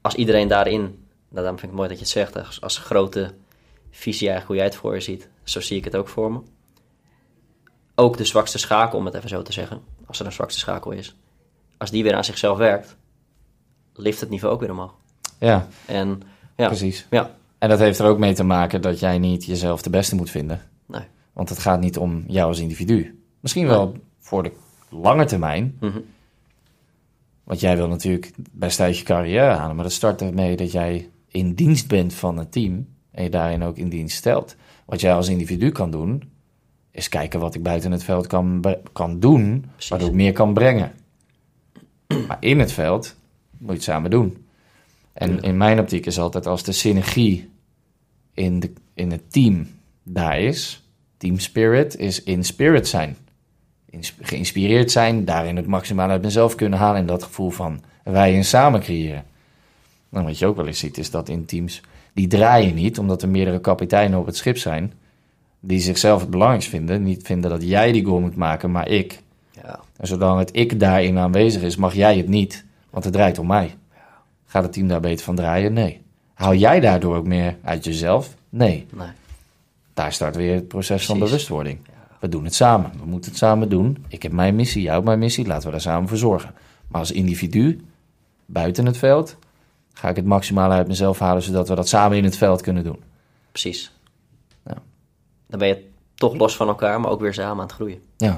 als 0.00 0.14
iedereen 0.14 0.48
daarin, 0.48 1.07
nou 1.28 1.42
daarom 1.42 1.58
vind 1.58 1.62
ik 1.62 1.68
het 1.68 1.72
mooi 1.78 1.88
dat 1.88 1.98
je 1.98 2.04
het 2.04 2.12
zegt, 2.12 2.46
als, 2.46 2.60
als 2.60 2.78
grote 2.78 3.34
visie 3.90 4.28
eigenlijk 4.28 4.46
hoe 4.46 4.56
jij 4.56 4.64
het 4.64 4.74
voor 4.74 4.94
je 4.94 5.00
ziet, 5.00 5.28
zo 5.42 5.60
zie 5.60 5.76
ik 5.76 5.84
het 5.84 5.96
ook 5.96 6.08
voor 6.08 6.32
me. 6.32 6.40
Ook 7.94 8.16
de 8.16 8.24
zwakste 8.24 8.58
schakel, 8.58 8.98
om 8.98 9.04
het 9.04 9.14
even 9.14 9.28
zo 9.28 9.42
te 9.42 9.52
zeggen, 9.52 9.80
als 10.06 10.20
er 10.20 10.26
een 10.26 10.32
zwakste 10.32 10.58
schakel 10.58 10.90
is, 10.90 11.16
als 11.76 11.90
die 11.90 12.02
weer 12.02 12.14
aan 12.14 12.24
zichzelf 12.24 12.58
werkt, 12.58 12.96
lift 13.94 14.20
het 14.20 14.30
niveau 14.30 14.54
ook 14.54 14.60
weer 14.60 14.70
omhoog. 14.70 14.94
ja, 15.38 15.68
En 15.86 16.22
ja, 16.56 16.66
precies. 16.66 17.06
ja, 17.10 17.34
En 17.58 17.68
dat 17.68 17.78
heeft 17.78 17.98
er 17.98 18.06
ook 18.06 18.18
mee 18.18 18.34
te 18.34 18.44
maken 18.44 18.80
dat 18.82 18.98
jij 19.00 19.18
niet 19.18 19.44
jezelf 19.44 19.82
de 19.82 19.90
beste 19.90 20.14
moet 20.14 20.30
vinden. 20.30 20.62
nee. 20.86 21.02
Want 21.32 21.48
het 21.48 21.58
gaat 21.58 21.80
niet 21.80 21.98
om 21.98 22.24
jou 22.26 22.48
als 22.48 22.58
individu. 22.58 23.22
Misschien 23.40 23.66
wel 23.66 23.96
voor 24.18 24.42
de 24.42 24.52
lange 24.88 25.24
termijn. 25.24 25.76
Mhm. 25.80 25.98
Want 27.44 27.60
jij 27.60 27.76
wil 27.76 27.88
natuurlijk 27.88 28.24
het 28.36 28.48
beste 28.52 28.82
uit 28.82 28.98
je 28.98 29.04
carrière 29.04 29.54
halen. 29.54 29.74
Maar 29.74 29.84
dat 29.84 29.92
start 29.92 30.20
ermee 30.20 30.56
dat 30.56 30.72
jij 30.72 31.08
in 31.28 31.54
dienst 31.54 31.88
bent 31.88 32.14
van 32.14 32.38
het 32.38 32.52
team. 32.52 32.86
En 33.10 33.22
je 33.22 33.30
daarin 33.30 33.62
ook 33.62 33.76
in 33.76 33.88
dienst 33.88 34.16
stelt. 34.16 34.56
Wat 34.84 35.00
jij 35.00 35.14
als 35.14 35.28
individu 35.28 35.70
kan 35.70 35.90
doen, 35.90 36.22
is 36.90 37.08
kijken 37.08 37.40
wat 37.40 37.54
ik 37.54 37.62
buiten 37.62 37.92
het 37.92 38.04
veld 38.04 38.26
kan, 38.26 38.64
kan 38.92 39.20
doen. 39.20 39.60
Precies. 39.72 39.90
Waardoor 39.90 40.08
ik 40.08 40.14
meer 40.14 40.32
kan 40.32 40.54
brengen. 40.54 40.92
Maar 42.26 42.36
in 42.40 42.58
het 42.58 42.72
veld 42.72 43.16
moet 43.58 43.68
je 43.68 43.74
het 43.74 43.82
samen 43.82 44.10
doen. 44.10 44.46
En 45.12 45.40
in 45.40 45.56
mijn 45.56 45.80
optiek 45.80 46.06
is 46.06 46.18
altijd 46.18 46.46
als 46.46 46.62
de 46.62 46.72
synergie 46.72 47.50
in, 48.34 48.60
de, 48.60 48.72
in 48.94 49.10
het 49.10 49.32
team 49.32 49.66
daar 50.02 50.40
is. 50.40 50.82
Team 51.16 51.38
spirit 51.38 51.96
is 51.96 52.22
in 52.22 52.44
spirit 52.44 52.88
zijn. 52.88 53.16
Geïnspireerd 54.20 54.90
zijn, 54.90 55.24
daarin 55.24 55.56
het 55.56 55.66
maximale 55.66 56.12
uit 56.12 56.22
mezelf 56.22 56.54
kunnen 56.54 56.78
halen. 56.78 57.00
En 57.00 57.06
dat 57.06 57.22
gevoel 57.22 57.50
van 57.50 57.82
wij 58.02 58.34
en 58.34 58.44
samen 58.44 58.80
creëren. 58.80 59.24
Nou, 60.08 60.24
wat 60.26 60.38
je 60.38 60.46
ook 60.46 60.56
wel 60.56 60.66
eens 60.66 60.78
ziet, 60.78 60.98
is 60.98 61.10
dat 61.10 61.28
in 61.28 61.44
teams 61.44 61.80
die 62.12 62.26
draaien 62.26 62.74
niet, 62.74 62.98
omdat 62.98 63.22
er 63.22 63.28
meerdere 63.28 63.60
kapiteinen 63.60 64.18
op 64.18 64.26
het 64.26 64.36
schip 64.36 64.58
zijn. 64.58 64.92
Die 65.60 65.80
zichzelf 65.80 66.20
het 66.20 66.30
belangrijkst 66.30 66.68
vinden. 66.68 67.02
Niet 67.02 67.26
vinden 67.26 67.50
dat 67.50 67.62
jij 67.62 67.92
die 67.92 68.04
goal 68.04 68.20
moet 68.20 68.36
maken, 68.36 68.70
maar 68.70 68.88
ik. 68.88 69.22
Ja, 69.50 69.80
En 69.96 70.06
zolang 70.06 70.38
het 70.38 70.50
ik 70.52 70.80
daarin 70.80 71.18
aanwezig 71.18 71.62
is, 71.62 71.76
mag 71.76 71.94
jij 71.94 72.16
het 72.16 72.28
niet. 72.28 72.64
Want 72.90 73.04
het 73.04 73.12
draait 73.12 73.38
om 73.38 73.46
mij. 73.46 73.74
Gaat 74.46 74.62
het 74.62 74.72
team 74.72 74.88
daar 74.88 75.00
beter 75.00 75.24
van 75.24 75.36
draaien? 75.36 75.72
Nee. 75.72 76.00
Haal 76.34 76.54
jij 76.54 76.80
daardoor 76.80 77.16
ook 77.16 77.26
meer 77.26 77.56
uit 77.62 77.84
jezelf? 77.84 78.34
Nee. 78.48 78.86
nee. 78.94 79.08
Daar 79.94 80.12
start 80.12 80.36
weer 80.36 80.54
het 80.54 80.68
proces 80.68 81.06
van 81.06 81.18
bewustwording. 81.18 81.78
We 82.20 82.28
doen 82.28 82.44
het 82.44 82.54
samen. 82.54 82.90
We 82.98 83.06
moeten 83.06 83.30
het 83.30 83.38
samen 83.38 83.68
doen. 83.68 84.04
Ik 84.08 84.22
heb 84.22 84.32
mijn 84.32 84.56
missie, 84.56 84.90
hebt 84.90 85.04
mijn 85.04 85.18
missie. 85.18 85.46
Laten 85.46 85.64
we 85.64 85.70
daar 85.70 85.80
samen 85.80 86.08
voor 86.08 86.16
zorgen. 86.16 86.54
Maar 86.88 87.00
als 87.00 87.12
individu, 87.12 87.80
buiten 88.46 88.86
het 88.86 88.96
veld, 88.96 89.36
ga 89.98 90.08
ik 90.08 90.16
het 90.16 90.24
maximale 90.24 90.74
uit 90.74 90.88
mezelf 90.88 91.18
halen, 91.18 91.42
zodat 91.42 91.68
we 91.68 91.74
dat 91.74 91.88
samen 91.88 92.16
in 92.16 92.24
het 92.24 92.36
veld 92.36 92.60
kunnen 92.62 92.84
doen. 92.84 93.02
Precies. 93.50 93.92
Ja. 94.66 94.74
Dan 95.46 95.58
ben 95.58 95.68
je 95.68 95.88
toch 96.14 96.34
los 96.34 96.56
van 96.56 96.68
elkaar, 96.68 97.00
maar 97.00 97.10
ook 97.10 97.20
weer 97.20 97.34
samen 97.34 97.52
aan 97.56 97.66
het 97.66 97.72
groeien. 97.72 98.02
Ja, 98.16 98.28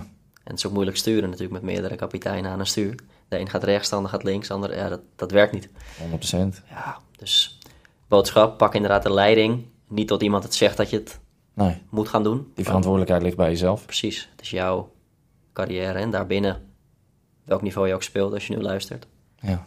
En 0.44 0.50
het 0.50 0.58
is 0.58 0.66
ook 0.66 0.72
moeilijk 0.72 0.96
sturen 0.96 1.24
natuurlijk 1.30 1.62
met 1.62 1.72
meerdere 1.72 1.96
kapiteinen 1.96 2.50
aan 2.50 2.60
een 2.60 2.66
stuur. 2.66 2.94
De 3.28 3.38
een 3.38 3.48
gaat 3.48 3.64
rechts, 3.64 3.88
de 3.88 3.96
ander 3.96 4.10
gaat 4.10 4.22
links, 4.22 4.48
de 4.48 4.54
ander, 4.54 4.76
ja, 4.76 4.88
dat, 4.88 5.00
dat 5.16 5.30
werkt 5.30 5.52
niet. 5.52 5.68
100%. 5.68 5.72
Ja, 6.68 6.98
dus 7.16 7.58
boodschap, 8.08 8.58
pak 8.58 8.74
inderdaad 8.74 9.02
de 9.02 9.12
leiding. 9.12 9.64
Niet 9.88 10.08
tot 10.08 10.22
iemand 10.22 10.42
het 10.42 10.54
zegt 10.54 10.76
dat 10.76 10.90
je 10.90 10.96
het 10.96 11.20
Nee, 11.54 11.82
moet 11.90 12.08
gaan 12.08 12.22
doen. 12.22 12.52
die 12.54 12.64
verantwoordelijkheid 12.64 13.22
ligt 13.22 13.36
bij 13.36 13.48
jezelf. 13.50 13.84
Precies, 13.86 14.28
het 14.30 14.40
is 14.40 14.50
jouw 14.50 14.92
carrière 15.52 15.98
en 15.98 16.10
daarbinnen, 16.10 16.62
welk 17.44 17.62
niveau 17.62 17.88
je 17.88 17.94
ook 17.94 18.02
speelt 18.02 18.32
als 18.32 18.46
je 18.46 18.56
nu 18.56 18.62
luistert, 18.62 19.06
Ja. 19.40 19.66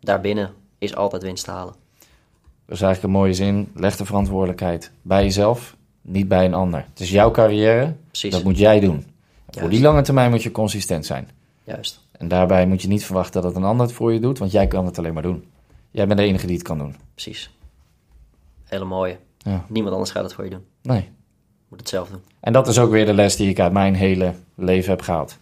daarbinnen 0.00 0.54
is 0.88 0.96
altijd 0.96 1.22
winst 1.22 1.44
te 1.44 1.50
halen. 1.50 1.74
Dat 2.66 2.76
is 2.76 2.82
eigenlijk 2.82 3.02
een 3.02 3.20
mooie 3.20 3.34
zin. 3.34 3.70
Leg 3.74 3.96
de 3.96 4.04
verantwoordelijkheid 4.04 4.90
bij 5.02 5.22
jezelf, 5.22 5.76
niet 6.02 6.28
bij 6.28 6.44
een 6.44 6.54
ander. 6.54 6.84
Het 6.90 7.00
is 7.00 7.10
jouw 7.10 7.30
carrière, 7.30 7.94
Precies, 8.06 8.32
dat 8.32 8.44
moet 8.44 8.58
jij 8.58 8.80
doen. 8.80 9.06
En 9.50 9.60
Voor 9.60 9.70
die 9.70 9.80
lange 9.80 10.02
termijn 10.02 10.30
moet 10.30 10.42
je 10.42 10.50
consistent 10.50 11.06
zijn. 11.06 11.30
juist. 11.64 12.04
En 12.12 12.28
daarbij 12.28 12.66
moet 12.66 12.82
je 12.82 12.88
niet 12.88 13.04
verwachten 13.04 13.42
dat 13.42 13.56
een 13.56 13.64
ander 13.64 13.86
het 13.86 13.94
voor 13.94 14.12
je 14.12 14.20
doet, 14.20 14.38
want 14.38 14.50
jij 14.52 14.66
kan 14.66 14.84
het 14.86 14.98
alleen 14.98 15.14
maar 15.14 15.22
doen. 15.22 15.44
Jij 15.90 16.06
bent 16.06 16.18
de 16.18 16.24
enige 16.24 16.46
die 16.46 16.56
het 16.56 16.66
kan 16.66 16.78
doen. 16.78 16.96
Precies. 17.14 17.50
Hele 18.64 18.84
mooie. 18.84 19.18
Ja. 19.38 19.64
Niemand 19.68 19.92
anders 19.94 20.12
gaat 20.12 20.22
het 20.22 20.32
voor 20.34 20.44
je 20.44 20.50
doen. 20.50 20.64
Nee. 20.82 21.00
Je 21.00 21.06
moet 21.68 21.80
het 21.80 21.88
zelf 21.88 22.08
doen. 22.08 22.20
En 22.40 22.52
dat 22.52 22.68
is 22.68 22.78
ook 22.78 22.90
weer 22.90 23.06
de 23.06 23.14
les 23.14 23.36
die 23.36 23.48
ik 23.48 23.60
uit 23.60 23.72
mijn 23.72 23.94
hele 23.94 24.32
leven 24.54 24.90
heb 24.90 25.00
gehaald. 25.00 25.38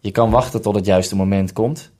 Je 0.00 0.10
kan 0.10 0.30
wachten 0.30 0.62
tot 0.62 0.74
het 0.74 0.86
juiste 0.86 1.16
moment 1.16 1.52
komt. 1.52 1.90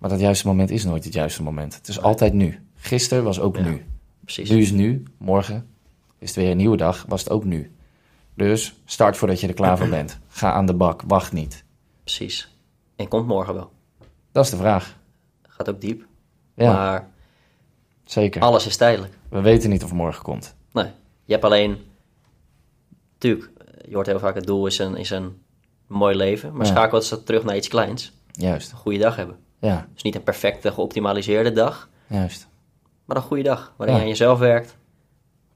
Maar 0.00 0.10
dat 0.10 0.20
juiste 0.20 0.46
moment 0.46 0.70
is 0.70 0.84
nooit 0.84 1.04
het 1.04 1.12
juiste 1.12 1.42
moment. 1.42 1.74
Het 1.74 1.88
is 1.88 2.00
altijd 2.00 2.32
nu. 2.32 2.66
Gisteren 2.74 3.24
was 3.24 3.40
ook 3.40 3.56
Ja. 3.56 3.62
nu. 3.62 3.84
Precies. 4.24 4.50
Nu 4.50 4.60
is 4.60 4.70
nu. 4.70 5.02
Morgen 5.18 5.66
is 6.18 6.28
het 6.28 6.36
weer 6.36 6.50
een 6.50 6.56
nieuwe 6.56 6.76
dag. 6.76 7.04
Was 7.08 7.20
het 7.20 7.30
ook 7.30 7.44
nu. 7.44 7.72
Dus 8.34 8.74
start 8.84 9.16
voordat 9.16 9.40
je 9.40 9.46
er 9.48 9.54
klaar 9.54 9.78
voor 9.78 9.88
bent. 9.88 10.18
Ga 10.28 10.52
aan 10.52 10.66
de 10.66 10.74
bak. 10.74 11.02
Wacht 11.06 11.32
niet. 11.32 11.64
Precies. 12.02 12.54
En 12.96 13.08
komt 13.08 13.26
morgen 13.26 13.54
wel. 13.54 13.70
Dat 14.32 14.44
is 14.44 14.50
de 14.50 14.56
vraag. 14.56 14.96
Gaat 15.42 15.68
ook 15.70 15.80
diep. 15.80 16.06
Ja, 16.54 16.72
Maar 16.72 17.08
zeker. 18.04 18.42
alles 18.42 18.66
is 18.66 18.76
tijdelijk. 18.76 19.18
We 19.28 19.40
weten 19.40 19.70
niet 19.70 19.84
of 19.84 19.92
morgen 19.92 20.22
komt. 20.22 20.54
Nee. 20.72 20.86
Je 21.24 21.32
hebt 21.32 21.44
alleen... 21.44 21.78
Tuurlijk, 23.18 23.50
je 23.88 23.94
hoort 23.94 24.06
heel 24.06 24.18
vaak 24.18 24.34
het 24.34 24.46
doel 24.46 24.66
is 24.66 24.78
een, 24.78 24.96
is 24.96 25.10
een 25.10 25.42
mooi 25.86 26.16
leven. 26.16 26.52
Maar 26.52 26.66
Ja. 26.66 26.72
schakel 26.72 26.98
het 26.98 27.26
terug 27.26 27.44
naar 27.44 27.56
iets 27.56 27.68
kleins. 27.68 28.12
Juist. 28.30 28.72
Een 28.72 28.78
goede 28.78 28.98
dag 28.98 29.16
hebben. 29.16 29.36
Ja, 29.60 29.86
Dus 29.94 30.02
niet 30.02 30.14
een 30.14 30.22
perfecte, 30.22 30.72
geoptimaliseerde 30.72 31.52
dag. 31.52 31.88
juist. 32.06 32.48
Maar 33.04 33.16
een 33.16 33.22
goede 33.22 33.42
dag. 33.42 33.72
Waarin 33.76 33.94
Ja. 33.94 34.00
je 34.00 34.06
aan 34.06 34.12
jezelf 34.16 34.38
werkt. 34.38 34.76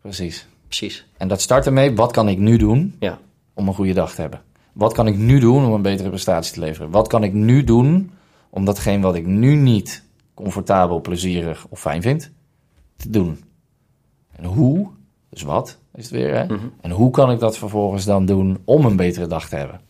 Precies. 0.00 0.46
Precies. 0.66 1.06
En 1.16 1.28
dat 1.28 1.40
start 1.40 1.66
ermee. 1.66 1.94
Wat 1.94 2.12
kan 2.12 2.28
ik 2.28 2.38
nu 2.38 2.56
doen 2.56 2.96
Ja. 3.00 3.18
om 3.54 3.68
een 3.68 3.74
goede 3.74 3.92
dag 3.92 4.14
te 4.14 4.20
hebben? 4.20 4.42
Wat 4.72 4.92
kan 4.92 5.06
ik 5.06 5.16
nu 5.16 5.38
doen 5.40 5.64
om 5.66 5.72
een 5.72 5.82
betere 5.82 6.08
prestatie 6.08 6.54
te 6.54 6.60
leveren? 6.60 6.90
Wat 6.90 7.08
kan 7.08 7.22
ik 7.24 7.32
nu 7.32 7.64
doen 7.64 8.10
om 8.50 8.64
datgene 8.64 9.02
wat 9.02 9.14
ik 9.14 9.26
nu 9.26 9.54
niet 9.54 10.04
comfortabel, 10.34 11.00
plezierig 11.00 11.66
of 11.68 11.80
fijn 11.80 12.02
vind, 12.02 12.30
te 12.96 13.10
doen? 13.10 13.44
En 14.32 14.44
hoe, 14.44 14.88
dus 15.30 15.42
wat 15.42 15.78
is 15.94 16.02
het 16.04 16.12
weer, 16.12 16.34
hè? 16.34 16.44
Mhm. 16.44 16.66
En 16.80 16.90
hoe 16.90 17.10
kan 17.10 17.30
ik 17.30 17.38
dat 17.38 17.58
vervolgens 17.58 18.04
dan 18.04 18.26
doen 18.26 18.58
om 18.64 18.84
een 18.84 18.96
betere 18.96 19.26
dag 19.26 19.48
te 19.48 19.56
hebben? 19.56 19.80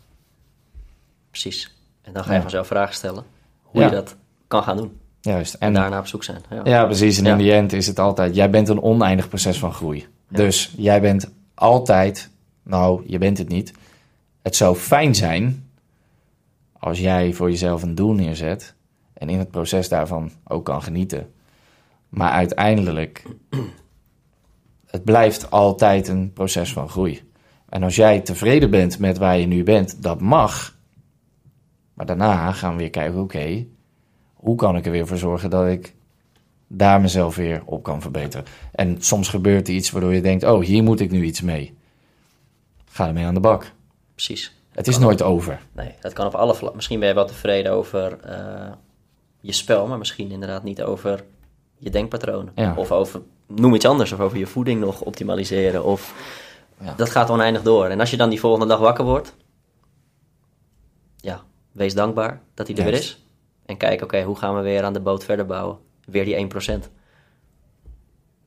Precies. 1.30 1.74
En 2.02 2.12
dan 2.12 2.22
ga 2.22 2.28
je 2.30 2.34
Ja. 2.36 2.42
vanzelf 2.42 2.66
vragen 2.66 2.94
stellen. 2.94 3.24
Hoe 3.74 3.82
Ja. 3.82 3.88
je 3.88 3.94
dat 3.94 4.16
kan 4.46 4.62
gaan 4.62 4.76
doen. 4.76 4.98
Juist. 5.20 5.54
En 5.54 5.66
En 5.66 5.72
daarna 5.74 5.98
op 5.98 6.06
zoek 6.06 6.24
zijn. 6.24 6.42
Ja. 6.50 6.60
ja, 6.64 6.84
precies. 6.84 7.18
En 7.18 7.26
in 7.26 7.36
die 7.36 7.52
end 7.52 7.72
is 7.72 7.86
het 7.86 7.98
altijd, 7.98 8.34
jij 8.34 8.50
bent 8.50 8.68
een 8.68 8.82
oneindig 8.82 9.28
proces 9.28 9.58
van 9.58 9.72
groei. 9.72 10.06
Dus 10.28 10.74
jij 10.76 11.00
bent 11.00 11.32
altijd, 11.54 12.30
nou, 12.62 13.02
je 13.06 13.18
bent 13.18 13.38
het 13.38 13.48
niet. 13.48 13.72
Het 14.42 14.56
zou 14.56 14.76
fijn 14.76 15.14
zijn 15.14 15.68
als 16.78 16.98
jij 17.00 17.32
voor 17.32 17.50
jezelf 17.50 17.82
een 17.82 17.94
doel 17.94 18.12
neerzet 18.12 18.74
en 19.12 19.28
in 19.28 19.38
het 19.38 19.50
proces 19.50 19.88
daarvan 19.88 20.30
ook 20.44 20.64
kan 20.64 20.82
genieten. 20.82 21.32
Maar 22.08 22.30
uiteindelijk, 22.30 23.22
het 24.86 25.04
blijft 25.04 25.50
altijd 25.50 26.08
een 26.08 26.32
proces 26.32 26.72
van 26.72 26.88
groei. 26.88 27.22
En 27.68 27.82
als 27.82 27.96
jij 27.96 28.20
tevreden 28.20 28.70
bent 28.70 28.98
met 28.98 29.18
waar 29.18 29.38
je 29.38 29.46
nu 29.46 29.62
bent, 29.62 30.02
dat 30.02 30.20
mag. 30.20 30.73
Maar 31.94 32.06
daarna 32.06 32.52
gaan 32.52 32.72
we 32.72 32.78
weer 32.78 32.90
kijken, 32.90 33.20
oké, 33.20 33.64
hoe 34.34 34.56
kan 34.56 34.76
ik 34.76 34.86
er 34.86 34.92
weer 34.92 35.06
voor 35.06 35.16
zorgen 35.16 35.50
dat 35.50 35.66
ik 35.66 35.94
daar 36.66 37.00
mezelf 37.00 37.36
weer 37.36 37.62
op 37.64 37.82
kan 37.82 38.00
verbeteren. 38.00 38.46
En 38.72 39.02
soms 39.02 39.28
gebeurt 39.28 39.68
er 39.68 39.74
iets 39.74 39.90
waardoor 39.90 40.14
je 40.14 40.20
denkt, 40.20 40.44
oh, 40.44 40.62
hier 40.64 40.82
moet 40.82 41.00
ik 41.00 41.10
nu 41.10 41.24
iets 41.24 41.40
mee. 41.40 41.74
Ga 42.90 43.06
ermee 43.06 43.24
aan 43.24 43.34
de 43.34 43.40
bak. 43.40 43.72
Precies. 44.14 44.52
Het 44.70 44.86
is 44.88 44.98
nooit 44.98 45.22
over. 45.22 45.60
Nee, 45.72 45.94
dat 46.00 46.12
kan 46.12 46.26
op 46.26 46.34
alle 46.34 46.54
vlakken. 46.54 46.76
Misschien 46.76 46.98
ben 46.98 47.08
je 47.08 47.14
wel 47.14 47.26
tevreden 47.26 47.72
over 47.72 48.18
eh, 48.20 48.72
je 49.40 49.52
spel, 49.52 49.86
maar 49.86 49.98
misschien 49.98 50.30
inderdaad 50.30 50.62
niet 50.62 50.82
over 50.82 51.24
je 51.78 51.90
denkpatronen. 51.90 52.52
Ja. 52.54 52.74
Of 52.76 52.92
over, 52.92 53.20
noem 53.46 53.74
iets 53.74 53.84
anders, 53.86 54.12
of 54.12 54.20
over 54.20 54.38
je 54.38 54.46
voeding 54.46 54.80
nog 54.80 55.00
optimaliseren. 55.00 55.84
Of 55.84 56.14
Ja. 56.80 56.94
dat 56.96 57.10
gaat 57.10 57.30
oneindig 57.30 57.62
door. 57.62 57.86
En 57.86 58.00
als 58.00 58.10
je 58.10 58.16
dan 58.16 58.30
die 58.30 58.40
volgende 58.40 58.66
dag 58.66 58.78
wakker 58.78 59.04
wordt, 59.04 59.34
wees 61.74 61.94
dankbaar 61.94 62.40
dat 62.54 62.66
hij 62.66 62.76
er 62.76 62.84
weer 62.84 62.92
is. 62.92 63.24
En 63.66 63.76
kijk, 63.76 64.02
oké, 64.02 64.22
hoe 64.22 64.36
gaan 64.36 64.54
we 64.56 64.60
weer 64.62 64.82
aan 64.82 64.92
de 64.92 65.00
boot 65.00 65.24
verder 65.24 65.46
bouwen? 65.46 65.78
Weer 66.04 66.24
die 66.24 66.34
1%. 66.36 66.90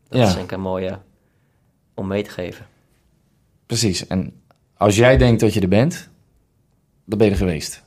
Dat 0.07 0.19
Ja. 0.19 0.27
is 0.27 0.33
denk 0.33 0.45
ik 0.45 0.51
een 0.51 0.61
mooie 0.61 0.99
om 1.93 2.07
mee 2.07 2.23
te 2.23 2.29
geven. 2.29 2.65
Precies. 3.65 4.07
En 4.07 4.41
als 4.73 4.95
jij 4.95 5.17
denkt 5.17 5.39
dat 5.39 5.53
je 5.53 5.61
er 5.61 5.67
bent, 5.67 6.09
dan 7.05 7.17
ben 7.17 7.27
je 7.27 7.33
er 7.33 7.39
geweest. 7.39 7.83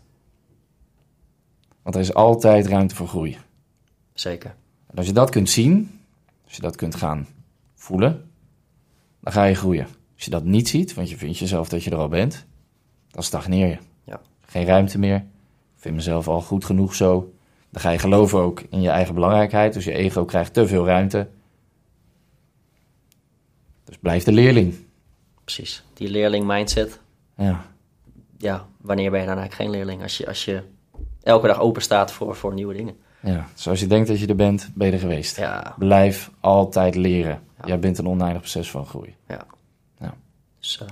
Want 1.83 1.95
er 1.95 2.01
is 2.01 2.15
altijd 2.15 2.67
ruimte 2.67 2.95
voor 2.95 3.09
groei. 3.09 3.39
Zeker. 4.15 4.55
En 4.87 4.97
als 4.97 5.07
je 5.07 5.13
dat 5.13 5.31
kunt 5.31 5.51
zien, 5.51 6.01
als 6.45 6.55
je 6.55 6.63
dat 6.63 6.77
kunt 6.77 6.95
gaan 6.95 7.27
voelen, 7.75 8.31
dan 9.21 9.33
ga 9.33 9.45
je 9.45 9.55
groeien. 9.55 9.87
Als 10.15 10.25
je 10.25 10.31
dat 10.31 10.45
niet 10.45 10.69
ziet, 10.69 10.95
want 10.95 11.11
je 11.11 11.17
vindt 11.17 11.39
jezelf 11.39 11.69
dat 11.69 11.85
je 11.85 11.91
er 11.91 11.97
al 11.97 12.09
bent, 12.09 12.47
dan 13.11 13.23
stagneer 13.23 13.69
je. 13.69 13.79
Geen 14.51 14.65
ruimte 14.67 14.99
meer. 14.99 15.17
Ik 15.17 15.83
vind 15.87 15.95
mezelf 15.95 16.29
al 16.29 16.41
goed 16.41 16.65
genoeg 16.65 16.95
zo. 16.95 17.33
Dan 17.71 17.81
ga 17.83 17.91
je 17.91 17.99
geloven 17.99 18.39
ook 18.41 18.61
in 18.71 18.81
je 18.81 18.89
eigen 18.91 19.15
belangrijkheid. 19.15 19.73
Dus 19.73 19.85
je 19.85 19.93
ego 19.93 20.25
krijgt 20.25 20.53
te 20.55 20.67
veel 20.67 20.87
ruimte. 20.87 21.29
Dus 23.85 23.97
blijf 23.99 24.25
de 24.25 24.33
leerling. 24.33 24.75
Precies. 25.45 25.85
Die 25.95 26.09
leerling 26.11 26.47
mindset, 26.47 27.01
Ja, 27.37 27.65
ja, 28.39 28.67
wanneer 28.81 29.11
ben 29.11 29.21
je 29.21 29.27
dan 29.27 29.37
eigenlijk 29.39 29.71
geen 29.71 29.79
leerling? 29.81 30.03
Als 30.03 30.17
je, 30.17 30.27
als 30.27 30.45
je 30.45 30.63
elke 31.23 31.47
dag 31.47 31.61
open 31.61 31.83
staat 31.83 32.13
voor, 32.13 32.37
voor 32.37 32.55
nieuwe 32.55 32.75
dingen. 32.75 32.97
ja. 33.23 33.47
Dus 33.55 33.69
als 33.69 33.81
je 33.81 33.87
denkt 33.87 34.09
dat 34.09 34.21
je 34.21 34.27
er 34.27 34.37
bent, 34.37 34.71
ben 34.75 34.87
je 34.87 34.93
er 34.93 34.99
geweest. 34.99 35.37
Ja, 35.37 35.75
Blijf 35.79 36.31
altijd 36.41 36.95
leren. 36.95 37.43
Ja. 37.59 37.67
Jij 37.67 37.79
bent 37.79 37.99
een 37.99 38.09
oneindig 38.09 38.41
proces 38.41 38.71
van 38.71 38.87
groei. 38.87 39.15
ja. 39.29 39.47
Ja. 39.99 40.15
Dus 40.59 40.79
eh, 40.81 40.89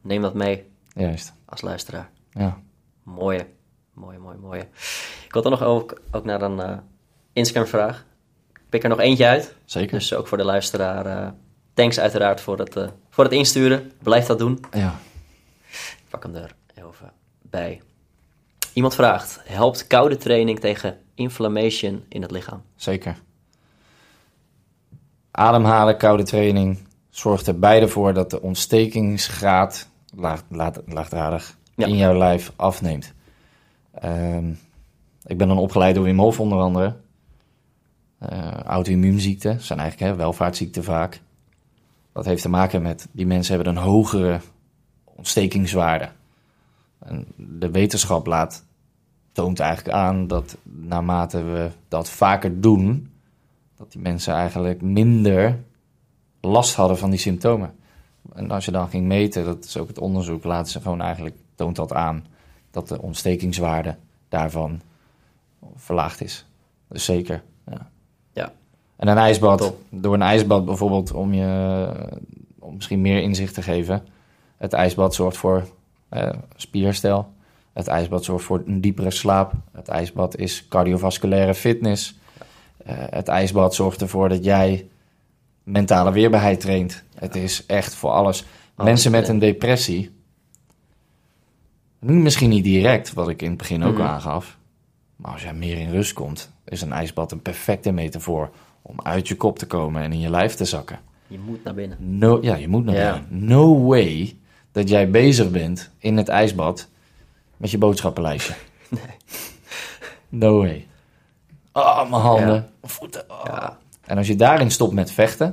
neem 0.00 0.22
dat 0.22 0.34
mee 0.34 0.64
Juist. 0.94 1.32
als 1.44 1.60
luisteraar. 1.60 2.10
Ja, 2.30 2.58
Mooie, 3.06 3.46
mooie, 3.92 4.18
mooie, 4.18 4.36
mooie. 4.38 4.68
Ik 5.24 5.32
wil 5.32 5.42
dan 5.42 5.50
nog 5.50 5.62
ook, 5.62 6.00
ook 6.10 6.24
naar 6.24 6.42
een 6.42 6.60
eh 6.60 6.78
Instagram-vraag. 7.32 8.04
Ik 8.52 8.60
pik 8.68 8.82
er 8.82 8.88
nog 8.88 8.98
eentje 9.00 9.26
uit. 9.26 9.56
zeker. 9.64 9.98
Dus 9.98 10.14
ook 10.14 10.26
voor 10.26 10.38
de 10.38 10.44
luisteraar. 10.44 11.06
eh, 11.06 11.28
thanks 11.74 11.98
uiteraard 12.00 12.40
voor 12.40 12.58
het, 12.58 12.76
eh, 12.76 12.88
voor 13.10 13.24
het 13.24 13.32
insturen. 13.32 13.92
Blijf 14.02 14.26
dat 14.26 14.38
doen. 14.38 14.64
Ja. 14.72 14.94
Ik 15.70 16.04
pak 16.10 16.22
hem 16.22 16.34
er 16.34 16.54
even 16.74 17.12
bij. 17.42 17.82
Iemand 18.72 18.94
vraagt: 18.94 19.40
helpt 19.44 19.86
koude 19.86 20.16
training 20.16 20.60
tegen 20.60 20.98
inflammation 21.14 22.04
in 22.08 22.22
het 22.22 22.30
lichaam? 22.30 22.62
Zeker. 22.76 23.16
Ademhalen, 25.30 25.96
koude 25.96 26.22
training 26.22 26.86
zorgt 27.10 27.46
er 27.46 27.58
beide 27.58 27.88
voor 27.88 28.14
dat 28.14 28.30
de 28.30 28.42
ontstekingsgraad 28.42 29.88
laag, 30.14 30.42
laag- 30.50 30.80
laagdradig 30.86 31.56
In 31.76 31.96
jouw 31.96 32.16
lijf 32.16 32.52
afneemt. 32.56 33.14
Ehm, 33.92 34.50
ik 35.26 35.38
ben 35.38 35.48
dan 35.48 35.58
opgeleid 35.58 35.94
door 35.94 36.04
Wim 36.04 36.20
onder 36.20 36.58
andere. 36.58 36.96
Eh 38.18 38.60
Auto-immuunziekten 38.60 39.60
zijn 39.60 39.78
eigenlijk 39.78 40.10
hè, 40.10 40.16
welvaartsziekten 40.16 40.84
vaak. 40.84 41.20
Dat 42.12 42.24
heeft 42.24 42.42
te 42.42 42.48
maken 42.48 42.82
met 42.82 43.08
die 43.12 43.26
mensen 43.26 43.54
hebben 43.54 43.76
een 43.76 43.82
hogere 43.82 44.40
ontstekingswaarde. 45.04 46.08
En 46.98 47.26
de 47.36 47.70
wetenschap 47.70 48.26
laat 48.26 48.64
toont 49.32 49.60
eigenlijk 49.60 49.96
aan 49.96 50.26
dat 50.26 50.56
naarmate 50.62 51.42
we 51.42 51.70
dat 51.88 52.10
vaker 52.10 52.60
doen, 52.60 53.10
dat 53.76 53.92
die 53.92 54.00
mensen 54.00 54.34
eigenlijk 54.34 54.82
minder 54.82 55.58
last 56.40 56.74
hadden 56.74 56.98
van 56.98 57.10
die 57.10 57.18
symptomen. 57.18 57.74
En 58.34 58.50
als 58.50 58.64
je 58.64 58.70
dan 58.70 58.88
ging 58.88 59.06
meten, 59.06 59.44
dat 59.44 59.64
is 59.64 59.76
ook 59.76 59.88
het 59.88 59.98
onderzoek, 59.98 60.44
laten 60.44 60.72
ze 60.72 60.80
gewoon 60.80 61.00
eigenlijk, 61.00 61.36
toont 61.56 61.76
dat 61.76 61.92
aan, 61.92 62.24
dat 62.70 62.88
de 62.88 63.02
ontstekingswaarde 63.02 63.96
daarvan 64.28 64.80
verlaagd 65.76 66.22
is. 66.22 66.46
Dus 66.88 67.04
zeker, 67.04 67.42
ja. 67.70 67.90
Ja. 68.32 68.52
En 68.96 69.08
een 69.08 69.18
ijsbad, 69.18 69.58
Top. 69.58 69.80
door 69.88 70.14
een 70.14 70.22
ijsbad 70.22 70.64
bijvoorbeeld, 70.64 71.12
om 71.12 71.34
je 71.34 71.88
om 72.58 72.74
misschien 72.74 73.00
meer 73.00 73.22
inzicht 73.22 73.54
te 73.54 73.62
geven. 73.62 74.06
Het 74.56 74.72
ijsbad 74.72 75.14
zorgt 75.14 75.36
voor 75.36 75.68
eh, 76.08 76.32
spierherstel. 76.56 77.34
Het 77.72 77.88
ijsbad 77.88 78.24
zorgt 78.24 78.44
voor 78.44 78.62
een 78.66 78.80
diepere 78.80 79.10
slaap. 79.10 79.52
Het 79.72 79.88
ijsbad 79.88 80.36
is 80.36 80.68
cardiovasculaire 80.68 81.54
fitness. 81.54 82.18
Eh, 82.76 82.94
het 82.98 83.28
ijsbad 83.28 83.74
zorgt 83.74 84.00
ervoor 84.00 84.28
dat 84.28 84.44
jij 84.44 84.88
mentale 85.62 86.12
weerbaarheid 86.12 86.60
traint. 86.60 87.02
Het 87.14 87.34
is 87.34 87.66
echt 87.66 87.94
voor 87.94 88.10
alles. 88.10 88.44
Mensen 88.76 89.10
met 89.10 89.26
ja. 89.26 89.32
een 89.32 89.38
depressie, 89.38 90.15
nu 92.06 92.14
misschien 92.14 92.48
niet 92.50 92.64
direct, 92.64 93.12
wat 93.12 93.28
ik 93.28 93.42
in 93.42 93.48
het 93.48 93.58
begin 93.58 93.82
ook 93.84 93.94
Mhm. 93.98 94.06
aangaf. 94.06 94.58
Maar 95.16 95.32
als 95.32 95.42
jij 95.42 95.54
meer 95.54 95.78
in 95.78 95.90
rust 95.90 96.12
komt, 96.12 96.50
is 96.64 96.82
een 96.82 96.92
ijsbad 96.92 97.32
een 97.32 97.42
perfecte 97.42 97.90
metafoor 97.92 98.50
om 98.82 98.96
uit 99.02 99.28
je 99.28 99.36
kop 99.36 99.58
te 99.58 99.66
komen 99.66 100.02
en 100.02 100.12
in 100.12 100.20
je 100.20 100.30
lijf 100.30 100.54
te 100.54 100.64
zakken. 100.64 100.98
Je 101.26 101.38
moet 101.38 101.64
naar 101.64 101.74
binnen. 101.74 101.96
No, 102.18 102.38
ja, 102.42 102.54
je 102.56 102.68
moet 102.68 102.84
naar 102.84 102.94
Ja. 102.96 103.12
binnen. 103.12 103.46
No 103.46 103.86
way 103.86 104.36
dat 104.72 104.88
jij 104.88 105.10
bezig 105.10 105.50
bent 105.50 105.90
in 105.98 106.16
het 106.16 106.28
ijsbad 106.28 106.88
met 107.56 107.70
je 107.70 107.78
boodschappenlijstje. 107.78 108.54
Nee. 108.88 109.00
No 110.28 110.58
way. 110.58 110.86
Oh, 111.72 112.10
mijn 112.10 112.22
handen, 112.22 112.46
Ja. 112.46 112.52
mijn 112.80 112.92
voeten. 112.92 113.24
oh. 113.30 113.40
Ja, 113.44 113.78
En 114.04 114.16
als 114.16 114.26
je 114.26 114.36
daarin 114.36 114.70
stopt 114.70 114.92
met 114.94 115.10
vechten, 115.10 115.46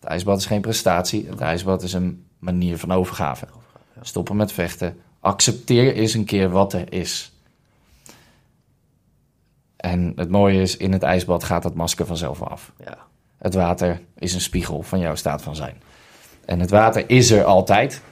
het 0.00 0.08
ijsbad 0.08 0.38
is 0.38 0.46
geen 0.46 0.60
prestatie, 0.60 1.26
het 1.30 1.40
ijsbad 1.40 1.82
is 1.82 1.92
een 1.92 2.24
manier 2.38 2.78
van 2.78 2.92
overgave. 2.92 3.46
Stoppen 4.00 4.36
met 4.36 4.52
vechten, 4.52 4.96
accepteer 5.20 5.94
eens 5.94 6.14
een 6.14 6.24
keer 6.24 6.50
wat 6.50 6.72
er 6.72 6.92
is. 6.92 7.32
En 9.76 10.12
het 10.16 10.30
mooie 10.30 10.60
is, 10.60 10.76
in 10.76 10.92
het 10.92 11.02
ijsbad 11.02 11.44
gaat 11.44 11.62
dat 11.62 11.74
masker 11.74 12.06
vanzelf 12.06 12.42
af. 12.42 12.72
ja. 12.84 13.06
Het 13.38 13.54
water 13.54 14.00
is 14.18 14.34
een 14.34 14.40
spiegel 14.40 14.82
van 14.82 14.98
jouw 14.98 15.14
staat 15.14 15.42
van 15.42 15.56
zijn. 15.56 15.82
En 16.44 16.60
het 16.60 16.70
water 16.70 17.10
is 17.10 17.30
er 17.30 17.44
altijd. 17.44 18.02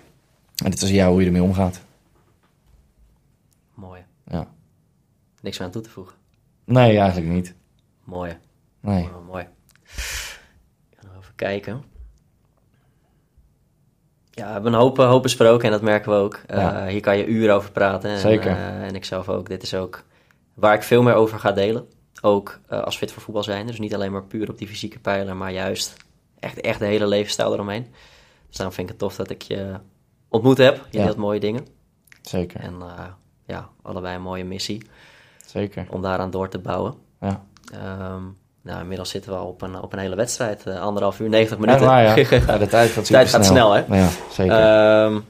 En 0.64 0.70
het 0.70 0.82
is 0.82 0.90
jou 0.90 1.10
hoe 1.10 1.20
je 1.20 1.26
ermee 1.26 1.42
omgaat. 1.42 1.80
mooi. 3.74 4.04
Ja. 4.26 4.48
Niks 5.40 5.58
meer 5.58 5.66
aan 5.66 5.72
toe 5.72 5.82
te 5.82 5.90
voegen. 5.90 6.14
Nee, 6.64 6.98
eigenlijk 6.98 7.30
niet. 7.30 7.54
Mooi. 8.04 8.38
Nee. 8.80 9.02
Mooi, 9.02 9.24
mooi. 9.26 9.42
Ik 10.90 10.96
ga 10.98 11.06
nog 11.06 11.22
even 11.22 11.34
kijken. 11.34 11.82
Ja, 14.36 14.46
we 14.46 14.52
hebben 14.52 14.72
een 14.72 14.78
hoop, 14.78 14.98
eh, 14.98 15.08
hoop 15.08 15.22
besproken 15.22 15.64
en 15.64 15.70
dat 15.70 15.82
merken 15.82 16.12
we 16.12 16.18
ook. 16.18 16.40
Eh. 16.46 16.86
Hier 16.86 17.00
kan 17.00 17.16
je 17.18 17.26
uren 17.26 17.54
over 17.54 17.70
praten. 17.72 18.10
En, 18.10 18.18
Zeker. 18.18 18.50
eh, 18.50 18.82
en 18.86 18.94
ik 18.94 19.04
zelf 19.04 19.28
ook. 19.28 19.48
Dit 19.48 19.62
is 19.62 19.74
ook 19.74 20.02
waar 20.54 20.74
ik 20.74 20.82
veel 20.82 21.02
meer 21.02 21.14
over 21.14 21.38
ga 21.38 21.52
delen. 21.52 21.86
Ook 22.22 22.60
als 22.68 22.96
fit 22.96 23.12
voor 23.12 23.22
voetbal 23.22 23.42
zijn. 23.42 23.66
Dus 23.66 23.78
niet 23.78 23.94
alleen 23.94 24.12
maar 24.12 24.24
puur 24.24 24.50
op 24.50 24.58
die 24.58 24.68
fysieke 24.68 24.98
pijler, 24.98 25.36
maar 25.36 25.52
juist 25.52 25.96
echt, 26.38 26.60
echt 26.60 26.78
de 26.78 26.84
hele 26.86 27.06
levensstijl 27.06 27.52
eromheen. 27.52 27.86
Dus 28.48 28.56
daarom 28.56 28.74
vind 28.74 28.86
ik 28.86 28.92
het 28.94 29.02
tof 29.02 29.16
dat 29.16 29.30
ik 29.30 29.42
je 29.42 29.74
ontmoet 30.28 30.58
heb. 30.58 30.86
Je 30.90 30.98
Ja. 30.98 31.04
deelt 31.04 31.16
mooie 31.16 31.40
dingen. 31.40 31.66
Zeker. 32.22 32.60
En 32.60 32.74
ja, 33.46 33.68
allebei 33.82 34.14
een 34.16 34.22
mooie 34.22 34.44
missie 34.44 34.82
Zeker. 35.46 35.86
om 35.90 36.02
daaraan 36.02 36.30
door 36.30 36.48
te 36.48 36.58
bouwen. 36.58 36.94
Ja. 37.20 37.44
Ehm, 37.72 38.22
nou, 38.66 38.80
inmiddels 38.80 39.10
zitten 39.10 39.30
we 39.30 39.36
al 39.38 39.47
op 39.47 39.62
een, 39.62 39.80
op 39.82 39.93
een 39.93 39.98
hele 39.98 40.16
wedstrijd. 40.16 40.66
eh, 40.66 40.80
anderhalf 40.80 41.20
uur, 41.20 41.28
90 41.28 41.59
Echt 41.59 41.66
minuten. 41.66 41.86
ja. 41.86 42.14
ja. 42.52 42.59
De 42.59 42.66
tijd 42.66 42.90
gaat 42.90 43.05
Tijd 43.06 43.28
gaat 43.28 43.47
snel, 43.47 43.72
hè? 43.72 43.84
Ja, 43.97 44.09
zeker. 44.30 44.59
Ehm, 44.59 45.20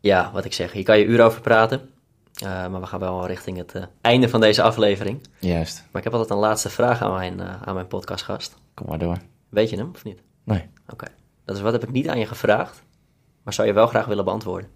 ja, 0.00 0.30
wat 0.32 0.44
ik 0.44 0.52
zeg, 0.52 0.72
hier 0.72 0.82
kan 0.84 0.98
je 0.98 1.04
uren 1.04 1.24
over 1.24 1.40
praten. 1.40 1.88
Eh, 2.34 2.66
maar 2.66 2.80
we 2.80 2.86
gaan 2.86 3.00
wel 3.00 3.26
richting 3.26 3.56
het 3.56 3.74
eh, 3.74 3.82
einde 4.00 4.28
van 4.28 4.40
deze 4.40 4.62
aflevering. 4.62 5.20
Juist. 5.38 5.76
Maar 5.90 5.98
ik 5.98 6.04
heb 6.04 6.12
altijd 6.12 6.30
een 6.32 6.44
laatste 6.44 6.70
vraag 6.70 7.02
aan 7.02 7.12
mijn, 7.12 7.40
aan 7.64 7.74
mijn 7.74 7.86
podcastgast. 7.86 8.54
Kom 8.74 8.86
maar 8.88 8.98
door. 8.98 9.16
Weet 9.48 9.70
je 9.70 9.76
hem 9.76 9.90
of 9.94 10.04
niet? 10.04 10.20
Nee. 10.44 10.68
Oké. 10.88 11.06
Dat 11.44 11.56
is 11.56 11.62
wat 11.62 11.72
heb 11.72 11.82
ik 11.82 11.90
niet 11.92 12.08
aan 12.08 12.18
je 12.18 12.26
gevraagd, 12.26 12.82
maar 13.42 13.52
zou 13.54 13.66
je 13.68 13.74
wel 13.74 13.86
graag 13.86 14.06
willen 14.06 14.24
beantwoorden? 14.24 14.70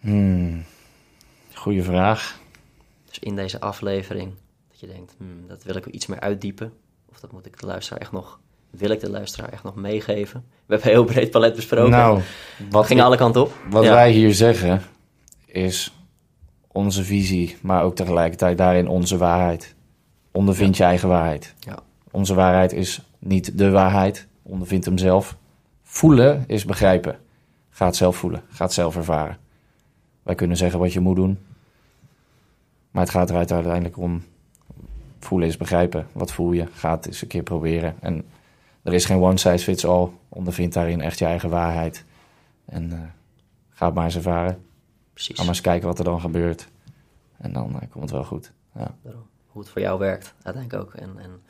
Hmm. 0.00 0.64
Goeie 1.54 1.82
vraag. 1.82 2.40
Dus 3.12 3.20
in 3.22 3.36
deze 3.36 3.60
aflevering, 3.60 4.32
dat 4.70 4.80
je 4.80 4.86
denkt, 4.86 5.14
hmm, 5.18 5.44
dat 5.48 5.62
wil 5.62 5.76
ik 5.76 5.86
iets 5.86 6.06
meer 6.06 6.20
uitdiepen. 6.20 6.72
Of 7.10 7.20
dat 7.20 7.32
moet 7.32 7.46
ik 7.46 7.60
de 7.60 7.66
luisteraar 7.66 8.00
echt 8.00 8.12
nog, 8.12 8.40
wil 8.70 8.90
ik 8.90 9.00
de 9.00 9.10
luisteraar 9.10 9.48
echt 9.52 9.62
nog 9.62 9.74
meegeven. 9.74 10.44
We 10.66 10.74
hebben 10.74 10.86
een 10.86 10.94
heel 10.94 11.04
breed 11.04 11.30
palet 11.30 11.54
besproken. 11.54 11.90
Nou, 11.90 12.20
wat 12.70 12.86
ging 12.86 13.02
alle 13.02 13.16
kanten 13.16 13.42
op. 13.42 13.52
wat 13.70 13.84
Ja. 13.84 13.92
wij 13.92 14.10
hier 14.10 14.34
zeggen 14.34 14.82
is 15.46 15.94
onze 16.68 17.04
visie, 17.04 17.56
maar 17.62 17.82
ook 17.82 17.96
tegelijkertijd 17.96 18.58
daarin 18.58 18.88
onze 18.88 19.16
waarheid. 19.16 19.74
Ondervind 20.30 20.76
je 20.76 20.84
eigen 20.84 21.08
waarheid. 21.08 21.54
Ja. 21.58 21.78
Onze 22.10 22.34
waarheid 22.34 22.72
is 22.72 23.00
niet 23.18 23.58
de 23.58 23.70
waarheid. 23.70 24.26
Ondervind 24.42 24.84
hem 24.84 24.98
zelf. 24.98 25.36
Voelen 25.82 26.44
is 26.46 26.64
begrijpen. 26.64 27.18
Ga 27.70 27.86
het 27.86 27.96
zelf 27.96 28.16
voelen. 28.16 28.42
Ga 28.48 28.64
het 28.64 28.72
zelf 28.72 28.96
ervaren. 28.96 29.38
Wij 30.22 30.34
kunnen 30.34 30.56
zeggen 30.56 30.78
wat 30.78 30.92
je 30.92 31.00
moet 31.00 31.16
doen. 31.16 31.38
Maar 32.92 33.02
het 33.02 33.12
gaat 33.12 33.30
er 33.30 33.36
uiteindelijk 33.36 33.96
om. 33.96 34.24
Voelen 35.18 35.48
is 35.48 35.56
begrijpen. 35.56 36.06
Wat 36.12 36.32
voel 36.32 36.52
je? 36.52 36.66
Ga 36.66 36.90
het 36.90 37.06
eens 37.06 37.22
een 37.22 37.28
keer 37.28 37.42
proberen. 37.42 37.94
En 38.00 38.24
er 38.82 38.92
is 38.92 39.04
geen 39.04 39.20
one 39.20 39.38
size 39.38 39.64
fits 39.64 39.84
all. 39.84 40.08
Ondervind 40.28 40.72
daarin 40.72 41.00
echt 41.00 41.18
je 41.18 41.24
eigen 41.24 41.50
waarheid. 41.50 42.04
En 42.64 42.92
eh, 42.92 42.98
ga 43.70 43.86
het 43.86 43.94
maar 43.94 44.04
eens 44.04 44.16
ervaren. 44.16 44.64
Precies. 45.12 45.36
Ga 45.36 45.42
maar 45.42 45.52
eens 45.52 45.60
kijken 45.60 45.88
wat 45.88 45.98
er 45.98 46.04
dan 46.04 46.20
gebeurt. 46.20 46.68
En 47.38 47.52
dan 47.52 47.80
eh, 47.80 47.90
komt 47.90 48.04
het 48.04 48.10
wel 48.10 48.24
goed. 48.24 48.52
Ja. 48.74 48.94
Hoe 49.46 49.62
het 49.62 49.70
voor 49.70 49.80
jou 49.80 49.98
werkt, 49.98 50.34
uiteindelijk 50.42 50.84
ook. 50.84 50.94
En, 50.94 51.18
en 51.18 51.42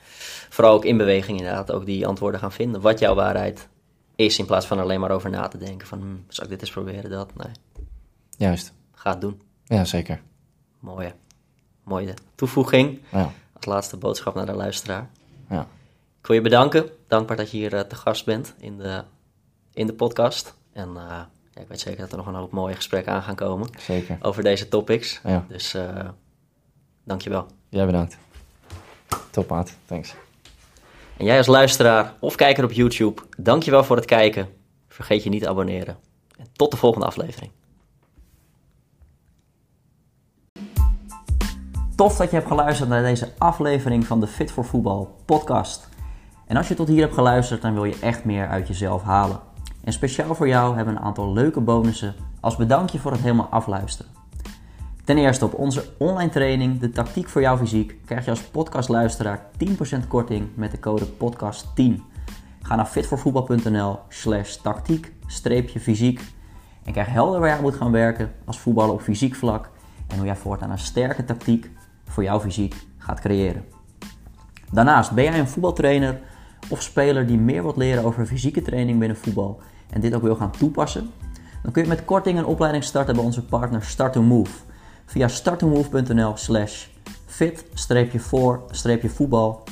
vooral 0.49 0.75
ook 0.75 0.85
in 0.85 0.97
beweging 0.97 1.39
inderdaad, 1.39 1.73
ook 1.73 1.87
die 1.87 2.07
antwoorden 2.07 2.41
gaan 2.41 2.53
vinden. 2.53 2.81
Wat 2.81 2.99
jouw 2.99 3.15
waarheid 3.15 3.69
is, 4.17 4.39
in 4.39 4.47
plaats 4.47 4.67
van 4.67 4.79
alleen 4.79 5.01
maar 5.01 5.11
over 5.11 5.31
na 5.31 5.49
te 5.49 5.59
denken 5.59 5.87
van, 5.87 6.01
hmm, 6.01 6.25
zal 6.29 6.45
ik 6.45 6.51
dit 6.51 6.61
eens 6.61 6.71
proberen, 6.71 7.11
dat? 7.11 7.35
Nee, 7.35 7.53
Juist. 8.37 8.73
ga 8.93 9.11
het 9.11 9.21
doen. 9.21 9.43
Ja, 9.65 9.85
zeker. 9.85 10.23
Mooie, 10.79 11.15
mooie 11.83 12.15
toevoeging. 12.35 13.01
Ja. 13.09 13.33
Als 13.53 13.65
laatste 13.65 13.97
boodschap 13.97 14.35
naar 14.35 14.47
de 14.47 14.53
luisteraar. 14.55 15.11
Ja. 15.49 15.67
Ik 16.21 16.27
wil 16.27 16.37
je 16.37 16.43
bedanken. 16.43 16.91
Dankbaar 17.09 17.37
dat 17.37 17.51
je 17.51 17.57
hier 17.57 17.75
eh, 17.75 17.81
te 17.81 17.95
gast 17.95 18.25
bent 18.25 18.55
in 18.59 18.79
de, 18.79 19.03
in 19.73 19.87
de 19.87 19.93
podcast. 19.95 20.55
En 20.73 20.89
eh, 20.89 21.21
ja, 21.55 21.61
ik 21.61 21.69
weet 21.69 21.81
zeker 21.81 22.01
dat 22.01 22.11
er 22.11 22.17
nog 22.17 22.27
een 22.27 22.35
hoop 22.35 22.53
mooie 22.53 22.75
gesprekken 22.75 23.13
aan 23.13 23.23
gaan 23.23 23.35
komen 23.35 23.69
Zeker. 23.79 24.19
over 24.21 24.43
deze 24.43 24.69
topics. 24.69 25.21
Ja. 25.25 25.45
Dus 25.49 25.75
eh 25.75 26.09
dankjewel. 27.05 27.47
Jij 27.69 27.87
bedankt. 27.87 28.19
Top 29.31 29.49
maat. 29.49 29.77
Thanks. 29.87 30.15
En 31.17 31.25
jij 31.25 31.37
als 31.37 31.47
luisteraar 31.47 32.15
of 32.19 32.35
kijker 32.35 32.65
op 32.65 32.73
YouTube, 32.73 33.23
dankjewel 33.37 33.85
voor 33.85 33.97
het 33.97 34.05
kijken. 34.05 34.49
Vergeet 34.89 35.23
je 35.23 35.31
niet 35.31 35.43
te 35.43 35.49
abonneren. 35.49 35.97
En 36.39 36.47
tot 36.53 36.71
de 36.71 36.77
volgende 36.77 37.07
aflevering. 37.07 37.51
Tof 41.95 42.17
dat 42.17 42.31
je 42.31 42.37
hebt 42.37 42.49
geluisterd 42.49 42.89
naar 42.89 43.03
deze 43.03 43.33
aflevering 43.39 44.07
van 44.07 44.21
de 44.21 44.27
Fit 44.27 44.51
voor 44.51 44.65
Voetbal 44.65 45.17
podcast. 45.25 45.89
En 46.47 46.57
als 46.57 46.69
je 46.69 46.75
tot 46.75 46.89
hier 46.89 47.01
hebt 47.01 47.15
geluisterd, 47.15 47.63
dan 47.63 47.75
wil 47.75 47.85
je 47.85 47.99
echt 48.01 48.25
meer 48.25 48.49
uit 48.49 48.69
jezelf 48.69 49.03
halen. 49.03 49.41
En 49.85 49.93
speciaal 49.93 50.35
voor 50.35 50.49
jou 50.49 50.77
hebben 50.77 50.95
we 50.95 51.01
een 51.01 51.07
aantal 51.07 51.33
leuke 51.33 51.61
bonussen 51.61 52.15
als 52.41 52.57
bedankje 52.57 52.99
voor 52.99 53.13
het 53.13 53.21
helemaal 53.21 53.47
afluisteren. 53.47 54.13
Ten 55.05 55.19
eerste 55.19 55.45
op 55.45 55.55
onze 55.55 55.85
online 55.99 56.31
training, 56.31 56.81
de 56.81 56.91
tactiek 56.91 57.29
voor 57.29 57.41
jouw 57.41 57.57
fysiek, 57.57 57.97
krijg 58.05 58.25
je 58.25 58.31
als 58.31 58.43
podcastluisteraar 58.43 59.47
10% 60.05 60.09
korting 60.09 60.49
met 60.55 60.71
de 60.71 60.79
code 60.79 61.07
podcast10. 61.07 62.01
Ga 62.63 62.77
naar 62.77 62.87
fitvoorvoetbal.nl 62.87 63.99
slash 64.09 64.57
tactiek 64.57 65.13
fysiek 65.79 66.25
en 66.85 66.93
krijg 66.93 67.09
helder 67.09 67.41
waar 67.41 67.49
jij 67.49 67.61
moet 67.61 67.77
gaan 67.77 67.93
werken 67.93 68.33
als 68.45 68.59
voetballer 68.59 68.95
op 68.95 69.01
fysiek 69.01 69.35
vlak 69.35 69.71
en 70.07 70.17
hoe 70.17 70.27
jij 70.27 70.37
voortaan 70.37 70.71
een 70.71 70.79
sterke 70.79 71.25
tactiek 71.25 71.71
voor 72.13 72.23
jouw 72.23 72.41
fysiek 72.41 72.75
gaat 72.99 73.21
creëren. 73.21 73.65
Daarnaast 74.71 75.13
ben 75.13 75.25
jij 75.25 75.39
een 75.39 75.49
voetbaltrainer 75.49 76.21
of 76.69 76.83
speler 76.83 77.27
die 77.27 77.39
meer 77.39 77.63
wilt 77.63 77.77
leren 77.77 78.05
over 78.05 78.27
fysieke 78.27 78.63
training 78.63 78.99
binnen 78.99 79.17
voetbal 79.17 79.61
en 79.91 80.01
dit 80.01 80.15
ook 80.15 80.23
wil 80.23 80.35
gaan 80.35 80.51
toepassen, 80.51 81.11
dan 81.63 81.73
kun 81.73 81.83
je 81.83 81.89
met 81.89 82.05
korting 82.05 82.39
een 82.39 82.45
opleiding 82.45 82.85
starten 82.85 83.15
bij 83.15 83.25
onze 83.25 83.45
partner 83.45 83.83
Start 83.83 84.13
to 84.13 84.23
Move 84.23 84.53
via 85.07 85.29
startomove.nl 85.29 86.37
slash 86.37 86.87
fit-voor-voetbal. 87.27 89.65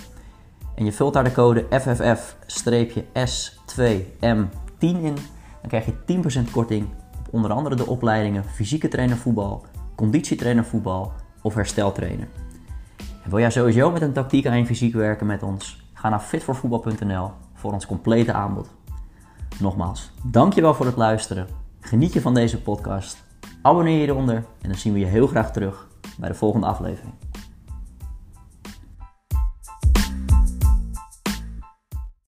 En 0.75 0.85
je 0.85 0.93
vult 0.93 1.13
daar 1.13 1.25
de 1.25 1.33
code 1.33 1.67
FFF-S2M10 1.71 4.43
in, 4.79 5.17
dan 5.61 5.69
krijg 5.69 5.87
je 5.87 5.95
10% 6.47 6.51
korting 6.51 6.89
op 7.19 7.29
onder 7.31 7.53
andere 7.53 7.77
de 7.77 7.87
opleidingen 7.87 8.45
fysieke 8.45 8.89
trainer 8.89 9.17
voetbal, 9.17 9.65
conditietrainer 9.95 10.65
voetbal 10.65 11.13
of 11.43 11.55
hersteltrainer. 11.55 12.29
En 13.25 13.31
wil 13.31 13.39
jij 13.39 13.51
sowieso 13.51 13.91
met 13.91 14.03
een 14.03 14.13
tactiek 14.13 14.47
je 14.59 14.67
fysiek 14.67 14.95
werken 14.95 15.27
met 15.27 15.43
ons? 15.43 15.83
Ga 15.93 16.09
naar 16.09 16.21
fitvoorvoetbal.nl 16.21 17.31
voor 17.55 17.73
ons 17.73 17.87
complete 17.87 18.33
aanbod. 18.33 18.69
Nogmaals, 19.59 20.11
dankjewel 20.23 20.75
voor 20.75 20.87
het 20.87 20.97
luisteren. 20.97 21.47
Geniet 21.81 22.13
je 22.13 22.21
van 22.21 22.35
deze 22.35 22.63
podcast. 22.63 23.25
Abonneer 23.63 24.01
je 24.01 24.07
eronder 24.07 24.37
en 24.37 24.69
dan 24.69 24.79
zien 24.79 24.93
we 24.93 24.99
je 24.99 25.07
heel 25.07 25.27
graag 25.27 25.53
terug 25.53 25.89
bij 26.19 26.29
de 26.29 26.35
volgende 26.35 26.67
aflevering. 26.67 27.15